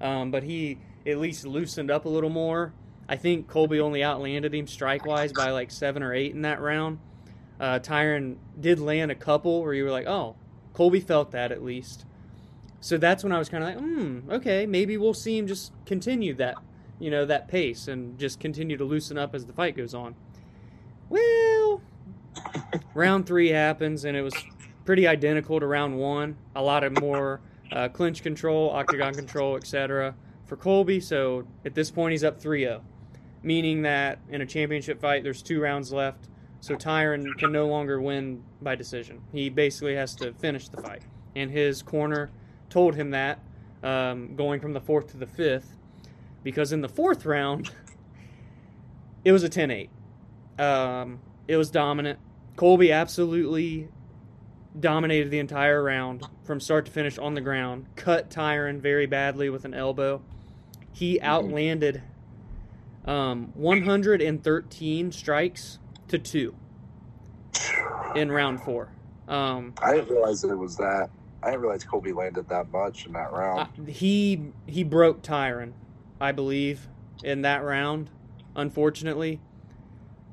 um, 0.00 0.30
but 0.30 0.42
he 0.42 0.78
at 1.06 1.18
least 1.18 1.46
loosened 1.46 1.90
up 1.90 2.04
a 2.04 2.08
little 2.08 2.30
more. 2.30 2.72
I 3.08 3.16
think 3.16 3.46
Colby 3.46 3.80
only 3.80 4.02
outlanded 4.02 4.54
him 4.54 4.66
strike 4.66 5.06
wise 5.06 5.32
by 5.32 5.50
like 5.50 5.70
seven 5.70 6.02
or 6.02 6.12
eight 6.12 6.34
in 6.34 6.42
that 6.42 6.60
round. 6.60 6.98
Uh, 7.60 7.78
Tyron 7.78 8.36
did 8.60 8.80
land 8.80 9.10
a 9.10 9.14
couple 9.14 9.62
where 9.62 9.72
you 9.72 9.84
were 9.84 9.90
like, 9.90 10.06
oh, 10.06 10.36
Colby 10.72 11.00
felt 11.00 11.30
that 11.30 11.52
at 11.52 11.62
least. 11.62 12.04
So 12.80 12.98
that's 12.98 13.24
when 13.24 13.32
I 13.32 13.38
was 13.38 13.48
kind 13.48 13.64
of 13.64 13.70
like, 13.70 13.78
hmm, 13.78 14.30
okay, 14.30 14.66
maybe 14.66 14.96
we'll 14.96 15.14
see 15.14 15.38
him 15.38 15.46
just 15.46 15.72
continue 15.86 16.34
that, 16.34 16.56
you 16.98 17.10
know, 17.10 17.24
that 17.24 17.48
pace 17.48 17.88
and 17.88 18.18
just 18.18 18.40
continue 18.40 18.76
to 18.76 18.84
loosen 18.84 19.16
up 19.16 19.34
as 19.34 19.46
the 19.46 19.52
fight 19.52 19.76
goes 19.76 19.94
on. 19.94 20.14
Well, 21.08 21.80
round 22.94 23.26
three 23.26 23.48
happens 23.48 24.04
and 24.04 24.16
it 24.16 24.22
was 24.22 24.34
pretty 24.84 25.06
identical 25.06 25.60
to 25.60 25.66
round 25.66 25.98
one. 25.98 26.36
A 26.54 26.62
lot 26.62 26.84
of 26.84 27.00
more 27.00 27.40
uh, 27.72 27.88
clinch 27.88 28.22
control, 28.22 28.70
octagon 28.70 29.14
control, 29.14 29.56
etc. 29.56 30.14
for 30.46 30.56
Colby. 30.56 31.00
So 31.00 31.46
at 31.64 31.74
this 31.74 31.90
point, 31.90 32.12
he's 32.12 32.24
up 32.24 32.40
3 32.40 32.60
0, 32.60 32.82
meaning 33.42 33.82
that 33.82 34.18
in 34.28 34.40
a 34.40 34.46
championship 34.46 35.00
fight, 35.00 35.22
there's 35.22 35.42
two 35.42 35.60
rounds 35.60 35.92
left. 35.92 36.28
So 36.60 36.74
Tyron 36.74 37.26
can 37.38 37.52
no 37.52 37.66
longer 37.66 38.00
win 38.00 38.42
by 38.62 38.74
decision. 38.74 39.20
He 39.32 39.48
basically 39.50 39.94
has 39.94 40.14
to 40.16 40.32
finish 40.32 40.68
the 40.68 40.80
fight. 40.80 41.02
And 41.34 41.50
his 41.50 41.82
corner 41.82 42.30
told 42.70 42.94
him 42.94 43.10
that 43.10 43.38
um, 43.82 44.34
going 44.36 44.60
from 44.60 44.72
the 44.72 44.80
fourth 44.80 45.08
to 45.08 45.16
the 45.16 45.26
fifth, 45.26 45.76
because 46.42 46.72
in 46.72 46.80
the 46.80 46.88
fourth 46.88 47.24
round, 47.24 47.70
it 49.24 49.32
was 49.32 49.42
a 49.42 49.48
10 49.48 49.70
8. 49.70 49.90
Um, 50.58 51.20
it 51.46 51.56
was 51.56 51.70
dominant. 51.70 52.18
Colby 52.56 52.90
absolutely 52.90 53.88
dominated 54.80 55.30
the 55.30 55.38
entire 55.38 55.82
round 55.82 56.22
from 56.44 56.60
start 56.60 56.86
to 56.86 56.92
finish 56.92 57.18
on 57.18 57.34
the 57.34 57.40
ground. 57.40 57.86
Cut 57.96 58.30
Tyron 58.30 58.80
very 58.80 59.06
badly 59.06 59.48
with 59.50 59.64
an 59.64 59.74
elbow. 59.74 60.22
He 60.92 61.20
outlanded 61.20 62.02
Um, 63.04 63.52
113 63.54 65.12
strikes 65.12 65.78
to 66.08 66.18
two 66.18 66.54
in 68.16 68.32
round 68.32 68.60
four. 68.62 68.88
Um, 69.28 69.74
I 69.80 69.92
didn't 69.94 70.10
realize 70.10 70.42
it 70.42 70.56
was 70.56 70.76
that. 70.76 71.10
I 71.42 71.50
didn't 71.50 71.60
realize 71.62 71.84
Colby 71.84 72.12
landed 72.12 72.48
that 72.48 72.70
much 72.72 73.06
in 73.06 73.12
that 73.12 73.32
round. 73.32 73.88
He 73.88 74.50
he 74.66 74.82
broke 74.82 75.22
Tyron, 75.22 75.72
I 76.20 76.32
believe, 76.32 76.88
in 77.22 77.42
that 77.42 77.62
round. 77.62 78.10
Unfortunately, 78.56 79.38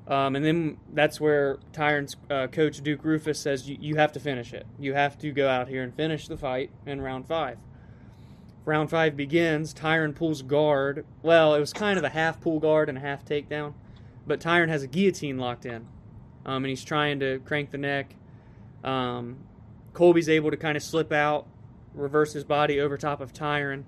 um, 0.08 0.36
and 0.36 0.44
then 0.44 0.78
that's 0.92 1.22
where 1.22 1.60
Tyron's 1.72 2.18
uh, 2.30 2.48
coach 2.48 2.82
Duke 2.82 3.04
Roufus 3.04 3.38
says 3.38 3.70
you, 3.70 3.96
have 3.96 4.12
to 4.14 4.20
finish 4.20 4.54
it. 4.54 4.66
You 4.78 4.94
have 4.94 5.18
to 5.20 5.32
go 5.32 5.48
out 5.48 5.70
here 5.70 5.82
and 5.82 5.96
finish 5.96 6.28
the 6.28 6.38
fight 6.38 6.72
in 6.86 7.02
round 7.02 7.28
five. 7.28 7.58
Round 8.66 8.90
five 8.90 9.16
begins. 9.16 9.74
Tyron 9.74 10.14
pulls 10.14 10.42
guard. 10.42 11.06
Well, 11.22 11.56
it 11.56 11.60
was 11.60 11.72
kind 11.72 11.98
of 11.98 12.04
a 12.04 12.10
half 12.10 12.42
pull 12.42 12.60
guard 12.60 12.90
and 12.90 12.98
a 12.98 13.02
half 13.02 13.24
takedown, 13.24 13.74
but 14.28 14.42
Tyron 14.42 14.68
has 14.68 14.84
a 14.84 14.88
guillotine 14.88 15.38
locked 15.38 15.66
in, 15.66 15.88
um, 16.46 16.64
and 16.64 16.68
he's 16.68 16.84
trying 16.84 17.20
to 17.22 17.40
crank 17.40 17.72
the 17.72 17.78
neck. 17.78 18.16
Um, 18.84 19.38
Colby's 19.94 20.28
able 20.28 20.52
to 20.52 20.58
kind 20.58 20.76
of 20.76 20.84
slip 20.84 21.14
out, 21.14 21.48
reverse 21.94 22.34
his 22.34 22.44
body 22.44 22.80
over 22.80 22.98
top 22.98 23.22
of 23.22 23.32
Tyron, 23.32 23.84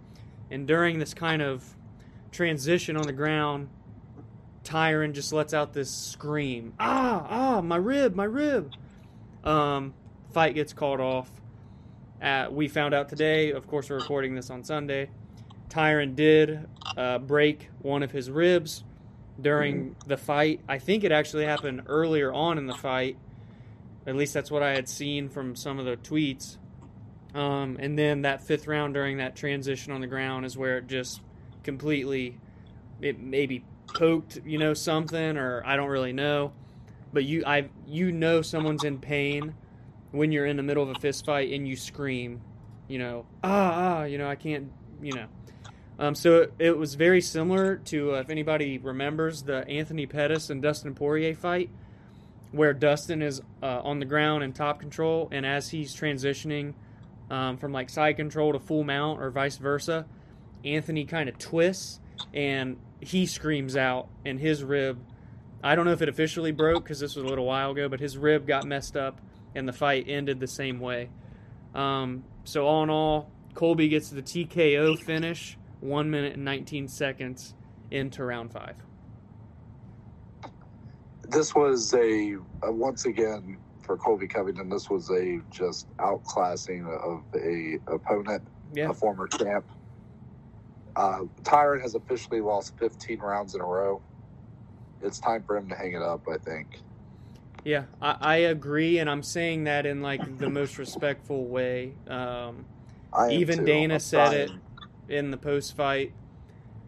and 0.49 0.65
during 0.65 0.99
this 0.99 1.13
kind 1.13 1.41
of 1.41 1.75
transition 2.31 2.95
on 2.95 3.03
the 3.03 3.13
ground, 3.13 3.69
Tyron 4.65 5.13
just 5.13 5.31
lets 5.31 5.53
out 5.53 5.73
this 5.73 5.89
scream. 5.89 6.73
Ah, 6.79 7.25
ah, 7.29 7.61
my 7.61 7.77
rib, 7.77 8.15
my 8.15 8.25
rib. 8.25 8.73
Um, 9.43 9.93
fight 10.33 10.55
gets 10.55 10.73
called 10.73 10.99
off. 10.99 11.29
Uh, 12.21 12.47
we 12.49 12.67
found 12.67 12.93
out 12.93 13.07
today, 13.07 13.51
of 13.51 13.67
course, 13.67 13.89
we're 13.89 13.97
recording 13.97 14.35
this 14.35 14.49
on 14.49 14.63
Sunday. 14.63 15.09
Tyron 15.69 16.15
did 16.15 16.67
uh, 16.97 17.19
break 17.19 17.69
one 17.81 18.01
of 18.03 18.11
his 18.11 18.29
ribs 18.31 18.83
during 19.39 19.95
the 20.07 20.17
fight. 20.17 20.61
I 20.67 20.79
think 20.79 21.03
it 21.03 21.11
actually 21.11 21.45
happened 21.45 21.83
earlier 21.87 22.33
on 22.33 22.57
in 22.57 22.65
the 22.65 22.73
fight. 22.75 23.17
At 24.07 24.15
least 24.15 24.33
that's 24.33 24.49
what 24.49 24.63
I 24.63 24.71
had 24.71 24.89
seen 24.89 25.29
from 25.29 25.55
some 25.55 25.79
of 25.79 25.85
the 25.85 25.97
tweets. 25.97 26.57
Um, 27.33 27.77
and 27.79 27.99
then 27.99 28.21
that 28.21 28.41
fifth 28.41 28.67
round 28.67 28.93
during 28.93 29.17
that 29.17 29.35
transition 29.35 29.91
on 29.91 30.01
the 30.01 30.07
ground 30.07 30.45
is 30.45 30.57
where 30.57 30.77
it 30.77 30.87
just 30.87 31.21
completely, 31.63 32.39
it 33.01 33.19
maybe 33.19 33.65
poked, 33.95 34.39
you 34.45 34.59
know, 34.59 34.75
something, 34.75 35.37
or 35.37 35.63
I 35.65 35.75
don't 35.75 35.89
really 35.89 36.13
know. 36.13 36.53
But 37.11 37.23
you, 37.23 37.43
I, 37.45 37.69
you 37.87 38.11
know, 38.11 38.41
someone's 38.41 38.83
in 38.83 38.99
pain 38.99 39.55
when 40.11 40.31
you're 40.31 40.45
in 40.45 40.57
the 40.57 40.63
middle 40.63 40.83
of 40.83 40.89
a 40.89 40.99
fist 40.99 41.25
fight 41.25 41.51
and 41.51 41.67
you 41.67 41.75
scream, 41.75 42.41
you 42.87 42.99
know, 42.99 43.25
ah, 43.43 44.01
ah, 44.01 44.03
you 44.03 44.17
know, 44.17 44.27
I 44.27 44.35
can't, 44.35 44.71
you 45.01 45.13
know. 45.13 45.27
Um, 45.97 46.13
so 46.13 46.41
it, 46.41 46.53
it, 46.59 46.77
was 46.77 46.95
very 46.95 47.21
similar 47.21 47.77
to, 47.77 48.15
uh, 48.15 48.19
if 48.19 48.29
anybody 48.29 48.77
remembers, 48.77 49.43
the 49.43 49.65
Anthony 49.67 50.05
Pettis 50.05 50.49
and 50.49 50.61
Dustin 50.61 50.93
Poirier 50.93 51.33
fight, 51.33 51.69
where 52.51 52.73
Dustin 52.73 53.21
is 53.21 53.41
uh, 53.63 53.81
on 53.81 53.99
the 53.99 54.05
ground 54.05 54.43
in 54.43 54.51
top 54.51 54.79
control, 54.79 55.29
and 55.31 55.45
as 55.45 55.69
he's 55.69 55.95
transitioning 55.95 56.73
um, 57.29 57.57
from 57.57 57.71
like 57.71 57.89
side 57.89 58.17
control 58.17 58.51
to 58.51 58.59
full 58.59 58.83
mount 58.83 59.21
or 59.21 59.31
vice 59.31 59.57
versa, 59.57 60.05
Anthony 60.65 61.05
kind 61.05 61.29
of 61.29 61.37
twists 61.37 61.99
and 62.33 62.77
he 62.99 63.25
screams 63.25 63.75
out, 63.75 64.07
and 64.25 64.39
his 64.39 64.63
rib. 64.63 64.99
I 65.63 65.75
don't 65.75 65.85
know 65.85 65.91
if 65.91 66.01
it 66.01 66.09
officially 66.09 66.51
broke 66.51 66.83
because 66.83 66.99
this 66.99 67.15
was 67.15 67.25
a 67.25 67.27
little 67.27 67.45
while 67.45 67.71
ago, 67.71 67.89
but 67.89 67.99
his 67.99 68.17
rib 68.17 68.45
got 68.45 68.65
messed 68.65 68.95
up, 68.95 69.19
and 69.55 69.67
the 69.67 69.73
fight 69.73 70.05
ended 70.07 70.39
the 70.39 70.47
same 70.47 70.79
way. 70.79 71.09
Um, 71.73 72.23
so 72.43 72.65
all 72.65 72.83
in 72.83 72.89
all, 72.89 73.31
Colby 73.53 73.87
gets 73.87 74.09
the 74.09 74.21
TKO 74.21 74.97
finish, 74.99 75.57
one 75.79 76.09
minute 76.09 76.33
and 76.33 76.45
19 76.45 76.87
seconds 76.87 77.53
into 77.91 78.23
round 78.23 78.51
five. 78.51 78.75
This 81.27 81.55
was 81.55 81.93
a, 81.93 82.35
a 82.61 82.71
once 82.71 83.05
again 83.05 83.57
for 83.81 83.97
Colby 83.97 84.27
Covington. 84.27 84.69
This 84.69 84.89
was 84.89 85.09
a 85.09 85.39
just 85.51 85.87
outclassing 85.97 86.87
of 86.87 87.23
a 87.35 87.79
opponent, 87.91 88.43
yeah. 88.73 88.89
a 88.89 88.93
former 88.93 89.27
champ. 89.27 89.65
Uh, 90.95 91.21
Tyron 91.43 91.81
has 91.81 91.95
officially 91.95 92.41
lost 92.41 92.77
15 92.77 93.19
rounds 93.19 93.55
in 93.55 93.61
a 93.61 93.65
row. 93.65 94.01
It's 95.01 95.19
time 95.19 95.43
for 95.43 95.57
him 95.57 95.67
to 95.69 95.75
hang 95.75 95.93
it 95.93 96.01
up, 96.01 96.27
I 96.27 96.37
think. 96.37 96.79
Yeah, 97.63 97.83
I, 98.01 98.17
I 98.21 98.35
agree, 98.35 98.99
and 98.99 99.09
I'm 99.09 99.23
saying 99.23 99.65
that 99.65 99.85
in 99.85 100.01
like 100.01 100.37
the 100.37 100.49
most 100.49 100.77
respectful 100.77 101.45
way. 101.45 101.93
Um, 102.07 102.65
even 103.29 103.59
too. 103.59 103.65
Dana 103.65 103.99
said 103.99 104.33
it 104.33 104.51
in 105.09 105.31
the 105.31 105.37
post 105.37 105.75
fight. 105.75 106.13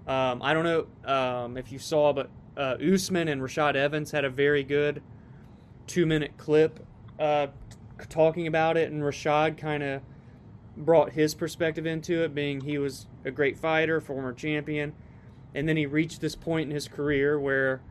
Um, 0.07 0.41
I 0.41 0.53
don't 0.53 0.63
know 0.63 1.11
um, 1.11 1.57
if 1.57 1.71
you 1.71 1.79
saw, 1.79 2.13
but 2.13 2.29
uh, 2.55 2.75
Usman 2.81 3.27
and 3.27 3.41
Rashad 3.41 3.75
Evans 3.75 4.11
had 4.11 4.23
a 4.23 4.29
very 4.29 4.63
good 4.63 5.01
two 5.85 6.05
minute 6.05 6.37
clip 6.37 6.85
uh, 7.19 7.47
talking 8.09 8.47
about 8.47 8.77
it, 8.77 8.91
and 8.91 9.01
Rashad 9.01 9.57
kind 9.57 9.83
of 9.83 10.01
brought 10.77 11.11
his 11.11 11.33
perspective 11.33 11.85
into 11.85 12.23
it, 12.23 12.35
being 12.35 12.61
he 12.61 12.77
was 12.77 13.07
a 13.27 13.31
great 13.31 13.57
fighter, 13.57 14.01
former 14.01 14.33
champion, 14.33 14.93
and 15.53 15.67
then 15.67 15.77
he 15.77 15.85
reached 15.85 16.21
this 16.21 16.35
point 16.35 16.69
in 16.69 16.73
his 16.73 16.87
career 16.87 17.39
where 17.39 17.81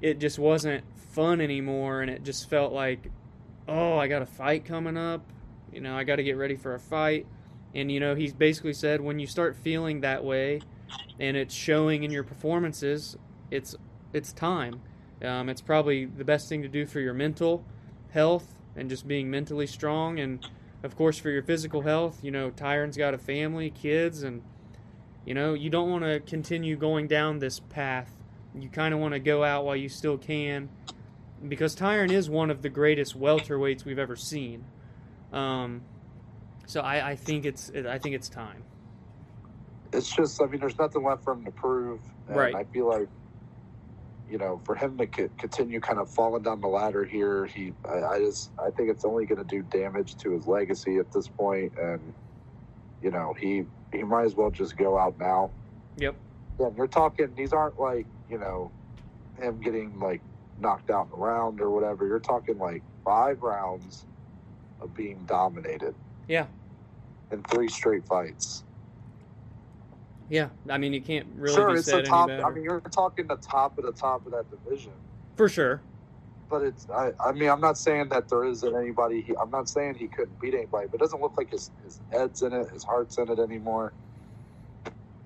it 0.00 0.18
just 0.18 0.38
wasn't 0.38 0.84
fun 1.12 1.40
anymore, 1.40 2.02
and 2.02 2.10
it 2.10 2.22
just 2.22 2.48
felt 2.48 2.72
like, 2.72 3.10
oh, 3.66 3.98
I 3.98 4.06
got 4.06 4.22
a 4.22 4.26
fight 4.26 4.64
coming 4.64 4.96
up, 4.96 5.22
you 5.72 5.80
know, 5.80 5.96
I 5.96 6.04
got 6.04 6.16
to 6.16 6.22
get 6.22 6.36
ready 6.36 6.56
for 6.56 6.74
a 6.74 6.80
fight, 6.80 7.26
and 7.74 7.90
you 7.90 8.00
know, 8.00 8.14
he's 8.14 8.32
basically 8.32 8.72
said 8.72 9.00
when 9.00 9.18
you 9.18 9.26
start 9.26 9.56
feeling 9.56 10.00
that 10.00 10.24
way, 10.24 10.60
and 11.18 11.36
it's 11.36 11.54
showing 11.54 12.04
in 12.04 12.10
your 12.10 12.24
performances, 12.24 13.16
it's 13.50 13.74
it's 14.12 14.32
time. 14.32 14.80
Um, 15.22 15.48
it's 15.48 15.60
probably 15.60 16.04
the 16.04 16.24
best 16.24 16.48
thing 16.48 16.62
to 16.62 16.68
do 16.68 16.86
for 16.86 17.00
your 17.00 17.14
mental 17.14 17.64
health 18.10 18.54
and 18.76 18.88
just 18.88 19.06
being 19.06 19.30
mentally 19.30 19.66
strong. 19.66 20.18
And 20.18 20.46
of 20.82 20.96
course, 20.96 21.18
for 21.18 21.30
your 21.30 21.42
physical 21.42 21.82
health, 21.82 22.20
you 22.22 22.30
know, 22.30 22.50
Tyron's 22.50 22.96
got 22.96 23.14
a 23.14 23.18
family, 23.18 23.70
kids, 23.70 24.22
and, 24.22 24.42
you 25.28 25.34
know, 25.34 25.52
you 25.52 25.68
don't 25.68 25.90
want 25.90 26.04
to 26.04 26.20
continue 26.20 26.74
going 26.74 27.06
down 27.06 27.38
this 27.38 27.60
path. 27.60 28.10
You 28.58 28.70
kind 28.70 28.94
of 28.94 29.00
want 29.00 29.12
to 29.12 29.20
go 29.20 29.44
out 29.44 29.66
while 29.66 29.76
you 29.76 29.90
still 29.90 30.16
can 30.16 30.70
because 31.46 31.76
Tyron 31.76 32.10
is 32.10 32.30
one 32.30 32.50
of 32.50 32.62
the 32.62 32.70
greatest 32.70 33.20
welterweights 33.20 33.84
we've 33.84 33.98
ever 33.98 34.16
seen. 34.16 34.64
Um, 35.30 35.82
so 36.64 36.80
I, 36.80 37.10
I 37.10 37.16
think 37.16 37.44
it's 37.44 37.70
I 37.70 37.98
think 37.98 38.14
it's 38.14 38.30
time. 38.30 38.62
It's 39.92 40.10
just 40.10 40.40
I 40.40 40.46
mean, 40.46 40.60
there's 40.60 40.78
nothing 40.78 41.04
left 41.04 41.24
for 41.24 41.34
him 41.34 41.44
to 41.44 41.50
prove. 41.50 42.00
right. 42.26 42.54
I 42.54 42.64
feel 42.64 42.88
like 42.88 43.08
you 44.30 44.38
know, 44.38 44.62
for 44.64 44.76
him 44.76 44.96
to 44.96 45.06
continue 45.06 45.78
kind 45.78 45.98
of 45.98 46.08
falling 46.08 46.42
down 46.42 46.62
the 46.62 46.68
ladder 46.68 47.04
here, 47.04 47.44
he, 47.44 47.74
I, 47.86 48.02
I 48.02 48.18
just, 48.18 48.50
I 48.58 48.70
think 48.70 48.90
it's 48.90 49.04
only 49.04 49.26
going 49.26 49.42
to 49.42 49.44
do 49.44 49.62
damage 49.62 50.16
to 50.18 50.32
his 50.32 50.46
legacy 50.46 50.96
at 50.96 51.12
this 51.12 51.28
point, 51.28 51.72
and 51.78 52.14
you 53.02 53.10
know, 53.10 53.34
he 53.38 53.64
he 53.92 54.02
might 54.02 54.24
as 54.24 54.34
well 54.34 54.50
just 54.50 54.76
go 54.76 54.98
out 54.98 55.18
now. 55.18 55.50
Yep. 55.96 56.14
Yeah, 56.60 56.68
you're 56.76 56.86
talking. 56.86 57.34
These 57.36 57.52
aren't 57.52 57.78
like 57.78 58.06
you 58.30 58.38
know, 58.38 58.70
him 59.40 59.60
getting 59.60 59.98
like 59.98 60.20
knocked 60.60 60.90
out 60.90 61.06
in 61.06 61.12
a 61.12 61.16
round 61.16 61.60
or 61.60 61.70
whatever. 61.70 62.06
You're 62.06 62.18
talking 62.18 62.58
like 62.58 62.82
five 63.04 63.42
rounds 63.42 64.04
of 64.80 64.94
being 64.94 65.24
dominated. 65.26 65.94
Yeah. 66.26 66.46
In 67.30 67.42
three 67.44 67.68
straight 67.68 68.06
fights. 68.06 68.64
Yeah, 70.30 70.48
I 70.68 70.76
mean 70.76 70.92
you 70.92 71.00
can't 71.00 71.26
really 71.36 71.54
sure, 71.54 71.74
it's 71.74 71.90
the 71.90 72.02
top. 72.02 72.28
I 72.28 72.50
mean, 72.50 72.62
you're 72.62 72.80
talking 72.80 73.26
the 73.26 73.36
top 73.36 73.78
of 73.78 73.84
the 73.84 73.92
top 73.92 74.26
of 74.26 74.32
that 74.32 74.44
division. 74.50 74.92
For 75.36 75.48
sure. 75.48 75.80
But 76.50 76.62
it's. 76.62 76.86
I, 76.90 77.12
I 77.24 77.32
mean, 77.32 77.50
I'm 77.50 77.60
not 77.60 77.78
saying 77.78 78.10
that 78.10 78.28
there 78.28 78.44
isn't 78.44 78.76
anybody. 78.76 79.22
He, 79.22 79.34
I'm 79.40 79.50
not 79.50 79.68
saying 79.68 79.96
he 79.96 80.08
couldn't 80.08 80.40
beat 80.40 80.54
anybody, 80.54 80.88
but 80.90 80.96
it 80.96 81.00
doesn't 81.04 81.20
look 81.20 81.38
like 81.38 81.50
his 81.50 81.72
his 81.84 82.00
head's 82.12 82.42
in 82.42 82.52
it, 82.54 82.70
his 82.72 82.84
heart's 82.84 83.18
in 83.18 83.30
it 83.30 83.38
anymore. 83.40 83.94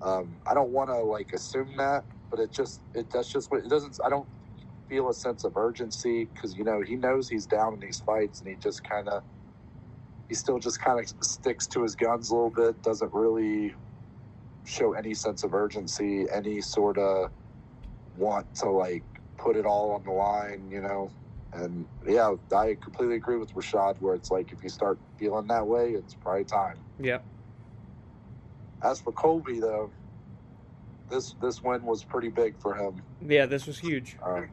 Um, 0.01 0.39
I 0.47 0.53
don't 0.53 0.71
want 0.71 0.89
to 0.91 0.97
like 0.99 1.33
assume 1.33 1.77
that, 1.77 2.05
but 2.31 2.39
it 2.39 2.51
just 2.53 2.83
it 2.95 3.09
that's 3.11 3.31
just 3.31 3.51
what 3.51 3.65
it 3.65 3.69
doesn't. 3.69 3.97
I 4.05 4.09
don't 4.09 4.27
feel 4.89 5.09
a 5.09 5.13
sense 5.15 5.43
of 5.45 5.57
urgency 5.57 6.25
because 6.25 6.55
you 6.57 6.63
know 6.65 6.81
he 6.81 6.95
knows 6.95 7.29
he's 7.29 7.47
down 7.47 7.75
in 7.75 7.79
these 7.81 7.99
fights, 8.01 8.41
and 8.41 8.49
he 8.49 8.55
just 8.55 8.83
kind 8.83 9.09
of 9.09 9.23
he 10.29 10.35
still 10.35 10.59
just 10.59 10.81
kind 10.81 10.99
of 10.99 11.07
sticks 11.25 11.67
to 11.67 11.83
his 11.83 11.95
guns 11.95 12.31
a 12.31 12.35
little 12.35 12.51
bit. 12.51 12.81
Doesn't 12.83 13.13
really 13.13 13.75
show 14.65 14.93
any 14.93 15.13
sense 15.15 15.43
of 15.43 15.53
urgency, 15.53 16.27
any 16.33 16.61
sort 16.61 16.97
of 16.97 17.31
want 18.17 18.53
to 18.55 18.69
like 18.71 19.05
put 19.43 19.57
it 19.57 19.65
all 19.65 19.91
on 19.91 20.03
the 20.03 20.11
line, 20.11 20.69
you 20.71 20.81
know. 20.81 21.11
And 21.51 21.85
yeah, 22.07 22.33
I 22.55 22.75
completely 22.81 23.15
agree 23.15 23.37
with 23.37 23.53
Rashad 23.53 23.97
where 23.99 24.15
it's 24.15 24.31
like 24.31 24.51
if 24.53 24.63
you 24.63 24.69
start 24.69 24.97
feeling 25.19 25.47
that 25.47 25.67
way, 25.67 25.91
it's 25.91 26.15
probably 26.15 26.45
time. 26.45 26.77
Yep. 26.99 27.23
As 28.81 29.01
for 29.01 29.11
Colby 29.11 29.59
though, 29.59 29.91
this 31.11 31.35
this 31.41 31.61
win 31.61 31.83
was 31.83 32.03
pretty 32.03 32.29
big 32.29 32.57
for 32.59 32.73
him. 32.73 33.03
Yeah, 33.21 33.45
this 33.45 33.67
was 33.67 33.77
huge. 33.77 34.17
Uh, 34.25 34.43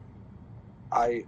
I 0.91 1.25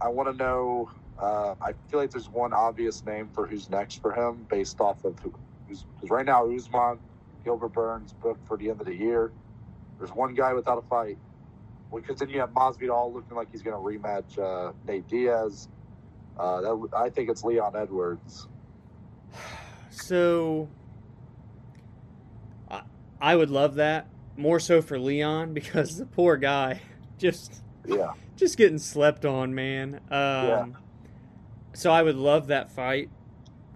I 0.00 0.08
want 0.08 0.30
to 0.30 0.36
know. 0.36 0.90
Uh, 1.18 1.54
I 1.62 1.72
feel 1.88 1.98
like 1.98 2.10
there's 2.10 2.28
one 2.28 2.52
obvious 2.52 3.04
name 3.04 3.30
for 3.32 3.46
who's 3.46 3.70
next 3.70 4.02
for 4.02 4.12
him 4.12 4.46
based 4.50 4.80
off 4.82 5.02
of 5.04 5.18
who, 5.20 5.32
who's 5.66 5.84
because 5.94 6.10
right 6.10 6.26
now 6.26 6.48
Usman 6.48 6.98
Gilbert 7.42 7.72
Burns 7.72 8.12
booked 8.12 8.46
for 8.46 8.58
the 8.58 8.70
end 8.70 8.80
of 8.80 8.86
the 8.86 8.94
year. 8.94 9.32
There's 9.98 10.10
one 10.10 10.34
guy 10.34 10.52
without 10.52 10.78
a 10.78 10.82
fight. 10.82 11.18
Because 11.94 12.18
then 12.18 12.28
you 12.28 12.40
have 12.40 12.50
Masvidal 12.50 13.12
looking 13.12 13.36
like 13.36 13.48
he's 13.50 13.62
going 13.62 13.76
to 13.76 13.98
rematch 13.98 14.38
uh, 14.38 14.72
Nate 14.86 15.06
Diaz. 15.08 15.68
Uh, 16.38 16.60
that, 16.60 16.88
I 16.96 17.10
think 17.10 17.30
it's 17.30 17.44
Leon 17.44 17.74
Edwards. 17.76 18.48
So, 19.88 20.68
I, 22.70 22.82
I 23.18 23.34
would 23.34 23.48
love 23.48 23.76
that 23.76 24.08
more 24.36 24.60
so 24.60 24.82
for 24.82 24.98
Leon 24.98 25.54
because 25.54 25.96
the 25.96 26.04
poor 26.04 26.36
guy 26.36 26.82
just 27.18 27.62
Yeah, 27.86 28.12
just 28.36 28.58
getting 28.58 28.78
slept 28.78 29.24
on, 29.24 29.54
man. 29.54 30.00
Um, 30.10 30.10
Yeah. 30.10 30.64
So 31.72 31.90
I 31.90 32.02
would 32.02 32.16
love 32.16 32.46
that 32.48 32.70
fight. 32.70 33.10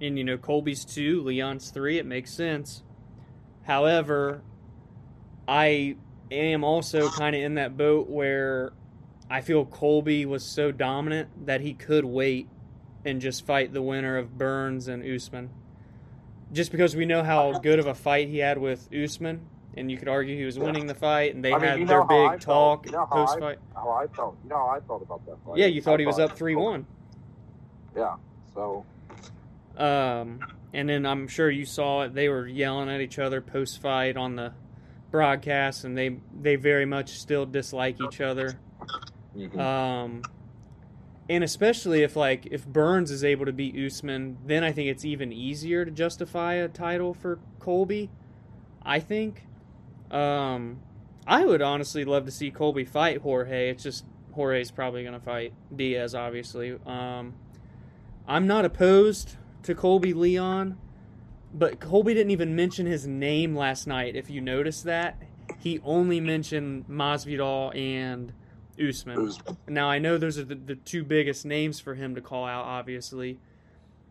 And 0.00 0.16
you 0.18 0.24
know, 0.24 0.38
Colby's 0.38 0.84
two, 0.84 1.22
Leon's 1.22 1.70
three. 1.70 1.98
It 1.98 2.06
makes 2.06 2.32
sense. 2.32 2.82
However, 3.62 4.42
I 5.46 5.96
am 6.30 6.64
also 6.64 7.08
kind 7.10 7.34
of 7.36 7.42
in 7.42 7.54
that 7.54 7.76
boat 7.76 8.08
where 8.08 8.72
I 9.28 9.40
feel 9.40 9.64
Colby 9.64 10.26
was 10.26 10.44
so 10.44 10.72
dominant 10.72 11.46
that 11.46 11.60
he 11.60 11.74
could 11.74 12.04
wait 12.04 12.48
and 13.04 13.20
just 13.20 13.46
fight 13.46 13.72
the 13.72 13.82
winner 13.82 14.16
of 14.18 14.36
Burns 14.36 14.88
and 14.88 15.04
Usman. 15.04 15.50
Just 16.52 16.72
because 16.72 16.96
we 16.96 17.06
know 17.06 17.22
how 17.22 17.58
good 17.58 17.78
of 17.78 17.86
a 17.86 17.94
fight 17.94 18.28
he 18.28 18.38
had 18.38 18.58
with 18.58 18.88
Usman, 18.92 19.40
and 19.76 19.90
you 19.90 19.96
could 19.96 20.08
argue 20.08 20.36
he 20.36 20.44
was 20.44 20.58
winning 20.58 20.86
the 20.86 20.94
fight, 20.94 21.34
and 21.34 21.44
they 21.44 21.52
I 21.52 21.58
mean, 21.58 21.78
had 21.86 21.88
their 21.88 22.04
big 22.04 22.40
talk 22.40 22.86
You 22.86 22.92
know 22.92 23.06
post 23.06 23.38
fight. 23.38 23.58
how 23.74 23.90
I 23.90 24.06
felt. 24.08 24.36
You 24.42 24.50
know 24.50 24.56
how 24.56 24.68
I 24.70 24.80
felt 24.80 25.02
about 25.02 25.24
that 25.26 25.36
fight. 25.46 25.58
Yeah, 25.58 25.66
you 25.66 25.80
thought 25.80 25.94
I 26.00 26.02
he 26.02 26.06
was 26.06 26.18
up 26.18 26.36
three 26.36 26.56
one. 26.56 26.86
Yeah, 27.96 28.16
so 28.52 28.84
Um, 29.76 30.40
and 30.72 30.88
then 30.88 31.06
I'm 31.06 31.28
sure 31.28 31.48
you 31.50 31.64
saw 31.64 32.02
it. 32.02 32.14
They 32.14 32.28
were 32.28 32.46
yelling 32.48 32.88
at 32.88 33.00
each 33.00 33.18
other 33.20 33.40
post 33.40 33.80
fight 33.80 34.16
on 34.16 34.34
the 34.36 34.52
broadcast, 35.10 35.84
and 35.84 35.96
they 35.96 36.16
they 36.40 36.56
very 36.56 36.86
much 36.86 37.18
still 37.18 37.46
dislike 37.46 37.96
each 38.00 38.20
other. 38.20 38.58
mhm. 39.36 39.58
Um, 39.58 40.22
and 41.28 41.44
especially 41.44 42.02
if 42.02 42.16
like 42.16 42.46
if 42.50 42.66
Burns 42.66 43.10
is 43.10 43.22
able 43.22 43.46
to 43.46 43.52
beat 43.52 43.76
Usman, 43.76 44.38
then 44.46 44.64
I 44.64 44.72
think 44.72 44.88
it's 44.88 45.04
even 45.04 45.32
easier 45.32 45.84
to 45.84 45.90
justify 45.90 46.54
a 46.54 46.68
title 46.68 47.14
for 47.14 47.38
Colby. 47.58 48.10
I 48.82 49.00
think. 49.00 49.46
Um, 50.10 50.80
I 51.26 51.44
would 51.44 51.62
honestly 51.62 52.04
love 52.04 52.24
to 52.24 52.32
see 52.32 52.50
Colby 52.50 52.84
fight 52.84 53.20
Jorge. 53.20 53.70
It's 53.70 53.84
just 53.84 54.04
Jorge's 54.32 54.70
probably 54.72 55.02
going 55.02 55.14
to 55.14 55.20
fight 55.20 55.52
Diaz, 55.74 56.14
obviously. 56.14 56.76
Um, 56.84 57.34
I'm 58.26 58.46
not 58.46 58.64
opposed 58.64 59.36
to 59.62 59.74
Colby 59.74 60.12
Leon, 60.12 60.78
but 61.52 61.80
Colby 61.80 62.14
didn't 62.14 62.30
even 62.30 62.54
mention 62.54 62.86
his 62.86 63.06
name 63.06 63.56
last 63.56 63.86
night. 63.86 64.16
If 64.16 64.30
you 64.30 64.40
noticed 64.40 64.84
that, 64.84 65.20
he 65.58 65.80
only 65.84 66.20
mentioned 66.20 66.86
Masvidal 66.88 67.76
and 67.76 68.32
Usman. 68.80 69.28
Usman. 69.28 69.56
Now 69.68 69.90
I 69.90 69.98
know 69.98 70.16
those 70.16 70.38
are 70.38 70.44
the, 70.44 70.54
the 70.54 70.76
two 70.76 71.04
biggest 71.04 71.44
names 71.44 71.80
for 71.80 71.94
him 71.94 72.14
to 72.14 72.20
call 72.20 72.46
out, 72.46 72.64
obviously, 72.64 73.38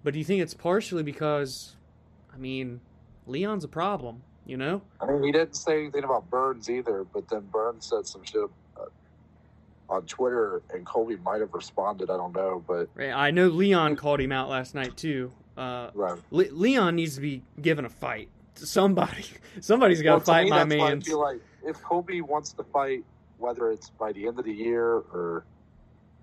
but 0.03 0.13
do 0.13 0.19
you 0.19 0.25
think 0.25 0.41
it's 0.41 0.53
partially 0.53 1.03
because, 1.03 1.75
I 2.33 2.37
mean, 2.37 2.81
Leon's 3.25 3.63
a 3.63 3.67
problem, 3.67 4.23
you 4.45 4.57
know? 4.57 4.81
I 5.01 5.07
mean, 5.07 5.23
he 5.23 5.31
didn't 5.31 5.55
say 5.55 5.79
anything 5.79 6.03
about 6.03 6.29
Burns 6.29 6.69
either, 6.69 7.03
but 7.03 7.27
then 7.29 7.41
Burns 7.51 7.85
said 7.85 8.05
some 8.05 8.23
shit 8.23 8.49
uh, 8.77 8.85
on 9.89 10.03
Twitter, 10.03 10.61
and 10.73 10.85
Colby 10.85 11.15
might 11.17 11.41
have 11.41 11.53
responded. 11.53 12.09
I 12.09 12.17
don't 12.17 12.35
know, 12.35 12.63
but 12.67 12.89
I 13.01 13.31
know 13.31 13.47
Leon 13.47 13.95
called 13.95 14.19
him 14.19 14.31
out 14.31 14.49
last 14.49 14.75
night 14.75 14.97
too. 14.97 15.31
Uh, 15.59 15.91
right. 15.93 16.19
Le- 16.31 16.51
Leon 16.51 16.95
needs 16.95 17.15
to 17.15 17.21
be 17.21 17.41
given 17.61 17.85
a 17.85 17.89
fight. 17.89 18.29
Somebody, 18.55 19.25
somebody's 19.61 20.01
got 20.01 20.11
Well, 20.11 20.19
to 20.21 20.25
fight 20.25 20.43
me, 20.45 20.49
my 20.51 20.57
why 20.57 20.61
I 20.61 20.65
man. 20.65 21.01
feel 21.01 21.19
like 21.19 21.39
if 21.65 21.81
Colby 21.81 22.21
wants 22.21 22.53
to 22.53 22.63
fight, 22.63 23.03
whether 23.37 23.71
it's 23.71 23.89
by 23.91 24.11
the 24.13 24.27
end 24.27 24.39
of 24.39 24.45
the 24.45 24.53
year 24.53 24.85
or 24.85 25.43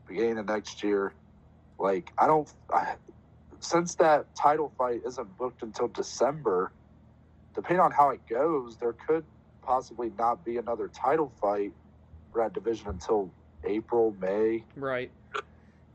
beginning 0.09 0.39
of 0.39 0.47
next 0.47 0.83
year, 0.83 1.13
like 1.79 2.13
I 2.19 2.27
don't. 2.27 2.49
I, 2.73 2.95
since 3.61 3.95
that 3.97 4.35
title 4.35 4.73
fight 4.79 5.03
isn't 5.07 5.37
booked 5.39 5.63
until 5.63 5.89
December, 5.89 6.73
depending 7.55 7.81
on 7.81 7.91
how 7.91 8.11
it 8.11 8.21
goes, 8.29 8.77
there 8.77 8.93
could 8.93 9.25
possibly 9.63 10.13
not 10.19 10.45
be 10.45 10.59
another 10.59 10.89
title 10.89 11.33
fight 11.41 11.73
for 12.33 12.43
that 12.43 12.53
division 12.53 12.89
until 12.89 13.31
April, 13.65 14.15
May. 14.21 14.63
Right. 14.77 15.11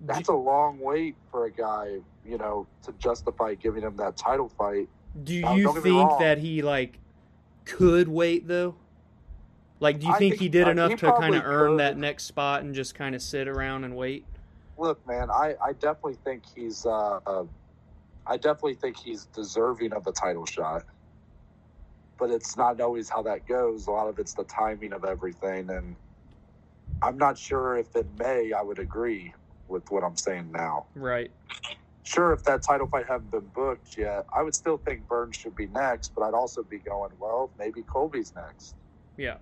That's 0.01 0.27
a 0.29 0.33
long 0.33 0.79
wait 0.79 1.15
for 1.31 1.45
a 1.45 1.51
guy, 1.51 1.97
you 2.25 2.37
know, 2.37 2.67
to 2.83 2.91
justify 2.93 3.55
giving 3.55 3.83
him 3.83 3.95
that 3.97 4.17
title 4.17 4.49
fight. 4.49 4.89
Do 5.23 5.33
you 5.33 5.41
don't 5.41 5.57
get 5.57 5.75
me 5.75 5.81
think 5.81 6.19
that 6.19 6.37
he 6.37 6.61
like 6.61 6.99
could 7.65 8.07
wait 8.07 8.47
though? 8.47 8.75
Like, 9.79 9.99
do 9.99 10.05
you 10.05 10.13
think, 10.13 10.33
think- 10.33 10.41
he 10.41 10.49
did 10.49 10.67
enough 10.67 10.91
he 10.91 10.97
to 10.97 11.11
kind 11.11 11.33
of 11.33 11.43
earn 11.43 11.71
could. 11.71 11.79
that 11.79 11.97
next 11.97 12.25
spot 12.25 12.61
and 12.61 12.73
just 12.75 12.93
kind 12.93 13.15
of 13.15 13.21
sit 13.21 13.47
around 13.47 13.83
and 13.83 13.95
wait? 13.95 14.25
Look, 14.77 15.05
man, 15.07 15.29
I, 15.31 15.55
I 15.63 15.73
definitely 15.73 16.17
think 16.23 16.43
he's 16.55 16.85
uh, 16.85 17.19
uh, 17.25 17.43
I 18.27 18.37
definitely 18.37 18.75
think 18.75 18.97
he's 18.97 19.25
deserving 19.25 19.93
of 19.93 20.07
a 20.07 20.11
title 20.11 20.45
shot. 20.45 20.83
But 22.17 22.29
it's 22.29 22.55
not 22.55 22.79
always 22.79 23.09
how 23.09 23.23
that 23.23 23.47
goes. 23.47 23.87
A 23.87 23.91
lot 23.91 24.07
of 24.07 24.19
it's 24.19 24.33
the 24.33 24.43
timing 24.43 24.93
of 24.93 25.03
everything, 25.03 25.71
and 25.71 25.95
I'm 27.01 27.17
not 27.17 27.35
sure 27.37 27.77
if 27.77 27.95
in 27.95 28.07
May 28.19 28.53
I 28.53 28.61
would 28.61 28.77
agree 28.77 29.33
with 29.67 29.89
what 29.89 30.03
I'm 30.03 30.15
saying 30.15 30.51
now. 30.51 30.85
Right. 30.93 31.31
Sure, 32.03 32.33
if 32.33 32.43
that 32.43 32.63
title 32.63 32.87
fight 32.87 33.05
hadn't 33.07 33.29
been 33.31 33.47
booked 33.53 33.97
yet, 33.97 34.25
I 34.35 34.41
would 34.41 34.55
still 34.55 34.77
think 34.77 35.07
Burns 35.07 35.35
should 35.35 35.55
be 35.55 35.67
next, 35.67 36.13
but 36.15 36.23
I'd 36.23 36.33
also 36.33 36.63
be 36.63 36.79
going, 36.79 37.11
well, 37.19 37.51
maybe 37.59 37.83
Colby's 37.83 38.33
next. 38.35 38.75
Yeah. 39.17 39.37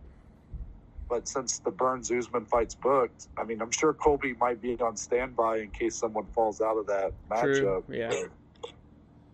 But 1.07 1.27
since 1.27 1.59
the 1.59 1.71
Burns 1.71 2.11
Usman 2.11 2.45
fight's 2.45 2.75
booked, 2.75 3.27
I 3.37 3.43
mean, 3.43 3.61
I'm 3.61 3.71
sure 3.71 3.93
Colby 3.93 4.33
might 4.39 4.61
be 4.61 4.77
on 4.79 4.97
standby 4.97 5.59
in 5.59 5.71
case 5.71 5.95
someone 5.95 6.25
falls 6.25 6.61
out 6.61 6.77
of 6.77 6.85
that 6.87 7.13
True, 7.39 7.83
matchup. 7.89 7.95
yeah. 7.95 8.23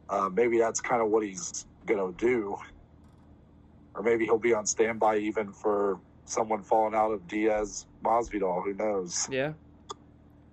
Uh, 0.07 0.29
maybe 0.29 0.59
that's 0.59 0.79
kind 0.79 1.01
of 1.01 1.09
what 1.09 1.23
he's 1.23 1.65
going 1.85 2.13
to 2.13 2.25
do. 2.25 2.55
Or 3.95 4.03
maybe 4.03 4.25
he'll 4.25 4.37
be 4.37 4.53
on 4.53 4.65
standby 4.65 5.17
even 5.17 5.51
for 5.51 5.99
someone 6.25 6.61
falling 6.61 6.93
out 6.95 7.11
of 7.11 7.27
Diaz 7.27 7.87
Masvidal. 8.03 8.63
Who 8.63 8.73
knows? 8.73 9.27
Yeah. 9.31 9.53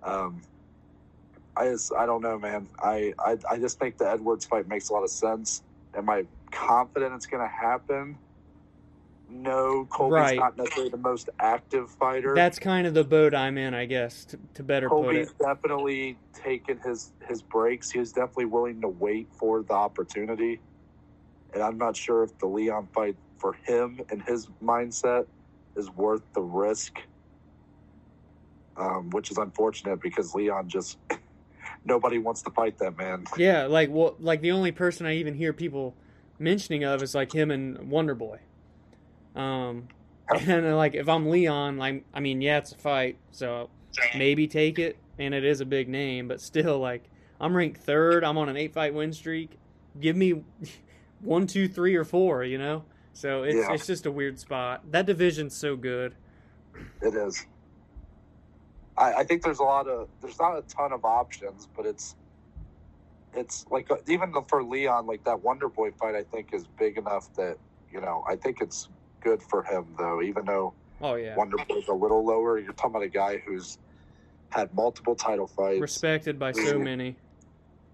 Um, 0.01 0.41
I 1.57 1.65
just, 1.69 1.93
I 1.97 2.05
don't 2.05 2.21
know, 2.21 2.39
man. 2.39 2.69
I, 2.81 3.13
I, 3.19 3.37
I 3.49 3.57
just 3.59 3.79
think 3.79 3.97
the 3.97 4.09
Edwards 4.09 4.45
fight 4.45 4.67
makes 4.67 4.89
a 4.89 4.93
lot 4.93 5.03
of 5.03 5.11
sense. 5.11 5.61
Am 5.95 6.09
I 6.09 6.25
confident 6.51 7.13
it's 7.15 7.27
going 7.27 7.43
to 7.43 7.53
happen? 7.53 8.19
No, 9.29 9.87
Colby's 9.91 10.13
Right. 10.13 10.37
not 10.37 10.57
necessarily 10.57 10.89
the 10.91 10.97
most 10.97 11.29
active 11.39 11.89
fighter. 11.91 12.35
That's 12.35 12.59
kind 12.59 12.87
of 12.87 12.93
the 12.93 13.03
boat 13.03 13.33
I'm 13.35 13.57
in, 13.57 13.73
I 13.73 13.85
guess, 13.85 14.25
to, 14.25 14.39
to 14.55 14.63
better 14.63 14.89
put 14.89 14.95
Colby's 14.95 15.33
definitely 15.41 16.17
taken 16.33 16.79
his 16.83 17.11
his 17.27 17.41
breaks. 17.41 17.91
He 17.91 17.99
was 17.99 18.11
definitely 18.11 18.45
willing 18.45 18.81
to 18.81 18.89
wait 18.89 19.29
for 19.33 19.63
the 19.63 19.73
opportunity, 19.73 20.61
and 21.53 21.63
I'm 21.63 21.77
not 21.77 21.95
sure 21.97 22.23
if 22.23 22.37
the 22.39 22.47
Leon 22.47 22.89
fight 22.93 23.17
for 23.37 23.53
him 23.65 24.01
and 24.11 24.23
his 24.23 24.47
mindset 24.61 25.27
is 25.75 25.89
worth 25.89 26.23
the 26.35 26.41
risk. 26.41 26.99
Um, 28.77 29.11
which 29.11 29.31
is 29.31 29.37
unfortunate 29.37 30.01
because 30.01 30.33
Leon 30.33 30.69
just 30.69 30.97
nobody 31.85 32.17
wants 32.17 32.41
to 32.43 32.51
fight 32.51 32.77
that 32.79 32.97
man. 32.97 33.25
Yeah, 33.37 33.65
like 33.65 33.89
well, 33.91 34.15
like 34.19 34.41
the 34.41 34.51
only 34.51 34.71
person 34.71 35.05
I 35.05 35.15
even 35.15 35.33
hear 35.35 35.53
people 35.53 35.95
mentioning 36.39 36.83
of 36.83 37.01
is 37.03 37.13
like 37.15 37.31
him 37.33 37.51
and 37.51 37.89
Wonder 37.89 38.15
Boy. 38.15 38.39
Um, 39.35 39.87
and 40.29 40.75
like 40.75 40.95
if 40.95 41.07
I'm 41.09 41.29
Leon, 41.29 41.77
like 41.77 42.05
I 42.13 42.19
mean, 42.19 42.41
yeah, 42.41 42.59
it's 42.59 42.71
a 42.71 42.77
fight, 42.77 43.17
so 43.31 43.69
maybe 44.15 44.47
take 44.47 44.79
it, 44.79 44.97
and 45.19 45.33
it 45.33 45.43
is 45.43 45.61
a 45.61 45.65
big 45.65 45.89
name, 45.89 46.27
but 46.27 46.41
still, 46.41 46.79
like 46.79 47.03
I'm 47.39 47.55
ranked 47.55 47.81
third, 47.81 48.23
I'm 48.23 48.37
on 48.37 48.49
an 48.49 48.57
eight 48.57 48.73
fight 48.73 48.93
win 48.93 49.13
streak. 49.13 49.57
Give 49.99 50.15
me 50.15 50.43
one, 51.21 51.47
two, 51.47 51.67
three, 51.67 51.95
or 51.95 52.03
four, 52.03 52.43
you 52.43 52.57
know. 52.57 52.85
So 53.13 53.43
it's 53.43 53.55
Yeah. 53.55 53.73
it's 53.73 53.85
just 53.85 54.05
a 54.05 54.11
weird 54.11 54.39
spot. 54.39 54.91
That 54.91 55.05
division's 55.05 55.55
so 55.55 55.75
good. 55.75 56.15
It 57.01 57.13
is. 57.13 57.45
I, 58.97 59.13
I 59.13 59.23
think 59.23 59.43
there's 59.43 59.59
a 59.59 59.63
lot 59.63 59.87
of 59.87 60.07
there's 60.21 60.39
not 60.39 60.57
a 60.57 60.61
ton 60.63 60.91
of 60.93 61.03
options, 61.05 61.67
but 61.75 61.85
it's 61.85 62.15
it's 63.35 63.65
like 63.71 63.89
uh, 63.89 63.97
even 64.07 64.31
for 64.47 64.63
Leon, 64.63 65.07
like 65.07 65.23
that 65.23 65.41
Wonder 65.43 65.67
Boy 65.69 65.91
fight, 65.91 66.15
I 66.15 66.23
think 66.23 66.53
is 66.53 66.65
big 66.77 66.97
enough 66.97 67.33
that 67.35 67.57
you 67.91 67.99
know 68.01 68.23
I 68.27 68.35
think 68.35 68.61
it's 68.61 68.89
good 69.21 69.41
for 69.41 69.63
him 69.63 69.85
though. 69.97 70.21
Even 70.21 70.45
though 70.45 70.73
Oh 71.01 71.15
yeah, 71.15 71.35
Wonder 71.35 71.57
Boy's 71.67 71.87
a 71.87 71.93
little 71.93 72.23
lower, 72.25 72.59
you're 72.59 72.73
talking 72.73 72.91
about 72.91 73.03
a 73.03 73.09
guy 73.09 73.37
who's 73.37 73.77
had 74.49 74.73
multiple 74.75 75.15
title 75.15 75.47
fights, 75.47 75.81
respected 75.81 76.37
by 76.37 76.51
so 76.51 76.77
many. 76.77 77.15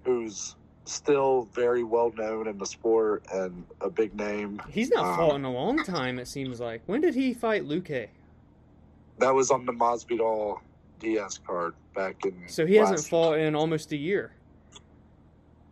who's 0.03 0.55
still 0.85 1.47
very 1.53 1.83
well 1.83 2.11
known 2.17 2.47
in 2.47 2.57
the 2.57 2.65
sport 2.65 3.23
and 3.31 3.63
a 3.79 3.89
big 3.89 4.13
name. 4.15 4.59
He's 4.69 4.89
not 4.89 5.05
Um, 5.05 5.15
fought 5.17 5.35
in 5.35 5.45
a 5.45 5.51
long 5.51 5.83
time. 5.83 6.17
It 6.19 6.27
seems 6.27 6.59
like. 6.59 6.81
When 6.87 6.99
did 6.99 7.13
he 7.15 7.33
fight 7.33 7.63
Luque? 7.63 8.07
That 9.19 9.33
was 9.35 9.51
on 9.51 9.65
the 9.65 9.71
Masvidal 9.73 10.59
Diaz 10.99 11.39
card 11.45 11.73
back 11.95 12.25
in. 12.25 12.47
So 12.47 12.65
he 12.65 12.75
hasn't 12.75 13.05
fought 13.05 13.39
in 13.39 13.55
almost 13.55 13.91
a 13.91 13.97
year. 13.97 14.33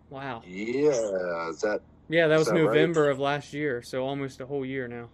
Wow. 0.09 0.41
Yeah, 0.45 1.49
is 1.49 1.61
that 1.61 1.81
Yeah, 2.09 2.27
that 2.27 2.37
was 2.37 2.47
that 2.47 2.53
right? 2.53 2.63
November 2.63 3.09
of 3.09 3.19
last 3.19 3.53
year, 3.53 3.81
so 3.81 4.05
almost 4.05 4.39
a 4.39 4.45
whole 4.45 4.65
year 4.65 4.87
now. 4.87 5.09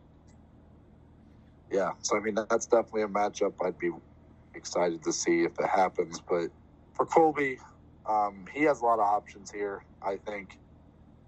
yeah, 1.72 1.92
so 2.02 2.16
I 2.16 2.20
mean 2.20 2.36
that's 2.36 2.68
definitely 2.68 3.04
a 3.04 3.08
matchup 3.08 3.54
I'd 3.66 3.80
be 3.80 3.90
excited 4.54 5.04
to 5.04 5.12
see 5.12 5.44
if 5.44 5.54
it 5.60 5.68
happens. 5.68 6.22
But 6.30 6.50
for 6.94 7.06
Colby, 7.08 7.58
um, 8.06 8.46
he 8.54 8.64
has 8.64 8.82
a 8.82 8.86
lot 8.86 9.00
of 9.00 9.06
options 9.06 9.52
here, 9.52 9.84
I 10.02 10.18
think. 10.18 10.60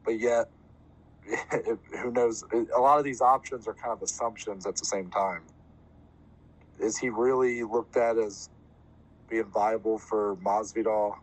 But 0.04 0.20
yet, 0.20 0.50
who 2.02 2.12
knows? 2.12 2.44
A 2.54 2.80
lot 2.80 3.00
of 3.00 3.04
these 3.04 3.22
options 3.22 3.68
are 3.68 3.74
kind 3.74 3.92
of 3.92 4.04
assumptions 4.04 4.68
at 4.68 4.76
the 4.76 4.86
same 4.86 5.10
time. 5.10 5.42
Is 6.80 6.98
he 6.98 7.10
really 7.10 7.64
looked 7.64 7.98
at 7.98 8.18
as 8.20 8.50
being 9.30 9.46
viable 9.46 9.98
for 9.98 10.36
Masvidal 10.38 11.16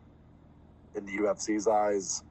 in 0.94 1.06
the 1.06 1.12
UFC's 1.12 1.66
eyes? 1.68 2.22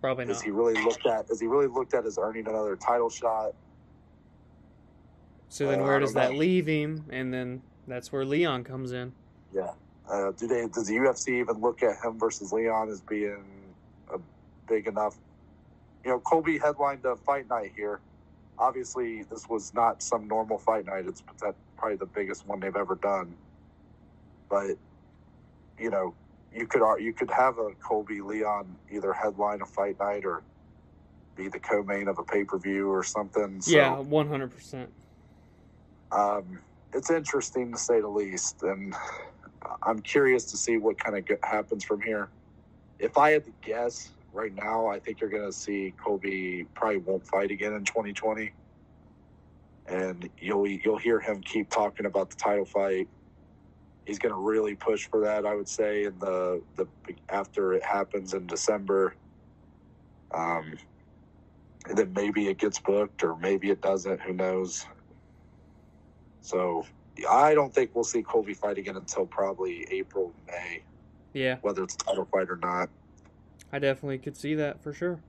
Probably 0.00 0.26
not. 0.26 0.32
Is 0.36 0.42
he 0.42 0.50
really 0.50 0.74
looked 0.82 1.06
at? 1.06 1.30
Is 1.30 1.40
he 1.40 1.46
really 1.46 1.66
looked 1.66 1.94
at 1.94 2.04
as 2.04 2.18
earning 2.18 2.46
another 2.46 2.76
title 2.76 3.08
shot? 3.10 3.54
So 5.48 5.66
then 5.68 5.80
Uh, 5.80 5.84
where 5.84 5.98
does 5.98 6.12
that 6.14 6.32
know. 6.32 6.38
leave 6.38 6.66
him? 6.66 7.04
And 7.10 7.32
then 7.32 7.62
that's 7.86 8.12
where 8.12 8.24
Leon 8.24 8.64
comes 8.64 8.92
in. 8.92 9.12
Yeah. 9.52 9.72
Uh, 10.08 10.32
do 10.32 10.46
they? 10.46 10.66
Does 10.68 10.86
the 10.88 10.96
UFC 10.96 11.40
even 11.40 11.60
look 11.60 11.82
at 11.82 11.96
him 12.04 12.18
versus 12.18 12.52
Leon 12.52 12.90
as 12.90 13.00
being 13.00 13.42
a 14.12 14.18
big 14.68 14.86
enough? 14.86 15.16
You 16.04 16.10
know, 16.10 16.20
Colby 16.20 16.58
headlined 16.58 17.04
a 17.06 17.16
fight 17.16 17.48
night 17.48 17.72
here. 17.74 18.00
Obviously, 18.58 19.22
this 19.24 19.48
was 19.48 19.72
not 19.72 20.02
some 20.02 20.28
normal 20.28 20.58
fight 20.58 20.84
night. 20.84 21.06
It's 21.06 21.22
probably 21.76 21.96
the 21.96 22.06
biggest 22.06 22.46
one 22.46 22.60
they've 22.60 22.76
ever 22.76 22.94
done. 22.96 23.34
But 24.50 24.76
you 25.78 25.90
know, 25.90 26.14
you 26.52 26.66
could 26.66 26.82
you 26.98 27.12
could 27.12 27.30
have 27.30 27.58
a 27.58 27.70
Colby 27.86 28.20
Leon 28.20 28.76
either 28.90 29.12
headline 29.12 29.60
a 29.62 29.66
fight 29.66 29.98
night 29.98 30.24
or 30.24 30.42
be 31.36 31.48
the 31.48 31.58
co-main 31.58 32.06
of 32.08 32.18
a 32.18 32.22
pay-per-view 32.22 32.88
or 32.88 33.02
something. 33.02 33.60
So, 33.60 33.76
yeah, 33.76 33.96
one 33.98 34.28
hundred 34.28 34.52
percent. 34.52 34.92
um, 36.12 36.60
it's 36.92 37.10
interesting 37.10 37.72
to 37.72 37.78
say 37.78 38.00
the 38.00 38.08
least, 38.08 38.62
and 38.62 38.94
I'm 39.82 40.00
curious 40.00 40.44
to 40.52 40.56
see 40.56 40.76
what 40.78 40.98
kind 40.98 41.16
of 41.16 41.38
happens 41.42 41.84
from 41.84 42.00
here. 42.00 42.28
If 43.00 43.18
I 43.18 43.30
had 43.32 43.44
to 43.46 43.52
guess 43.66 44.10
right 44.32 44.54
now, 44.54 44.86
I 44.86 45.00
think 45.00 45.20
you're 45.20 45.30
going 45.30 45.46
to 45.46 45.52
see 45.52 45.92
Colby 46.02 46.66
probably 46.74 46.98
won't 46.98 47.26
fight 47.26 47.50
again 47.50 47.72
in 47.72 47.84
2020, 47.84 48.52
and 49.88 50.28
you'll 50.38 50.68
you'll 50.68 50.98
hear 50.98 51.18
him 51.18 51.40
keep 51.42 51.68
talking 51.70 52.06
about 52.06 52.30
the 52.30 52.36
title 52.36 52.64
fight. 52.64 53.08
He's 54.06 54.18
going 54.18 54.34
to 54.34 54.40
really 54.40 54.74
push 54.74 55.08
for 55.08 55.20
that, 55.20 55.46
I 55.46 55.54
would 55.54 55.68
say, 55.68 56.04
in 56.04 56.18
the 56.18 56.62
the 56.76 56.86
after 57.28 57.72
it 57.72 57.82
happens 57.82 58.34
in 58.34 58.46
December. 58.46 59.14
Um, 60.32 60.76
and 61.86 61.96
then 61.98 62.12
maybe 62.14 62.48
it 62.48 62.58
gets 62.58 62.78
booked, 62.78 63.22
or 63.22 63.36
maybe 63.36 63.70
it 63.70 63.80
doesn't. 63.80 64.20
Who 64.20 64.32
knows? 64.32 64.86
So 66.40 66.84
I 67.28 67.54
don't 67.54 67.74
think 67.74 67.94
we'll 67.94 68.04
see 68.04 68.22
Colby 68.22 68.54
fight 68.54 68.78
again 68.78 68.96
until 68.96 69.26
probably 69.26 69.86
April, 69.90 70.32
May, 70.46 70.82
Yeah, 71.32 71.56
whether 71.62 71.82
it's 71.82 71.94
a 71.94 71.98
title 71.98 72.26
fight 72.30 72.50
or 72.50 72.56
not. 72.56 72.88
I 73.72 73.78
definitely 73.78 74.18
could 74.18 74.36
see 74.36 74.54
that 74.56 74.82
for 74.82 74.92
sure. 74.92 75.20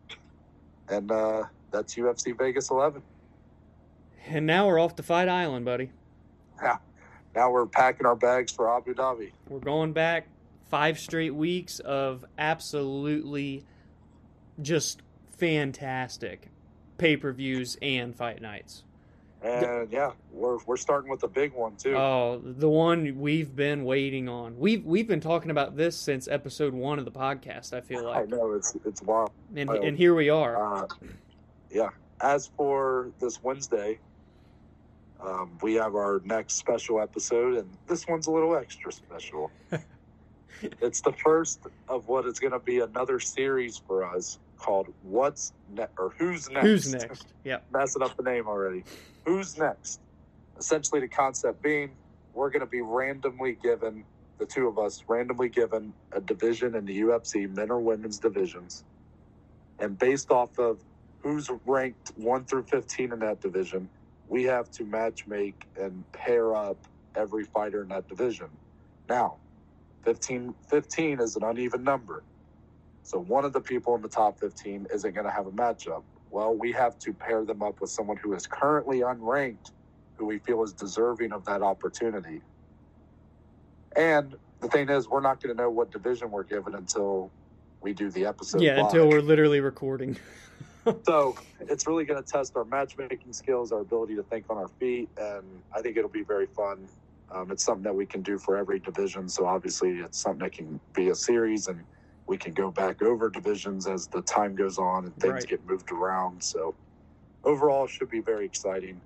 And 0.90 1.12
uh, 1.12 1.44
that's 1.72 1.96
UFC 1.96 2.38
Vegas 2.38 2.70
11. 2.70 3.02
And 4.28 4.46
now 4.46 4.68
we're 4.68 4.80
off 4.80 4.96
to 4.96 5.04
Fight 5.04 5.30
Island, 5.30 5.66
buddy. 5.66 5.92
Now 7.36 7.52
we're 7.52 7.66
packing 7.66 8.06
our 8.06 8.16
bags 8.16 8.52
for 8.52 8.76
Abu 8.76 8.94
Dhabi. 8.94 9.32
We're 9.50 9.60
going 9.60 9.92
back 9.92 10.28
five 10.70 10.98
straight 10.98 11.36
weeks 11.36 11.80
of 11.80 12.24
absolutely 12.38 13.66
just 14.62 15.02
fantastic 15.38 16.50
pay 16.98 17.18
per 17.18 17.34
views 17.34 17.78
and 17.82 18.16
fight 18.16 18.42
nights. 18.42 18.84
And 19.42 19.92
yeah, 19.92 20.12
we're, 20.32 20.58
we're 20.66 20.78
starting 20.78 21.12
with 21.12 21.20
the 21.20 21.28
big 21.28 21.54
one 21.54 21.76
too. 21.76 21.96
Oh, 21.96 22.42
the 22.44 22.70
one 22.70 23.20
we've 23.20 23.56
been 23.56 23.84
waiting 23.84 24.28
on. 24.28 24.58
We've 24.58 24.84
we've 24.84 25.08
been 25.08 25.20
talking 25.20 25.52
about 25.52 25.76
this 25.76 25.96
since 25.96 26.28
episode 26.28 26.74
one 26.74 26.98
of 26.98 27.06
the 27.06 27.12
podcast. 27.12 27.74
I 27.74 27.82
feel 27.82 28.06
like 28.06 28.24
I 28.24 28.26
know 28.26 28.54
it's 28.54 28.76
it's 28.86 29.02
wild. 29.04 29.32
and 29.56 29.70
and 29.70 29.98
here 29.98 30.16
we 30.16 30.30
are. 30.30 30.84
Uh, 30.84 30.88
yeah. 31.70 31.90
As 32.22 32.50
for 32.58 33.12
this 33.20 33.44
Wednesday, 33.44 34.00
um, 35.22 35.58
we 35.62 35.76
have 35.76 35.96
our 35.96 36.22
next 36.26 36.56
special 36.56 37.00
episode, 37.00 37.58
and 37.58 37.70
this 37.88 38.08
one's 38.08 38.28
a 38.28 38.32
little 38.32 38.56
extra 38.56 38.92
special. 38.92 39.52
it's 40.62 41.02
the 41.02 41.14
first 41.14 41.62
of 41.88 42.08
what 42.08 42.26
is 42.26 42.40
going 42.40 42.54
to 42.54 42.60
be 42.60 42.80
another 42.80 43.20
series 43.20 43.78
for 43.78 44.04
us 44.04 44.40
called 44.58 44.88
"What's 45.04 45.54
Next" 45.74 45.94
or 45.98 46.14
Who's 46.18 46.50
Next." 46.50 46.66
Who's 46.66 46.94
next? 46.94 47.28
Yep. 47.44 47.66
Messing 47.74 48.02
up 48.02 48.16
the 48.18 48.24
name 48.24 48.48
already. 48.48 48.84
Who's 49.26 49.58
next? 49.58 50.00
Essentially, 50.58 51.02
the 51.02 51.08
concept 51.08 51.62
being 51.62 51.92
we're 52.34 52.50
going 52.50 52.62
to 52.62 52.66
be 52.66 52.82
randomly 52.82 53.58
given 53.64 54.04
the 54.38 54.46
two 54.46 54.68
of 54.68 54.78
us 54.78 55.04
randomly 55.08 55.48
given 55.48 55.94
a 56.12 56.20
division 56.20 56.76
in 56.76 56.86
the 56.86 57.02
UFC, 57.02 57.50
men 57.56 57.72
or 57.72 57.80
women's 57.80 58.20
divisions, 58.20 58.84
and 59.80 59.98
based 59.98 60.30
off 60.30 60.60
of 60.60 60.80
who's 61.22 61.50
ranked 61.66 62.12
one 62.18 62.44
through 62.46 62.64
fifteen 62.64 63.12
in 63.14 63.20
that 63.20 63.42
division, 63.42 63.90
we 64.28 64.44
have 64.44 64.70
to 64.72 64.84
match 64.84 65.28
make 65.28 65.66
and 65.80 66.04
pair 66.12 66.56
up 66.56 66.78
every 67.16 67.44
fighter 67.44 67.84
in 67.84 67.90
that 67.90 68.08
division. 68.08 68.48
Now, 69.08 69.38
15, 70.04 70.54
15 70.68 71.20
is 71.20 71.36
an 71.36 71.44
uneven 71.44 71.84
number. 71.84 72.24
So 73.04 73.20
one 73.20 73.46
of 73.46 73.54
the 73.54 73.62
people 73.62 73.96
in 73.96 74.02
the 74.02 74.10
top 74.10 74.40
15 74.40 74.88
isn't 74.94 75.14
going 75.14 75.26
to 75.26 75.32
have 75.32 75.48
a 75.48 75.52
matchup. 75.52 76.04
Well, 76.32 76.56
we 76.56 76.72
have 76.72 76.98
to 77.00 77.14
pair 77.14 77.46
them 77.46 77.62
up 77.62 77.80
with 77.82 77.90
someone 77.90 78.18
who 78.18 78.34
is 78.34 78.48
currently 78.48 79.02
unranked, 79.02 79.72
who 80.18 80.26
we 80.26 80.40
feel 80.40 80.64
is 80.64 80.74
deserving 80.74 81.32
of 81.32 81.46
that 81.46 81.62
opportunity. 81.62 82.42
And 83.96 84.36
the 84.60 84.68
thing 84.68 84.90
is, 84.90 85.08
we're 85.08 85.22
not 85.22 85.42
going 85.42 85.56
to 85.56 85.62
know 85.62 85.70
what 85.70 85.92
division 85.92 86.32
we're 86.32 86.44
given 86.44 86.76
until 86.76 87.32
we 87.82 87.94
do 87.94 88.10
the 88.10 88.26
episode. 88.26 88.62
yeah, 88.62 88.78
live. 88.78 88.86
until 88.86 89.08
we're 89.08 89.22
literally 89.22 89.62
recording. 89.62 90.18
So 91.06 91.36
it's 91.62 91.88
really 91.88 92.06
going 92.06 92.22
to 92.24 92.28
test 92.30 92.56
our 92.56 92.66
matchmaking 92.66 93.34
skills, 93.34 93.72
our 93.72 93.80
ability 93.80 94.16
to 94.16 94.24
think 94.24 94.46
on 94.50 94.58
our 94.58 94.68
feet, 94.68 95.10
and 95.18 95.44
I 95.74 95.82
think 95.82 95.98
it'll 95.98 96.10
be 96.10 96.24
very 96.24 96.46
fun. 96.48 96.88
Um, 97.32 97.50
it's 97.52 97.64
something 97.64 97.84
that 97.84 97.96
we 97.96 98.06
can 98.06 98.22
do 98.22 98.38
for 98.38 98.56
every 98.56 98.80
division. 98.80 99.28
So 99.28 99.46
obviously, 99.48 99.94
it's 100.00 100.20
something 100.20 100.40
that 100.40 100.52
can 100.52 100.80
be 100.94 101.10
a 101.10 101.16
series, 101.16 101.68
and 101.68 101.80
we 102.28 102.38
can 102.38 102.54
go 102.54 102.70
back 102.72 103.02
over 103.02 103.30
divisions 103.30 103.88
as 103.88 104.08
the 104.08 104.22
time 104.22 104.56
goes 104.56 104.78
on 104.78 105.06
and 105.06 105.16
things 105.18 105.34
Right. 105.34 105.48
get 105.48 105.66
moved 105.68 105.92
around. 105.92 106.44
So 106.44 106.76
overall, 107.44 107.86
it 107.86 107.90
should 107.92 108.10
be 108.10 108.20
very 108.22 108.46
exciting, 108.46 109.02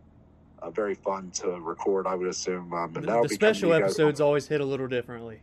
uh, 0.62 0.70
very 0.72 0.96
fun 0.96 1.32
to 1.36 1.60
record. 1.62 2.08
I 2.08 2.16
would 2.16 2.28
assume. 2.28 2.74
Um, 2.74 2.96
and 2.96 2.96
The, 2.96 3.00
the 3.00 3.06
be 3.06 3.12
coming 3.14 3.28
to 3.30 3.34
special 3.36 3.70
guys- 3.72 3.82
episodes 3.84 4.20
always 4.22 4.48
hit 4.48 4.60
a 4.62 4.66
little 4.66 4.88
differently. 4.88 5.40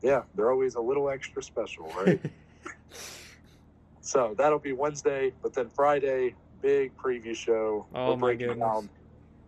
Yeah, 0.00 0.22
they're 0.34 0.50
always 0.50 0.74
a 0.76 0.80
little 0.80 1.08
extra 1.10 1.42
special, 1.42 1.92
right? 1.96 2.20
So 4.02 4.34
that'll 4.36 4.58
be 4.58 4.72
Wednesday, 4.72 5.32
but 5.42 5.54
then 5.54 5.68
Friday, 5.70 6.34
big 6.60 6.96
preview 6.96 7.34
show. 7.34 7.86
Oh, 7.94 8.10
We're 8.10 8.16
my 8.16 8.34
goodness. 8.34 8.58
down. 8.58 8.90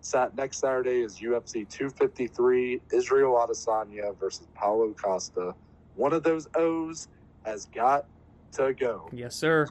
Sat 0.00 0.36
next 0.36 0.58
Saturday 0.58 1.00
is 1.00 1.18
UFC 1.18 1.68
253, 1.68 2.80
Israel 2.92 3.32
Adesanya 3.34 4.16
versus 4.18 4.46
Paulo 4.54 4.92
Costa. 4.92 5.54
One 5.96 6.12
of 6.12 6.22
those 6.22 6.46
O's 6.54 7.08
has 7.44 7.66
got 7.66 8.06
to 8.52 8.72
go, 8.74 9.08
yes, 9.12 9.34
sir. 9.34 9.66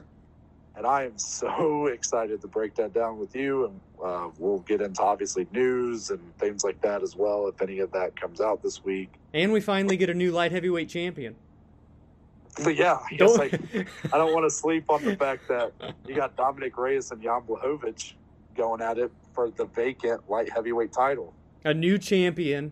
and 0.76 0.86
I 0.86 1.04
am 1.04 1.16
so 1.18 1.86
excited 1.92 2.40
to 2.42 2.48
break 2.48 2.74
that 2.74 2.92
down 2.92 3.18
with 3.18 3.34
you. 3.34 3.66
And 3.66 3.80
uh, 4.04 4.28
we'll 4.38 4.58
get 4.58 4.80
into 4.82 5.00
obviously 5.00 5.46
news 5.52 6.10
and 6.10 6.20
things 6.38 6.64
like 6.64 6.80
that 6.82 7.02
as 7.02 7.16
well, 7.16 7.46
if 7.48 7.62
any 7.62 7.78
of 7.78 7.92
that 7.92 8.20
comes 8.20 8.40
out 8.40 8.62
this 8.62 8.84
week. 8.84 9.12
And 9.32 9.52
we 9.52 9.60
finally 9.60 9.96
get 9.96 10.10
a 10.10 10.14
new 10.14 10.32
light 10.32 10.52
heavyweight 10.52 10.88
champion. 10.88 11.36
But 12.62 12.76
yeah, 12.76 12.98
I 13.10 13.14
guess 13.16 13.36
Don't- 13.36 13.52
I, 14.12 14.18
don't 14.18 14.32
want 14.32 14.44
to 14.44 14.50
sleep 14.50 14.84
on 14.88 15.04
the 15.04 15.16
fact 15.16 15.48
that 15.48 15.72
you 16.06 16.14
got 16.14 16.36
Dominic 16.36 16.76
Reyes 16.78 17.10
and 17.10 17.20
Jan 17.22 17.42
Blachowicz 17.42 18.12
going 18.56 18.80
at 18.80 18.98
it 18.98 19.10
for 19.34 19.50
the 19.50 19.64
vacant 19.64 20.28
light 20.30 20.52
heavyweight 20.52 20.92
title. 20.92 21.34
a 21.64 21.74
new 21.74 21.98
champion 21.98 22.70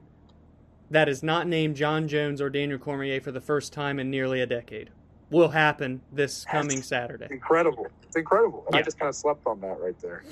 that 0.91 1.09
is 1.09 1.23
not 1.23 1.49
named 1.49 1.75
John 1.75 2.07
Jones 2.07 2.41
or 2.41 2.51
Daniel 2.51 2.79
Cormier 2.79 3.21
for 3.21 3.33
the 3.33 3.41
first 3.41 3.73
time 3.73 3.99
in 3.99 4.11
nearly 4.11 4.41
a 4.41 4.47
decade 4.47 4.91
will 5.31 5.49
happen 5.49 6.03
this 6.13 6.45
coming 6.45 6.83
Saturday. 6.83 7.27
Incredible. 7.31 7.87
It's 8.03 8.17
incredible. 8.17 8.65
And 8.67 8.77
I 8.77 8.83
just 8.83 8.99
kind 8.99 9.09
of 9.09 9.15
slept 9.17 9.47
on 9.47 9.61
that 9.63 9.81
right 9.81 9.99
there. 10.01 10.23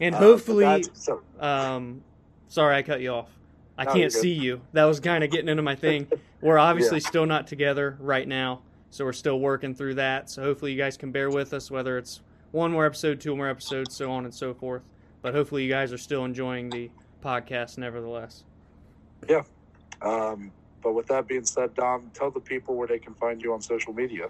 And 0.00 0.14
Uh, 0.14 0.18
hopefully, 0.18 0.64
that's- 0.64 0.88
so, 0.94 1.20
um, 1.38 2.02
sorry 2.48 2.74
I 2.76 2.82
cut 2.82 3.00
you 3.02 3.10
off. 3.10 3.35
I 3.78 3.84
No, 3.84 3.92
can't 3.92 4.12
see 4.12 4.32
you. 4.32 4.60
That 4.72 4.84
was 4.84 5.00
kind 5.00 5.22
of 5.22 5.30
getting 5.30 5.48
into 5.48 5.62
my 5.62 5.74
thing. 5.74 6.06
We're 6.40 6.58
obviously 6.58 7.00
still 7.00 7.26
not 7.26 7.46
together 7.46 7.96
right 8.00 8.26
now, 8.26 8.62
so 8.90 9.04
we're 9.04 9.14
still 9.14 9.40
working 9.40 9.74
through 9.74 9.94
that. 9.94 10.30
So 10.30 10.42
hopefully 10.42 10.70
you 10.72 10.78
guys 10.78 10.96
can 10.96 11.10
bear 11.10 11.30
with 11.30 11.52
us, 11.54 11.70
whether 11.70 11.96
it's 11.98 12.20
one 12.52 12.70
more 12.70 12.86
episode, 12.86 13.20
two 13.20 13.34
more 13.34 13.48
episodes, 13.48 13.96
so 13.96 14.12
on 14.12 14.24
and 14.26 14.34
so 14.34 14.52
forth. 14.54 14.82
But 15.22 15.34
hopefully 15.34 15.64
you 15.64 15.70
guys 15.70 15.92
are 15.92 15.98
still 15.98 16.24
enjoying 16.24 16.70
the 16.70 16.90
podcast, 17.24 17.78
nevertheless. 17.78 18.44
Yeah. 19.28 19.42
Um, 20.02 20.52
but 20.82 20.92
with 20.92 21.06
that 21.06 21.26
being 21.26 21.44
said, 21.44 21.74
Dom, 21.74 22.10
tell 22.14 22.30
the 22.30 22.38
people 22.38 22.76
where 22.76 22.86
they 22.86 22.98
can 22.98 23.14
find 23.14 23.42
you 23.42 23.52
on 23.52 23.60
social 23.60 23.92
media. 23.92 24.28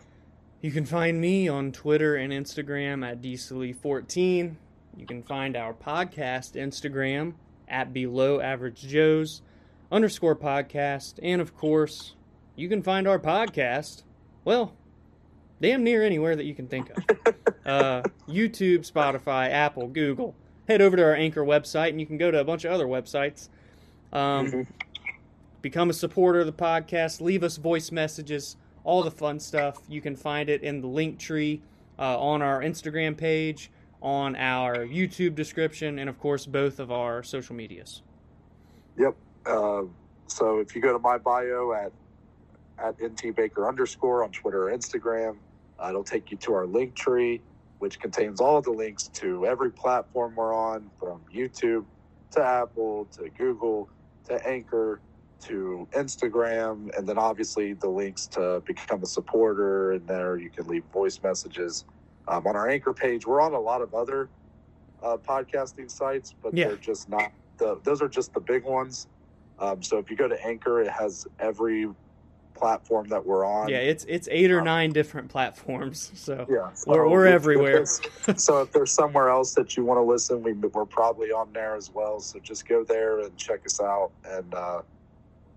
You 0.62 0.70
can 0.70 0.86
find 0.86 1.20
me 1.20 1.48
on 1.48 1.73
Twitter 1.73 2.16
and 2.16 2.32
Instagram 2.32 3.06
at 3.06 3.20
dcely14. 3.20 4.55
You 4.97 5.06
can 5.06 5.23
find 5.23 5.56
our 5.56 5.74
podcast 5.74 6.55
Instagram 6.55 7.35
at 7.68 7.93
Below 7.93 8.40
Average 8.40 8.82
Joe's 8.82 9.43
underscore 9.90 10.36
podcast. 10.36 11.14
And 11.22 11.40
of 11.40 11.56
course, 11.56 12.14
you 12.55 12.68
can 12.68 12.82
find 12.82 13.06
our 13.06 13.18
podcast, 13.18 14.02
well, 14.44 14.72
damn 15.60 15.82
near 15.84 16.02
anywhere 16.02 16.36
that 16.36 16.44
you 16.44 16.55
can 16.55 16.68
think 16.68 16.90
of 16.90 17.05
uh, 17.66 18.02
YouTube, 18.28 18.90
Spotify, 18.90 19.51
Apple, 19.51 19.88
Google. 19.88 20.34
Head 20.68 20.82
over 20.82 20.97
to 20.97 21.02
our 21.05 21.14
Anchor 21.14 21.44
website 21.44 21.90
and 21.90 22.01
you 22.01 22.06
can 22.06 22.18
go 22.18 22.30
to 22.30 22.40
a 22.40 22.44
bunch 22.44 22.64
of 22.64 22.72
other 22.72 22.86
websites. 22.86 23.48
Um, 24.12 24.47
Mm-hmm. 24.47 24.62
Become 25.62 25.90
a 25.90 25.94
supporter 25.94 26.40
of 26.40 26.47
the 26.47 26.52
podcast, 26.52 27.20
leave 27.20 27.43
us 27.43 27.56
voice 27.56 27.90
messages, 27.90 28.56
all 28.84 29.02
the 29.02 29.10
fun 29.10 29.40
stuff. 29.40 29.78
You 29.88 30.01
can 30.01 30.14
find 30.14 30.48
it 30.48 30.62
in 30.62 30.80
the 30.80 30.86
link 30.86 31.18
tree 31.18 31.60
uh, 31.98 32.16
on 32.20 32.40
our 32.40 32.60
Instagram 32.60 33.16
page, 33.16 33.68
on 34.06 34.36
our 34.36 34.86
YouTube 34.86 35.34
description, 35.34 35.98
and 35.98 36.08
of 36.08 36.16
course, 36.20 36.46
both 36.46 36.78
of 36.78 36.92
our 36.92 37.24
social 37.24 37.56
medias. 37.56 38.02
Yep. 38.96 39.16
Uh, 39.44 39.82
so 40.28 40.60
if 40.60 40.76
you 40.76 40.80
go 40.80 40.92
to 40.92 41.00
my 41.00 41.18
bio 41.18 41.72
at 41.72 41.90
at 42.78 43.00
nt 43.00 43.34
baker 43.34 43.66
underscore 43.66 44.22
on 44.22 44.30
Twitter 44.30 44.68
or 44.68 44.70
Instagram, 44.72 45.36
uh, 45.80 45.88
it'll 45.88 46.04
take 46.04 46.30
you 46.30 46.36
to 46.36 46.54
our 46.54 46.66
link 46.66 46.94
tree, 46.94 47.40
which 47.80 47.98
contains 47.98 48.40
all 48.40 48.62
the 48.62 48.70
links 48.70 49.08
to 49.08 49.44
every 49.44 49.72
platform 49.72 50.36
we're 50.36 50.54
on, 50.54 50.88
from 51.00 51.20
YouTube 51.34 51.84
to 52.30 52.40
Apple 52.40 53.08
to 53.10 53.28
Google 53.30 53.88
to 54.28 54.34
Anchor 54.46 55.00
to 55.40 55.88
Instagram, 55.92 56.96
and 56.96 57.08
then 57.08 57.18
obviously 57.18 57.72
the 57.72 57.88
links 57.88 58.28
to 58.28 58.62
become 58.66 59.02
a 59.02 59.06
supporter. 59.06 59.92
And 59.92 60.06
there 60.06 60.36
you 60.36 60.50
can 60.50 60.68
leave 60.68 60.84
voice 60.92 61.20
messages. 61.24 61.84
Um, 62.28 62.47
on 62.47 62.57
our 62.57 62.69
Anchor 62.69 62.93
page, 62.93 63.27
we're 63.27 63.40
on 63.40 63.55
a 63.55 63.61
lot 63.61 63.82
of 63.82 63.94
other 63.94 64.28
uh, 65.03 65.16
podcasting 65.16 65.90
sites, 65.90 66.35
but 66.43 66.55
Yeah. 66.55 66.69
they're 66.69 66.77
just 66.77 67.09
not 67.09 67.31
the. 67.59 67.78
Those 67.85 68.03
are 68.03 68.09
just 68.09 68.35
the 68.35 68.40
big 68.40 68.65
ones. 68.65 69.07
Um, 69.59 69.82
so 69.82 69.98
if 69.98 70.11
you 70.11 70.16
go 70.16 70.28
to 70.28 70.44
Anchor, 70.44 70.81
it 70.82 70.90
has 70.90 71.27
every 71.39 71.89
platform 72.55 73.07
that 73.09 73.24
we're 73.24 73.44
on. 73.44 73.69
Yeah, 73.69 73.78
it's 73.78 74.05
it's 74.09 74.28
eight 74.31 74.51
or 74.51 74.59
Um, 74.59 74.65
nine 74.65 74.90
different 74.93 75.28
platforms. 75.28 76.11
So 76.16 76.47
Yeah, 76.48 76.70
We're- 76.86 77.09
we're 77.09 77.27
if 77.27 77.35
everywhere. 77.35 77.85
so 78.36 78.62
if 78.62 78.73
there's 78.73 78.90
somewhere 78.93 79.28
else 79.28 79.55
that 79.55 79.77
you 79.77 79.85
want 79.85 79.98
to 79.98 80.03
listen, 80.03 80.43
we, 80.43 80.53
we're 80.55 80.85
probably 80.86 81.31
on 81.32 81.53
there 81.53 81.77
as 81.77 81.90
well. 81.93 82.19
So 82.19 82.39
just 82.40 82.66
go 82.66 82.82
there 82.82 83.20
and 83.20 83.36
check 83.36 83.65
us 83.66 83.81
out 83.81 84.11
and 84.24 84.53
uh, 84.55 84.82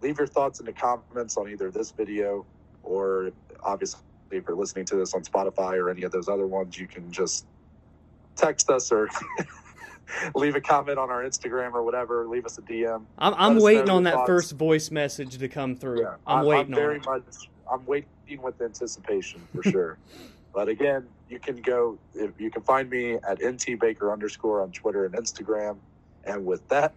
leave 0.01 0.17
your 0.17 0.27
thoughts 0.27 0.59
in 0.59 0.65
the 0.65 0.73
comments 0.73 1.35
on 1.37 1.49
either 1.49 1.71
this 1.71 1.91
video 1.91 2.45
or 2.83 3.31
obviously 3.63 4.01
if 4.31 4.47
you're 4.47 4.57
listening 4.57 4.85
to 4.85 4.95
this 4.95 5.13
on 5.13 5.23
Spotify 5.23 5.73
or 5.73 5.89
any 5.89 6.03
of 6.03 6.11
those 6.11 6.27
other 6.27 6.47
ones, 6.47 6.77
you 6.77 6.87
can 6.87 7.11
just 7.11 7.45
text 8.35 8.69
us 8.69 8.91
or 8.91 9.09
leave 10.35 10.55
a 10.55 10.61
comment 10.61 10.97
on 10.97 11.09
our 11.09 11.23
Instagram 11.23 11.73
or 11.73 11.83
whatever. 11.83 12.27
Leave 12.27 12.45
us 12.45 12.57
a 12.57 12.61
DM. 12.61 13.05
I'm, 13.17 13.33
I'm 13.37 13.59
waiting 13.59 13.89
on 13.89 14.03
that 14.03 14.15
thoughts. 14.15 14.27
first 14.27 14.51
voice 14.53 14.91
message 14.91 15.37
to 15.37 15.47
come 15.47 15.75
through. 15.75 16.01
Yeah, 16.01 16.15
I'm 16.25 16.39
I- 16.39 16.43
waiting 16.43 16.75
very 16.75 16.99
on 17.07 17.17
it. 17.17 17.25
much. 17.25 17.49
I'm 17.71 17.85
waiting 17.85 18.41
with 18.41 18.59
anticipation 18.61 19.41
for 19.53 19.61
sure. 19.63 19.97
but 20.53 20.67
again, 20.67 21.07
you 21.29 21.39
can 21.39 21.57
go. 21.61 21.99
If 22.15 22.39
you 22.39 22.49
can 22.49 22.63
find 22.63 22.89
me 22.89 23.13
at 23.27 23.41
nt 23.43 23.79
baker 23.79 24.11
underscore 24.11 24.61
on 24.61 24.71
Twitter 24.71 25.05
and 25.05 25.13
Instagram. 25.15 25.77
And 26.25 26.45
with 26.45 26.67
that, 26.67 26.93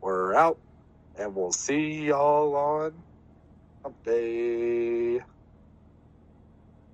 we're 0.00 0.34
out, 0.34 0.58
and 1.18 1.34
we'll 1.34 1.52
see 1.52 2.06
y'all 2.06 2.54
on 2.54 2.92
Hump 3.82 3.96
Day. 4.04 5.20